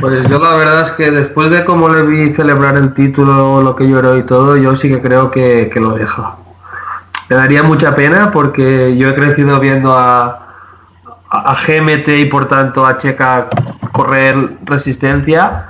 Pues 0.00 0.28
yo 0.28 0.38
la 0.38 0.54
verdad 0.56 0.82
es 0.82 0.90
que 0.92 1.10
después 1.10 1.50
de 1.50 1.64
cómo 1.64 1.88
le 1.88 2.02
vi 2.02 2.34
celebrar 2.34 2.76
el 2.76 2.94
título, 2.94 3.62
lo 3.62 3.76
que 3.76 3.88
lloró 3.88 4.18
y 4.18 4.24
todo, 4.24 4.56
yo 4.56 4.74
sí 4.74 4.88
que 4.88 5.00
creo 5.00 5.30
que, 5.30 5.70
que 5.72 5.80
lo 5.80 5.92
deja. 5.92 6.36
Me 7.28 7.36
daría 7.36 7.62
mucha 7.62 7.94
pena 7.94 8.30
porque 8.32 8.96
yo 8.96 9.08
he 9.08 9.14
crecido 9.14 9.60
viendo 9.60 9.92
a, 9.94 10.43
a, 11.34 11.54
GMT 11.54 12.08
y 12.08 12.24
por 12.26 12.48
tanto 12.48 12.86
a 12.86 12.98
Checa 12.98 13.48
correr 13.92 14.58
resistencia, 14.64 15.66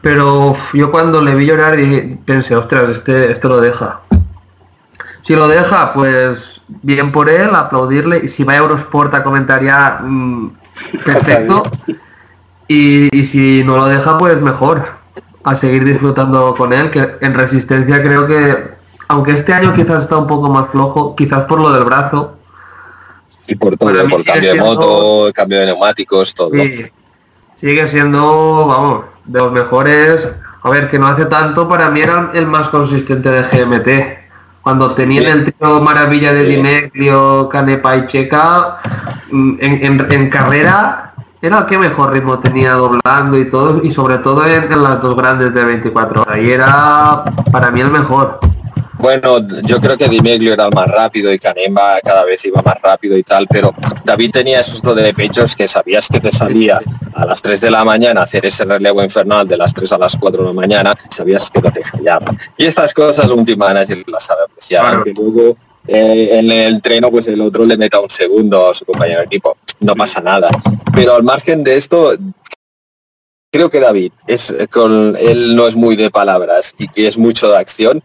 pero 0.00 0.54
yo 0.72 0.90
cuando 0.90 1.22
le 1.22 1.34
vi 1.34 1.46
llorar 1.46 1.76
dije- 1.76 2.18
pensé, 2.24 2.54
ostras, 2.56 2.90
este, 2.90 3.30
este 3.30 3.48
lo 3.48 3.60
deja. 3.60 4.00
Si 5.22 5.34
lo 5.34 5.48
deja, 5.48 5.92
pues 5.92 6.60
bien 6.82 7.12
por 7.12 7.28
él, 7.28 7.54
aplaudirle, 7.54 8.20
y 8.24 8.28
si 8.28 8.44
va 8.44 8.54
a 8.54 8.56
Eurosport 8.56 9.12
a 9.14 9.24
comentar 9.24 9.62
ya, 9.62 10.00
mm, 10.02 10.50
perfecto. 11.04 11.64
Y, 12.68 13.08
y 13.16 13.24
si 13.24 13.62
no 13.64 13.76
lo 13.76 13.86
deja, 13.86 14.18
pues 14.18 14.40
mejor. 14.40 14.84
A 15.44 15.54
seguir 15.54 15.84
disfrutando 15.84 16.54
con 16.56 16.72
él, 16.72 16.90
que 16.90 17.18
en 17.20 17.34
resistencia 17.34 18.02
creo 18.02 18.26
que, 18.26 18.74
aunque 19.08 19.32
este 19.32 19.54
año 19.54 19.72
quizás 19.74 20.02
está 20.02 20.16
un 20.16 20.26
poco 20.26 20.48
más 20.48 20.68
flojo, 20.70 21.14
quizás 21.14 21.44
por 21.44 21.60
lo 21.60 21.72
del 21.72 21.84
brazo, 21.84 22.35
Y 23.46 23.54
por 23.54 23.76
todo, 23.76 23.92
por 24.08 24.24
cambio 24.24 24.52
de 24.54 24.60
moto, 24.60 25.30
cambio 25.34 25.60
de 25.60 25.66
neumáticos, 25.66 26.34
todo. 26.34 26.50
sí, 26.52 26.84
sigue 27.56 27.86
siendo, 27.88 28.66
vamos, 28.66 29.04
de 29.24 29.38
los 29.38 29.52
mejores. 29.52 30.28
A 30.62 30.70
ver, 30.70 30.90
que 30.90 30.98
no 30.98 31.06
hace 31.06 31.26
tanto, 31.26 31.68
para 31.68 31.90
mí 31.90 32.00
era 32.00 32.30
el 32.34 32.46
más 32.46 32.68
consistente 32.68 33.30
de 33.30 33.42
GMT. 33.42 34.18
Cuando 34.62 34.90
tenían 34.94 35.22
Sí. 35.24 35.30
el 35.30 35.44
trío 35.44 35.80
maravilla 35.80 36.32
de 36.32 36.90
Sí. 36.92 37.08
Canepa 37.50 37.96
y 37.98 38.06
Checa, 38.08 38.78
mm, 39.30 39.56
en, 39.60 39.84
en- 39.84 40.06
en 40.12 40.28
carrera 40.28 41.12
era 41.40 41.58
el 41.60 41.66
que 41.66 41.78
mejor 41.78 42.12
ritmo 42.12 42.40
tenía 42.40 42.72
doblando 42.72 43.38
y 43.38 43.44
todo, 43.48 43.80
y 43.84 43.90
sobre 43.90 44.18
todo 44.18 44.44
en, 44.44 44.72
en 44.72 44.82
las 44.82 45.00
dos 45.00 45.14
grandes 45.16 45.54
de 45.54 45.64
24 45.64 46.22
horas. 46.22 46.38
Y 46.38 46.50
era 46.50 47.22
para 47.52 47.70
mí 47.70 47.80
el 47.80 47.90
mejor. 47.90 48.40
Bueno, 48.98 49.46
yo 49.62 49.80
creo 49.80 49.96
que 49.96 50.08
Dimeglio 50.08 50.52
era 50.54 50.66
el 50.66 50.74
más 50.74 50.88
rápido 50.88 51.32
y 51.32 51.38
Canemba 51.38 51.98
cada 52.02 52.24
vez 52.24 52.44
iba 52.44 52.62
más 52.62 52.80
rápido 52.82 53.16
y 53.16 53.22
tal, 53.22 53.46
pero 53.46 53.74
David 54.04 54.30
tenía 54.32 54.60
esos 54.60 54.80
dos 54.82 54.96
de 54.96 55.12
pechos 55.12 55.54
que 55.54 55.68
sabías 55.68 56.08
que 56.08 56.18
te 56.20 56.32
salía 56.32 56.80
a 57.14 57.26
las 57.26 57.40
3 57.42 57.60
de 57.60 57.70
la 57.70 57.84
mañana 57.84 58.22
hacer 58.22 58.46
ese 58.46 58.64
relevo 58.64 59.02
infernal 59.02 59.46
de 59.46 59.56
las 59.56 59.74
3 59.74 59.92
a 59.92 59.98
las 59.98 60.16
4 60.16 60.42
de 60.42 60.48
la 60.48 60.54
mañana, 60.54 60.94
sabías 61.10 61.50
que 61.50 61.60
no 61.60 61.70
te 61.72 61.84
fallaba. 61.84 62.26
Y 62.56 62.64
estas 62.66 62.92
cosas 62.94 63.30
un 63.30 63.44
team 63.44 63.58
manager 63.58 64.02
las 64.08 64.24
sabe 64.24 64.42
apreciar, 64.44 64.82
Claro. 64.82 64.96
aunque 64.96 65.12
luego 65.12 65.56
eh, 65.86 66.38
en 66.38 66.50
el 66.50 66.80
treno 66.82 67.10
pues 67.10 67.26
el 67.28 67.40
otro 67.40 67.64
le 67.64 67.76
meta 67.76 68.00
un 68.00 68.10
segundo 68.10 68.70
a 68.70 68.74
su 68.74 68.84
compañero 68.84 69.20
de 69.20 69.26
equipo, 69.26 69.56
no 69.80 69.94
pasa 69.94 70.20
nada. 70.20 70.48
Pero 70.94 71.14
al 71.14 71.22
margen 71.22 71.62
de 71.62 71.76
esto, 71.76 72.14
creo 73.52 73.70
que 73.70 73.80
David 73.80 74.12
es 74.26 74.54
con 74.70 75.16
él 75.18 75.54
no 75.54 75.66
es 75.66 75.76
muy 75.76 75.96
de 75.96 76.10
palabras 76.10 76.74
y 76.78 76.88
que 76.88 77.06
es 77.06 77.18
mucho 77.18 77.48
de 77.50 77.58
acción. 77.58 78.02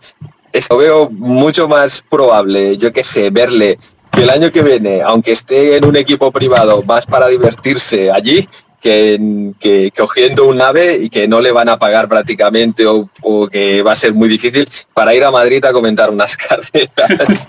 Eso 0.51 0.77
veo 0.77 1.09
mucho 1.09 1.67
más 1.67 2.03
probable, 2.09 2.77
yo 2.77 2.91
que 2.91 3.03
sé, 3.03 3.29
verle 3.29 3.79
que 4.11 4.23
el 4.23 4.29
año 4.29 4.51
que 4.51 4.61
viene, 4.61 5.01
aunque 5.01 5.31
esté 5.31 5.77
en 5.77 5.85
un 5.85 5.95
equipo 5.95 6.31
privado 6.31 6.83
más 6.83 7.05
para 7.05 7.27
divertirse 7.27 8.11
allí, 8.11 8.47
que, 8.81 9.53
que 9.59 9.91
cogiendo 9.95 10.47
un 10.47 10.59
ave 10.59 10.97
y 11.03 11.09
que 11.09 11.27
no 11.27 11.39
le 11.39 11.51
van 11.51 11.69
a 11.69 11.77
pagar 11.77 12.09
prácticamente 12.09 12.85
o, 12.87 13.09
o 13.21 13.47
que 13.47 13.83
va 13.83 13.91
a 13.91 13.95
ser 13.95 14.13
muy 14.13 14.27
difícil 14.27 14.67
para 14.93 15.13
ir 15.13 15.23
a 15.23 15.31
Madrid 15.31 15.63
a 15.63 15.71
comentar 15.71 16.09
unas 16.09 16.35
carreras. 16.37 17.47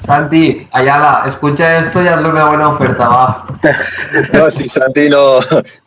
Santi, 0.00 0.66
Ayala, 0.72 1.24
escucha 1.28 1.78
esto 1.78 2.02
y 2.02 2.08
hazle 2.08 2.28
una 2.28 2.48
buena 2.48 2.68
oferta, 2.70 3.08
va. 3.08 3.46
No, 4.32 4.50
si 4.50 4.68
Santi 4.68 5.08
no, 5.08 5.38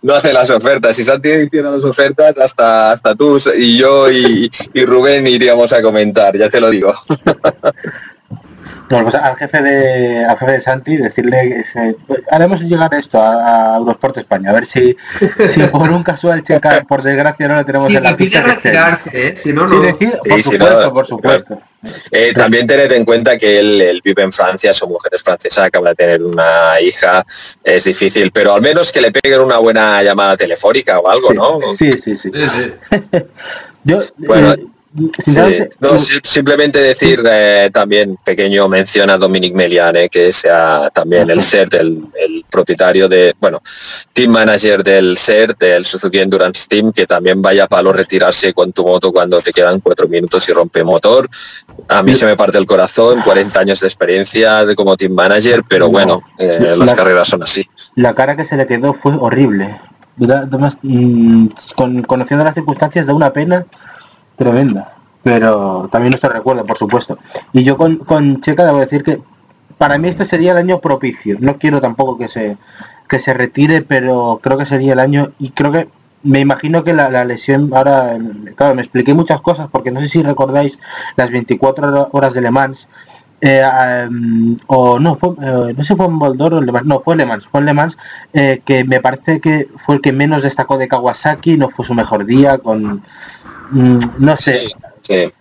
no 0.02 0.14
hace 0.14 0.32
las 0.32 0.50
ofertas, 0.50 0.96
si 0.96 1.04
Santi 1.04 1.30
hiciera 1.30 1.70
las 1.70 1.84
ofertas, 1.84 2.36
hasta, 2.38 2.92
hasta 2.92 3.14
tú 3.14 3.38
y 3.56 3.78
yo 3.78 4.10
y, 4.10 4.50
y 4.74 4.86
Rubén 4.86 5.28
iríamos 5.28 5.74
a 5.74 5.82
comentar, 5.82 6.38
ya 6.38 6.50
te 6.50 6.62
lo 6.62 6.70
digo. 6.70 6.94
Bueno, 8.90 9.10
pues 9.10 9.16
al 9.16 9.36
jefe 9.36 9.62
de 9.62 10.26
al 10.26 10.38
jefe 10.38 10.52
de 10.52 10.62
Santi 10.62 10.98
decirle 10.98 11.50
que 11.50 11.64
se, 11.64 11.96
pues, 12.08 12.22
haremos 12.30 12.62
llegar 12.62 12.94
esto 12.94 13.22
a, 13.22 13.74
a 13.74 13.78
Eurosport 13.78 14.18
España, 14.18 14.52
a 14.52 14.54
ver 14.54 14.66
si, 14.66 14.96
si 15.50 15.60
por 15.64 15.90
un 15.90 16.04
casual 16.04 16.44
checa, 16.44 16.84
por 16.88 17.02
desgracia 17.02 17.48
no 17.48 17.56
le 17.58 17.64
tenemos 17.64 17.88
Si 17.88 17.96
en 17.96 18.04
la 18.04 18.16
pista 18.16 18.44
que 18.44 18.52
retirarse, 18.52 19.28
¿eh? 19.28 19.36
si 19.36 19.54
no, 19.54 19.68
no. 19.68 19.84
Sí, 19.98 20.12
por 20.28 20.38
sí, 20.38 20.44
supuesto, 20.44 20.82
no, 20.82 20.94
por 20.94 21.08
supuesto. 21.08 21.62
Eh, 22.12 22.34
también 22.34 22.66
tened 22.66 22.92
en 22.92 23.06
cuenta 23.06 23.38
que 23.38 23.60
él, 23.60 23.82
él 23.82 24.02
vive 24.04 24.24
en 24.24 24.32
Francia, 24.32 24.74
su 24.74 24.88
mujer 24.88 25.14
es 25.14 25.22
francesa, 25.22 25.66
acaba 25.66 25.90
de 25.90 25.96
tener 25.96 26.24
una 26.24 26.80
hija, 26.82 27.24
es 27.64 27.84
difícil, 27.84 28.32
pero 28.32 28.54
al 28.54 28.62
menos 28.62 28.92
que 28.92 29.02
le 29.02 29.12
peguen 29.12 29.42
una 29.42 29.58
buena 29.58 30.02
llamada 30.02 30.36
telefónica 30.36 31.00
o 31.00 31.08
algo, 31.08 31.34
¿no? 31.34 31.60
Sí, 31.78 31.92
sí, 31.92 32.16
sí. 32.16 32.32
Sí, 32.34 32.42
sí. 32.92 33.20
Yo, 33.84 34.00
Bueno, 34.18 34.54
eh, 34.54 34.66
Sí, 35.26 35.36
no, 35.82 35.98
simplemente 36.24 36.80
decir 36.80 37.22
eh, 37.30 37.70
también 37.74 38.18
pequeño 38.24 38.70
mención 38.70 39.10
a 39.10 39.18
Dominic 39.18 39.54
Meliane, 39.54 40.08
que 40.08 40.32
sea 40.32 40.90
también 40.94 41.30
el 41.30 41.42
SERT, 41.42 41.74
el, 41.74 42.06
el 42.18 42.46
propietario 42.50 43.10
de, 43.10 43.36
bueno, 43.42 43.62
team 44.14 44.32
manager 44.32 44.84
del 44.84 45.18
SERT, 45.18 45.60
del 45.60 45.86
Suzuki 45.86 46.20
Endurance 46.20 46.66
Team, 46.70 46.94
que 46.94 47.06
también 47.06 47.42
vaya 47.42 47.66
a 47.66 47.68
palo 47.68 47.92
retirarse 47.92 48.54
con 48.54 48.72
tu 48.72 48.86
moto 48.86 49.12
cuando 49.12 49.42
te 49.42 49.52
quedan 49.52 49.82
cuatro 49.82 50.08
minutos 50.08 50.48
y 50.48 50.54
rompe 50.54 50.84
motor. 50.84 51.28
A 51.90 52.02
mí 52.02 52.16
se 52.16 52.26
me 52.26 52.38
parte 52.38 52.58
el 52.58 52.66
corazón, 52.66 53.22
40 53.22 53.60
años 53.60 53.80
de 53.82 53.88
experiencia 53.88 54.66
de, 54.66 54.76
como 54.76 54.96
team 54.96 55.12
manager, 55.14 55.64
pero 55.68 55.86
No. 55.88 55.92
bueno, 55.92 56.22
eh, 56.40 56.74
las 56.78 56.92
La- 56.92 56.96
carreras 56.96 57.28
son 57.28 57.44
así. 57.44 57.68
la 57.96 58.16
cara 58.16 58.38
que 58.38 58.46
se 58.46 58.56
le 58.56 58.66
quedó 58.66 58.94
fue 58.94 59.14
horrible. 59.20 59.78
Con- 61.76 62.04
conociendo 62.04 62.44
las 62.46 62.54
circunstancias 62.54 63.06
da 63.06 63.14
una 63.14 63.34
pena 63.34 63.66
tremenda. 64.36 64.92
Pero 65.24 65.90
también 65.92 66.12
nuestro 66.12 66.30
recuerdo, 66.30 66.66
por 66.66 66.78
supuesto. 66.78 67.18
Y 67.52 67.64
yo 67.64 67.78
con, 67.78 67.98
con 67.98 68.42
Checa 68.42 68.66
debo 68.66 68.80
decir 68.80 69.04
que 69.04 69.22
para 69.78 69.98
mí 69.98 70.08
este 70.08 70.26
sería 70.26 70.52
el 70.52 70.58
año 70.58 70.80
propicio. 70.80 71.38
No 71.40 71.58
quiero 71.58 71.82
tampoco 71.82 72.18
que 72.18 72.30
se 72.30 72.58
que 73.08 73.20
se 73.20 73.34
retire, 73.34 73.82
pero 73.82 74.40
creo 74.42 74.58
que 74.58 74.66
sería 74.66 74.94
el 74.94 75.00
año 75.00 75.32
y 75.40 75.52
creo 75.52 75.72
que 75.72 75.90
me 76.24 76.40
imagino 76.40 76.84
que 76.84 76.94
la, 76.94 77.10
la 77.10 77.24
lesión 77.24 77.70
ahora, 77.74 78.18
claro, 78.56 78.76
me 78.76 78.82
expliqué 78.82 79.14
muchas 79.14 79.42
cosas 79.42 79.70
porque 79.72 79.92
no 79.92 80.02
sé 80.02 80.10
si 80.10 80.24
recordáis 80.24 80.80
las 81.16 81.30
24 81.30 82.10
horas 82.12 82.34
de 82.34 82.42
Le 82.42 82.52
Mans 82.52 82.88
eh, 83.42 83.62
o 84.66 84.98
no 84.98 85.16
fue 85.16 85.36
eh, 85.42 85.74
no 85.78 85.84
sé 85.84 85.96
fue 85.96 86.08
en 86.08 86.18
Boldor 86.18 86.56
o 86.56 86.62
Le 86.62 86.72
Mans, 86.72 86.88
no 86.88 87.02
fue 87.02 87.16
Le 87.16 87.28
Mans, 87.28 87.46
fue 87.46 87.60
en 87.60 87.66
Le 87.68 87.74
Mans 87.74 87.98
eh, 88.34 88.62
que 88.66 88.84
me 88.86 89.02
parece 89.02 89.40
que 89.40 89.68
fue 89.86 89.96
el 89.96 90.02
que 90.02 90.14
menos 90.14 90.42
destacó 90.42 90.80
de 90.80 90.88
Kawasaki, 90.88 91.58
no 91.58 91.70
fue 91.70 91.86
su 91.86 91.94
mejor 91.94 92.26
día 92.26 92.58
con 92.58 93.04
mm, 93.72 94.00
no 94.20 94.38
sé, 94.38 94.70
Sí. 95.02 95.32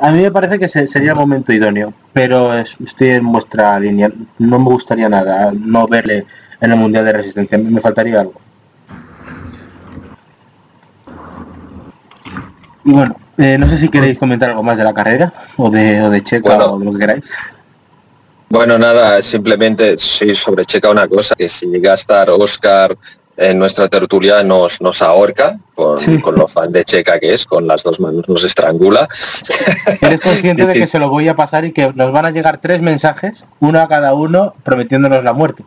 a 0.00 0.10
mí 0.10 0.22
me 0.22 0.30
parece 0.30 0.58
que 0.58 0.68
se- 0.68 0.86
sería 0.88 1.10
el 1.12 1.16
momento 1.16 1.52
idóneo, 1.52 1.92
pero 2.12 2.52
es- 2.58 2.76
estoy 2.84 3.10
en 3.10 3.30
vuestra 3.32 3.78
línea. 3.80 4.10
No 4.38 4.58
me 4.58 4.66
gustaría 4.70 5.08
nada 5.08 5.52
no 5.58 5.86
verle 5.86 6.24
en 6.60 6.70
el 6.72 6.76
Mundial 6.78 7.04
de 7.04 7.12
Resistencia. 7.12 7.58
Me 7.58 7.80
faltaría 7.80 8.20
algo. 8.20 8.40
Y 12.84 12.92
bueno, 12.92 13.16
eh, 13.38 13.56
no 13.58 13.68
sé 13.68 13.78
si 13.78 13.88
queréis 13.88 14.16
comentar 14.18 14.50
algo 14.50 14.62
más 14.62 14.76
de 14.76 14.84
la 14.84 14.94
carrera 14.94 15.32
o 15.56 15.68
de, 15.70 16.02
o 16.02 16.10
de 16.10 16.22
Checa 16.22 16.54
Bueno. 16.56 16.72
o 16.72 16.78
de 16.78 16.84
lo 16.84 16.92
que 16.92 16.98
queráis. 16.98 17.24
Bueno, 18.48 18.78
nada, 18.78 19.20
simplemente 19.22 19.96
sí 19.98 20.32
sobre 20.34 20.64
Checa 20.64 20.88
una 20.90 21.08
cosa, 21.08 21.34
que 21.34 21.48
si 21.48 21.66
llega 21.66 21.92
a 21.92 21.94
estar 21.96 22.30
Oscar 22.30 22.96
en 23.36 23.58
nuestra 23.58 23.88
tertulia 23.88 24.42
nos, 24.42 24.80
nos 24.80 25.02
ahorca 25.02 25.58
con, 25.74 25.98
Sí. 25.98 26.18
con 26.20 26.36
lo 26.36 26.48
fan 26.48 26.72
de 26.72 26.84
Checa 26.84 27.18
que 27.20 27.34
es, 27.34 27.44
con 27.44 27.66
las 27.66 27.82
dos 27.82 28.00
manos 28.00 28.28
nos 28.28 28.44
estrangula. 28.44 29.08
¿Eres 30.00 30.20
consciente 30.20 30.64
de 30.66 30.72
que 30.80 30.86
se 30.86 30.98
lo 30.98 31.08
voy 31.10 31.28
a 31.28 31.36
pasar 31.36 31.64
y 31.64 31.72
que 31.72 31.92
nos 31.94 32.12
van 32.12 32.24
a 32.26 32.30
llegar 32.30 32.60
tres 32.60 32.80
mensajes, 32.80 33.44
uno 33.60 33.80
a 33.80 33.88
cada 33.88 34.14
uno, 34.14 34.54
prometiéndonos 34.64 35.22
la 35.22 35.32
muerte? 35.32 35.64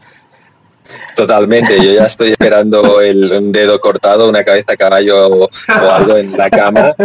Totalmente, 1.15 1.77
yo 1.77 1.91
ya 1.93 2.05
estoy 2.05 2.31
esperando 2.31 2.99
el 3.01 3.31
un 3.31 3.51
dedo 3.51 3.79
cortado, 3.79 4.27
una 4.27 4.43
cabeza 4.43 4.75
caballo 4.75 5.27
o 5.43 5.49
algo 5.91 6.17
en 6.17 6.35
la 6.35 6.49
cama 6.49 6.95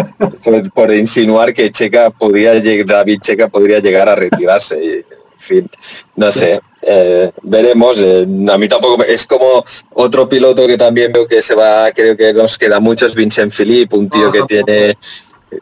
por, 0.42 0.72
por 0.72 0.94
insinuar 0.94 1.52
que 1.52 1.70
Checa 1.70 2.08
podría 2.08 2.54
lleg- 2.54 2.86
David 2.86 3.20
Checa 3.20 3.48
podría 3.48 3.80
llegar 3.80 4.08
a 4.08 4.14
retirarse. 4.14 4.76
En 5.00 5.04
fin, 5.38 5.70
no 6.16 6.30
sé, 6.32 6.60
eh, 6.86 7.32
veremos. 7.42 8.00
eh, 8.02 8.26
a 8.48 8.58
mí 8.58 8.68
tampoco 8.68 9.02
es 9.04 9.26
como 9.26 9.64
otro 9.94 10.28
piloto 10.28 10.66
que 10.66 10.76
también 10.76 11.12
veo 11.12 11.26
que 11.26 11.42
se 11.42 11.54
va, 11.54 11.90
creo 11.92 12.16
que 12.16 12.32
nos 12.32 12.58
queda 12.58 12.80
muchos, 12.80 13.14
Vincent 13.14 13.52
Philippe, 13.52 13.96
un 13.96 14.08
tío 14.08 14.30
que 14.30 14.42
tiene, 14.42 14.96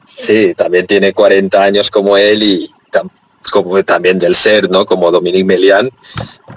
sí, 0.07 0.55
también 0.57 0.87
tiene 0.87 1.13
40 1.13 1.63
años 1.63 1.91
como 1.91 2.17
él 2.17 2.43
y 2.43 2.71
como 3.51 3.83
también 3.85 4.19
del 4.19 4.35
ser, 4.35 4.71
¿no? 4.71 4.85
Como 4.85 5.11
Dominique 5.11 5.45
Melian. 5.45 5.91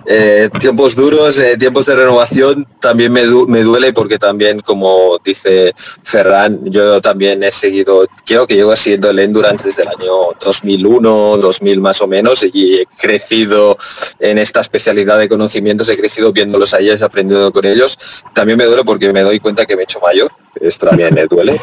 Eh, 0.07 0.49
tiempos 0.59 0.95
duros, 0.95 1.39
eh, 1.39 1.57
tiempos 1.57 1.85
de 1.87 1.95
renovación, 1.95 2.67
también 2.79 3.11
me, 3.11 3.23
du- 3.23 3.47
me 3.47 3.61
duele 3.63 3.91
porque 3.91 4.19
también, 4.19 4.59
como 4.59 5.17
dice 5.23 5.73
Ferran, 6.03 6.59
yo 6.65 7.01
también 7.01 7.41
he 7.43 7.51
seguido, 7.51 8.05
creo 8.25 8.45
que 8.45 8.55
llevo 8.55 8.75
siguiendo 8.75 9.09
el 9.09 9.17
Endurance 9.19 9.63
desde 9.65 9.81
el 9.83 9.87
año 9.89 10.11
2001, 10.43 11.37
2000 11.37 11.79
más 11.81 12.01
o 12.01 12.07
menos, 12.07 12.45
y 12.53 12.75
he 12.81 12.85
crecido 12.99 13.77
en 14.19 14.37
esta 14.37 14.61
especialidad 14.61 15.17
de 15.17 15.27
conocimientos, 15.29 15.89
he 15.89 15.97
crecido 15.97 16.31
viéndolos 16.31 16.73
a 16.73 16.79
ellos, 16.79 17.01
aprendiendo 17.01 17.51
con 17.51 17.65
ellos. 17.65 17.97
También 18.33 18.57
me 18.59 18.65
duele 18.65 18.83
porque 18.83 19.11
me 19.11 19.21
doy 19.21 19.39
cuenta 19.39 19.65
que 19.65 19.75
me 19.75 19.81
he 19.83 19.85
hecho 19.85 19.99
mayor, 20.01 20.31
esto 20.61 20.87
también 20.87 21.13
me 21.13 21.25
duele. 21.25 21.59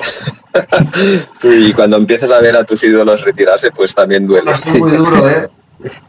y 1.44 1.72
cuando 1.72 1.96
empiezas 1.96 2.30
a 2.30 2.40
ver 2.40 2.56
a 2.56 2.64
tus 2.64 2.82
ídolos 2.84 3.22
retirarse, 3.22 3.70
pues 3.70 3.94
también 3.94 4.26
duele. 4.26 4.50
Es 4.50 4.80
muy 4.80 4.92
duro, 4.92 5.28
¿eh? 5.28 5.48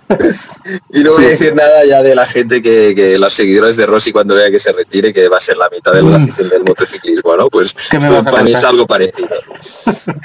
Y 0.94 1.04
no 1.04 1.14
voy 1.14 1.26
a 1.26 1.30
decir 1.30 1.54
nada 1.56 1.84
ya 1.86 2.02
de 2.02 2.16
la 2.16 2.26
gente 2.26 2.62
que, 2.62 2.94
que 2.96 3.18
los 3.18 3.34
seguidores 3.34 3.76
de 3.76 3.86
Rossi 3.86 4.12
cuando 4.14 4.36
vea 4.36 4.50
que 4.50 4.60
se 4.60 4.72
retire, 4.72 5.14
que 5.14 5.28
va 5.28 5.38
a 5.38 5.42
ser 5.42 5.58
la 5.58 5.70
mitad 5.70 5.92
de 5.92 6.02
la 6.04 6.18
Mm. 6.18 6.24
afición 6.24 6.50
del 6.50 6.64
motociclismo, 6.64 7.36
¿no? 7.36 7.50
Pues 7.50 7.74
¿Qué 7.74 8.00
me 8.00 8.06
esto 8.08 8.38
es 8.46 8.64
algo 8.64 8.88
parecido. 8.88 9.28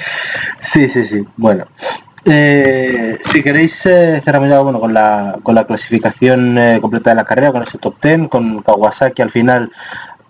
Sí, 0.73 0.89
sí, 0.89 1.07
sí. 1.07 1.25
Bueno. 1.37 1.65
Eh, 2.25 3.19
si 3.33 3.43
queréis 3.43 3.81
eh, 3.87 4.21
cerramos 4.23 4.49
ya 4.51 4.61
bueno, 4.61 4.81
con, 4.81 4.93
la, 4.93 5.39
con 5.43 5.55
la 5.55 5.67
clasificación 5.67 6.59
eh, 6.59 6.79
completa 6.81 7.11
de 7.11 7.17
la 7.17 7.25
carrera, 7.25 7.53
con 7.53 7.63
ese 7.63 7.79
top 7.79 7.95
10, 8.03 8.29
con 8.29 8.63
Kawasaki 8.63 9.23
al 9.23 9.31
final 9.31 9.73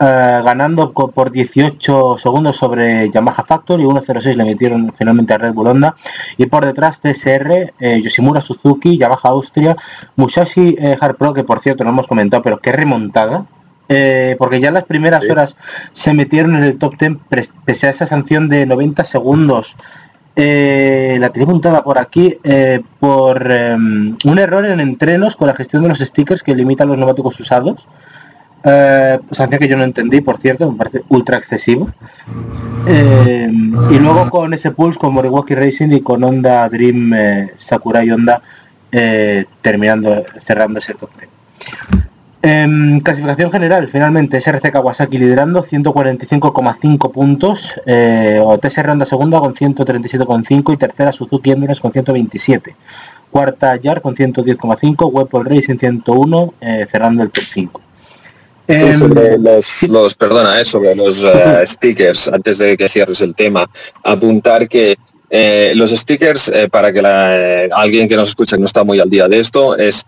eh, 0.00 0.40
ganando 0.44 0.92
por 0.92 1.30
18 1.30 2.18
segundos 2.18 2.56
sobre 2.56 3.10
Yamaha 3.10 3.44
Factory, 3.44 3.82
1.06 3.84 4.34
le 4.34 4.44
metieron 4.44 4.92
finalmente 4.96 5.34
a 5.34 5.38
Red 5.38 5.52
Bull 5.54 5.66
Honda 5.68 5.96
y 6.36 6.46
por 6.46 6.64
detrás 6.64 7.00
TSR, 7.00 7.72
eh, 7.80 8.00
Yoshimura 8.02 8.40
Suzuki, 8.40 8.96
Yamaha 8.96 9.20
Austria, 9.30 9.76
Musashi 10.16 10.76
eh, 10.78 10.96
Hard 11.00 11.16
Pro, 11.16 11.34
que 11.34 11.44
por 11.44 11.60
cierto 11.60 11.84
no 11.84 11.90
hemos 11.90 12.06
comentado, 12.06 12.42
pero 12.42 12.58
qué 12.58 12.72
remontada. 12.72 13.44
eh, 13.90 14.36
porque 14.38 14.60
ya 14.60 14.68
en 14.68 14.74
las 14.74 14.84
primeras 14.84 15.24
Sí. 15.24 15.30
horas 15.30 15.56
se 15.94 16.12
metieron 16.12 16.54
en 16.56 16.62
el 16.64 16.78
top 16.78 16.98
10 16.98 17.12
pres- 17.30 17.52
pese 17.64 17.86
a 17.86 17.90
esa 17.90 18.06
sanción 18.06 18.50
de 18.50 18.66
90 18.66 19.02
segundos 19.04 19.76
eh, 20.36 21.16
la 21.18 21.30
tenía 21.30 21.46
apuntada 21.48 21.82
por 21.82 21.98
aquí 21.98 22.36
eh, 22.44 22.80
por 23.00 23.46
eh, 23.50 23.74
un 23.74 24.38
error 24.38 24.64
en 24.66 24.80
entrenos 24.80 25.36
con 25.36 25.48
la 25.48 25.54
gestión 25.54 25.82
de 25.82 25.88
los 25.88 25.98
stickers 25.98 26.42
que 26.42 26.54
limitan 26.54 26.86
los 26.88 26.96
neumáticos 26.98 27.40
usados. 27.40 27.86
Eh, 28.64 29.18
sanción 29.32 29.60
que 29.60 29.68
yo 29.68 29.76
no 29.76 29.84
entendí, 29.84 30.20
por 30.20 30.38
cierto, 30.38 30.70
me 30.70 30.76
parece 30.76 31.02
ultra 31.08 31.38
excesivo. 31.38 31.88
Eh, 32.86 33.50
y 33.90 33.98
luego 33.98 34.30
con 34.30 34.54
ese 34.54 34.70
pulse 34.70 34.98
con 34.98 35.14
Moriwaki 35.14 35.54
Racing 35.54 35.90
y 35.92 36.00
con 36.00 36.24
Honda 36.24 36.68
Dream 36.68 37.12
eh, 37.14 37.52
Sakurai 37.58 38.10
Honda 38.10 38.40
eh, 38.90 39.44
terminando, 39.60 40.24
cerrando 40.40 40.78
ese 40.78 40.94
top 40.94 41.10
10. 41.18 41.28
En 42.40 43.00
clasificación 43.00 43.50
general, 43.50 43.88
finalmente, 43.88 44.40
SRC 44.40 44.70
Kawasaki 44.70 45.18
liderando 45.18 45.64
145,5 45.64 47.12
puntos, 47.12 47.74
eh, 47.84 48.40
o 48.40 48.56
TSR 48.58 48.90
Honda 48.90 49.06
segunda 49.06 49.40
con 49.40 49.54
137,5 49.54 50.72
y 50.72 50.76
tercera 50.76 51.12
Suzuki 51.12 51.50
Endurance 51.50 51.82
con 51.82 51.92
127. 51.92 52.76
Cuarta 53.30 53.74
Yar 53.76 54.00
con 54.00 54.14
110,5, 54.14 55.10
Weapon 55.12 55.44
Racing 55.46 55.78
101, 55.78 56.54
eh, 56.60 56.86
cerrando 56.88 57.24
el 57.24 57.30
top 57.30 57.44
5. 57.44 57.80
Sí, 58.68 58.74
Em, 58.74 58.98
sobre 58.98 59.38
los, 59.38 59.82
los- 59.88 60.14
perdona, 60.14 60.60
eh, 60.60 60.64
sobre 60.64 60.94
los 60.94 61.24
eh, 61.24 61.62
stickers, 61.66 62.28
antes 62.28 62.58
de 62.58 62.76
que 62.76 62.88
cierres 62.88 63.20
el 63.22 63.34
tema, 63.34 63.68
apuntar 64.04 64.68
que 64.68 64.96
eh, 65.30 65.72
los 65.74 65.90
stickers, 65.90 66.48
eh, 66.48 66.68
para 66.70 66.92
que 66.92 67.00
la- 67.02 67.64
alguien 67.72 68.06
que 68.08 68.16
nos 68.16 68.28
escucha 68.30 68.56
que 68.56 68.60
no 68.60 68.66
está 68.66 68.84
muy 68.84 69.00
al 69.00 69.08
día 69.10 69.26
de 69.28 69.38
esto, 69.38 69.76
es 69.76 70.04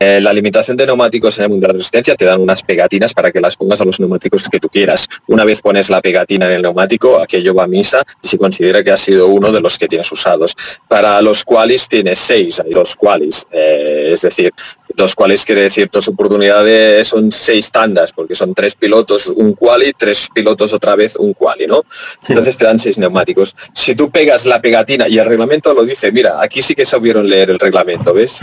la 0.00 0.34
limitación 0.34 0.76
de 0.76 0.84
neumáticos 0.84 1.38
en 1.38 1.44
el 1.44 1.50
mundo 1.50 1.66
de 1.66 1.72
la 1.72 1.78
resistencia 1.78 2.14
te 2.14 2.26
dan 2.26 2.38
unas 2.38 2.62
pegatinas 2.62 3.14
para 3.14 3.32
que 3.32 3.40
las 3.40 3.56
pongas 3.56 3.80
a 3.80 3.86
los 3.86 3.98
neumáticos 3.98 4.46
que 4.50 4.60
tú 4.60 4.68
quieras. 4.68 5.06
Una 5.28 5.44
vez 5.44 5.62
pones 5.62 5.88
la 5.88 6.02
pegatina 6.02 6.44
en 6.44 6.52
el 6.52 6.62
neumático, 6.62 7.18
aquello 7.22 7.54
va 7.54 7.64
a 7.64 7.66
misa 7.66 8.02
y 8.22 8.28
se 8.28 8.36
considera 8.36 8.84
que 8.84 8.90
ha 8.90 8.98
sido 8.98 9.28
uno 9.28 9.50
de 9.50 9.62
los 9.62 9.78
que 9.78 9.88
tienes 9.88 10.12
usados. 10.12 10.54
Para 10.88 11.22
los 11.22 11.42
qualis 11.42 11.88
tienes 11.88 12.18
seis, 12.18 12.60
hay 12.60 12.72
dos 12.74 12.96
qualis, 12.96 13.46
eh, 13.50 14.10
es 14.12 14.20
decir, 14.20 14.52
dos 14.96 15.14
qualis 15.14 15.44
quiere 15.44 15.62
decir 15.62 15.88
dos 15.92 16.08
oportunidades, 16.08 17.08
son 17.08 17.30
seis 17.32 17.70
tandas, 17.70 18.12
porque 18.12 18.34
son 18.34 18.54
tres 18.54 18.74
pilotos, 18.74 19.26
un 19.28 19.54
quali, 19.54 19.92
tres 19.92 20.28
pilotos 20.32 20.72
otra 20.72 20.96
vez, 20.96 21.16
un 21.16 21.32
quali, 21.32 21.66
¿no? 21.66 21.84
Entonces 22.28 22.56
te 22.56 22.64
dan 22.64 22.78
seis 22.78 22.98
neumáticos. 22.98 23.54
Si 23.72 23.94
tú 23.94 24.10
pegas 24.10 24.46
la 24.46 24.60
pegatina, 24.60 25.08
y 25.08 25.18
el 25.18 25.26
reglamento 25.26 25.74
lo 25.74 25.84
dice, 25.84 26.12
mira, 26.12 26.40
aquí 26.40 26.62
sí 26.62 26.74
que 26.74 26.86
sabieron 26.86 27.28
leer 27.28 27.50
el 27.50 27.58
reglamento, 27.58 28.14
¿ves? 28.14 28.38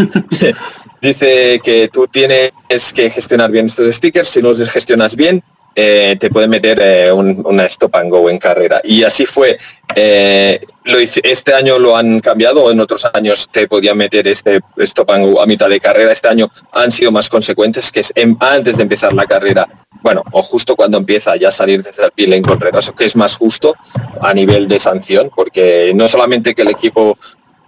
dice 1.02 1.60
que 1.64 1.90
tú 1.92 2.08
tienes 2.08 2.52
que 2.94 3.10
gestionar 3.10 3.52
bien 3.52 3.68
estos 3.68 3.96
stickers, 3.96 4.30
si 4.30 4.42
no 4.42 4.50
los 4.50 4.70
gestionas 4.70 5.16
bien, 5.16 5.44
eh, 5.76 6.18
te 6.20 6.30
puede 6.30 6.48
meter 6.48 6.80
eh, 6.82 7.12
un- 7.12 7.42
una 7.46 7.66
stop 7.66 7.96
and 7.96 8.10
go 8.10 8.30
en 8.30 8.38
carrera. 8.38 8.82
Y 8.84 9.04
así 9.04 9.26
fue. 9.26 9.58
Eh, 9.96 10.60
lo 10.86 11.00
hice- 11.00 11.22
este 11.24 11.54
año 11.54 11.78
lo 11.78 11.96
han 11.98 12.20
cambiado, 12.22 12.72
en 12.72 12.80
otros 12.80 13.06
años 13.14 13.48
te 13.52 13.68
podían 13.68 13.98
meter 13.98 14.28
este 14.28 14.60
stop 14.78 15.12
and 15.12 15.26
go 15.34 15.42
a 15.42 15.46
mitad 15.46 15.70
de 15.70 15.80
carrera. 15.80 16.12
Este 16.12 16.28
año 16.28 16.50
han 16.74 16.92
sido 16.92 17.12
más 17.12 17.30
consecuentes, 17.30 17.92
que 17.92 18.00
es 18.02 18.12
en- 18.16 18.38
antes 18.40 18.78
de 18.78 18.84
empezar 18.84 19.14
la 19.14 19.26
carrera. 19.26 19.68
Bueno, 20.02 20.24
o 20.32 20.42
justo 20.42 20.76
cuando 20.76 20.98
empieza 20.98 21.36
ya 21.36 21.52
salir 21.52 21.84
desde 21.84 22.04
el 22.06 22.12
pit 22.12 22.28
lane 22.30 22.42
con 22.42 22.60
retraso, 22.60 22.96
que 22.96 23.06
es 23.06 23.16
más 23.16 23.36
justo 23.36 23.76
a 24.22 24.34
nivel 24.34 24.68
de 24.68 24.80
sanción, 24.80 25.30
porque 25.36 25.92
no 25.94 26.08
solamente 26.08 26.56
que 26.56 26.64
el 26.64 26.70
equipo 26.70 27.18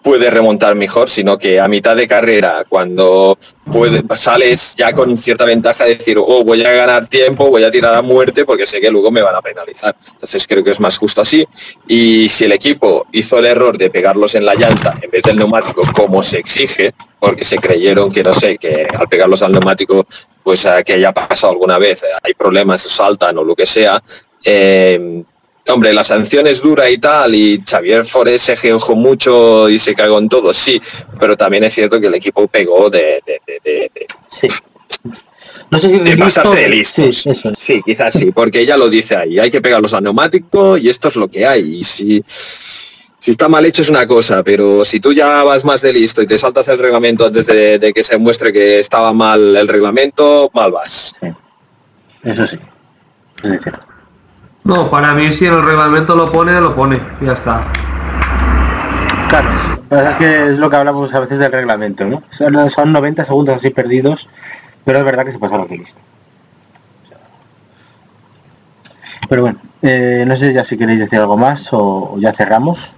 puede 0.03 0.30
remontar 0.30 0.75
mejor, 0.75 1.09
sino 1.09 1.38
que 1.38 1.59
a 1.59 1.67
mitad 1.67 1.95
de 1.95 2.07
carrera, 2.07 2.65
cuando 2.67 3.38
sales 4.15 4.75
ya 4.77 4.93
con 4.93 5.17
cierta 5.17 5.45
ventaja 5.45 5.85
de 5.85 5.95
decir, 5.95 6.17
oh, 6.19 6.43
voy 6.43 6.63
a 6.63 6.71
ganar 6.71 7.07
tiempo, 7.07 7.49
voy 7.49 7.63
a 7.63 7.71
tirar 7.71 7.95
a 7.95 8.01
muerte 8.01 8.43
porque 8.45 8.65
sé 8.65 8.81
que 8.81 8.91
luego 8.91 9.09
me 9.11 9.21
van 9.21 9.35
a 9.35 9.41
penalizar. 9.41 9.95
Entonces 10.11 10.45
creo 10.45 10.63
que 10.63 10.71
es 10.71 10.80
más 10.80 10.97
justo 10.97 11.21
así. 11.21 11.47
Y 11.88 12.27
si 12.27 12.45
el 12.45 12.51
equipo 12.51 13.07
hizo 13.13 13.39
el 13.39 13.45
error 13.45 13.77
de 13.77 13.89
pegarlos 13.89 14.35
en 14.35 14.45
la 14.45 14.55
llanta 14.55 14.93
en 15.01 15.09
vez 15.09 15.23
del 15.23 15.38
neumático 15.38 15.84
como 15.95 16.21
se 16.21 16.38
exige, 16.38 16.93
porque 17.17 17.45
se 17.45 17.57
creyeron 17.57 18.11
que, 18.11 18.21
no 18.23 18.34
sé, 18.34 18.57
que 18.57 18.85
al 18.97 19.07
pegarlos 19.07 19.41
al 19.41 19.53
neumático, 19.53 20.05
pues 20.43 20.65
eh, 20.65 20.84
que 20.85 20.93
haya 20.93 21.13
pasado 21.13 21.53
alguna 21.53 21.77
vez, 21.77 22.03
eh, 22.03 22.07
hay 22.21 22.34
problemas, 22.34 22.81
saltan 22.81 23.38
o 23.38 23.43
lo 23.45 23.55
que 23.55 23.65
sea, 23.65 24.03
eh, 24.43 25.23
Hombre, 25.69 25.94
la 25.94 26.03
sanción 26.03 26.45
es 26.48 26.61
dura 26.61 26.90
y 26.90 26.98
tal, 26.98 27.34
y 27.34 27.64
Xavier 27.65 28.06
Forés 28.06 28.41
se 28.41 28.57
geojó 28.57 28.95
mucho 28.95 29.69
y 29.69 29.80
se 29.80 29.95
cagó 29.95 30.19
en 30.19 30.27
todo, 30.27 30.52
sí, 30.52 30.81
pero 31.19 31.38
también 31.38 31.64
es 31.64 31.73
cierto 31.73 32.02
que 32.02 32.07
el 32.07 32.15
equipo 32.15 32.48
pegó 32.48 32.90
de, 32.90 33.22
de, 33.26 33.41
de- 33.48 33.61
de- 33.64 33.91
de- 33.95 34.07
Sí. 34.30 34.48
No 35.72 35.80
sé 35.80 35.90
si 35.90 35.99
de 35.99 36.18
pasarse 36.18 36.57
de 36.57 36.69
listos. 36.69 37.18
Sí, 37.18 37.30
eso 37.30 37.49
es. 37.49 37.57
Sí, 37.57 37.81
quizás 37.84 38.14
sí, 38.14 38.31
porque 38.31 38.60
ella 38.60 38.77
lo 38.77 38.90
dice 38.90 39.15
ahí, 39.15 39.40
hay 39.40 39.49
que 39.49 39.61
pegarlos 39.61 39.94
al 39.94 40.03
neumático 40.03 40.77
y 40.77 40.90
esto 40.90 41.07
es 41.07 41.15
lo 41.15 41.27
que 41.30 41.48
hay. 41.48 41.77
Y 41.80 41.84
si, 41.84 42.23
si 43.18 43.31
está 43.31 43.48
mal 43.48 43.65
hecho 43.65 43.81
es 43.81 43.90
una 43.90 44.06
cosa, 44.06 44.44
pero 44.44 44.84
si 44.85 44.99
tú 44.99 45.14
ya 45.14 45.44
vas 45.44 45.64
más 45.65 45.81
de 45.81 45.94
listo 45.94 46.22
y 46.22 46.27
te 46.27 46.38
saltas 46.38 46.68
el 46.68 46.77
reglamento 46.77 47.26
antes 47.26 47.45
de, 47.48 47.80
de 47.80 47.94
que 47.94 48.03
se 48.03 48.18
muestre 48.18 48.52
que 48.53 48.80
estaba 48.80 49.14
mal 49.14 49.56
el 49.56 49.68
reglamento, 49.68 50.52
mal 50.53 50.72
vas. 50.73 51.15
Eso 52.23 52.45
sí. 52.48 52.57
Eso. 53.44 53.72
No, 54.64 54.90
para 54.90 55.14
mí 55.14 55.31
si 55.34 55.45
el 55.45 55.61
reglamento 55.61 56.15
lo 56.15 56.31
pone, 56.31 56.60
lo 56.60 56.76
pone. 56.76 56.99
y 57.19 57.26
Ya 57.26 57.34
está. 57.34 57.64
Claro, 59.30 59.49
la 59.90 59.98
verdad 59.98 60.11
es 60.14 60.18
que 60.18 60.49
es 60.52 60.57
lo 60.57 60.69
que 60.69 60.76
hablamos 60.76 61.14
a 61.14 61.19
veces 61.19 61.40
del 61.40 61.52
reglamento, 61.52 62.06
¿no? 62.06 62.23
Son, 62.38 62.69
son 62.69 62.94
90 62.94 63.26
segundos 63.26 63.57
así 63.57 63.72
perdidos, 63.72 64.30
pero 64.85 64.99
es 64.99 65.06
verdad 65.06 65.26
que 65.26 65.34
se 65.34 65.40
pasaron 65.40 65.68
de 65.68 65.77
listo. 65.80 65.99
Pero 69.27 69.41
bueno, 69.41 69.60
eh, 69.81 70.23
no 70.27 70.35
sé 70.38 70.53
ya 70.53 70.64
si 70.64 70.77
queréis 70.77 70.99
decir 70.99 71.19
algo 71.19 71.38
más 71.38 71.73
o, 71.73 72.14
o 72.14 72.19
ya 72.19 72.31
cerramos. 72.31 72.91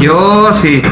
Yo 0.00 0.52
sí. 0.52 0.82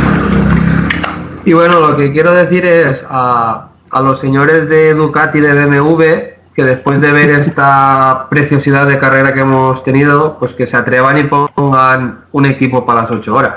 Y 1.44 1.52
bueno, 1.52 1.80
lo 1.80 1.96
que 1.96 2.12
quiero 2.12 2.32
decir 2.32 2.64
es 2.64 3.04
a, 3.08 3.68
a 3.90 4.00
los 4.00 4.18
señores 4.18 4.68
de 4.68 4.94
Ducati 4.94 5.38
y 5.38 5.40
de 5.42 5.66
BMW 5.66 6.35
que 6.56 6.64
después 6.64 7.02
de 7.02 7.12
ver 7.12 7.28
esta 7.28 8.28
preciosidad 8.30 8.86
de 8.86 8.98
carrera 8.98 9.34
que 9.34 9.40
hemos 9.40 9.84
tenido, 9.84 10.38
pues 10.38 10.54
que 10.54 10.66
se 10.66 10.78
atrevan 10.78 11.18
y 11.18 11.24
pongan 11.24 12.20
un 12.32 12.46
equipo 12.46 12.86
para 12.86 13.02
las 13.02 13.10
8 13.10 13.34
horas. 13.34 13.56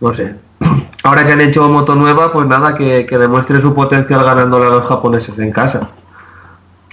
No 0.00 0.14
sé. 0.14 0.34
Ahora 1.04 1.26
que 1.26 1.32
han 1.32 1.42
hecho 1.42 1.68
moto 1.68 1.94
nueva, 1.94 2.32
pues 2.32 2.46
nada, 2.46 2.74
que, 2.74 3.04
que 3.04 3.18
demuestre 3.18 3.60
su 3.60 3.74
potencial 3.74 4.24
ganándole 4.24 4.64
a 4.64 4.70
los 4.70 4.86
japoneses 4.86 5.38
en 5.38 5.52
casa. 5.52 5.90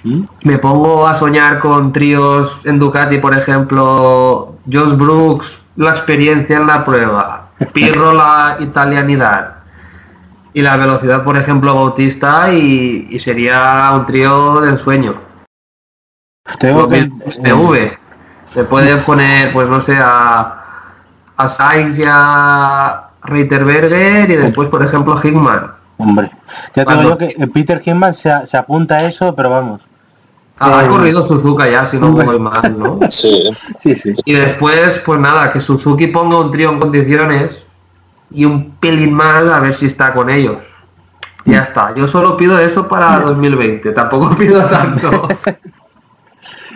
¿Mm? 0.03 0.24
Me 0.44 0.58
pongo 0.58 1.08
a 1.08 1.16
soñar 1.16 1.60
con 1.60 1.94
tríos 1.94 2.60
en 2.66 2.78
Ducati, 2.78 3.20
por 3.20 3.34
ejemplo, 3.34 4.56
Josh 4.70 4.98
Brooks, 4.98 5.60
la 5.78 5.91
experiencia 5.91 6.58
en 6.58 6.68
la 6.68 6.84
prueba, 6.84 7.52
Pirro 7.72 8.12
la 8.12 8.58
italianidad 8.60 9.61
y 10.53 10.61
la 10.61 10.76
velocidad, 10.78 11.23
por 11.23 11.38
ejemplo, 11.38 11.73
Bautista 11.76 12.52
y, 12.53 13.07
y 13.10 13.19
sería 13.19 13.91
un 13.94 14.06
trío 14.06 14.60
de 14.61 14.69
ensueño. 14.72 15.15
Tengo 16.60 16.90
que- 16.90 17.10
SV. 17.44 17.98
Se 18.53 18.64
puede 18.65 18.98
poner, 18.98 19.53
pues 19.53 19.69
no 19.69 19.80
sé, 19.82 19.95
a, 19.98 20.57
a 21.38 21.48
Sykes 21.49 21.99
y 22.02 22.03
a 22.06 23.03
Reiterberger 23.23 24.30
y 24.30 24.36
después, 24.36 24.68
por 24.68 24.84
ejemplo, 24.84 25.18
Hickman. 25.23 25.72
Hombre, 25.98 26.32
ya 26.76 26.84
tengo 26.84 26.86
Cuando- 26.86 27.10
yo 27.11 27.18
que 27.18 27.26
eh, 27.38 27.48
Peter 27.48 27.82
Hinman 27.86 28.14
se, 28.14 28.30
se 28.48 28.57
apunta 28.57 28.95
a 28.98 29.03
eso, 29.06 29.34
pero 29.36 29.49
vamos. 29.52 29.84
Ha, 30.60 30.84
Eh, 30.84 30.88
corrido 30.90 31.23
Suzuka 31.23 31.69
ya, 31.69 31.86
si 31.86 31.98
no 31.98 32.11
voy 32.11 32.38
mal, 32.40 32.78
¿no? 32.78 32.99
Sí. 33.10 33.49
Sí, 33.80 33.95
sí. 33.95 34.14
Y 34.26 34.34
después, 34.34 34.99
pues 35.06 35.19
nada, 35.19 35.53
que 35.53 35.61
Suzuki 35.61 36.07
ponga 36.07 36.38
un 36.40 36.52
trío 36.52 36.72
en 36.72 36.80
condiciones 36.80 37.64
y 38.32 38.45
un 38.45 38.72
pelín 38.72 39.14
mal 39.14 39.52
a 39.52 39.60
ver 39.60 39.76
si 39.76 39.86
está 39.86 40.14
con 40.14 40.30
ellos. 40.30 40.58
Ya 41.45 41.62
está. 41.62 41.94
Yo 41.95 42.08
solo 42.08 42.38
pido 42.38 42.60
eso 42.60 42.88
para 42.88 43.20
2020. 43.20 43.91
Tampoco 43.91 44.36
pido 44.38 44.64
tanto. 44.66 45.28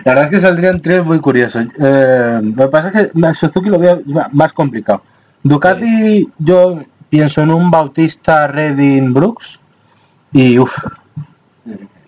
La 0.03 0.13
verdad 0.13 0.23
es 0.25 0.29
que 0.29 0.41
saldrían 0.41 0.79
tres 0.79 1.03
muy 1.03 1.19
curiosos. 1.19 1.65
Eh, 1.79 2.39
lo 2.43 2.65
que 2.65 2.69
pasa 2.69 2.89
es 2.89 3.11
que 3.11 3.33
Suzuki 3.35 3.69
lo 3.69 3.79
veo 3.79 4.01
más 4.31 4.53
complicado. 4.53 5.01
Ducati, 5.43 6.27
yo 6.39 6.79
pienso 7.09 7.41
en 7.41 7.51
un 7.51 7.69
Bautista 7.69 8.47
Redding 8.47 9.13
Brooks 9.13 9.59
y 10.31 10.57
uff, 10.57 10.75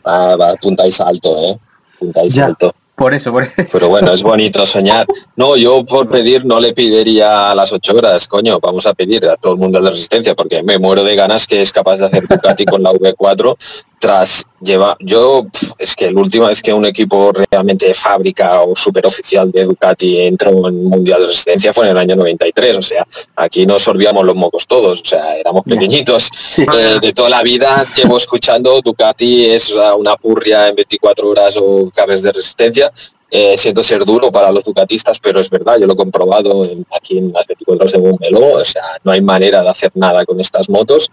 Va, 0.08 0.36
va, 0.38 0.52
¿eh? 0.54 1.60
Puntáis 2.00 2.34
ya. 2.34 2.46
alto. 2.46 2.74
Por 2.98 3.14
eso, 3.14 3.32
por 3.32 3.44
eso. 3.44 3.54
Pero 3.72 3.90
bueno, 3.90 4.12
es 4.12 4.24
bonito 4.24 4.66
soñar. 4.66 5.06
No, 5.36 5.56
yo 5.56 5.86
por 5.86 6.10
pedir 6.10 6.44
no 6.46 6.60
le 6.60 6.74
pediría 6.74 7.52
a 7.52 7.54
las 7.54 7.72
ocho 7.72 7.96
horas, 7.96 8.28
coño, 8.28 8.60
vamos 8.60 8.88
a 8.88 8.96
pedir 8.96 9.24
a 9.28 9.38
todo 9.38 9.54
el 9.54 9.60
mundo 9.60 9.80
de 9.80 9.92
resistencia, 9.92 10.34
porque 10.34 10.64
me 10.64 10.80
muero 10.80 11.04
de 11.04 11.16
ganas 11.16 11.46
que 11.46 11.62
es 11.62 11.72
capaz 11.72 11.98
de 11.98 12.08
hacer 12.08 12.28
Ducati 12.28 12.66
con 12.66 12.82
la 12.82 12.92
V4 12.92 13.56
tras 14.00 14.46
llevar, 14.62 14.96
yo, 15.00 15.46
es 15.78 15.96
que 15.96 16.12
la 16.12 16.22
última 16.22 16.50
vez 16.50 16.62
que 16.62 16.72
un 16.72 16.86
equipo 16.86 17.32
realmente 17.50 17.88
de 17.88 17.94
fábrica 17.94 18.62
o 18.62 18.76
super 18.76 19.06
oficial 19.06 19.52
de 19.52 19.64
Ducati 19.66 20.20
entró 20.22 20.68
en 20.68 20.84
Mundial 20.86 21.22
de 21.22 21.28
Resistencia 21.28 21.74
fue 21.74 21.86
en 21.86 21.92
el 21.92 21.98
año 21.98 22.16
93, 22.16 22.78
o 22.78 22.82
sea, 22.84 23.08
aquí 23.36 23.66
nos 23.66 23.82
sorbíamos 23.84 24.24
los 24.26 24.36
mocos 24.36 24.68
todos, 24.68 25.02
o 25.02 25.06
sea, 25.06 25.36
éramos 25.38 25.64
pequeñitos. 25.64 26.30
Eh, 26.58 27.00
de 27.02 27.14
toda 27.14 27.30
la 27.30 27.42
vida 27.44 27.86
llevo 27.96 28.18
escuchando 28.18 28.82
Ducati 28.82 29.46
es 29.48 29.72
una 29.98 30.16
purria 30.16 30.68
en 30.68 30.76
24 30.76 31.28
horas 31.30 31.56
o 31.58 31.90
cabes 31.94 32.22
de 32.22 32.32
resistencia. 32.32 32.92
Eh, 33.30 33.58
siento 33.58 33.84
ser 33.84 34.06
duro 34.06 34.32
para 34.32 34.52
los 34.54 34.64
ducatistas, 34.64 35.20
pero 35.20 35.40
es 35.42 35.50
verdad, 35.50 35.78
yo 35.80 35.86
lo 35.86 35.94
he 35.94 35.98
comprobado 35.98 36.64
en- 36.64 36.86
aquí 36.96 37.18
en 37.18 37.34
las 37.34 37.46
24 37.46 37.84
horas 37.84 37.92
de 37.92 38.00
Montmeló, 38.00 38.54
o 38.60 38.64
sea, 38.64 38.84
no 39.04 39.12
hay 39.12 39.22
manera 39.22 39.62
de 39.64 39.70
hacer 39.70 39.92
nada 39.96 40.26
con 40.26 40.40
estas 40.40 40.70
motos. 40.70 41.10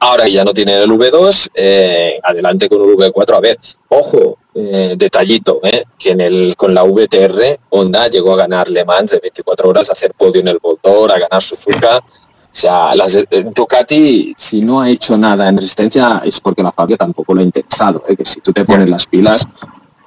Ahora 0.00 0.28
ya 0.28 0.44
no 0.44 0.52
tienen 0.52 0.82
el 0.82 0.90
V2, 0.90 1.50
eh, 1.54 2.18
adelante 2.22 2.68
con 2.68 2.82
el 2.82 2.96
V4. 2.96 3.36
A 3.36 3.40
ver, 3.40 3.58
ojo, 3.88 4.38
eh, 4.54 4.94
detallito, 4.96 5.60
eh, 5.62 5.84
que 5.98 6.10
en 6.10 6.20
el, 6.20 6.54
con 6.56 6.74
la 6.74 6.82
VTR 6.82 7.58
Honda 7.70 8.08
llegó 8.08 8.34
a 8.34 8.36
ganar 8.36 8.68
Le 8.68 8.84
Mans 8.84 9.12
de 9.12 9.20
24 9.20 9.68
horas, 9.68 9.88
a 9.88 9.92
hacer 9.92 10.12
podio 10.14 10.40
en 10.40 10.48
el 10.48 10.58
motor, 10.62 11.10
a 11.10 11.18
ganar 11.18 11.42
Suzuka. 11.42 11.98
O 11.98 12.56
sea, 12.56 12.94
las, 12.94 13.18
Ducati, 13.54 14.34
si 14.36 14.60
no 14.62 14.80
ha 14.80 14.88
hecho 14.88 15.18
nada 15.18 15.48
en 15.48 15.56
resistencia, 15.56 16.22
es 16.24 16.40
porque 16.40 16.62
la 16.62 16.70
fábrica 16.70 16.98
tampoco 16.98 17.34
lo 17.34 17.40
ha 17.40 17.44
interesado. 17.44 18.02
que 18.02 18.24
si 18.24 18.40
tú 18.40 18.52
te 18.52 18.64
pones 18.64 18.88
las 18.88 19.06
pilas, 19.06 19.48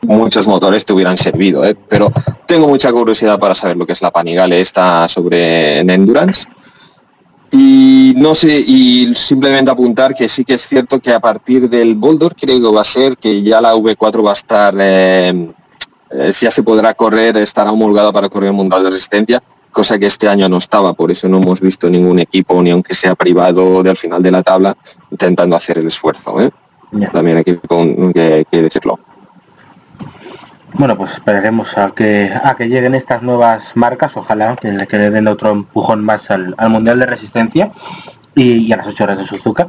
muchos 0.01 0.47
motores 0.47 0.85
te 0.85 0.93
hubieran 0.93 1.17
servido. 1.17 1.65
eh, 1.65 1.75
pero 1.89 2.11
tengo 2.45 2.67
mucha 2.67 2.91
curiosidad 2.91 3.37
para 3.39 3.55
saber 3.55 3.77
lo 3.77 3.85
que 3.85 3.93
es 3.93 4.01
la 4.01 4.11
Panigale 4.11 4.61
esta 4.61 5.07
sobre 5.09 5.79
en 5.79 5.89
Endurance. 5.89 6.45
Y 7.51 8.13
no 8.17 8.35
sé, 8.35 8.59
y 8.59 9.13
simplemente 9.15 9.71
apuntar 9.71 10.13
que 10.13 10.27
sí 10.27 10.43
que 10.43 10.55
es 10.55 10.61
cierto 10.67 10.99
que 10.99 11.13
a 11.13 11.19
partir 11.19 11.69
del 11.69 11.95
Boulder 11.95 12.35
creo 12.35 12.59
que 12.59 12.75
va 12.75 12.81
a 12.81 12.83
ser 12.83 13.15
que 13.17 13.41
ya 13.41 13.61
la 13.61 13.73
V4 13.75 14.25
va 14.25 14.31
a 14.31 14.33
estar, 14.33 14.75
eh, 14.77 15.49
eh, 16.11 16.31
ya 16.39 16.51
se 16.51 16.63
podrá 16.63 16.93
correr, 16.93 17.37
estará 17.37 17.71
homologada 17.71 18.11
para 18.11 18.27
correr 18.29 18.49
el 18.49 18.53
Mundial 18.55 18.83
de 18.83 18.89
Resistencia, 18.89 19.41
cosa 19.71 19.97
que 19.97 20.07
este 20.07 20.27
año 20.27 20.49
no 20.49 20.57
estaba, 20.57 20.93
por 20.93 21.09
eso 21.11 21.29
no 21.29 21.37
hemos 21.37 21.61
visto 21.61 21.89
ningún 21.89 22.19
equipo, 22.19 22.61
ni 22.61 22.71
aunque 22.71 22.93
sea 22.93 23.15
privado 23.15 23.81
del 23.81 23.95
final 23.95 24.21
de 24.21 24.31
la 24.31 24.43
tabla, 24.43 24.75
intentando 25.11 25.55
hacer 25.55 25.77
el 25.77 25.87
esfuerzo. 25.87 26.41
¿eh? 26.41 26.49
También 27.13 27.37
hay 27.37 27.43
que, 27.45 27.57
con- 27.59 28.11
que- 28.13 28.45
que 28.51 28.61
decirlo. 28.61 28.99
Bueno, 30.77 30.95
pues 30.95 31.13
esperaremos 31.13 31.75
a 31.75 31.89
que 31.89 32.31
a 32.31 32.55
que 32.55 32.69
lleguen 32.69 32.93
estas 32.93 33.23
nuevas 33.23 33.75
marcas, 33.75 34.15
ojalá 34.15 34.55
que, 34.55 34.85
que 34.87 34.97
le 34.99 35.09
den 35.09 35.27
otro 35.27 35.49
empujón 35.49 36.03
más 36.03 36.29
al, 36.29 36.53
al 36.55 36.69
Mundial 36.69 36.99
de 36.99 37.07
Resistencia 37.07 37.71
y, 38.35 38.71
a 38.71 38.77
las 38.77 38.85
8 38.85 39.03
horas 39.03 39.17
de 39.17 39.25
Suzuka. 39.25 39.65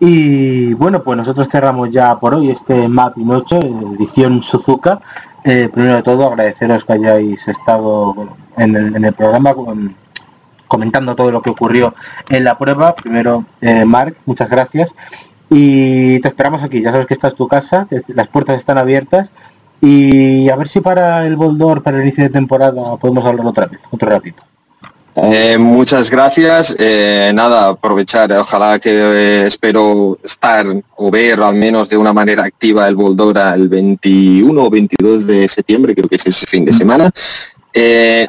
Y 0.00 0.72
bueno, 0.72 1.02
pues 1.02 1.18
nosotros 1.18 1.48
cerramos 1.50 1.90
ya 1.90 2.18
por 2.18 2.34
hoy 2.34 2.50
este 2.50 2.88
Map 2.88 3.14
8, 3.18 3.60
edición 3.96 4.42
Suzuka. 4.42 5.00
Eh, 5.44 5.68
primero 5.70 5.96
de 5.96 6.02
todo, 6.02 6.26
agradeceros 6.26 6.86
que 6.86 6.94
hayáis 6.94 7.46
estado 7.46 8.14
en, 8.56 8.74
el, 8.74 8.96
en 8.96 9.04
el 9.04 9.12
programa 9.12 9.54
comentando 10.66 11.14
todo 11.14 11.30
lo 11.30 11.42
que 11.42 11.50
ocurrió 11.50 11.94
en 12.30 12.44
la 12.44 12.56
prueba. 12.56 12.94
Primero, 12.94 13.44
eh, 13.60 13.84
Marc, 13.84 14.16
muchas 14.24 14.48
gracias. 14.48 14.94
Y 15.50 16.20
te 16.20 16.28
esperamos 16.28 16.62
aquí, 16.62 16.80
ya 16.80 16.90
sabes 16.90 17.06
que 17.06 17.12
esta 17.12 17.28
es 17.28 17.34
tu 17.34 17.46
casa, 17.46 17.86
las 18.08 18.28
puertas 18.28 18.58
están 18.58 18.78
abiertas 18.78 19.28
y 19.82 20.48
a 20.48 20.54
ver 20.54 20.68
si 20.68 20.80
para 20.80 21.26
el 21.26 21.34
Boldor, 21.34 21.82
para 21.82 21.98
el 21.98 22.04
inicio 22.04 22.22
de 22.22 22.30
temporada, 22.30 22.96
podemos 22.98 23.24
hablar 23.26 23.44
otra 23.44 23.66
vez, 23.66 23.80
otro 23.90 24.08
ratito. 24.08 24.44
Eh, 25.16 25.58
muchas 25.58 26.08
gracias. 26.08 26.74
Eh, 26.78 27.32
nada, 27.34 27.70
aprovechar. 27.70 28.32
Ojalá 28.32 28.78
que 28.78 28.90
eh, 28.92 29.46
espero 29.46 30.18
estar 30.22 30.64
o 30.96 31.10
ver 31.10 31.40
al 31.40 31.56
menos 31.56 31.88
de 31.88 31.96
una 31.96 32.12
manera 32.12 32.44
activa 32.44 32.88
el 32.88 32.94
Boldora 32.94 33.54
el 33.54 33.68
21 33.68 34.62
o 34.62 34.70
22 34.70 35.26
de 35.26 35.48
septiembre, 35.48 35.96
creo 35.96 36.08
que 36.08 36.16
es 36.16 36.26
ese 36.26 36.46
fin 36.46 36.64
de 36.64 36.72
semana. 36.72 37.10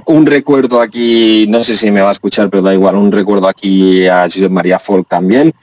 Un 0.08 0.26
recuerdo 0.26 0.82
aquí, 0.82 1.46
no 1.50 1.64
sé 1.64 1.78
si 1.78 1.92
me 1.92 2.02
va 2.02 2.10
a 2.10 2.14
escuchar, 2.14 2.50
pero 2.50 2.64
da 2.64 2.74
igual, 2.74 2.96
un 2.96 3.12
recuerdo 3.12 3.48
aquí 3.48 4.08
a 4.08 4.24
Josep 4.24 4.52
María 4.52 4.80
Folk 4.80 5.08
también, 5.08 5.54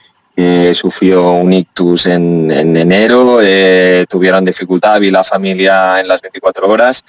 sufrió 0.73 1.31
un 1.31 1.53
ictus 1.53 2.05
en, 2.07 2.49
en 2.51 2.77
enero, 2.77 3.39
eh, 3.41 4.05
tuvieron 4.09 4.45
dificultad, 4.45 4.99
vi 4.99 5.11
la 5.11 5.23
familia 5.23 5.99
en 5.99 6.07
las 6.07 6.21
24 6.21 6.67
horas. 6.67 7.03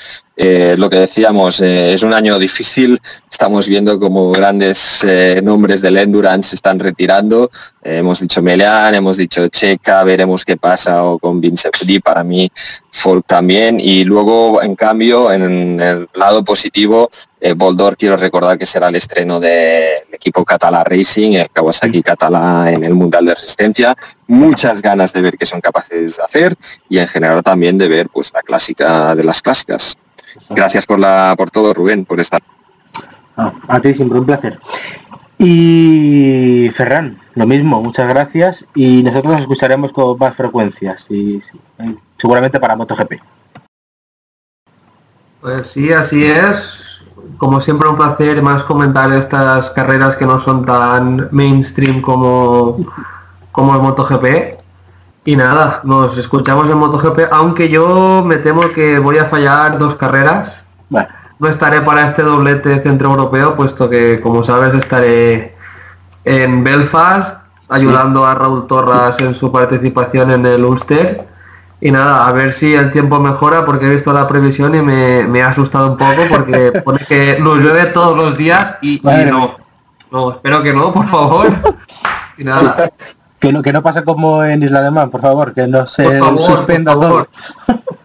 Eh, 0.45 0.75
lo 0.77 0.91
que 0.91 0.97
decíamos, 0.97 1.61
eh, 1.61 1.93
es 1.93 2.03
un 2.03 2.13
año 2.13 2.37
difícil, 2.37 3.01
estamos 3.31 3.69
viendo 3.69 4.01
como 4.01 4.33
grandes 4.33 5.05
eh, 5.05 5.41
nombres 5.41 5.81
del 5.81 5.97
Endurance 5.99 6.51
se 6.51 6.57
están 6.57 6.81
retirando. 6.81 7.49
Hemos 7.81 8.19
dicho 8.19 8.43
Meleán, 8.43 8.93
hemos 8.97 9.19
dicho 9.19 9.47
Checa, 9.47 10.03
veremos 10.03 10.45
qué 10.45 10.57
pasa 10.57 11.05
o 11.05 11.21
con 11.21 11.41
Vincent 11.41 11.77
Lee, 11.83 12.01
para 12.01 12.25
mí 12.25 12.51
Folk 12.91 13.25
también. 13.25 13.79
Y 13.79 14.03
luego, 14.03 14.61
en 14.61 14.75
cambio, 14.75 15.31
en 15.31 15.81
el 15.81 16.09
lado 16.15 16.43
positivo, 16.43 17.09
Boldor 17.57 17.97
quiero 17.97 18.17
recordar 18.17 18.59
que 18.59 18.67
será 18.67 18.89
el 18.89 18.97
estreno 18.97 19.39
del 19.39 20.13
equipo 20.13 20.45
Catala 20.45 20.83
Racing, 20.83 21.35
el 21.35 21.51
Kawasaki 21.51 22.03
Catala 22.03 22.73
en 22.73 22.85
el 22.85 22.95
Mundial 22.95 23.27
de 23.27 23.37
Resistencia. 23.37 23.97
Muchas 24.27 24.83
ganas 24.83 25.13
de 25.13 25.23
ver 25.23 25.39
qué 25.39 25.47
son 25.47 25.61
capaces 25.61 26.17
de 26.17 26.23
hacer 26.23 26.57
y 26.89 26.99
en 26.99 27.07
general 27.07 27.45
también 27.45 27.79
de 27.79 27.87
ver 27.87 28.09
pues 28.09 28.33
la 28.35 28.43
clásica 28.43 29.15
de 29.15 29.23
las 29.23 29.41
clásicas. 29.41 29.97
Gracias 30.51 30.87
por 30.87 30.99
la 30.99 31.35
por 31.37 31.51
todo 31.51 31.75
Rubén, 31.75 32.05
por 32.05 32.21
estar. 32.21 32.41
Ah, 33.37 33.53
a 33.69 33.81
ti 33.81 33.95
siempre 33.95 34.19
un 34.19 34.27
placer. 34.27 34.59
Y 35.39 36.71
Ferran, 36.75 37.19
lo 37.35 37.47
mismo, 37.47 37.83
muchas 37.83 38.09
gracias 38.09 38.65
y 38.75 39.03
nosotros 39.03 39.33
nos 39.33 39.41
escucharemos 39.43 39.93
con 39.93 40.17
más 40.19 40.37
frecuencias 40.37 41.05
y 41.09 41.41
sí, 41.41 41.61
eh, 41.79 41.97
seguramente 42.17 42.61
para 42.61 42.77
MotoGP. 42.77 43.15
Pues 45.41 45.67
sí, 45.67 45.93
así 45.93 46.25
es. 46.25 47.01
Como 47.39 47.61
siempre 47.61 47.89
un 47.89 47.97
placer 47.97 48.41
más 48.43 48.63
comentar 48.63 49.11
estas 49.13 49.71
carreras 49.71 50.15
que 50.15 50.27
no 50.27 50.39
son 50.39 50.65
tan 50.65 51.29
mainstream 51.33 52.01
como, 52.01 52.79
como 53.51 53.75
el 53.75 53.83
MotoGP. 53.83 54.62
Y 55.25 55.37
nada, 55.37 55.81
nos 55.85 56.19
escuchamos 56.19 56.69
en 56.69 56.79
MotoGP, 56.79 57.33
aunque 57.33 57.69
yo 57.69 58.25
me 58.27 58.39
temo 58.39 58.63
que 58.73 58.99
voy 58.99 59.19
a 59.19 59.27
fallar 59.27 59.79
dos 59.79 59.95
carreras. 59.95 60.57
Bueno, 60.91 61.09
No 61.39 61.49
estaré 61.49 61.81
para 61.81 62.07
este 62.07 62.23
doblete 62.23 62.81
centro 62.83 63.11
europeo, 63.11 63.55
puesto 63.55 63.89
que, 63.89 64.21
como 64.21 64.43
sabes, 64.43 64.75
estaré 64.75 65.55
en 66.25 66.65
Belfast 66.65 67.39
ayudando 67.69 68.27
a 68.27 68.35
Raúl 68.35 68.67
Torras 68.67 69.21
en 69.21 69.35
su 69.35 69.51
participación 69.51 70.33
en 70.33 70.45
el 70.45 70.65
Ulster. 70.65 71.25
Y 71.81 71.91
nada, 71.91 72.27
a 72.27 72.33
ver 72.33 72.53
si 72.53 72.75
el 72.75 72.93
tiempo 72.93 73.19
mejora, 73.19 73.65
porque 73.65 73.87
he 73.87 73.91
visto 73.91 74.13
la 74.13 74.29
previsión 74.29 74.75
y 74.75 74.83
me, 74.83 75.25
me 75.27 75.43
ha 75.43 75.49
asustado 75.49 75.93
un 75.93 75.97
poco, 75.97 76.23
porque 76.29 76.73
pone 76.85 77.05
que 77.07 77.39
nos 77.41 77.59
llueve 77.59 77.87
todos 77.87 78.17
los 78.17 78.37
días 78.37 78.77
y, 78.83 78.95
y 78.97 79.25
no. 79.25 79.57
No, 80.11 80.33
espero 80.33 80.63
que 80.63 80.73
no, 80.73 80.93
por 80.93 81.07
favor. 81.07 81.51
Y 82.37 82.45
nada, 82.45 82.77
que 83.43 83.53
no, 83.53 83.61
que 83.61 83.73
no 83.73 83.83
pase 83.83 84.05
como 84.05 84.45
en 84.45 84.63
Isla 84.63 84.81
de 84.83 84.91
Man, 84.93 85.11
por 85.11 85.21
favor, 85.21 85.53
que 85.53 85.67
no 85.67 85.85
se 85.87 86.05
Por 86.05 86.19
favor, 86.19 86.47
suspenda 86.59 86.95
por 86.95 87.03
favor. 87.03 87.29
todo. 87.67 87.81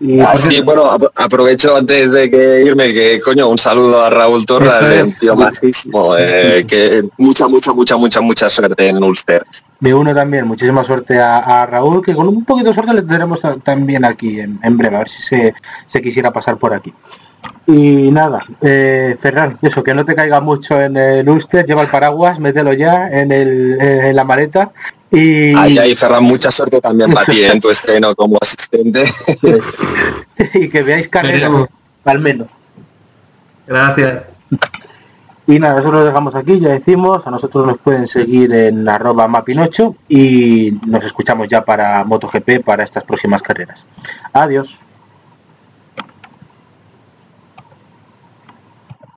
Y, 0.00 0.20
Así, 0.20 0.50
cierto, 0.50 0.64
bueno, 0.66 0.84
apro- 0.92 1.10
aprovecho 1.16 1.76
antes 1.76 2.12
de 2.12 2.30
que 2.30 2.62
irme 2.64 2.92
que 2.94 3.20
coño, 3.20 3.48
un 3.48 3.58
saludo 3.58 4.00
a 4.04 4.08
Raúl 4.08 4.46
Torras, 4.46 4.86
un 5.04 5.12
tío 5.14 5.34
majísimo, 5.34 6.14
eh, 6.16 6.64
que 6.68 7.02
mucha, 7.18 7.48
mucha, 7.48 7.72
mucha, 7.72 7.96
mucha, 7.96 8.20
mucha 8.20 8.48
suerte 8.48 8.88
en 8.90 9.02
Ulster. 9.02 9.44
Me 9.80 9.92
uno 9.92 10.14
también, 10.14 10.46
muchísima 10.46 10.84
suerte 10.84 11.18
a, 11.18 11.38
a 11.62 11.66
Raúl, 11.66 12.00
que 12.04 12.14
con 12.14 12.28
un 12.28 12.44
poquito 12.44 12.68
de 12.68 12.74
suerte 12.74 12.94
le 12.94 13.02
tendremos 13.02 13.40
ta- 13.40 13.56
también 13.56 14.04
aquí 14.04 14.38
en, 14.38 14.60
en 14.62 14.76
breve, 14.76 14.94
a 14.94 14.98
ver 15.00 15.08
si 15.08 15.20
se, 15.20 15.52
se 15.88 16.00
quisiera 16.00 16.30
pasar 16.32 16.58
por 16.58 16.72
aquí. 16.72 16.94
Y 17.66 18.10
nada, 18.10 18.44
eh, 18.62 19.14
Ferran, 19.20 19.58
eso, 19.60 19.84
que 19.84 19.92
no 19.92 20.04
te 20.04 20.14
caiga 20.14 20.40
mucho 20.40 20.80
en 20.80 20.96
el 20.96 21.28
Ulster, 21.28 21.66
lleva 21.66 21.82
el 21.82 21.88
paraguas, 21.88 22.38
mételo 22.38 22.72
ya 22.72 23.08
en, 23.08 23.30
el, 23.30 23.78
en 23.80 24.16
la 24.16 24.24
maleta 24.24 24.72
y, 25.10 25.54
Ahí, 25.54 25.78
ahí, 25.78 25.94
Ferran, 25.94 26.24
mucha 26.24 26.50
suerte 26.50 26.80
también 26.80 27.12
para 27.12 27.26
ti 27.26 27.40
eh, 27.42 27.50
en 27.52 27.60
tu 27.60 27.70
estreno 27.70 28.14
como 28.14 28.38
asistente. 28.40 29.04
y 30.54 30.68
que 30.68 30.82
veáis 30.82 31.08
carrera, 31.08 31.50
al 32.04 32.18
menos. 32.20 32.48
gracias. 33.66 34.24
Y 35.46 35.58
nada, 35.58 35.80
eso 35.80 35.90
lo 35.90 36.04
dejamos 36.04 36.34
aquí, 36.34 36.60
ya 36.60 36.68
decimos, 36.68 37.26
a 37.26 37.30
nosotros 37.30 37.66
nos 37.66 37.78
pueden 37.78 38.06
seguir 38.06 38.52
en 38.52 38.86
arroba 38.86 39.28
mapinocho 39.28 39.96
y 40.06 40.78
nos 40.86 41.02
escuchamos 41.04 41.48
ya 41.48 41.64
para 41.64 42.04
MotoGP 42.04 42.62
para 42.62 42.84
estas 42.84 43.04
próximas 43.04 43.40
carreras. 43.40 43.82
Adiós. 44.34 44.80